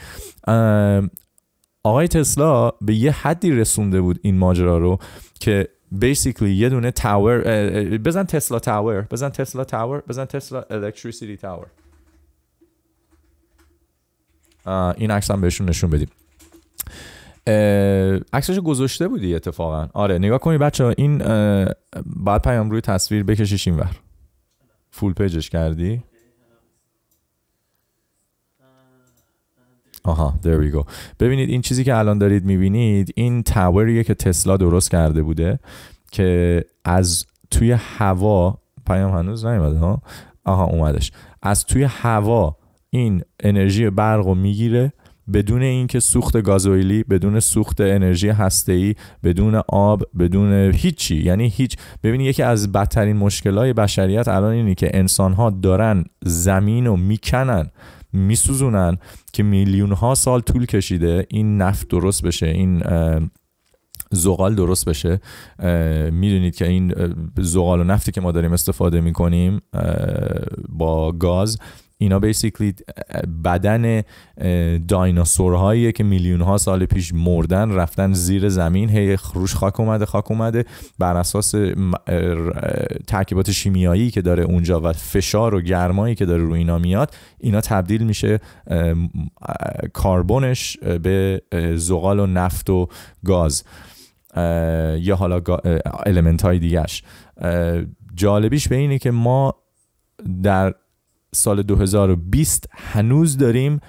آقای 1.82 2.08
تسلا 2.08 2.70
به 2.80 2.94
یه 2.94 3.12
حدی 3.12 3.50
رسونده 3.50 4.00
بود 4.00 4.20
این 4.22 4.38
ماجرا 4.38 4.78
رو 4.78 4.98
که 5.40 5.68
basically 5.98 6.52
you 6.52 6.68
know 6.70 6.90
tower 6.90 7.40
uh, 7.40 7.98
bezan 7.98 8.26
Tesla 8.26 8.60
tower 8.60 9.02
bezan 9.10 9.32
Tesla 9.32 9.64
tower 9.64 10.02
bezan 10.08 10.28
Tesla 10.28 10.64
electricity 10.70 11.36
tower. 11.36 11.68
Uh, 14.66 14.94
این 14.96 15.10
عکس 15.10 15.30
هم 15.30 15.40
بهشون 15.40 15.68
نشون 15.68 15.90
بدیم 15.90 16.08
عکسش 18.32 18.58
گذاشته 18.58 19.08
بودی 19.08 19.34
اتفاقا 19.34 19.88
آره 19.92 20.18
نگاه 20.18 20.38
کنی 20.38 20.58
بچه 20.58 20.84
ها 20.84 20.90
این 20.90 21.18
بعد 22.06 22.42
پیام 22.42 22.70
روی 22.70 22.80
تصویر 22.80 23.24
بکشش 23.24 23.68
اینور 23.68 23.90
فول 24.90 25.12
پیجش 25.12 25.50
کردی 25.50 26.02
آها 30.04 30.34
there 30.42 30.70
we 30.70 30.76
go. 30.76 30.84
ببینید 31.20 31.50
این 31.50 31.62
چیزی 31.62 31.84
که 31.84 31.96
الان 31.96 32.18
دارید 32.18 32.44
میبینید 32.44 33.12
این 33.14 33.42
تاوریه 33.42 34.04
که 34.04 34.14
تسلا 34.14 34.56
درست 34.56 34.90
کرده 34.90 35.22
بوده 35.22 35.58
که 36.10 36.64
از 36.84 37.26
توی 37.50 37.72
هوا 37.72 38.58
پیام 38.86 39.18
هنوز 39.18 39.44
نیومده 39.44 39.78
ها 39.78 40.02
آها 40.44 40.64
اومدش 40.64 41.12
از 41.42 41.64
توی 41.64 41.82
هوا 41.82 42.56
این 42.90 43.22
انرژی 43.40 43.90
برق 43.90 44.26
رو 44.26 44.34
میگیره 44.34 44.92
بدون 45.32 45.62
اینکه 45.62 46.00
سوخت 46.00 46.42
گازوئیلی 46.42 47.04
بدون 47.04 47.40
سوخت 47.40 47.80
انرژی 47.80 48.28
هسته‌ای 48.28 48.94
بدون 49.24 49.54
آب 49.68 50.02
بدون 50.18 50.52
هیچی 50.74 51.16
یعنی 51.16 51.48
هیچ 51.48 51.76
ببینید 52.02 52.26
یکی 52.26 52.42
از 52.42 52.72
بدترین 52.72 53.16
مشکلای 53.16 53.72
بشریت 53.72 54.28
الان 54.28 54.52
اینه 54.52 54.74
که 54.74 54.90
انسان‌ها 54.94 55.50
دارن 55.50 56.04
زمین 56.22 56.86
رو 56.86 56.96
میکنن 56.96 57.70
میسوزونن 58.14 58.98
که 59.32 59.42
میلیون 59.42 59.92
ها 59.92 60.14
سال 60.14 60.40
طول 60.40 60.66
کشیده 60.66 61.26
این 61.30 61.56
نفت 61.56 61.88
درست 61.88 62.22
بشه 62.22 62.46
این 62.46 62.82
زغال 64.10 64.54
درست 64.54 64.88
بشه 64.88 65.20
میدونید 66.10 66.56
که 66.56 66.68
این 66.68 66.94
زغال 67.38 67.80
و 67.80 67.84
نفتی 67.84 68.12
که 68.12 68.20
ما 68.20 68.32
داریم 68.32 68.52
استفاده 68.52 69.00
میکنیم 69.00 69.60
با 70.68 71.12
گاز 71.12 71.58
اینا 71.98 72.18
بیسیکلی 72.18 72.74
بدن 73.44 74.02
دایناسورهایی 74.88 75.92
که 75.92 76.04
میلیون 76.04 76.40
ها 76.40 76.58
سال 76.58 76.86
پیش 76.86 77.14
مردن 77.14 77.72
رفتن 77.72 78.12
زیر 78.12 78.48
زمین 78.48 78.88
هی 78.88 79.16
خروش 79.16 79.54
خاک 79.54 79.80
اومده 79.80 80.06
خاک 80.06 80.30
اومده 80.30 80.64
بر 80.98 81.16
اساس 81.16 81.54
ترکیبات 83.06 83.50
شیمیایی 83.50 84.10
که 84.10 84.22
داره 84.22 84.42
اونجا 84.42 84.80
و 84.80 84.92
فشار 84.92 85.54
و 85.54 85.60
گرمایی 85.60 86.14
که 86.14 86.26
داره 86.26 86.42
روی 86.42 86.58
اینا 86.58 86.78
میاد 86.78 87.14
اینا 87.38 87.60
تبدیل 87.60 88.02
میشه 88.02 88.40
کاربونش 89.92 90.78
به 90.78 91.42
زغال 91.76 92.20
و 92.20 92.26
نفت 92.26 92.70
و 92.70 92.88
گاز 93.24 93.64
یا 94.96 95.16
حالا 95.16 95.40
المنت 96.06 96.42
های 96.42 96.58
دیگرش 96.58 97.02
جالبیش 98.14 98.68
به 98.68 98.76
اینه 98.76 98.98
که 98.98 99.10
ما 99.10 99.54
در 100.42 100.74
سال 101.34 101.62
2020 101.62 102.68
هنوز 102.72 103.36
داریم 103.36 103.80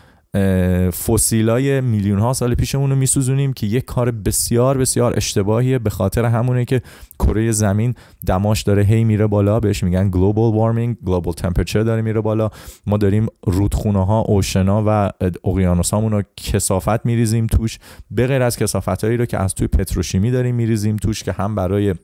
فسیلای 0.92 1.82
میلیون 1.82 2.20
ها 2.20 2.34
سال 2.34 2.56
پیشمون 2.56 2.90
رو 2.90 2.96
میسوزونیم 2.96 3.54
که 3.54 3.68
یک 3.68 3.86
کار 3.86 4.12
بسیار 4.12 4.78
بسیار 4.78 5.14
اشتباهیه 5.18 5.80
به 5.80 5.90
خاطر 5.90 6.26
همونه 6.26 6.66
که 6.66 6.82
کره 7.20 7.52
زمین 7.52 7.96
دماش 8.26 8.62
داره 8.62 8.84
هی 8.84 9.04
میره 9.04 9.28
بالا 9.28 9.60
بهش 9.60 9.84
میگن 9.84 10.10
گلوبال 10.10 10.54
وارمینگ 10.54 10.98
گلوبال 11.06 11.34
تمپرچر 11.34 11.84
داره 11.84 12.02
میره 12.02 12.22
بالا. 12.22 12.50
ما 12.88 12.98
داریم 12.98 13.28
رودخونه 13.48 14.06
ها 14.06 14.20
اوشنا 14.22 14.84
و 14.88 15.12
اقیانوس 15.44 15.92
هامون 15.92 16.12
رو 16.12 16.24
کسافت 16.38 17.06
میریزیم 17.06 17.48
توش 17.48 17.80
به 18.12 18.28
غیر 18.28 18.42
از 18.42 18.58
کسافت 18.58 19.04
هایی 19.04 19.18
رو 19.18 19.26
که 19.26 19.38
از 19.38 19.54
توی 19.54 19.68
پتروشیمی 19.68 20.32
داریم 20.32 20.56
میریزیم 20.56 20.96
توش 20.96 21.24
که 21.24 21.32
هم 21.32 21.56
برای 21.56 21.96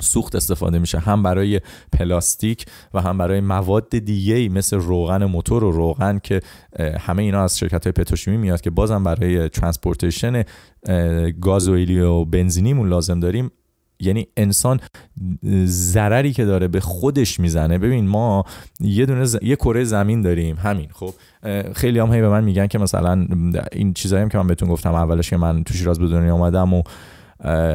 سوخت 0.00 0.36
استفاده 0.36 0.78
میشه. 0.78 0.98
هم 0.98 1.22
برای 1.22 1.60
پلاستیک 1.92 2.66
و 2.94 3.00
هم 3.00 3.18
برای 3.18 3.40
مواد 3.40 3.98
دیگه 3.98 4.48
مثل 4.48 4.76
روغن 4.76 5.24
موتور 5.24 5.64
و 5.64 5.70
روغن 5.70 6.18
که 6.18 6.40
همه 7.00 7.22
اینا 7.22 7.44
از 7.44 7.58
شرکت 7.58 7.86
های 7.86 7.92
پتروشیمی 7.92 8.36
میاد 8.36 8.60
که 8.60 8.70
بازم 8.70 9.04
برای 9.04 9.48
ترانسپورتیشن 9.48 10.42
گازوئیلی 11.40 12.00
و 12.00 12.24
بنزینیمون 12.24 12.88
لازم 12.88 13.20
داریم. 13.20 13.50
یعنی 14.00 14.26
انسان 14.36 14.80
ضرری 15.64 16.32
که 16.32 16.44
داره 16.44 16.68
به 16.68 16.80
خودش 16.80 17.40
میزنه. 17.40 17.78
ببین 17.78 18.08
ما 18.08 18.44
یه 18.80 19.06
دونه 19.06 19.24
ز... 19.24 19.36
یه 19.42 19.56
کره 19.56 19.84
زمین 19.84 20.20
داریم. 20.20 20.56
همین 20.56 20.88
خب. 20.92 21.14
خیلی 21.74 21.98
هم 21.98 22.12
هی 22.12 22.20
به 22.20 22.28
من 22.28 22.44
میگن 22.44 22.66
که 22.66 22.78
مثلا 22.78 23.26
این 23.72 23.94
چیزایی 23.94 24.28
که 24.28 24.38
من 24.38 24.46
بهتون 24.46 24.68
گفتم 24.68 24.94
اولش 24.94 25.30
که 25.30 25.36
من 25.36 25.64
تو 25.64 25.74
شیراز 25.74 25.98
به 25.98 26.08
دنیا 26.08 26.34
اومدم 26.34 26.74
و 26.74 26.82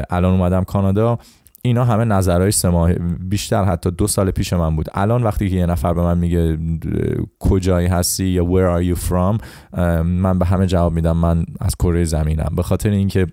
الان 0.09 0.33
اومدم 0.33 0.63
کانادا. 0.63 1.19
اینا 1.67 1.85
همه 1.85 2.05
نظرهای 2.05 2.51
سه 2.51 2.69
ماه 2.69 2.93
بیشتر 3.19 3.63
حتی 3.63 3.91
دو 3.91 4.07
سال 4.07 4.31
پیش 4.31 4.53
من 4.53 4.75
بود. 4.75 4.85
الان 4.93 5.23
وقتی 5.23 5.49
که 5.49 5.55
یه 5.55 5.65
نفر 5.65 5.93
به 5.93 6.01
من 6.01 6.17
میگه 6.17 6.57
کجایی 7.39 7.87
هستی 7.87 8.25
یا 8.25 8.45
where 8.45 8.79
are 8.79 8.95
you 8.95 8.99
from 9.09 9.43
من 10.03 10.39
به 10.39 10.45
همه 10.45 10.65
جواب 10.65 10.93
میدم 10.93 11.17
من 11.17 11.45
از 11.59 11.75
کره 11.75 12.03
زمینم. 12.03 12.53
به 12.55 12.63
خاطر 12.63 12.89
اینکه 12.89 13.27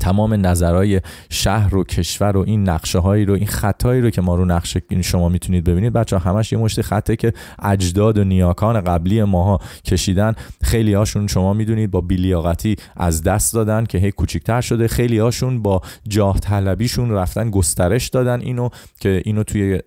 تمام 0.00 0.46
نظرهای 0.46 1.00
شهر 1.30 1.74
و 1.74 1.84
کشور 1.84 2.36
و 2.36 2.44
این 2.46 2.68
نقشه 2.68 2.98
هایی 2.98 3.24
رو 3.24 3.34
این 3.34 3.46
خطایی 3.46 4.00
رو 4.00 4.10
که 4.10 4.20
ما 4.20 4.34
رو 4.34 4.44
نقشه 4.44 4.82
شما 5.02 5.28
میتونید 5.28 5.64
ببینید. 5.64 5.92
بچه 5.92 6.18
همش 6.18 6.52
یه 6.52 6.58
مشت 6.58 6.82
خطه 6.82 7.16
که 7.16 7.32
اجداد 7.62 8.18
و 8.18 8.24
نیاکان 8.24 8.80
قبلی 8.80 9.24
ماها 9.24 9.60
کشیدن. 9.84 10.34
خیلی 10.62 10.94
هاشون 10.94 11.26
شما 11.26 11.52
میدونید 11.52 11.90
با 11.90 12.00
بیلیاقتی 12.00 12.76
از 12.96 13.22
دست 13.22 13.54
دادن 13.54 13.84
که 13.84 13.98
هی 13.98 14.10
کوچیکتر 14.10 14.60
شده. 14.60 14.88
خیلی 14.88 15.18
هاشون 15.18 15.62
با 15.62 15.80
جاه 16.08 16.38
طلبیشون 16.38 17.10
رفتن 17.10 17.50
گسترش 17.50 18.08
دادن 18.08 18.40
اینو 18.40 18.68
که 19.00 19.22
اینو 19.24 19.42
توی 19.42 19.78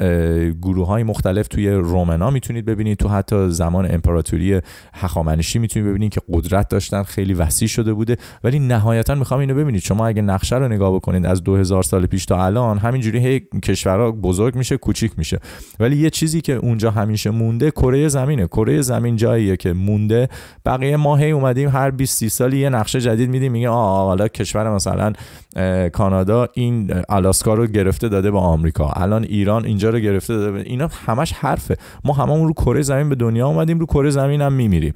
گروه 0.62 0.88
های 0.88 1.04
مختلف 1.04 1.48
توی 1.48 1.70
رومنا 1.70 2.30
میتونید 2.30 2.66
ببینید. 2.66 2.98
تو 2.98 3.10
حتی 3.10 3.50
زمان 3.50 3.92
امپراتوری 3.92 4.62
هخامنشی 4.94 5.60
میتونید 5.60 5.90
ببینید 5.90 6.12
که 6.12 6.22
قدرت 6.34 6.70
داشتن. 6.70 7.04
خیلی 7.04 7.34
وسیع 7.34 7.68
شده 7.68 7.94
بوده. 7.94 8.18
ولی 8.44 8.60
نهایتا 8.60 9.16
میخوام 9.16 9.40
اینو 9.40 9.56
ببینید. 9.56 9.82
شما 9.94 10.08
اگه 10.08 10.22
نقشه 10.22 10.56
رو 10.56 10.68
نگاه 10.68 10.96
بکنید 10.96 11.26
از 11.26 11.44
2000 11.44 11.84
سال 11.84 12.06
پیش 12.06 12.26
تا 12.26 12.46
الان 12.46 12.78
همینجوری 12.78 13.20
هی 13.20 13.40
کشورها 13.64 14.12
بزرگ 14.12 14.56
میشه 14.56 14.78
کوچیک 14.78 15.12
میشه. 15.18 15.40
ولی 15.80 15.98
یه 15.98 16.10
چیزی 16.10 16.42
که 16.42 16.54
اونجا 16.54 16.92
همیشه 16.92 17.30
مونده 17.30 17.72
کره 17.72 18.08
زمینه. 18.08 18.48
کره 18.48 18.82
زمین 18.82 19.16
جاییه 19.16 19.58
که 19.58 19.74
مونده. 19.74 20.30
بقیه 20.66 20.98
ما 20.98 21.16
هی 21.16 21.32
اومدیم 21.32 21.70
هر 21.70 21.92
20 21.92 22.18
30 22.18 22.30
سالی 22.30 22.58
یه 22.58 22.70
نقشه 22.70 23.02
جدید 23.02 23.30
میدیم 23.30 23.52
میگه 23.52 23.70
آ 23.70 24.06
حالا 24.06 24.28
کشور 24.28 24.76
مثلا 24.76 25.14
کانادا 25.90 26.48
این 26.54 26.94
آلاسکا 27.10 27.54
رو 27.54 27.68
گرفته 27.68 28.10
داده 28.10 28.32
به 28.32 28.40
آمریکا. 28.40 28.90
الان 28.96 29.24
ایران 29.24 29.66
اینجا 29.66 29.90
رو 29.90 30.00
گرفته 30.00 30.34
داده 30.34 30.52
به 30.52 30.62
اینا 30.62 30.90
همش 31.06 31.34
حرفه. 31.34 31.78
ما 32.04 32.14
هممون 32.14 32.48
رو 32.48 32.54
کره 32.54 32.82
زمین 32.82 33.10
به 33.10 33.16
دنیا 33.16 33.48
اومدیم 33.48 33.80
رو 33.80 33.86
کره 33.86 34.10
زمین 34.10 34.42
هم 34.42 34.54
میمیریم. 34.54 34.94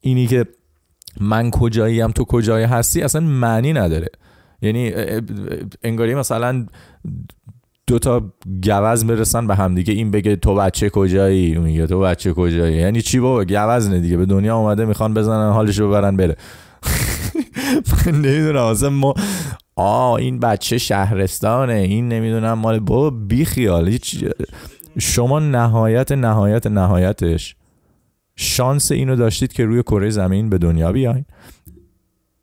اینی 0.00 0.26
که 0.26 0.46
من 1.20 1.50
کجاییم 1.50 2.10
تو 2.10 2.24
کجایی 2.24 2.64
هستی 2.64 3.02
اصلا 3.02 3.20
معنی 3.20 3.72
نداره. 3.72 4.08
یعنی 4.62 4.92
انگاری 5.82 6.14
مثلا 6.14 6.66
دو 7.86 7.98
تا 7.98 8.32
گوز 8.62 9.04
برسن 9.04 9.46
به 9.46 9.54
هم 9.54 9.74
دیگه. 9.74 9.94
این 9.94 10.10
بگه 10.10 10.36
تو 10.36 10.54
بچه 10.54 10.90
کجایی؟ 10.90 11.54
اون 11.56 11.64
میگه 11.64 11.86
تو 11.86 12.00
بچه 12.00 12.32
کجایی؟ 12.32 12.76
یعنی 12.76 13.02
چی 13.02 13.20
بابا؟ 13.20 13.44
گوز 13.44 13.88
نه 13.88 14.00
دیگه. 14.00 14.16
به 14.16 14.26
دنیا 14.26 14.56
اومده 14.56 14.84
میخوان 14.84 15.14
بزنن 15.14 15.52
حالش 15.52 15.78
رو 15.78 15.88
ببرن 15.88 16.16
بره. 16.16 16.36
من 18.06 18.12
نمیدونم. 18.12 18.62
اصلا 18.62 18.90
ما 18.90 19.14
آ 19.76 20.16
این 20.16 20.40
بچه 20.40 20.78
شهرستانه. 20.78 21.72
این 21.72 22.08
نمیدونم 22.08 22.52
مال 22.52 22.80
بابا 22.80 23.10
بی 23.10 23.44
خیال. 23.44 23.88
هیچ 23.88 24.24
شما 24.98 25.38
نهایت 25.38 26.12
نهایت 26.12 26.66
نهایتش 26.66 27.56
شانس 28.36 28.92
اینو 28.92 29.16
داشتید 29.16 29.52
که 29.52 29.64
روی 29.64 29.82
کره 29.82 30.10
زمین 30.10 30.50
به 30.50 30.58
دنیا 30.58 30.92
بیاین. 30.92 31.24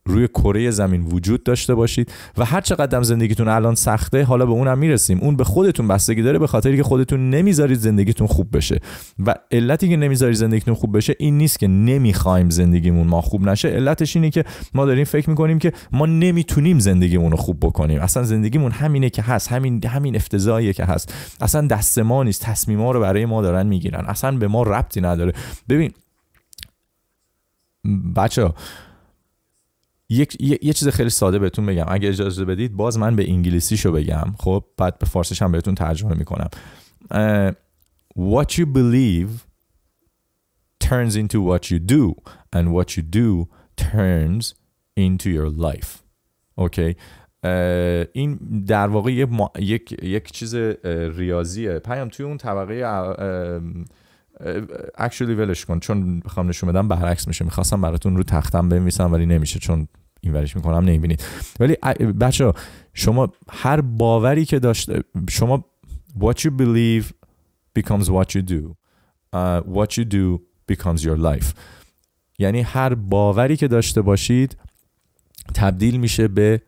روی 0.06 0.28
کره 0.28 0.72
زمین 0.72 1.02
وجود 1.02 1.44
داشته 1.44 1.76
باشید 1.76 2.12
و 2.38 2.46
هر 2.46 2.62
چقدر 2.62 3.04
زندگیتون 3.04 3.48
الان 3.48 3.76
سخته 3.76 4.24
حالا 4.24 4.46
به 4.46 4.52
اونم 4.52 4.78
میرسیم. 4.78 5.20
اون 5.22 5.36
به 5.36 5.44
خودتون 5.44 5.88
بستگی 5.88 6.22
داره 6.22 6.40
به 6.40 6.48
خاطری 6.48 6.78
که 6.78 6.84
خودتون 6.84 7.30
نمیذارید 7.30 7.78
زندگیتون 7.78 8.28
خوب 8.28 8.58
بشه. 8.58 8.80
و 9.26 9.36
علتی 9.52 9.90
که 9.90 9.98
نمیذارید 9.98 10.36
زندگیتون 10.36 10.74
خوب 10.74 10.98
بشه 10.98 11.16
این 11.20 11.38
نیست 11.38 11.60
که 11.60 11.68
نمیخوایم 11.68 12.50
زندگیمون 12.50 13.08
ما 13.08 13.22
خوب 13.22 13.50
نشه. 13.50 13.68
علتش 13.68 14.16
اینه 14.16 14.30
که 14.30 14.46
ما 14.74 14.86
داریم 14.86 15.04
فکر 15.04 15.30
میکنیم 15.30 15.60
که 15.60 15.74
ما 15.92 16.06
نمیتونیم 16.06 16.80
زندگیمون 16.80 17.32
رو 17.32 17.38
خوب 17.38 17.60
بکنیم. 17.60 18.02
اصلا 18.02 18.24
زندگیمون 18.24 18.72
همینه 18.72 19.10
که 19.10 19.22
هست 19.22 19.52
همین 19.52 19.86
همین 19.86 20.16
افتضاحیه 20.16 20.74
که 20.74 20.86
هست. 20.86 21.14
اصلا 21.42 21.68
دست 21.68 22.00
ما 22.00 22.24
نیست 22.24 22.42
تصمیما 22.42 22.92
رو 22.92 23.00
برای 23.00 23.26
ما 23.26 23.42
دارن 23.42 23.68
میگیرن. 23.68 24.06
اصلا 24.06 24.38
به 24.38 24.48
ما 24.48 24.64
ربطی 24.64 25.02
نداره. 25.02 25.34
ببین 25.70 25.92
بچه 28.16 28.50
یک 30.14 30.38
یه 30.42 30.74
چیز 30.74 30.88
خیلی 30.88 31.10
ساده 31.10 31.40
بهتون 31.40 31.66
بگم 31.66 31.86
اگه 31.88 32.10
اجازه 32.10 32.46
بدید 32.46 32.74
باز 32.74 32.98
من 32.98 33.16
به 33.16 33.30
انگلیسی 33.30 33.78
شو 33.78 33.92
بگم 33.92 34.26
خب 34.40 34.64
بعد 34.78 35.00
به 35.00 35.06
فارسیش 35.06 35.42
هم 35.42 35.52
بهتون 35.52 35.76
ترجمه 35.76 36.18
میکنم 36.18 36.50
uh, 37.14 37.54
what 38.18 38.48
you 38.58 38.66
believe 38.66 39.30
turns 40.84 41.16
into 41.16 41.40
what 41.50 41.64
you 41.72 41.80
do 41.80 42.04
and 42.56 42.66
what 42.76 42.90
you 42.98 43.04
do 43.22 43.48
turns 43.78 44.54
into 45.00 45.28
your 45.30 45.50
life 45.50 46.04
اوکی 46.56 46.96
این 48.14 48.40
در 48.68 48.88
واقع 48.88 49.12
یک, 49.12 49.30
یک،, 49.60 50.04
یک 50.04 50.32
چیز 50.32 50.56
ریاضیه 51.16 51.80
پیام 51.80 52.10
توی 52.10 52.26
اون 52.26 52.38
طبقه 52.38 52.84
actually 54.98 55.22
ولش 55.22 55.66
کن 55.66 55.80
چون 55.80 55.98
میخوام 55.98 56.50
نشون 56.50 56.70
بدم 56.70 56.88
برعکس 56.88 57.28
میشه 57.28 57.46
میخواستم 57.46 57.82
براتون 57.82 58.18
رو 58.18 58.24
تختم 58.24 58.70
بنویسم 58.70 59.14
ولی 59.14 59.26
نمیشه 59.26 59.60
چون 59.60 59.88
این 60.24 60.34
ورش 60.34 60.56
میکنم 60.56 60.86
نمیبینید 60.86 61.24
ولی 61.60 61.76
بچه 62.22 62.54
شما 62.94 63.34
هر 63.50 63.82
باوری 63.82 64.46
که 64.46 64.60
داشته 64.60 65.04
شما 65.30 65.66
what 66.20 66.40
you 66.40 66.50
believe 66.50 67.04
becomes 67.80 68.10
what 68.10 68.36
you 68.36 68.42
do. 68.42 68.76
Uh, 69.34 69.62
what 69.62 69.98
you 69.98 70.06
do 70.06 70.42
becomes 70.68 71.04
your 71.04 71.18
life. 71.18 71.54
یعنی 72.40 72.62
هر 72.62 72.94
باوری 72.94 73.58
که 73.58 73.68
داشته 73.68 74.02
باشید 74.02 74.58
تبدیل 75.54 75.98
میشه 75.98 76.28
به 76.28 76.62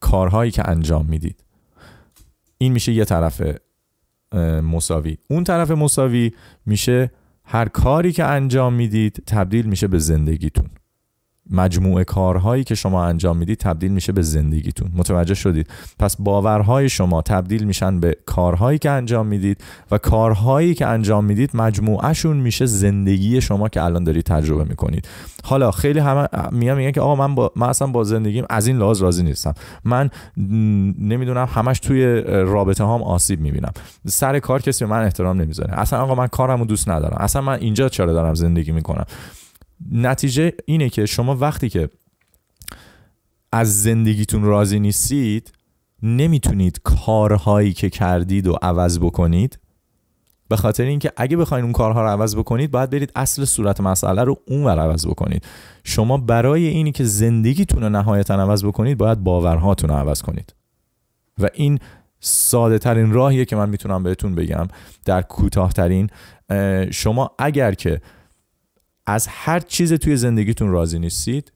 کارهایی 0.00 0.50
که 0.50 0.68
انجام 0.68 1.06
میدید 1.06 1.44
این 2.58 2.72
میشه 2.72 2.92
یه 2.92 3.04
طرف 3.04 3.42
مساوی 4.62 5.18
اون 5.30 5.44
طرف 5.44 5.70
مساوی 5.70 6.32
میشه 6.66 7.10
هر 7.44 7.68
کاری 7.68 8.12
که 8.12 8.24
انجام 8.24 8.74
میدید 8.74 9.22
تبدیل 9.26 9.66
میشه 9.66 9.86
به 9.86 9.98
زندگیتون 9.98 10.70
مجموعه 11.50 12.04
کارهایی 12.04 12.64
که 12.64 12.74
شما 12.74 13.04
انجام 13.04 13.36
میدید 13.36 13.58
تبدیل 13.58 13.92
میشه 13.92 14.12
به 14.12 14.22
زندگیتون. 14.22 14.90
متوجه 14.94 15.34
شدید. 15.34 15.66
پس 15.98 16.16
باورهای 16.16 16.88
شما 16.88 17.22
تبدیل 17.22 17.64
میشن 17.64 18.00
به 18.00 18.16
کارهایی 18.26 18.78
که 18.78 18.90
انجام 18.90 19.26
میدید 19.26 19.64
و 19.90 19.98
کارهایی 19.98 20.74
که 20.74 20.86
انجام 20.86 21.24
میدید 21.24 21.50
مجموعهشون 21.54 22.36
میشه 22.36 22.66
زندگی 22.66 23.40
شما 23.40 23.68
که 23.68 23.82
الان 23.82 24.04
دارید 24.04 24.24
تجربه 24.24 24.64
میکنید. 24.64 25.08
حالا 25.44 25.70
خیلی 25.70 25.98
همه 25.98 26.28
میگم 26.52 26.76
میگن 26.76 26.90
که 26.90 27.00
آقا 27.00 27.14
من 27.14 27.34
با 27.34 27.52
من 27.56 27.68
اصلا 27.68 27.88
با 27.88 28.04
زندگیم 28.04 28.44
از 28.50 28.66
این 28.66 28.78
لحاظ 28.78 29.02
راضی 29.02 29.22
نیستم. 29.22 29.54
من 29.84 30.10
نمیدونم 30.98 31.48
همش 31.54 31.78
توی 31.78 32.20
رابطه 32.26 32.84
هام 32.84 33.02
آسیب 33.02 33.40
میبینم. 33.40 33.72
سر 34.06 34.38
کار 34.38 34.62
کسی 34.62 34.84
من 34.84 35.04
احترام 35.04 35.40
نمیذاره. 35.40 35.80
اصلا 35.80 36.02
آقا 36.02 36.14
من 36.14 36.26
کارمو 36.26 36.64
دوست 36.64 36.88
ندارم. 36.88 37.16
اصلا 37.20 37.42
من 37.42 37.58
اینجا 37.58 37.88
چرا 37.88 38.12
دارم 38.12 38.34
زندگی 38.34 38.72
میکنم؟ 38.72 39.04
نتیجه 39.90 40.52
اینه 40.64 40.88
که 40.88 41.06
شما 41.06 41.36
وقتی 41.36 41.68
که 41.68 41.88
از 43.52 43.82
زندگیتون 43.82 44.42
راضی 44.42 44.80
نیستید 44.80 45.52
نمیتونید 46.02 46.80
کارهایی 46.84 47.72
که 47.72 47.90
کردید 47.90 48.46
و 48.46 48.58
عوض 48.62 48.98
بکنید. 48.98 49.58
به 50.48 50.56
خاطر 50.56 50.84
اینکه 50.84 51.12
اگه 51.16 51.36
بخواید 51.36 51.64
اون 51.64 51.72
کارها 51.72 52.02
رو 52.02 52.08
عوض 52.08 52.36
بکنید 52.36 52.70
باید 52.70 52.90
برید 52.90 53.12
اصل 53.16 53.44
صورت 53.44 53.80
مسئله 53.80 54.24
رو 54.24 54.36
اون 54.46 54.64
ور 54.64 54.78
عوض 54.78 55.06
بکنید. 55.06 55.44
شما 55.84 56.16
برای 56.16 56.66
اینی 56.66 56.92
که 56.92 57.04
زندگیتون 57.04 57.82
رو 57.82 57.88
نهایتا 57.88 58.34
عوض 58.34 58.64
بکنید 58.64 58.98
باید 58.98 59.18
باورهاتون 59.18 59.90
رو 59.90 59.96
عوض 59.96 60.22
کنید. 60.22 60.54
و 61.38 61.48
این 61.54 61.78
ساده 62.20 62.78
ترین 62.78 63.12
راهیه 63.12 63.44
که 63.44 63.56
من 63.56 63.68
میتونم 63.68 64.02
بهتون 64.02 64.34
بگم 64.34 64.68
در 65.04 65.22
کوتاه 65.22 65.72
ترین 65.72 66.10
شما 66.90 67.30
اگر 67.38 67.74
که 67.74 68.00
از 69.06 69.26
هر 69.30 69.60
چیز 69.60 69.92
توی 69.92 70.16
زندگیتون 70.16 70.68
راضی 70.68 70.98
نیستید 70.98 71.52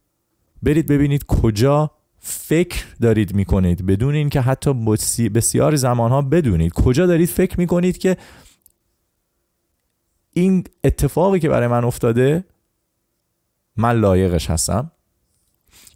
برید 0.63 0.87
ببینید 0.87 1.25
کجا 1.25 1.91
فکر 2.19 2.85
دارید 3.01 3.35
میکنید. 3.35 3.87
بدون 3.87 4.15
اینکه 4.15 4.41
حتی 4.41 4.73
بسیار 5.35 5.77
زمان 5.77 6.11
ها 6.11 6.23
بدونید 6.23 6.73
کجا 6.73 7.07
دارید 7.07 7.29
فکر 7.29 7.61
میکنید 7.61 7.99
که 7.99 8.17
این 10.33 10.65
اتفاقی 10.85 11.41
که 11.41 11.49
برای 11.49 11.69
من 11.69 11.85
افتاده 11.85 12.45
من 13.77 14.01
لایقش 14.01 14.51
هستم؟ 14.51 14.91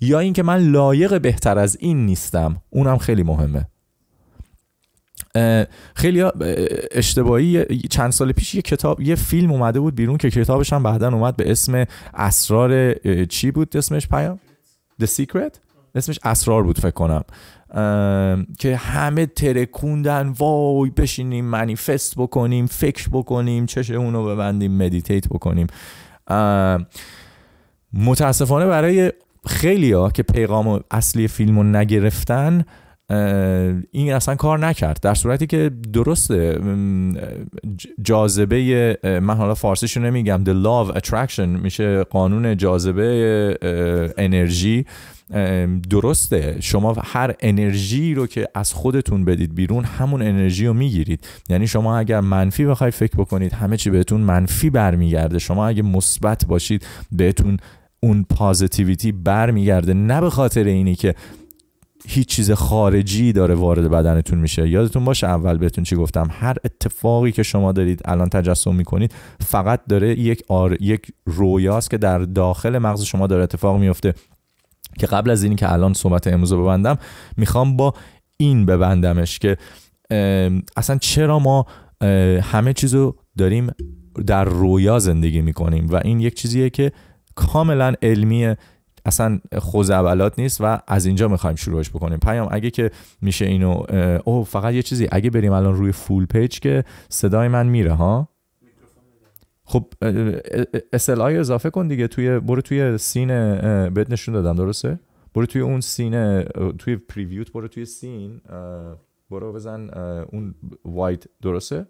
یا 0.01 0.19
اینکه 0.19 0.43
من 0.43 0.71
لایق 0.71 1.21
بهتر 1.21 1.59
از 1.59 1.77
این 1.81 2.07
نیستم؟ 2.07 2.63
اونم 2.71 2.99
خیلی 2.99 3.23
مهمه. 3.23 3.67
خیلی 5.95 6.25
اشتباهی 6.93 7.65
چند 7.91 8.13
سال 8.13 8.33
پیش 8.33 8.55
یه 8.55 8.63
کتاب 8.63 9.01
یه 9.01 9.15
فیلم 9.15 9.53
اومده 9.53 9.81
بود 9.81 9.95
بیرون 9.95 10.17
که 10.17 10.31
کتابش 10.31 10.73
هم 10.73 10.83
بعدا 10.83 11.09
اومد 11.09 11.37
به 11.37 11.51
اسم 11.51 11.85
اسرار 12.15 12.95
چی 13.25 13.51
بود 13.51 13.77
اسمش 13.77 14.09
پیام 14.09 14.41
The 15.03 15.07
Secret? 15.07 15.59
اسمش 15.95 16.19
اسرار 16.25 16.63
بود 16.63 16.79
فکر 16.79 16.91
کنم 16.91 17.25
که 18.59 18.77
همه 18.77 19.27
ترکوندن 19.27 20.29
وای 20.29 20.91
بشینیم 20.91 21.45
منیفست 21.45 22.15
بکنیم 22.17 22.67
فکر 22.67 23.09
بکنیم 23.09 23.67
چش 23.67 23.91
اونو 23.91 24.25
ببندیم 24.25 24.73
مدیتیت 24.77 25.29
بکنیم 25.29 25.67
متاسفانه 27.93 28.67
برای 28.67 29.13
خیلی 29.47 29.93
ها 29.93 30.11
که 30.11 30.23
پیغام 30.23 30.81
اصلی 30.91 31.29
فیلم 31.29 31.57
رو 31.57 31.63
نگرفتن 31.63 32.65
این 33.91 34.13
اصلا 34.13 34.35
کار 34.35 34.59
نکرد 34.59 35.01
در 35.03 35.15
صورتی 35.15 35.47
که 35.47 35.71
درسته 35.93 36.61
جاذبه 38.03 38.99
من 39.23 39.35
حالا 39.35 39.55
فارسیشو 39.55 40.01
نمیگم 40.01 40.45
the 40.45 40.65
love 40.65 40.97
attraction. 40.97 41.41
میشه 41.41 42.03
قانون 42.05 42.57
جاذبه 42.57 43.59
انرژی 44.19 44.87
درسته 45.91 46.57
شما 46.61 46.97
هر 47.05 47.35
انرژی 47.41 48.15
رو 48.15 48.27
که 48.27 48.49
از 48.55 48.73
خودتون 48.73 49.25
بدید 49.25 49.55
بیرون 49.55 49.85
همون 49.85 50.23
انرژی 50.23 50.67
رو 50.67 50.75
میگیرید 50.75 51.27
یعنی 51.49 51.67
شما 51.67 51.99
اگر 51.99 52.21
منفی 52.21 52.65
بخواید 52.65 52.95
فکر 52.95 53.17
بکنید 53.17 53.53
همه 53.53 53.77
چی 53.77 53.91
بهتون 53.91 54.21
منفی 54.21 54.71
برمیگرده 54.71 55.39
شما 55.39 55.67
اگه 55.67 55.83
مثبت 55.83 56.47
باشید 56.47 56.87
بهتون 57.13 57.57
اون 58.01 58.27
پازیتیویتی 58.31 59.13
برمیگرده 59.13 59.95
نه 59.95 60.21
به 60.21 60.31
خاطر 60.31 60.65
اینی 60.65 60.95
که 60.95 61.15
هیچ 62.07 62.29
چیز 62.29 62.51
خارجی 62.51 63.33
داره 63.33 63.55
وارد 63.55 63.91
بدنتون 63.91 64.39
میشه. 64.39 64.69
یادتون 64.69 65.05
باشه 65.05 65.27
اول 65.27 65.59
بهتون 65.59 65.85
چی 65.85 65.97
گفتم؟ 65.97 66.29
هر 66.31 66.57
اتفاقی 66.65 67.33
که 67.33 67.43
شما 67.43 67.73
دارید 67.73 68.03
الان 68.05 68.29
تجسم 68.29 68.75
میکنید 68.75 69.15
فقط 69.41 69.81
داره 69.89 70.19
یک 70.19 70.43
آر... 70.49 70.83
یک 70.83 71.13
رویاست 71.27 71.91
که 71.91 71.99
در 71.99 72.19
داخل 72.19 72.79
مغز 72.79 73.03
شما 73.03 73.27
داره 73.27 73.43
اتفاق 73.43 73.81
میفته 73.81 74.15
که 74.99 75.07
قبل 75.07 75.31
از 75.31 75.43
اینکه 75.43 75.73
الان 75.73 75.93
صحبت 75.93 76.27
امروز 76.27 76.53
ببندم 76.53 76.99
میخوام 77.37 77.77
با 77.77 77.95
این 78.37 78.67
ببندمش 78.67 79.39
که 79.39 79.57
اصلا 80.77 80.99
چرا 81.01 81.39
ما 81.39 81.67
همه 82.43 82.73
چیزو 82.73 83.17
داریم 83.39 83.71
در 84.27 84.45
رویا 84.45 84.99
زندگی 84.99 85.41
میکنیم؟ 85.41 85.87
و 85.89 86.01
این 86.05 86.21
یک 86.21 86.35
چیزیه 86.35 86.71
که 86.71 86.93
کاملا 87.35 87.95
علمیه 88.03 88.57
اصلا 89.05 89.41
خوزعبلات 89.59 90.39
نیست 90.39 90.61
و 90.61 90.79
از 90.87 91.07
اینجا 91.07 91.29
میخوایم 91.29 91.57
شروعش 91.57 91.91
بکنیم. 91.91 92.19
پیام 92.19 92.49
اگه 92.51 92.71
که 92.71 92.91
میشه 93.21 93.45
اینو 93.45 93.83
او 94.25 94.45
فقط 94.45 94.75
یه 94.75 94.83
چیزی 94.83 95.09
اگه 95.13 95.31
بریم 95.31 95.53
الان 95.53 95.77
روی 95.77 95.93
فول 95.93 96.27
پیج 96.27 96.59
که 96.61 96.85
صدای 97.09 97.49
من 97.49 97.67
میره 97.67 97.93
ها؟ 97.93 98.29
خب 99.65 99.87
اسلای 100.93 101.37
اضافه 101.37 101.71
کن 101.71 101.89
دیگه 101.89 102.09
توی 102.09 102.41
برو 102.41 102.61
توی 102.61 102.99
سین 102.99 103.29
بهت 103.89 104.11
نشون 104.11 104.35
دادم 104.35 104.55
درسته؟ 104.55 105.01
برو 105.35 105.47
توی 105.47 105.61
اون 105.63 105.81
سین 105.81 106.43
توی 106.79 106.97
پریویوت 106.97 107.53
برو 107.53 107.69
توی 107.69 107.85
سین 107.85 108.41
برو 109.31 109.53
بزن 109.53 109.91
اون 110.33 110.55
وایت 110.85 111.25
درسته؟ 111.43 111.87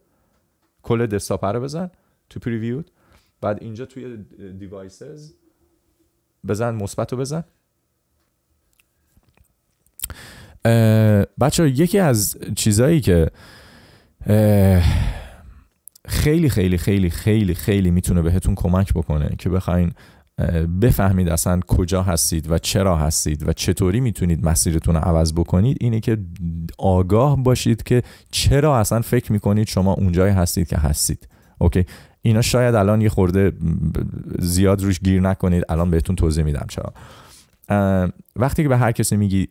کل 0.83 1.07
دسکتاپ 1.07 1.45
رو 1.45 1.61
بزن 1.61 1.91
تو 2.31 2.41
پریویوت 2.41 2.87
بعد 3.41 3.63
اینجا 3.63 3.87
توی 3.87 4.17
دیوایسز 4.59 5.35
بزن 6.49 6.75
مثبت 6.75 7.13
رو 7.13 7.19
بزن. 7.19 7.45
بچه 11.41 11.69
یکی 11.69 11.99
از 11.99 12.39
چیزایی 12.57 13.01
که 13.01 13.31
خیلی 16.07 16.49
خیلی 16.49 16.79
خیلی 16.79 17.11
خیلی 17.11 17.55
خیلی 17.55 17.91
میتونه 17.91 18.23
بهتون 18.23 18.55
کمک 18.55 18.93
بکنه 18.95 19.37
که 19.39 19.49
بخواین 19.49 19.93
بفهمید 20.83 21.29
اصلا 21.29 21.61
کجا 21.67 22.03
هستید 22.03 22.51
و 22.51 22.59
چرا 22.59 22.97
هستید 22.97 23.49
و 23.49 23.53
چطوری 23.53 24.01
میتونید 24.01 24.45
مسیرتون 24.45 24.95
رو 24.95 25.01
عوض 25.01 25.33
بکنید. 25.33 25.77
اینه 25.81 26.01
که 26.01 26.19
آگاه 26.79 27.43
باشید 27.43 27.83
که 27.83 28.03
چرا 28.31 28.79
اصلا 28.79 29.01
فکر 29.01 29.33
میکنید 29.33 29.69
شما 29.69 29.93
اونجای 29.93 30.31
هستید 30.31 30.69
که 30.69 30.77
هستید. 30.77 31.29
اوکی؟ 31.59 31.87
اینا 32.23 32.43
شاید 32.43 32.75
الان 32.75 33.01
یه 33.01 33.09
خورده 33.09 33.53
زیاد 34.39 34.83
روش 34.83 35.01
گیر 35.01 35.21
نکنید 35.21 35.65
الان 35.69 35.91
بهتون 35.91 36.17
توضیح 36.17 36.45
میدم 36.45 36.67
چرا. 36.69 36.93
وقتی 38.37 38.63
که 38.63 38.69
به 38.69 38.77
هر 38.77 38.93
کسی 38.93 39.17
میگی 39.17 39.49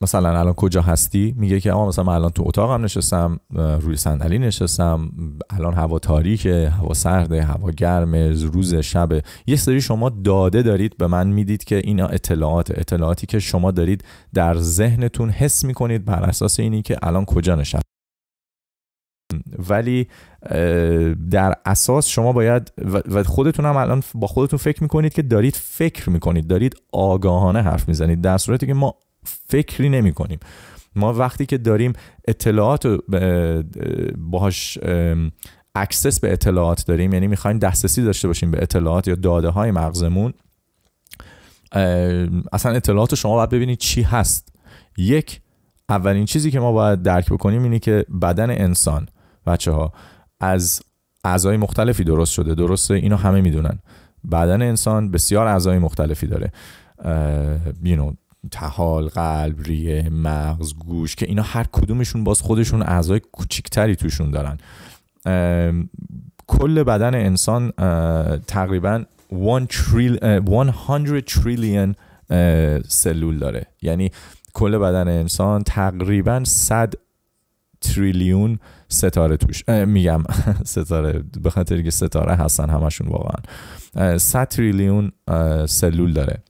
مثلا 0.00 0.38
الان 0.38 0.52
کجا 0.52 0.82
هستی 0.82 1.34
میگه 1.38 1.60
که 1.60 1.72
آقا 1.72 1.88
مثلا 1.88 2.04
من 2.04 2.14
الان 2.14 2.30
تو 2.30 2.42
اتاقم 2.46 2.84
نشستم 2.84 3.40
روی 3.54 3.96
صندلی 3.96 4.38
نشستم 4.38 5.12
الان 5.50 5.74
هوا 5.74 5.98
تاریکه 5.98 6.68
هوا 6.68 6.94
سرده 6.94 7.42
هوا 7.42 7.70
گرمه 7.70 8.32
روز 8.32 8.74
شب. 8.74 9.08
یه 9.46 9.56
سری 9.56 9.80
شما 9.80 10.08
داده 10.08 10.62
دارید 10.62 10.96
به 10.96 11.06
من 11.06 11.26
میدید 11.26 11.64
که 11.64 11.76
اینا 11.76 12.06
اطلاعات 12.06 12.70
اطلاعاتی 12.70 13.26
که 13.26 13.38
شما 13.38 13.70
دارید 13.70 14.04
در 14.34 14.58
ذهنتون 14.58 15.30
حس 15.30 15.64
میکنید 15.64 16.04
بر 16.04 16.22
اساس 16.22 16.60
اینی 16.60 16.82
که 16.82 16.96
الان 17.02 17.24
کجا 17.24 17.54
نشستید 17.54 17.92
ولی 19.70 20.08
در 21.30 21.54
اساس 21.66 22.08
شما 22.08 22.32
باید 22.32 22.72
و 22.84 23.22
خودتون 23.22 23.64
هم 23.64 23.76
الان 23.76 24.02
با 24.14 24.26
خودتون 24.26 24.56
فکر 24.56 24.82
میکنید 24.82 25.12
که 25.12 25.22
دارید 25.22 25.56
فکر 25.56 26.10
میکنید 26.10 26.46
دارید 26.46 26.76
آگاهانه 26.92 27.62
حرف 27.62 27.88
میزنید. 27.88 28.20
در 28.20 28.38
صورتی 28.38 28.66
که 28.66 28.74
ما 28.74 28.94
فکری 29.24 29.88
نمی 29.88 30.12
کنیم 30.12 30.38
ما 30.96 31.12
وقتی 31.12 31.46
که 31.46 31.58
داریم 31.58 31.92
اطلاعات 32.28 32.86
باهاش 34.16 34.78
اکسس 35.74 36.20
به 36.20 36.32
اطلاعات 36.32 36.86
داریم 36.86 37.12
یعنی 37.12 37.26
میخوایم 37.26 37.58
دسترسی 37.58 38.02
داشته 38.02 38.28
باشیم 38.28 38.50
به 38.50 38.62
اطلاعات 38.62 39.08
یا 39.08 39.14
داده 39.14 39.48
های 39.48 39.70
مغزمون 39.70 40.32
اصلا 42.52 42.72
اطلاعات 42.72 43.14
شما 43.14 43.34
باید 43.34 43.50
ببینید 43.50 43.78
چی 43.78 44.02
هست. 44.02 44.52
یک 44.96 45.40
اولین 45.88 46.24
چیزی 46.24 46.50
که 46.50 46.60
ما 46.60 46.72
باید 46.72 47.02
درک 47.02 47.32
بکنیم 47.32 47.62
اینه 47.62 47.78
که 47.78 48.06
بدن 48.22 48.50
انسان 48.50 49.08
بچه 49.46 49.70
ها 49.70 49.92
از 50.40 50.82
اعضای 51.24 51.56
مختلفی 51.56 52.04
درست 52.04 52.32
شده. 52.32 52.54
درسته 52.54 52.94
اینو 52.94 53.16
همه 53.16 53.40
میدونن. 53.40 53.78
بدن 54.32 54.62
انسان 54.62 55.10
بسیار 55.10 55.46
اعضای 55.46 55.78
مختلفی 55.78 56.26
داره. 56.26 56.52
you 57.84 58.14
تحال 58.50 59.08
قلب 59.08 59.62
ریه 59.62 60.08
مغز 60.10 60.74
گوش 60.74 61.16
که 61.16 61.26
اینا 61.26 61.42
هر 61.42 61.66
کدومشون 61.72 62.24
باز 62.24 62.40
خودشون 62.40 62.82
اعضای 62.82 63.20
کوچیکتری 63.20 63.96
توشون 63.96 64.30
دارن. 64.30 64.58
کل 66.46 66.82
بدن 66.82 67.14
انسان 67.14 67.72
تقریبا 68.46 69.04
100 70.88 71.20
تریلیون 71.20 71.94
سلول 72.88 73.38
داره. 73.38 73.66
یعنی 73.82 74.10
کل 74.52 74.78
بدن 74.78 75.08
انسان 75.08 75.62
تقریبا 75.62 76.44
100 76.44 76.94
تریلیون 77.80 78.58
ستاره 78.92 79.36
توش 79.36 79.68
میگم 79.68 80.22
ستاره 80.64 81.24
به 81.42 81.50
خاطر 81.50 81.82
که 81.82 81.90
ستاره 81.90 82.34
هستن 82.34 82.70
همشون 82.70 83.08
واقعا 83.08 84.18
100 84.18 84.48
تریلیون 84.48 85.12
سلول 85.66 86.12
داره 86.12 86.42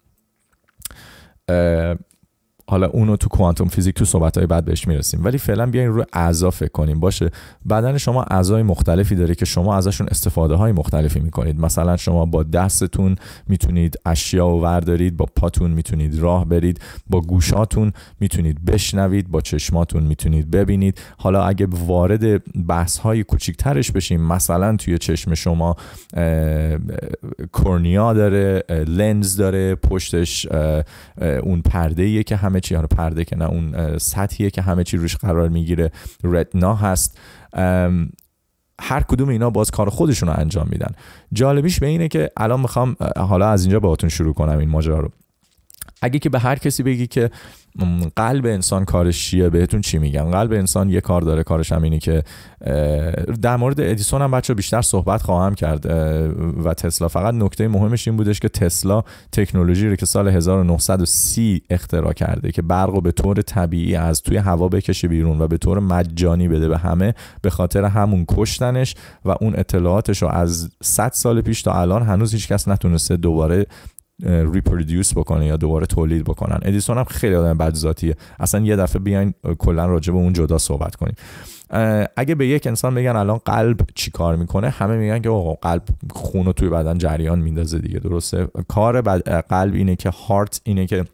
حالا 2.72 2.86
اونو 2.86 3.16
تو 3.16 3.28
کوانتوم 3.28 3.68
فیزیک 3.68 3.94
تو 3.94 4.04
صحبت 4.04 4.38
های 4.38 4.46
بعد 4.46 4.64
بهش 4.64 4.88
میرسیم. 4.88 5.24
ولی 5.24 5.38
فعلا 5.38 5.66
بیاین 5.66 5.88
رو 5.88 6.04
اعضا 6.12 6.50
فکر 6.50 6.68
کنیم. 6.68 7.00
باشه 7.00 7.30
بدن 7.70 7.98
شما 7.98 8.22
اعضای 8.22 8.62
مختلفی 8.62 9.14
داره 9.14 9.34
که 9.34 9.44
شما 9.44 9.76
ازشون 9.76 10.08
استفاده 10.10 10.54
های 10.54 10.72
مختلفی 10.72 11.20
میکنید. 11.20 11.60
مثلا 11.60 11.96
شما 11.96 12.26
با 12.26 12.42
دستتون 12.42 13.16
میتونید 13.48 13.98
اشیا 14.06 14.48
و 14.48 14.62
وردارید 14.62 15.16
با 15.16 15.26
پاتون 15.36 15.70
میتونید 15.70 16.18
راه 16.18 16.44
برید 16.44 16.80
با 17.10 17.20
گوشاتون 17.20 17.92
میتونید 18.20 18.64
بشنوید 18.64 19.30
با 19.30 19.40
چشماتون 19.40 20.02
میتونید 20.02 20.50
ببینید. 20.50 21.00
حالا 21.18 21.44
اگه 21.44 21.66
وارد 21.70 22.42
بحث 22.66 22.98
های 22.98 23.24
کوچیکترش 23.24 23.92
بشیم 23.92 24.20
مثلا 24.20 24.76
توی 24.76 24.98
چشم 24.98 25.34
شما 25.34 25.76
کورنیا 27.52 28.12
داره 28.12 28.64
لنز 28.68 29.36
داره 29.36 29.74
پشتش 29.74 30.46
اون 31.42 31.60
پرده 31.60 32.22
که 32.22 32.36
همه 32.36 32.61
چی 32.62 32.74
رو 32.74 32.86
پرده 32.86 33.24
که 33.24 33.36
نه 33.36 33.44
اون 33.44 33.98
سطحیه 33.98 34.50
که 34.50 34.62
همه 34.62 34.84
چی 34.84 34.96
روش 34.96 35.16
قرار 35.16 35.48
میگیره 35.48 35.90
رتنا 36.24 36.74
هست. 36.74 37.18
هر 38.80 39.02
کدوم 39.08 39.28
اینا 39.28 39.50
باز 39.50 39.70
کار 39.70 39.90
خودشون 39.90 40.28
رو 40.28 40.34
انجام 40.38 40.68
میدن. 40.70 40.94
جالبیش 41.32 41.80
به 41.80 41.86
اینه 41.86 42.08
که 42.08 42.30
الان 42.36 42.60
میخوام 42.60 42.96
حالا 43.16 43.48
از 43.48 43.62
اینجا 43.62 43.80
باهاتون 43.80 44.08
شروع 44.08 44.34
کنم 44.34 44.58
این 44.58 44.68
ماجرا 44.68 45.00
رو. 45.00 45.10
اگه 46.02 46.18
که 46.18 46.28
به 46.28 46.38
هر 46.38 46.56
کسی 46.56 46.82
بگی 46.82 47.06
که 47.06 47.30
قلب 48.16 48.46
انسان 48.46 48.84
کارش 48.84 49.24
چیه 49.24 49.48
بهتون 49.48 49.80
چی 49.80 49.98
میگم؟ 49.98 50.30
قلب 50.30 50.52
انسان 50.52 50.90
یه 50.90 51.00
کار 51.00 51.22
داره 51.22 51.42
کارش 51.42 51.72
هم 51.72 51.82
اینه 51.82 51.98
که 51.98 52.22
در 53.42 53.56
مورد 53.56 53.80
ادیسون 53.80 54.22
هم 54.22 54.30
بچه 54.30 54.54
بیشتر 54.54 54.82
صحبت 54.82 55.22
خواهم 55.22 55.54
کرد 55.54 55.86
و 56.64 56.74
تسلا. 56.74 57.08
فقط 57.08 57.34
نکته 57.34 57.68
مهمش 57.68 58.08
این 58.08 58.16
بودش 58.16 58.40
که 58.40 58.48
تسلا 58.48 59.02
تکنولوژی 59.32 59.88
رو 59.88 59.96
که 59.96 60.06
سال 60.06 60.28
1930 60.28 61.62
اختراع 61.70 62.12
کرده 62.12 62.52
که 62.52 62.62
برق 62.62 62.90
رو 62.90 63.00
به 63.00 63.12
طور 63.12 63.42
طبیعی 63.42 63.96
از 63.96 64.22
توی 64.22 64.36
هوا 64.36 64.68
بکشه 64.68 65.08
بیرون 65.08 65.40
و 65.40 65.48
به 65.48 65.58
طور 65.58 65.78
مجانی 65.78 66.48
بده 66.48 66.68
به 66.68 66.78
همه 66.78 67.14
به 67.42 67.50
خاطر 67.50 67.84
همون 67.84 68.24
کشتنش 68.28 68.94
و 69.24 69.34
اون 69.40 69.54
اطلاعاتش 69.56 70.22
رو 70.22 70.28
از 70.28 70.70
100 70.82 71.10
سال 71.12 71.40
پیش 71.40 71.62
تا 71.62 71.80
الان 71.80 72.02
هنوز 72.02 72.32
هیچ 72.32 72.48
کس 72.48 72.68
نتونسته 72.68 73.16
دوباره 73.16 73.66
ریپرودیوس 74.24 75.12
بکنه 75.14 75.46
یا 75.46 75.56
دوباره 75.56 75.86
تولید 75.86 76.24
بکنن 76.24 76.58
ادیسون 76.62 76.98
هم 76.98 77.04
خیلی 77.04 77.34
آدم 77.34 77.58
بد 77.58 77.74
ذاتیه 77.74 78.16
اصلا 78.40 78.60
یه 78.60 78.76
دفعه 78.76 79.02
بیاین 79.02 79.34
کلا 79.58 79.86
راجع 79.86 80.12
به 80.12 80.18
اون 80.18 80.32
جدا 80.32 80.58
صحبت 80.58 80.96
کنیم 80.96 81.14
اگه 82.16 82.34
به 82.34 82.46
یک 82.46 82.66
انسان 82.66 82.94
بگن 82.94 83.16
الان 83.16 83.38
قلب 83.38 83.80
چی 83.94 84.10
کار 84.10 84.36
میکنه 84.36 84.70
همه 84.70 84.96
میگن 84.96 85.18
که 85.18 85.28
آقا 85.28 85.54
قلب 85.54 85.82
خون 86.10 86.46
رو 86.46 86.52
توی 86.52 86.68
بدن 86.68 86.98
جریان 86.98 87.38
میندازه 87.38 87.78
دیگه 87.78 87.98
درسته 87.98 88.48
کار 88.68 89.02
بد... 89.02 89.30
قلب 89.30 89.74
اینه 89.74 89.96
که 89.96 90.10
هارت 90.10 90.60
اینه 90.64 90.86
که 90.86 91.04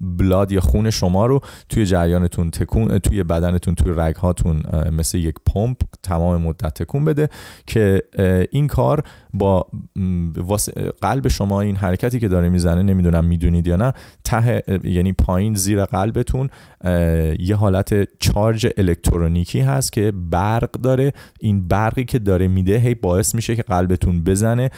بلاد 0.00 0.52
یا 0.52 0.60
خون 0.60 0.90
شما 0.90 1.26
رو 1.26 1.40
توی 1.68 1.86
جریانتون 1.86 2.50
تکون 2.50 2.98
توی 2.98 3.22
بدنتون 3.22 3.74
توی 3.74 3.92
رگ 3.96 4.16
هاتون 4.16 4.62
مثل 4.92 5.18
یک 5.18 5.34
پمپ 5.54 5.76
تمام 6.02 6.42
مدت 6.42 6.74
تکون 6.74 7.04
بده 7.04 7.28
که 7.66 8.02
این 8.50 8.66
کار 8.66 9.02
با 9.34 9.66
قلب 11.02 11.28
شما 11.28 11.60
این 11.60 11.76
حرکتی 11.76 12.20
که 12.20 12.28
داره 12.28 12.48
میزنه 12.48 12.82
نمیدونم 12.82 13.24
میدونید 13.24 13.66
یا 13.66 13.76
نه 13.76 13.92
ته 14.24 14.62
یعنی 14.84 15.12
پایین 15.12 15.54
زیر 15.54 15.84
قلبتون 15.84 16.50
یه 17.38 17.56
حالت 17.56 18.18
چارج 18.18 18.68
الکترونیکی 18.76 19.60
هست 19.60 19.92
که 19.92 20.12
برق 20.30 20.70
داره 20.70 21.12
این 21.40 21.68
برقی 21.68 22.04
که 22.04 22.18
داره 22.18 22.48
میده 22.48 22.78
هی 22.78 22.94
باعث 22.94 23.34
میشه 23.34 23.56
که 23.56 23.62
قلبتون 23.62 24.24
بزنه 24.24 24.70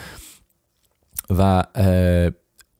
و 1.29 1.63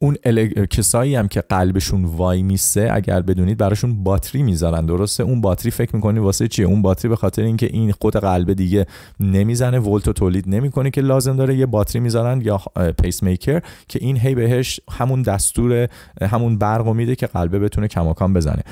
اون 0.04 0.18
ال... 0.24 0.66
کسایی 0.66 1.16
هم 1.16 1.28
که 1.28 1.42
قلبشون 1.42 2.06
وای 2.06 2.44
میسه 2.44 2.90
اگر 2.92 3.22
بدونید 3.22 3.58
براشون 3.58 4.04
باتری 4.04 4.44
میذارن 4.44 4.86
درسته؟ 4.86 5.24
اون 5.24 5.42
باتری 5.42 5.72
فکر 5.72 5.96
میکنی 5.96 6.20
واسه 6.20 6.48
چیه؟ 6.48 6.66
اون 6.66 6.82
باتری 6.82 7.10
به 7.10 7.16
خاطر 7.16 7.42
اینکه 7.42 7.66
این 7.66 7.92
خود 7.92 8.18
قلب 8.18 8.54
دیگه 8.54 8.86
نمیزنه 9.20 9.80
ولت 9.80 10.10
تولید 10.10 10.46
نمیکنه 10.48 10.90
که 10.90 11.02
لازم 11.02 11.36
داره 11.36 11.56
یه 11.56 11.66
باتری 11.66 12.02
میذارن 12.02 12.42
یا 12.42 12.62
پیس 13.02 13.24
میکر 13.24 13.62
که 13.88 14.00
این 14.02 14.18
هی 14.18 14.36
بهش 14.36 14.80
همون 14.92 15.22
دستور 15.22 15.88
همون 16.22 16.58
برقو 16.58 16.94
میده 16.94 17.16
که 17.16 17.28
قلبه 17.28 17.60
بتونه 17.60 17.88
کماکان 17.88 18.34
بزنه. 18.34 18.64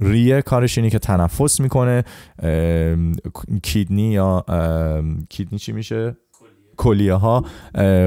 ریه 0.00 0.42
کارش 0.42 0.78
اینه 0.78 0.90
که 0.90 0.98
تنفس 0.98 1.60
میکنه 1.60 2.04
کیدنی 3.62 4.12
یا 4.12 4.44
کیدنی 5.28 5.58
چی 5.58 5.72
میشه؟ 5.72 6.16
کلیه 6.80 7.14
ها 7.14 7.44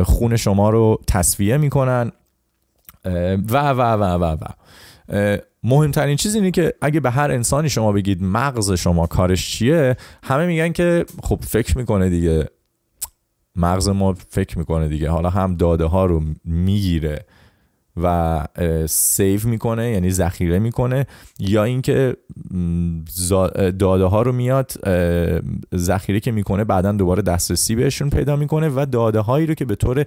خون 0.03 0.35
شما 0.35 0.69
رو 0.69 0.99
تصفیه 1.07 1.57
میکنن. 1.57 2.11
و 3.49 3.69
و 3.69 3.81
و 3.81 4.03
و 4.03 4.37
و. 4.41 4.45
مهمترین 5.63 6.15
چیز 6.15 6.35
اینه 6.35 6.51
که 6.51 6.73
اگه 6.81 6.99
به 6.99 7.11
هر 7.11 7.31
انسانی 7.31 7.69
شما 7.69 7.91
بگید 7.91 8.23
مغز 8.23 8.71
شما 8.71 9.07
کارش 9.07 9.51
چیه 9.51 9.97
همه 10.23 10.45
میگن 10.45 10.71
که 10.71 11.05
خب 11.23 11.39
فکر 11.47 11.77
میکنه 11.77 12.09
دیگه. 12.09 12.49
مغز 13.55 13.89
ما 13.89 14.13
فکر 14.29 14.57
میکنه 14.57 14.87
دیگه. 14.87 15.09
حالا 15.09 15.29
هم 15.29 15.55
داده 15.55 15.85
ها 15.85 16.05
رو 16.05 16.23
میگیره. 16.45 17.25
و 18.01 18.47
سیو 18.89 19.39
میکنه 19.47 19.91
یعنی 19.91 20.11
ذخیره 20.11 20.59
میکنه 20.59 21.05
یا 21.39 21.63
اینکه 21.63 22.15
داده 23.79 24.05
ها 24.05 24.21
رو 24.21 24.31
میاد 24.31 24.71
ذخیره 25.75 26.19
که 26.19 26.31
میکنه 26.31 26.63
بعدا 26.63 26.91
دوباره 26.91 27.21
دسترسی 27.21 27.75
بهشون 27.75 28.09
پیدا 28.09 28.35
میکنه 28.35 28.69
و 28.69 28.85
داده 28.91 29.19
هایی 29.19 29.45
رو 29.45 29.53
که 29.53 29.65
به 29.65 29.75
طور 29.75 30.05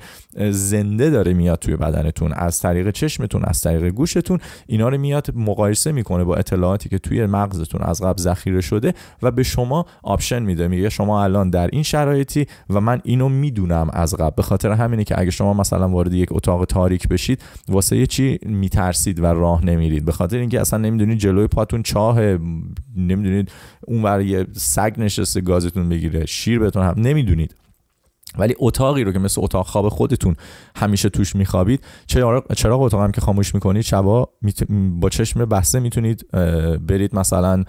زنده 0.51 1.11
داره 1.11 1.35
میاد 1.35 1.59
توی 1.59 1.77
بدنتون 1.77 2.33
از 2.33 2.61
طریق 2.61 2.91
چشمتون 2.91 3.45
از 3.45 3.61
طریق 3.61 3.89
گوشتون 3.89 4.39
اینا 4.67 4.89
رو 4.89 4.99
میاد 4.99 5.27
مقایسه 5.35 5.93
میکنه 5.93 6.25
با 6.25 6.37
اطلاعاتی 6.37 6.89
که 6.89 6.99
توی 6.99 7.27
مغزتون 7.27 7.83
از 7.83 8.03
قبل 8.03 8.23
ذخیره 8.23 8.61
شده 8.61 8.95
و 9.23 9.31
به 9.31 9.43
شما 9.43 9.87
آپشن 10.03 10.43
میده 10.43 10.69
میگه 10.69 10.89
شما 10.89 11.25
الان 11.25 11.51
در 11.51 11.67
این 11.73 11.83
شرایطی 11.83 12.47
و 12.71 12.81
من 12.81 13.01
اینو 13.05 13.29
میدونم 13.29 13.91
از 13.93 14.15
قبل. 14.15 14.37
به 14.37 14.43
خاطر 14.43 14.71
همینه 14.71 15.05
که 15.05 15.21
اگه 15.21 15.31
شما 15.31 15.55
مثلا 15.55 15.89
وارد 15.89 16.13
یک 16.13 16.29
اتاق 16.33 16.65
تاریک 16.65 17.09
بشید 17.09 17.43
واسه 17.77 17.97
یه 17.97 18.07
چی 18.07 18.39
میترسید 18.47 19.21
و 19.21 19.27
راه 19.27 19.65
نمیرید. 19.65 20.05
به 20.05 20.13
خاطر 20.13 20.37
اینکه 20.39 20.61
اصلا 20.61 20.79
نمیدونید 20.79 21.19
جلوی 21.19 21.47
پاتون 21.47 21.83
چاه 21.83 22.21
نمیدونید 22.97 23.53
اون 23.87 24.03
ور 24.03 24.21
یه 24.21 24.47
سگ 24.53 24.95
نشسته 24.99 25.41
گازتون 25.41 25.89
بگیره 25.89 26.27
شیر 26.27 26.59
بهتون 26.59 26.83
هم 26.83 26.95
نمیدونید. 26.97 27.55
ولی 28.39 28.55
اتاقی 28.59 29.05
رو 29.05 29.13
که 29.13 29.19
مثل 29.19 29.41
اتاق 29.45 29.67
خواب 29.67 29.89
خودتون 29.89 30.37
همیشه 30.77 31.09
توش 31.09 31.37
میخوابید 31.37 31.85
چرا 32.07 32.45
چراغ 32.57 32.83
اتاق 32.83 33.03
هم 33.03 33.13
که 33.13 33.21
خاموش 33.21 33.55
میکنید؟ 33.55 33.83
شبا 33.83 34.29
با 35.01 35.09
چشم 35.09 35.45
بسته 35.45 35.81
میتونید 35.81 36.27
برید 36.87 37.17
مثلا 37.17 37.65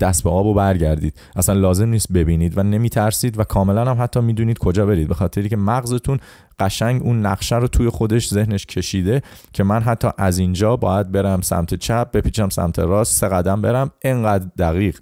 دست 0.00 0.24
به 0.24 0.30
آب 0.30 0.46
و 0.46 0.54
برگردید. 0.54 1.14
اصلا 1.36 1.54
لازم 1.54 1.88
نیست 1.88 2.12
ببینید 2.12 2.58
و 2.58 2.62
نمیترسید 2.62 3.38
و 3.38 3.44
کاملا 3.44 3.90
هم 3.90 4.02
حتی 4.02 4.20
میدونید 4.20 4.58
کجا 4.58 4.86
برید. 4.86 5.08
به 5.08 5.14
خاطری 5.14 5.48
که 5.48 5.56
مغزتون 5.56 6.18
قشنگ 6.58 7.02
اون 7.02 7.26
نقشه 7.26 7.56
رو 7.56 7.68
توی 7.68 7.88
خودش 7.88 8.28
ذهنش 8.28 8.66
کشیده 8.66 9.22
که 9.52 9.64
من 9.64 9.82
حتی 9.82 10.08
از 10.18 10.38
اینجا 10.38 10.76
باید 10.76 11.12
برم 11.12 11.40
سمت 11.40 11.74
چپ 11.74 12.10
بپیچم 12.12 12.48
سمت 12.48 12.78
راست 12.78 13.20
سه 13.20 13.28
قدم 13.28 13.62
برم 13.62 13.90
اینقدر 14.04 14.46
دقیق. 14.58 14.98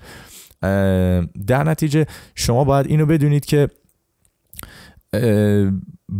در 1.46 1.64
نتیجه 1.64 2.06
شما 2.34 2.64
باید 2.64 2.86
اینو 2.86 3.06
بدونید 3.06 3.44
که 3.44 3.68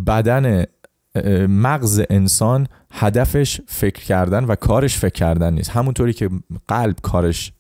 بدن 0.07 0.65
مغز 1.49 2.03
انسان 2.11 2.67
هدفش 2.91 3.61
فکر 3.67 4.05
کردن 4.05 4.45
و 4.45 4.55
کارش 4.55 4.99
فکر 4.99 5.13
کردن 5.13 5.55
نیست 5.55 5.71
همونطوری 5.71 6.13
که 6.13 6.31
قلب 6.69 6.97
کارش 7.03 7.53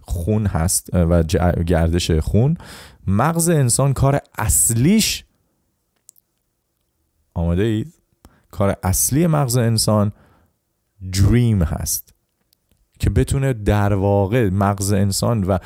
خون 0.00 0.46
هست 0.46 0.90
و 0.94 1.22
گردش 1.66 2.10
خون 2.10 2.56
مغز 3.06 3.48
انسان 3.48 3.92
کار 3.92 4.20
اصلیش 4.38 5.24
آماده 7.34 7.62
اید؟ 7.62 7.94
کار 8.50 8.76
اصلی 8.82 9.26
مغز 9.26 9.56
انسان 9.56 10.12
دریم 11.12 11.62
هست 11.62 12.11
که 13.02 13.10
بتونه 13.10 13.52
در 13.52 13.94
واقع 13.94 14.50
مغز 14.50 14.92
انسان 14.92 15.44
و 15.44 15.58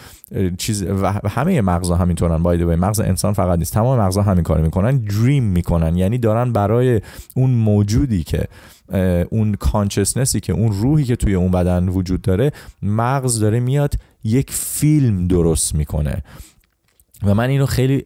چیز 0.59 0.83
و 0.83 1.13
همه 1.13 1.61
مغزها 1.61 1.97
همینطورن 1.97 2.43
باید 2.43 2.67
به 2.67 2.77
مغز 2.77 3.01
انسان 3.01 3.33
فقط 3.33 3.59
نیست. 3.59 3.73
تمام 3.73 4.01
مغزها 4.01 4.23
همین 4.23 4.43
کارو 4.43 4.63
میکنن 4.63 4.99
دریم 4.99 5.45
میکنن. 5.45 5.97
یعنی 5.97 6.19
دارن 6.19 6.53
برای 6.53 7.01
اون 7.35 7.51
موجودی 7.51 8.25
که 8.25 8.45
اون 9.31 9.55
کانشسنسی 9.55 10.41
که 10.41 10.53
اون 10.53 10.73
روحی 10.73 11.05
که 11.05 11.17
توی 11.17 11.35
اون 11.35 11.51
بدن 11.51 11.89
وجود 11.89 12.23
داره 12.23 12.53
مغز 12.83 13.41
داره 13.41 13.61
میاد 13.61 13.95
یک 14.25 14.51
فیلم 14.51 15.27
درست 15.27 15.75
میکنه. 15.75 16.23
و 17.23 17.35
من 17.35 17.49
اینو 17.49 17.67
خیلی 17.67 18.05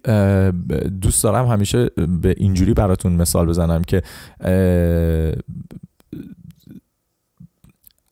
دوست 1.01 1.25
دارم 1.25 1.47
همیشه 1.47 1.91
به 2.23 2.35
اینجوری 2.37 2.75
براتون 2.75 3.13
مثال 3.13 3.47
بزنم 3.47 3.83
که 3.83 4.03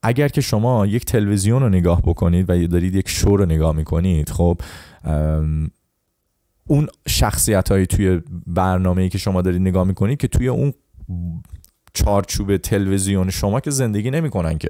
اگر 0.08 0.28
که 0.28 0.40
شما 0.40 0.86
یک 0.86 1.04
تلویزیون 1.04 1.62
رو 1.62 1.68
نگاه 1.68 2.02
بکنید 2.02 2.50
و 2.50 2.66
دارید 2.66 2.94
یک 2.94 3.08
شو 3.08 3.36
رو 3.36 3.46
نگاه 3.46 3.76
میکنید 3.76 4.30
خب 4.30 4.60
اون 6.66 6.88
شخصیت 7.08 7.68
هایی 7.68 7.86
توی 7.86 8.20
برنامه 8.46 9.02
ای 9.02 9.08
که 9.08 9.18
شما 9.18 9.42
دارید 9.42 9.60
نگاه 9.60 9.84
میکنید 9.84 10.18
که 10.18 10.28
توی 10.28 10.48
اون 10.48 10.72
چارچوب 11.94 12.56
تلویزیون 12.56 13.30
شما 13.30 13.60
که 13.60 13.70
زندگی 13.70 14.10
نمیکنن 14.10 14.58
که. 14.58 14.68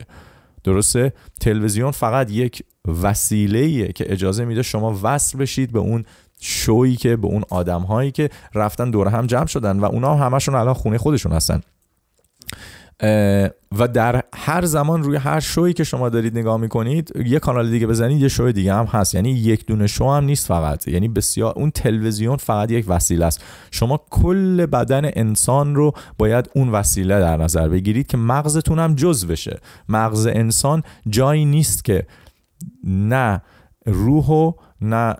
درسته؟ 0.64 1.12
تلویزیون 1.40 1.90
فقط 1.90 2.30
یک 2.30 2.62
وسیله 3.02 3.58
ایه 3.58 3.92
که 3.92 4.12
اجازه 4.12 4.44
میده 4.44 4.62
شما 4.62 5.00
وصل 5.02 5.38
بشید 5.38 5.72
به 5.72 5.78
اون 5.78 6.04
شویی 6.40 6.96
که 6.96 7.16
به 7.16 7.26
اون 7.26 7.42
آدم 7.50 7.82
هایی 7.82 8.10
که 8.10 8.30
رفتن 8.54 8.90
دور 8.90 9.08
هم 9.08 9.26
جمع 9.26 9.46
شدن 9.46 9.80
و 9.80 9.84
اونا 9.84 10.14
همشون 10.14 10.54
الان 10.54 10.74
خونه 10.74 10.98
خودشون 10.98 11.32
هستن. 11.32 11.60
و 13.78 13.88
در 13.94 14.22
هر 14.34 14.64
زمان 14.64 15.02
روی 15.02 15.16
هر 15.16 15.40
شویی 15.40 15.72
که 15.74 15.84
شما 15.84 16.08
دارید 16.08 16.38
نگاه 16.38 16.56
میکنید 16.60 17.12
یه 17.26 17.38
کانال 17.38 17.70
دیگه 17.70 17.86
بزنید 17.86 18.22
یه 18.22 18.28
شوی 18.28 18.52
دیگه 18.52 18.74
هم 18.74 18.84
هست 18.84 19.14
یعنی 19.14 19.30
یک 19.30 19.66
دونه 19.66 19.86
شو 19.86 20.10
هم 20.10 20.24
نیست 20.24 20.46
فقط 20.46 20.88
یعنی 20.88 21.08
بسیار 21.08 21.54
اون 21.56 21.70
تلویزیون 21.70 22.36
فقط 22.36 22.70
یک 22.70 22.84
وسیله 22.88 23.26
است 23.26 23.44
شما 23.70 24.00
کل 24.10 24.66
بدن 24.66 25.02
انسان 25.04 25.74
رو 25.74 25.92
باید 26.18 26.50
اون 26.54 26.68
وسیله 26.68 27.20
در 27.20 27.36
نظر 27.36 27.68
بگیرید 27.68 28.06
که 28.06 28.16
مغزتون 28.16 28.78
هم 28.78 28.94
جز 28.94 29.26
بشه 29.26 29.60
مغز 29.88 30.26
انسان 30.26 30.82
جایی 31.08 31.44
نیست 31.44 31.84
که 31.84 32.06
نه 32.84 33.42
روح 33.86 34.26
و 34.26 34.52
نه 34.80 35.14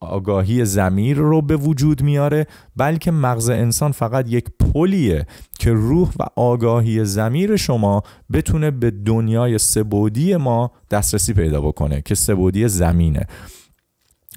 آگاهی 0.00 0.64
زمیر 0.64 1.16
رو 1.16 1.42
به 1.42 1.56
وجود 1.56 2.02
میاره 2.02 2.46
بلکه 2.76 3.10
مغز 3.10 3.50
انسان 3.50 3.92
فقط 3.92 4.24
یک 4.28 4.44
پلیه 4.60 5.26
که 5.58 5.72
روح 5.72 6.08
و 6.18 6.22
آگاهی 6.36 7.04
زمیر 7.04 7.56
شما 7.56 8.02
بتونه 8.32 8.70
به 8.70 8.90
دنیای 8.90 9.58
سبودی 9.58 10.36
ما 10.36 10.70
دسترسی 10.90 11.32
پیدا 11.32 11.60
بکنه 11.60 12.02
که 12.02 12.14
سبودی 12.14 12.68
زمینه. 12.68 13.26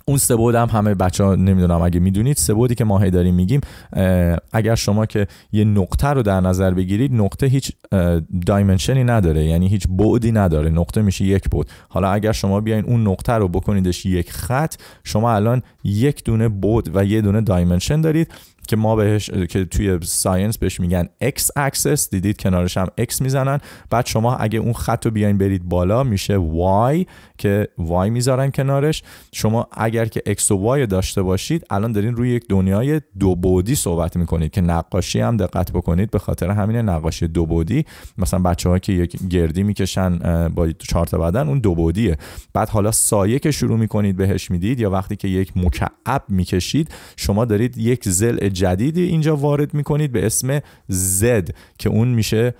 اون 0.05 0.17
سبود 0.17 0.55
هم 0.55 0.69
همه 0.69 0.95
بچه 0.95 1.23
ها 1.23 1.35
نمیدونم 1.35 1.81
اگه 1.81 1.99
میدونید 1.99 2.37
سبودی 2.37 2.75
که 2.75 2.83
ما 2.83 2.99
هی 2.99 3.11
داریم 3.11 3.35
میگیم 3.35 3.61
اگر 4.53 4.75
شما 4.75 5.05
که 5.05 5.27
یه 5.51 5.63
نقطه 5.63 6.07
رو 6.07 6.23
در 6.23 6.39
نظر 6.39 6.73
بگیرید 6.73 7.13
نقطه 7.13 7.47
هیچ 7.47 7.71
دایمنشنی 8.45 9.03
نداره 9.03 9.45
یعنی 9.45 9.67
هیچ 9.67 9.87
بعدی 9.89 10.31
نداره 10.31 10.69
نقطه 10.69 11.01
میشه 11.01 11.25
یک 11.25 11.49
بود 11.49 11.67
حالا 11.89 12.11
اگر 12.11 12.31
شما 12.31 12.61
بیاین 12.61 12.85
اون 12.85 13.07
نقطه 13.07 13.33
رو 13.33 13.47
بکنیدش 13.47 14.05
یک 14.05 14.31
خط 14.31 14.75
شما 15.03 15.33
الان 15.33 15.61
یک 15.83 16.23
دونه 16.23 16.49
بود 16.49 16.95
و 16.95 17.05
یه 17.05 17.21
دونه 17.21 17.41
دایمنشن 17.41 18.01
دارید. 18.01 18.31
که 18.71 18.77
ما 18.77 18.95
بهش 18.95 19.29
که 19.29 19.65
توی 19.65 19.99
ساینس 20.03 20.57
بهش 20.57 20.79
میگن 20.79 21.09
x 21.23 21.41
axis 21.59 22.09
دیدید 22.09 22.37
کنارش 22.37 22.77
هم 22.77 22.87
x 23.01 23.21
میزنن 23.21 23.59
بعد 23.89 24.05
شما 24.05 24.35
اگه 24.35 24.59
اون 24.59 24.73
خط 24.73 25.05
رو 25.05 25.11
بیاین 25.11 25.37
برید 25.37 25.69
بالا 25.69 26.03
میشه 26.03 26.39
y 26.91 27.05
که 27.37 27.67
y 27.79 28.09
میذارن 28.09 28.51
کنارش 28.51 29.03
شما 29.33 29.67
اگر 29.71 30.05
که 30.05 30.21
x 30.27 30.51
و 30.51 30.77
y 30.77 30.87
داشته 30.87 31.21
باشید 31.21 31.65
الان 31.69 31.91
دارین 31.91 32.15
روی 32.15 32.29
یک 32.29 32.43
دنیای 32.49 33.01
دو 33.19 33.35
بعدی 33.35 33.75
صحبت 33.75 34.17
میکنید 34.17 34.51
که 34.51 34.61
نقاشی 34.61 35.19
هم 35.19 35.37
دقت 35.37 35.71
بکنید 35.71 36.11
به 36.11 36.19
خاطر 36.19 36.49
همین 36.49 36.77
نقاشی 36.77 37.27
دو 37.27 37.45
بعدی 37.45 37.85
مثلا 38.17 38.39
بچه‌ها 38.39 38.79
که 38.79 38.93
یک 38.93 39.17
گردی 39.29 39.63
میکشن 39.63 40.17
با 40.47 40.71
چهار 40.71 41.05
تا 41.05 41.17
بدن 41.17 41.47
اون 41.47 41.59
دو 41.59 41.75
بعدیه 41.75 42.17
بعد 42.53 42.69
حالا 42.69 42.91
سایه 42.91 43.39
که 43.39 43.51
شروع 43.51 43.77
میکنید 43.79 44.17
بهش 44.17 44.51
میدید 44.51 44.79
یا 44.79 44.89
وقتی 44.89 45.15
که 45.15 45.27
یک 45.27 45.53
مکعب 45.55 46.23
میکشید 46.29 46.89
شما 47.17 47.45
دارید 47.45 47.77
یک 47.77 48.09
ضلع 48.09 48.49
جدیدی 48.61 49.03
اینجا 49.03 49.35
وارد 49.35 49.73
میکنید 49.73 50.11
به 50.11 50.25
اسم 50.25 50.59
Z 50.91 51.51
که 51.77 51.89
اون 51.89 52.07
میشه 52.07 52.53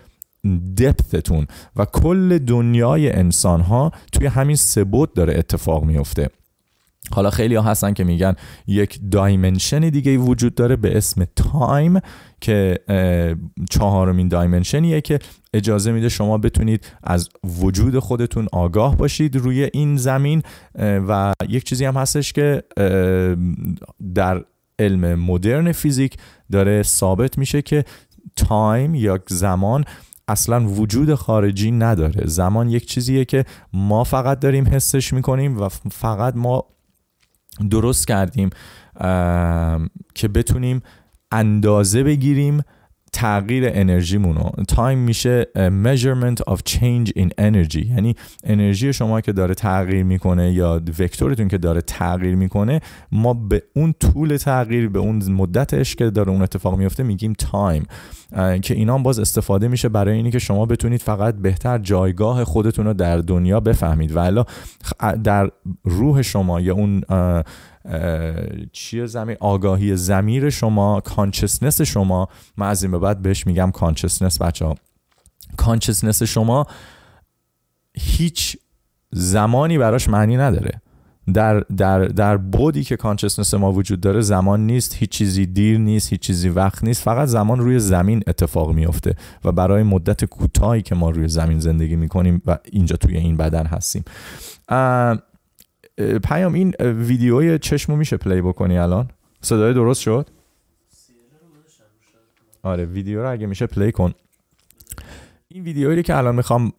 دپتتون 0.78 1.48
و 1.76 1.86
کل 1.86 2.38
دنیای 2.38 3.11
انسان 3.11 3.61
ها 3.61 3.91
توی 4.11 4.28
همین 4.28 4.56
سبوت 4.56 5.14
داره 5.14 5.38
اتفاق 5.38 5.84
میفته 5.84 6.30
حالا 7.11 7.30
خیلی 7.30 7.56
ها 7.56 7.61
هستن 7.61 7.94
که 7.94 8.03
میگن 8.03 8.36
یک 8.68 8.99
دایمنشن 9.11 9.80
دیگه 9.80 10.18
وجود 10.18 10.56
داره 10.56 10.76
به 10.76 10.98
اسم 10.98 11.26
تایم 11.36 11.99
که 12.41 12.80
چهارمین 13.69 14.28
دایمنشنیه 14.28 15.02
که 15.02 15.19
اجازه 15.53 15.91
میده 15.91 16.10
شما 16.10 16.38
بتونید 16.38 16.86
از 17.03 17.30
وجود 17.44 17.99
خودتون 17.99 18.48
آگاه 18.52 18.98
باشید 18.98 19.36
روی 19.36 19.69
این 19.73 19.98
زمین 19.98 20.44
و 20.80 21.34
یک 21.49 21.64
چیزی 21.64 21.86
هم 21.86 21.98
هستش 21.98 22.34
که 22.34 22.64
در 24.15 24.44
علم 24.82 25.20
مدرن 25.20 25.72
فیزیک 25.72 26.18
داره 26.52 26.84
ثابت 26.84 27.38
میشه 27.38 27.62
که 27.62 27.86
تایم 28.36 28.95
یا 28.95 29.20
زمان 29.28 29.86
اصلا 30.28 30.68
وجود 30.68 31.16
خارجی 31.16 31.72
نداره. 31.72 32.28
زمان 32.28 32.70
یک 32.70 32.86
چیزیه 32.86 33.26
که 33.26 33.45
ما 33.74 34.03
فقط 34.03 34.40
داریم 34.40 34.68
حسش 34.68 35.14
میکنیم 35.14 35.62
و 35.62 35.70
فقط 35.91 36.36
ما 36.36 36.66
درست 37.70 38.08
کردیم 38.08 38.49
که 40.16 40.28
بتونیم 40.28 40.82
اندازه 41.32 42.03
بگیریم 42.03 42.62
تغییر 43.13 43.63
انرژی 43.67 44.17
مونو 44.17 44.49
تایم 44.67 44.99
میشه 44.99 45.47
measurement 45.55 46.53
of 46.53 46.57
change 46.69 47.09
in 47.17 47.29
energy. 47.39 47.85
یعنی 47.89 48.15
انرژی 48.43 48.93
شما 48.93 49.21
که 49.21 49.31
داره 49.31 49.53
تغییر 49.53 50.03
میکنه 50.03 50.53
یا 50.53 50.81
وکتورتون 50.99 51.47
که 51.47 51.57
داره 51.57 51.81
تغییر 51.81 52.35
میکنه 52.35 52.79
ما 53.11 53.33
به 53.33 53.63
اون 53.75 53.93
طول 53.99 54.38
تغییر 54.38 54.89
به 54.89 54.99
اون 54.99 55.23
مدتش 55.31 55.95
که 55.95 56.09
داره 56.09 56.29
اون 56.29 56.41
اتفاق 56.41 56.77
میفته 56.77 57.03
میگیم 57.03 57.33
تایم 57.33 57.85
که 58.61 58.73
اینا 58.73 58.97
باز 58.97 59.19
استفاده 59.19 59.67
میشه 59.67 59.89
برای 59.89 60.17
اینی 60.17 60.31
که 60.31 60.39
شما 60.39 60.65
بتونید 60.65 61.01
فقط 61.01 61.35
بهتر 61.35 61.77
جایگاه 61.77 62.43
خودتون 62.43 62.85
رو 62.85 62.93
در 62.93 63.17
دنیا 63.17 63.59
بفهمید 63.59 64.11
و 64.15 64.43
در 65.23 65.51
روح 65.83 66.21
شما 66.21 66.61
یا 66.61 66.73
اون 66.73 67.01
چیه 68.72 69.06
زمین؟ 69.06 69.38
آگاهی 69.40 69.95
زمیر 69.95 70.49
شما 70.49 71.02
کانشسنس 71.02 71.82
شما. 71.82 72.28
من 72.58 72.68
از 72.68 72.84
این 72.84 72.91
به 72.91 72.99
بعد 72.99 73.22
بهش 73.22 73.48
میگم 73.48 73.72
کانشسنس 73.72 74.41
بچه 74.41 74.66
ها 74.66 74.76
کانشسنس 75.58 76.24
شما 76.24 76.66
هیچ 77.94 78.58
زمانی 79.12 79.78
براش 79.78 80.10
معنی 80.10 80.38
نداره. 80.38 80.82
در 81.34 81.60
در 81.60 82.06
در 82.06 82.38
بودی 82.38 82.84
که 82.84 82.98
کانشسنس 82.98 83.53
ما 83.53 83.72
وجود 83.72 84.02
داره 84.02 84.22
زمان 84.22 84.66
نیست 84.66 84.95
هیچ 84.95 85.10
چیزی 85.10 85.45
دیر 85.45 85.78
نیست 85.78 86.10
هیچ 86.10 86.22
چیزی 86.22 86.49
وقت 86.49 86.84
نیست 86.84 87.03
فقط 87.03 87.28
زمان 87.28 87.60
روی 87.60 87.80
زمین 87.80 88.24
اتفاق 88.28 88.72
میفته 88.72 89.16
و 89.45 89.52
برای 89.52 89.84
مدت 89.84 90.26
کوتاهی 90.26 90.82
که 90.82 90.95
ما 90.95 91.10
روی 91.10 91.28
زمین 91.28 91.60
زندگی 91.60 91.95
میکنیم 91.95 92.41
و 92.45 92.58
اینجا 92.72 92.95
توی 92.95 93.18
این 93.18 93.38
بدن 93.38 93.66
هستیم. 93.66 94.03
پیام 96.23 96.53
این 96.53 96.73
ویدیوی 96.80 97.59
چشمو 97.59 97.95
میشه 97.95 98.18
پلی 98.18 98.41
بکنی 98.41 98.77
الان 98.77 99.09
صدای 99.41 99.73
درست 99.73 100.01
شد 100.01 100.30
آره 102.63 102.85
ویدیو 102.85 103.22
رو 103.22 103.31
اگه 103.31 103.47
میشه 103.47 103.68
پلی 103.68 103.91
کن 103.91 104.13
این 105.47 105.63
ویدیویی 105.63 106.03
که 106.03 106.18
الان 106.18 106.35
میخوام 106.35 106.72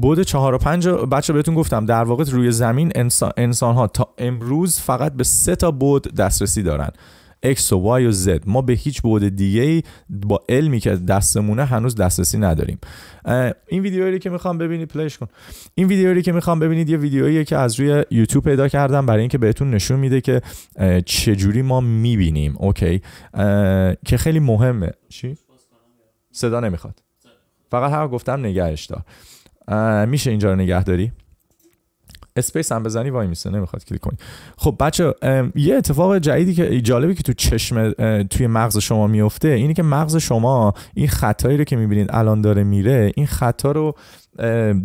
بود 0.00 0.20
4 0.20 0.54
و 0.54 0.58
5 0.58 0.88
بچه 0.88 1.32
بهتون 1.32 1.54
گفتم 1.54 1.86
در 1.86 2.04
واقع 2.04 2.24
روی 2.24 2.50
زمین 2.50 2.92
انسان, 2.94 3.32
انسان 3.36 3.74
ها 3.74 3.86
تا 3.86 4.08
امروز 4.18 4.80
فقط 4.80 5.12
به 5.12 5.24
سه 5.24 5.56
تا 5.56 5.70
بود 5.70 6.14
دسترسی 6.14 6.62
دارن 6.62 6.90
X 7.44 7.72
و 7.72 8.00
Y 8.00 8.06
و 8.06 8.12
Z. 8.12 8.40
ما 8.46 8.62
به 8.62 8.72
هیچ 8.72 9.02
بود 9.02 9.28
دیگه 9.28 9.82
با 10.10 10.42
علمی 10.48 10.80
که 10.80 10.90
دستمونه 10.90 11.64
هنوز 11.64 11.94
دسترسی 11.94 12.38
نداریم 12.38 12.78
این 13.68 13.82
ویدیویی 13.82 14.18
که 14.18 14.30
میخوام 14.30 14.58
ببینید 14.58 14.88
پلیش 14.88 15.18
کن 15.18 15.26
این 15.74 15.86
ویدیویی 15.86 16.22
که 16.22 16.32
میخوام 16.32 16.58
ببینید 16.58 16.90
یه 16.90 16.96
ویدیویی 16.96 17.44
که 17.44 17.56
از 17.56 17.80
روی 17.80 18.04
یوتیوب 18.10 18.44
پیدا 18.44 18.68
کردم 18.68 19.06
برای 19.06 19.20
اینکه 19.20 19.38
بهتون 19.38 19.70
نشون 19.70 20.00
میده 20.00 20.20
که 20.20 20.42
چجوری 21.06 21.62
ما 21.62 21.80
میبینیم 21.80 22.56
اوکی 22.58 23.00
که 24.04 24.16
خیلی 24.16 24.40
مهمه 24.40 24.90
چی 25.08 25.36
صدا 26.32 26.60
نمیخواد 26.60 27.02
فقط 27.70 27.92
هر 27.92 28.08
گفتم 28.08 28.40
نگهش 28.40 28.84
دار 28.84 29.04
میشه 30.06 30.30
اینجا 30.30 30.50
رو 30.50 30.56
نگه 30.56 30.84
داری 30.84 31.12
اسپیس 32.36 32.72
هم 32.72 32.82
بزنی 32.82 33.10
وای 33.10 33.26
میسه 33.26 33.50
نمیخواد 33.50 33.84
کلیک 33.84 34.00
کنی. 34.00 34.18
خب 34.56 34.76
بچه 34.80 35.14
یه 35.54 35.76
اتفاق 35.76 36.18
جدیدی 36.18 36.54
که 36.54 36.80
جالبی 36.80 37.14
که 37.14 37.22
تو 37.22 37.32
چشم 37.32 37.92
توی 38.22 38.46
مغز 38.46 38.78
شما 38.78 39.06
میفته 39.06 39.48
اینه 39.48 39.74
که 39.74 39.82
مغز 39.82 40.16
شما 40.16 40.74
این 40.94 41.08
خطایی 41.08 41.56
رو 41.56 41.64
که 41.64 41.76
میبینید 41.76 42.08
الان 42.10 42.40
داره 42.40 42.64
میره 42.64 43.12
این 43.16 43.26
خطا 43.26 43.72
رو 43.72 43.94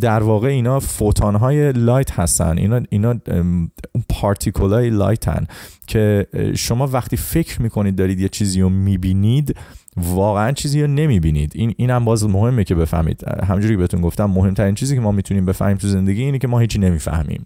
در 0.01 0.23
واقع 0.23 0.47
اینا 0.47 0.79
فوتون 0.79 1.35
های 1.35 1.71
لایت 1.71 2.11
هستن 2.11 2.57
اینا 2.57 2.81
اینا 2.89 3.15
اون 3.27 3.71
پارتیکول 4.09 4.73
های 4.73 4.89
لایت 4.89 5.27
هن 5.27 5.47
که 5.87 6.27
شما 6.55 6.87
وقتی 6.87 7.17
فکر 7.17 7.61
میکنید 7.61 7.95
دارید 7.95 8.19
یه 8.19 8.29
چیزی 8.29 8.61
رو 8.61 8.69
میبینید 8.69 9.55
واقعا 9.97 10.51
چیزی 10.51 10.81
رو 10.81 10.87
نمیبینید 10.87 11.51
این 11.55 11.73
این 11.77 11.89
هم 11.89 12.05
باز 12.05 12.23
مهمه 12.23 12.63
که 12.63 12.75
بفهمید 12.75 13.23
همونجوری 13.43 13.73
که 13.73 13.77
بهتون 13.77 14.01
گفتم 14.01 14.25
مهمترین 14.25 14.75
چیزی 14.75 14.95
که 14.95 15.01
ما 15.01 15.11
میتونیم 15.11 15.45
بفهمیم 15.45 15.77
تو 15.77 15.87
زندگی 15.87 16.23
اینه 16.23 16.37
که 16.37 16.47
ما 16.47 16.59
هیچی 16.59 16.79
نمیفهمیم 16.79 17.45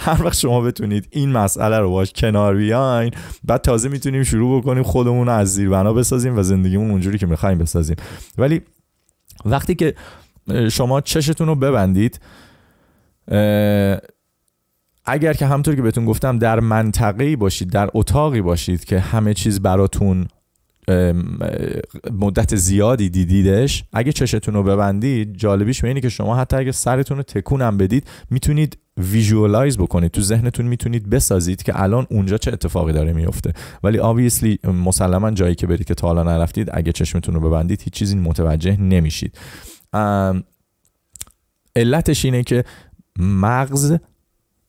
هر 0.00 0.22
وقت 0.24 0.38
شما 0.38 0.60
بتونید 0.60 1.08
این 1.10 1.32
مسئله 1.32 1.78
رو 1.78 1.90
باش 1.90 2.12
کنار 2.12 2.56
بیاین 2.56 3.10
بعد 3.44 3.60
تازه 3.60 3.88
میتونیم 3.88 4.22
شروع 4.22 4.60
بکنیم 4.60 4.82
خودمون 4.82 5.26
رو 5.26 5.32
از 5.32 5.54
زیر 5.54 5.68
بنا 5.68 5.92
بسازیم 5.92 6.38
و 6.38 6.42
زندگیمون 6.42 6.90
اونجوری 6.90 7.18
که 7.18 7.26
میخوایم 7.26 7.58
بسازیم 7.58 7.96
ولی 8.38 8.60
وقتی 9.44 9.74
که 9.74 9.94
شما 10.72 11.00
چشتون 11.00 11.46
رو 11.46 11.54
ببندید 11.54 12.20
اگر 15.04 15.32
که 15.32 15.46
همطور 15.46 15.74
که 15.74 15.82
بهتون 15.82 16.04
گفتم 16.04 16.38
در 16.38 16.60
منطقه‌ای 16.60 17.36
باشید 17.36 17.70
در 17.70 17.90
اتاقی 17.94 18.40
باشید 18.40 18.84
که 18.84 19.00
همه 19.00 19.34
چیز 19.34 19.60
براتون 19.60 20.26
مدت 22.12 22.56
زیادی 22.56 23.08
دیدیدش 23.08 23.84
اگه 23.92 24.12
چشتون 24.12 24.54
رو 24.54 24.62
ببندید 24.62 25.36
جالبیش 25.36 25.82
به 25.82 25.88
اینه 25.88 26.00
که 26.00 26.08
شما 26.08 26.36
حتی 26.36 26.56
اگه 26.56 26.72
سرتون 26.72 27.16
رو 27.16 27.22
تکونم 27.22 27.76
بدید 27.76 28.06
میتونید 28.30 28.78
ویژوالایز 28.96 29.78
بکنید 29.78 30.10
تو 30.10 30.20
ذهنتون 30.20 30.66
میتونید 30.66 31.10
بسازید 31.10 31.62
که 31.62 31.82
الان 31.82 32.06
اونجا 32.10 32.38
چه 32.38 32.52
اتفاقی 32.52 32.92
داره 32.92 33.12
میفته 33.12 33.52
ولی 33.82 33.98
obviously 33.98 34.68
مسلما 34.68 35.30
جایی 35.30 35.54
که 35.54 35.66
برید 35.66 35.86
که 35.86 35.94
تا 35.94 36.06
حالا 36.06 36.22
نرفتید 36.22 36.70
اگه 36.72 36.92
چشمتون 36.92 37.34
رو 37.34 37.40
ببندید 37.40 37.82
هیچ 37.82 37.92
چیزی 37.92 38.16
متوجه 38.16 38.80
نمیشید 38.80 39.38
علتش 41.76 42.24
اینه 42.24 42.42
که 42.42 42.64
مغز 43.18 43.96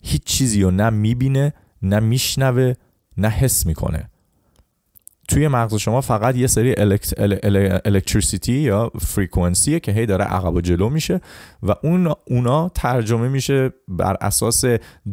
هیچ 0.02 0.24
چیزی 0.24 0.62
رو 0.62 0.72
نه 0.72 0.90
میبینه 0.90 1.54
نه 1.82 2.00
میشنوه 2.00 2.74
نه 3.18 3.30
حس 3.30 3.66
میکنه 3.66 4.10
توی 5.28 5.48
مغز 5.48 5.76
شما 5.76 6.02
فقط 6.02 6.36
یه 6.36 6.48
سری 6.48 6.76
الکتریسیتی 7.86 8.54
یا 8.54 8.92
فریکونسیه 9.00 9.80
که 9.80 9.92
هی 9.92 10.06
داره 10.06 10.26
عقب 10.26 10.54
و 10.54 10.62
جلو 10.62 10.90
میشه 10.90 11.22
و 11.64 11.76
اون 11.84 12.14
اونا 12.28 12.70
ترجمه 12.70 13.28
میشه 13.28 13.74
بر 13.88 14.18
اساس 14.22 14.64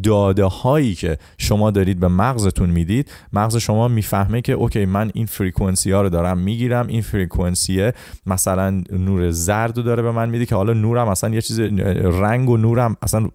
داده 0.02 0.44
هایی 0.44 0.94
که 0.94 1.18
شما 1.38 1.70
دارید 1.70 2.00
به 2.00 2.08
مغزتون 2.08 2.70
میدید. 2.70 3.10
مغز 3.32 3.56
شما 3.56 3.88
میفهمه 3.88 4.40
که 4.40 4.52
اوکی 4.52 4.84
من 4.84 5.10
این 5.14 5.26
فریکونسی 5.26 5.92
ها 5.92 6.02
رو 6.02 6.08
دارم 6.08 6.38
میگیرم. 6.38 6.86
این 6.86 7.02
فریکونسیه 7.02 7.92
مثلا 8.26 8.82
نور 8.90 9.30
زرد 9.30 9.76
رو 9.76 9.82
داره 9.82 10.02
به 10.02 10.10
من 10.10 10.30
میده 10.30 10.46
که 10.46 10.54
حالا 10.54 10.72
نورم 10.72 11.08
اصلا 11.08 11.34
یه 11.34 11.40
چیز 11.40 11.60
رنگ 11.60 12.48
و 12.48 12.56
نورم 12.56 12.96
اصلا 13.02 13.28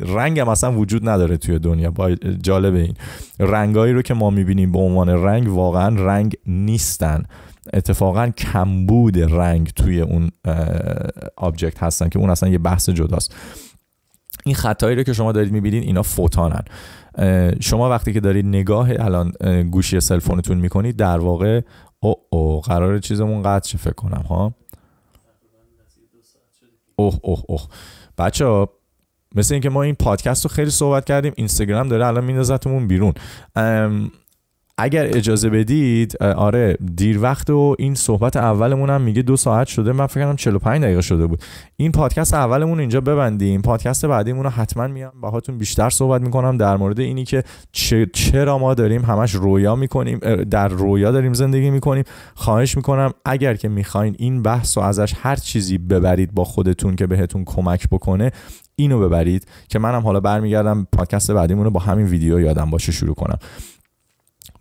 رنگم 0.00 0.48
اصلا 0.48 0.72
وجود 0.72 1.08
نداره 1.08 1.36
توی 1.36 1.58
دنیا. 1.58 1.90
با 1.90 2.14
جالب 2.42 2.74
این. 2.74 2.94
رنگایی 3.40 3.92
رو 3.92 4.02
که 4.02 4.14
ما 4.14 4.30
میبینیم 4.30 4.72
به 4.72 4.78
عنوان 4.78 5.08
رنگ 5.08 5.48
واقعا 5.48 5.93
رنگ 5.96 6.36
نیستن 6.46 7.22
اتفاقا 7.72 8.30
کمبود 8.30 9.18
رنگ 9.18 9.70
توی 9.70 10.00
اون 10.00 10.30
آبجکت 11.36 11.82
هستن 11.82 12.08
که 12.08 12.18
اون 12.18 12.30
اصلا 12.30 12.48
یه 12.48 12.58
بحث 12.58 12.88
جداست 12.88 13.34
این 14.44 14.54
خطایی 14.54 14.96
رو 14.96 15.02
که 15.02 15.12
شما 15.12 15.32
دارید 15.32 15.52
میبینید 15.52 15.82
اینا 15.82 16.02
فوتانن 16.02 16.62
شما 17.60 17.90
وقتی 17.90 18.12
که 18.12 18.20
دارید 18.20 18.46
نگاه 18.46 18.88
الان 18.90 19.32
گوشی 19.70 20.00
سلفونتون 20.00 20.58
میکنید 20.58 20.96
در 20.96 21.18
واقع 21.18 21.60
او 22.00 22.14
او 22.30 22.60
قرار 22.60 22.98
چیزمون 22.98 23.42
قطع 23.42 23.68
شه 23.68 23.78
فکر 23.78 23.94
کنم 23.94 24.24
ها 24.28 24.54
اوه 26.96 27.18
اوه 27.22 27.42
اوه 27.48 27.62
بچه 28.18 28.46
ها 28.46 28.68
مثل 29.34 29.54
اینکه 29.54 29.70
ما 29.70 29.82
این 29.82 29.94
پادکست 29.94 30.44
رو 30.44 30.48
خیلی 30.48 30.70
صحبت 30.70 31.04
کردیم 31.04 31.32
اینستاگرام 31.36 31.88
داره 31.88 32.06
الان 32.06 32.24
میندازتمون 32.24 32.86
بیرون 32.86 33.12
ام 33.56 34.10
اگر 34.78 35.06
اجازه 35.06 35.50
بدید 35.50 36.22
آره 36.22 36.76
دیر 36.96 37.22
وقت 37.22 37.50
و 37.50 37.76
این 37.78 37.94
صحبت 37.94 38.36
اولمون 38.36 38.90
هم 38.90 39.00
میگه 39.00 39.22
دو 39.22 39.36
ساعت 39.36 39.66
شده 39.66 39.92
من 39.92 40.06
فکر 40.06 40.24
کنم 40.24 40.36
45 40.36 40.82
دقیقه 40.82 41.00
شده 41.00 41.26
بود. 41.26 41.42
این 41.76 41.92
پادکست 41.92 42.34
اولمون 42.34 42.80
اینجا 42.80 43.00
ببندیم. 43.00 43.62
پادکست 43.62 44.06
بعدیمون 44.06 44.44
رو 44.44 44.50
حتما 44.50 44.86
میام 44.86 45.12
باهاتون 45.20 45.58
بیشتر 45.58 45.90
صحبت 45.90 46.22
میکنم 46.22 46.56
در 46.56 46.76
مورد 46.76 47.00
اینی 47.00 47.24
که 47.24 47.44
چرا 48.12 48.58
ما 48.58 48.74
داریم 48.74 49.02
همش 49.02 49.34
رویا 49.34 49.76
میکنیم 49.76 50.18
در 50.50 50.68
رویا 50.68 51.10
داریم 51.10 51.32
زندگی 51.32 51.70
میکنیم. 51.70 52.04
خواهش 52.34 52.76
میکنم 52.76 53.10
اگر 53.24 53.54
که 53.54 53.68
میخواین 53.68 54.16
این 54.18 54.42
بحث 54.42 54.78
و 54.78 54.80
ازش 54.80 55.14
هر 55.16 55.36
چیزی 55.36 55.78
ببرید 55.78 56.34
با 56.34 56.44
خودتون 56.44 56.96
که 56.96 57.06
بهتون 57.06 57.44
کمک 57.44 57.88
بکنه 57.88 58.30
اینو 58.76 59.00
ببرید 59.00 59.46
که 59.68 59.78
منم 59.78 60.02
حالا 60.02 60.20
برمیگردم 60.20 60.86
پادکست 60.92 61.30
بعدیمون 61.30 61.64
رو 61.64 61.70
با 61.70 61.80
همین 61.80 62.06
ویدیو 62.06 62.40
یادم 62.40 62.70
باشه 62.70 62.92
شروع 62.92 63.14
کنم. 63.14 63.38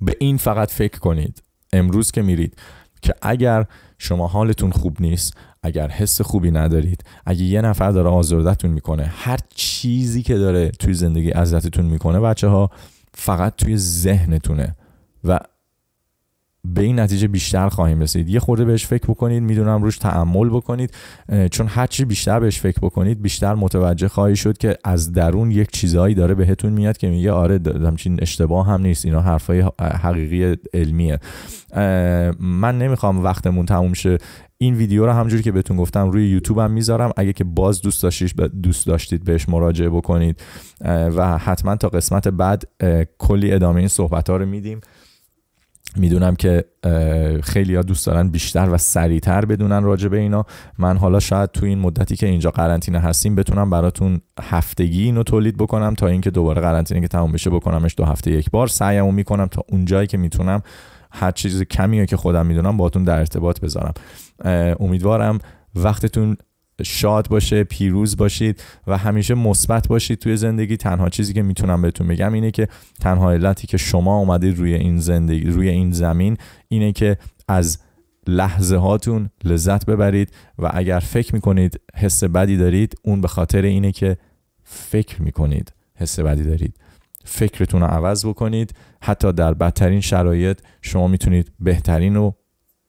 به 0.02 0.16
این 0.20 0.38
فقط 0.38 0.72
فکر 0.72 1.00
کنید. 1.00 1.44
امروز 1.74 2.12
که 2.12 2.22
میرید 2.22 2.56
که 3.02 3.14
اگر 3.22 3.66
شما 3.98 4.28
حالتون 4.28 4.72
خوب 4.72 5.02
نیست 5.02 5.38
اگر 5.64 5.88
حس 5.88 6.22
خوبی 6.22 6.52
ندارید 6.52 7.04
اگه 7.26 7.44
یه 7.44 7.62
نفر 7.62 7.92
داره 7.92 8.10
آزردتون 8.10 8.72
میکنه 8.72 9.04
هر 9.04 9.40
چیزی 9.56 10.24
که 10.24 10.38
داره 10.38 10.70
توی 10.70 10.94
زندگی 10.94 11.32
اذیتتون 11.32 11.86
میکنه 11.86 12.20
بچه 12.20 12.48
ها 12.48 12.70
فقط 13.14 13.56
توی 13.56 13.78
ذهنتونه 13.78 14.76
و 15.24 15.40
به 16.68 16.82
این 16.82 17.00
نتیجه 17.00 17.28
بیشتر 17.28 17.70
خواهیم 17.70 18.00
رسید. 18.00 18.30
یه 18.30 18.40
خورده 18.40 18.66
بهش 18.66 18.86
فکر 18.86 19.06
بکنید 19.08 19.44
میدونم 19.44 19.84
روش 19.84 19.98
تعمل 19.98 20.50
بکنید 20.50 20.94
چون 21.52 21.68
هرچی 21.68 22.06
بیشتر 22.06 22.40
بهش 22.40 22.60
فکر 22.60 22.80
بکنید 22.82 23.22
بیشتر 23.22 23.56
متوجه 23.56 24.08
خواهی 24.08 24.36
شد 24.36 24.58
که 24.58 24.78
از 24.84 25.12
درون 25.12 25.52
یک 25.52 25.72
چیزایی 25.72 26.16
داره 26.16 26.34
بهتون 26.34 26.74
میاد 26.74 26.98
که 26.98 27.10
میگه 27.10 27.32
آره 27.32 27.60
همچین 27.66 28.20
اشتباه 28.22 28.68
هم 28.68 28.82
نیست. 28.82 29.06
اینا 29.06 29.22
حرفای 29.22 29.64
حقیقی 29.80 30.56
علمیه. 30.74 31.20
من 32.40 32.78
نمیخوام 32.78 33.24
وقتمون 33.24 33.66
تموم 33.66 33.94
شه. 33.94 34.18
این 34.58 34.76
ویدیو 34.76 35.06
رو 35.06 35.12
همونجوری 35.12 35.44
که 35.44 35.52
بهتون 35.52 35.78
گفتم 35.78 36.12
روی 36.12 36.30
یوتیوب 36.30 36.60
هم 36.60 36.72
میذارم. 36.72 37.12
اگه 37.18 37.34
که 37.34 37.44
باز 37.44 37.82
دوست 37.82 38.04
داشتید 38.04 38.42
دوست 38.42 38.88
داشتید 38.88 39.24
بهش 39.24 39.50
مراجعه 39.50 39.90
بکنید. 39.90 40.42
و 40.86 41.38
حتما 41.38 41.76
تا 41.76 41.90
قسمت 41.90 42.28
بعد 42.28 42.64
کلی 43.18 43.52
ادامه 43.52 43.80
این 43.80 43.88
صحبت 43.88 44.30
ها 44.30 44.38
رو 44.38 44.46
میدیم. 44.46 44.82
میدونم 45.98 46.36
که 46.36 46.66
خیلی 47.44 47.76
ها 47.76 47.82
دوست 47.82 48.06
دارن 48.06 48.30
بیشتر 48.30 48.70
و 48.72 48.78
سریعتر 48.78 49.46
بدونن 49.46 49.84
راجع 49.84 50.08
به 50.08 50.18
اینا 50.18 50.46
من 50.78 50.98
حالا 50.98 51.20
شاید 51.20 51.52
تو 51.52 51.66
این 51.66 51.80
مدتی 51.80 52.16
که 52.16 52.28
اینجا 52.28 52.52
قرنطینه 52.52 53.00
هستیم 53.00 53.36
بتونم 53.36 53.70
براتون 53.70 54.22
هفتگی 54.42 55.04
اینو 55.04 55.24
تولید 55.24 55.58
بکنم 55.58 55.94
تا 55.94 56.08
اینکه 56.08 56.32
دوباره 56.32 56.62
قرنطینه 56.62 57.02
که 57.02 57.08
تموم 57.08 57.32
بشه 57.32 57.50
بکنمش 57.50 57.94
دو 57.98 58.06
هفته 58.06 58.32
یک 58.32 58.52
بار. 58.52 58.68
سعیمو 58.68 59.12
میکنم 59.12 59.46
تا 59.46 59.64
اونجایی 59.70 60.08
که 60.08 60.18
میتونم 60.18 60.62
هر 61.12 61.32
چیز 61.32 61.64
کمی 61.64 62.06
که 62.06 62.18
خودم 62.18 62.46
میدونم 62.46 62.78
باهاتون 62.78 63.04
در 63.04 63.20
ارتباط 63.20 63.60
بذارم. 63.60 63.94
امیدوارم 64.80 65.40
وقتتون 65.76 66.38
شاد 66.82 67.28
باشه 67.28 67.64
پیروز 67.64 68.18
باشید 68.18 68.64
و 68.88 68.98
همیشه 68.98 69.34
مثبت 69.34 69.88
باشید 69.88 70.20
توی 70.20 70.38
زندگی. 70.38 70.78
تنها 70.78 71.10
چیزی 71.10 71.34
که 71.34 71.42
میتونم 71.42 71.82
بهتون 71.82 72.08
بگم 72.08 72.34
اینه 72.34 72.52
که 72.52 72.68
تنها 73.00 73.32
علتی 73.32 73.68
که 73.68 73.78
شما 73.78 74.18
اومدید 74.18 74.58
روی 74.58 74.74
این 74.74 75.00
زندگی 75.00 75.50
روی 75.50 75.70
این 75.70 75.92
زمین 75.92 76.38
اینه 76.68 76.92
که 76.92 77.18
از 77.48 77.80
لحظه 78.28 78.78
هاتون 78.78 79.30
لذت 79.44 79.86
ببرید 79.86 80.32
و 80.60 80.72
اگر 80.74 81.00
فکر 81.00 81.36
میکنید 81.36 81.80
حس 81.96 82.24
بدی 82.24 82.58
دارید 82.58 82.96
اون 83.04 83.22
به 83.22 83.28
خاطر 83.28 83.62
اینه 83.62 83.92
که 83.92 84.18
فکر 84.64 85.22
میکنید 85.22 85.74
حس 85.96 86.20
بدی 86.20 86.44
دارید. 86.44 86.78
فکرتون 87.26 87.82
رو 87.82 87.88
عوض 87.88 88.26
بکنید. 88.26 88.74
حتی 89.02 89.34
در 89.34 89.54
بدترین 89.54 90.02
شرایط 90.02 90.60
شما 90.82 91.08
میتونید 91.08 91.52
بهترین 91.60 92.16
رو 92.16 92.36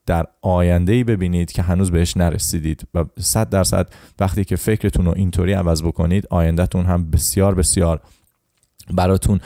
در 0.05 0.25
آینده 0.41 0.93
ای 0.93 1.03
ببینید 1.03 1.51
که 1.51 1.61
هنوز 1.61 1.91
بهش 1.91 2.17
نرسیدید 2.17 2.87
و 2.93 3.05
100 3.19 3.49
درصد 3.49 3.89
وقتی 4.19 4.45
که 4.45 4.55
فکرتون 4.55 5.05
رو 5.05 5.13
اینطوری 5.15 5.53
عوض 5.53 5.83
بکنید 5.83 6.27
آیندهتون 6.29 6.85
هم 6.85 7.11
بسیار 7.11 7.55
بسیار 7.55 8.01
براتون 8.91 9.39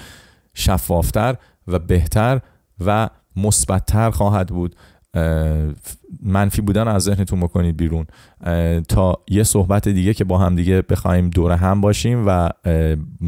شفافتر 0.54 1.36
و 1.68 1.80
بهتر 1.80 2.42
و 2.86 3.10
مثبتتر 3.36 4.12
خواهد 4.12 4.48
بود. 4.48 4.76
منفی 6.24 6.62
بودن 6.62 6.88
از 6.88 7.04
ذهنتون 7.04 7.40
بکنید 7.40 7.78
بیرون. 7.78 8.06
تا 8.88 9.18
یه 9.30 9.44
صحبت 9.44 9.88
دیگه 9.88 10.14
که 10.14 10.24
با 10.24 10.38
هم 10.38 10.56
دیگه 10.56 10.82
بخوایم 10.82 11.30
دور 11.30 11.52
هم 11.52 11.82
باشیم 11.82 12.24
و 12.28 12.50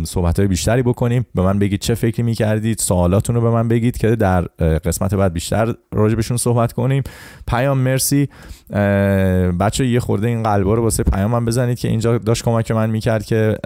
صحبت 0.04 0.40
های 0.40 0.48
بیشتری 0.48 0.82
بکنیم 0.82 1.26
به 1.36 1.42
من 1.42 1.60
بگید 1.60 1.80
چه 1.80 1.96
فکری 1.96 2.24
میکردید 2.24 2.78
سوالاتون 2.78 3.36
رو 3.36 3.42
به 3.42 3.50
من 3.50 3.68
بگید 3.68 3.98
که 3.98 4.16
در 4.16 4.42
قسمت 4.58 5.14
بعد 5.14 5.34
بیشتر 5.34 5.74
راجبشون 5.92 6.38
صحبت 6.38 6.74
کنیم. 6.74 7.04
پیام 7.48 7.78
مرسی. 7.78 8.30
بچه 9.60 9.88
یه 9.88 10.00
خورده 10.00 10.28
این 10.28 10.44
قلبا 10.44 10.74
رو 10.74 10.84
واسه 10.84 11.04
پیامم 11.04 11.46
بزنید 11.46 11.80
که 11.80 11.88
اینجا 11.88 12.18
داشت 12.18 12.44
کمک 12.44 12.72
من 12.72 12.90
میکرد 12.90 13.26
که 13.26 13.58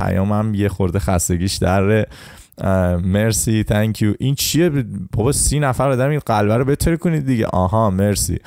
پیامم 0.00 0.54
یه 0.54 0.68
خورده 0.68 0.98
خستگیش 0.98 1.56
در 1.56 2.06
مرسی 3.04 3.64
تانک 3.64 4.02
یو 4.02 4.14
این 4.18 4.34
چیه 4.34 4.70
بابا 5.12 5.32
سی 5.32 5.60
نفر 5.60 5.90
آدم 5.90 6.10
این 6.10 6.20
قلبه 6.26 6.56
رو 6.56 6.64
بتر 6.64 6.96
کنید 6.96 7.26
دیگه 7.26 7.46
آها 7.46 7.90
مرسی 7.90 8.38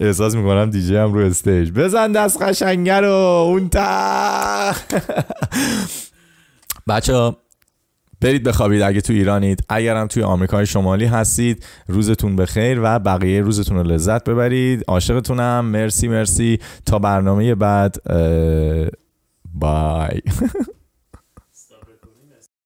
احساس 0.00 0.34
میکنم 0.34 0.70
دیجی 0.70 0.96
هم 0.96 1.12
رو 1.12 1.20
استیج 1.26 1.70
بزن 1.70 2.12
دست 2.12 2.42
قشنگه 2.42 3.00
رو 3.00 3.12
اون 3.48 3.68
تا 3.68 4.72
بچه 6.88 7.32
برید 8.20 8.42
بخوابید 8.42 8.82
اگه 8.82 9.00
تو 9.00 9.12
ایرانید 9.12 9.64
اگرم 9.68 10.06
توی 10.06 10.22
آمریکای 10.22 10.66
شمالی 10.66 11.04
هستید 11.04 11.64
روزتون 11.88 12.36
بخیر 12.36 12.80
و 12.82 12.98
بقیه 12.98 13.40
روزتون 13.40 13.76
رو 13.76 13.82
لذت 13.82 14.24
ببرید 14.24 14.84
عاشقتونم 14.88 15.64
مرسی 15.64 16.08
مرسی 16.08 16.58
تا 16.86 16.98
برنامه 16.98 17.54
بعد 17.54 17.96
بای 19.54 20.20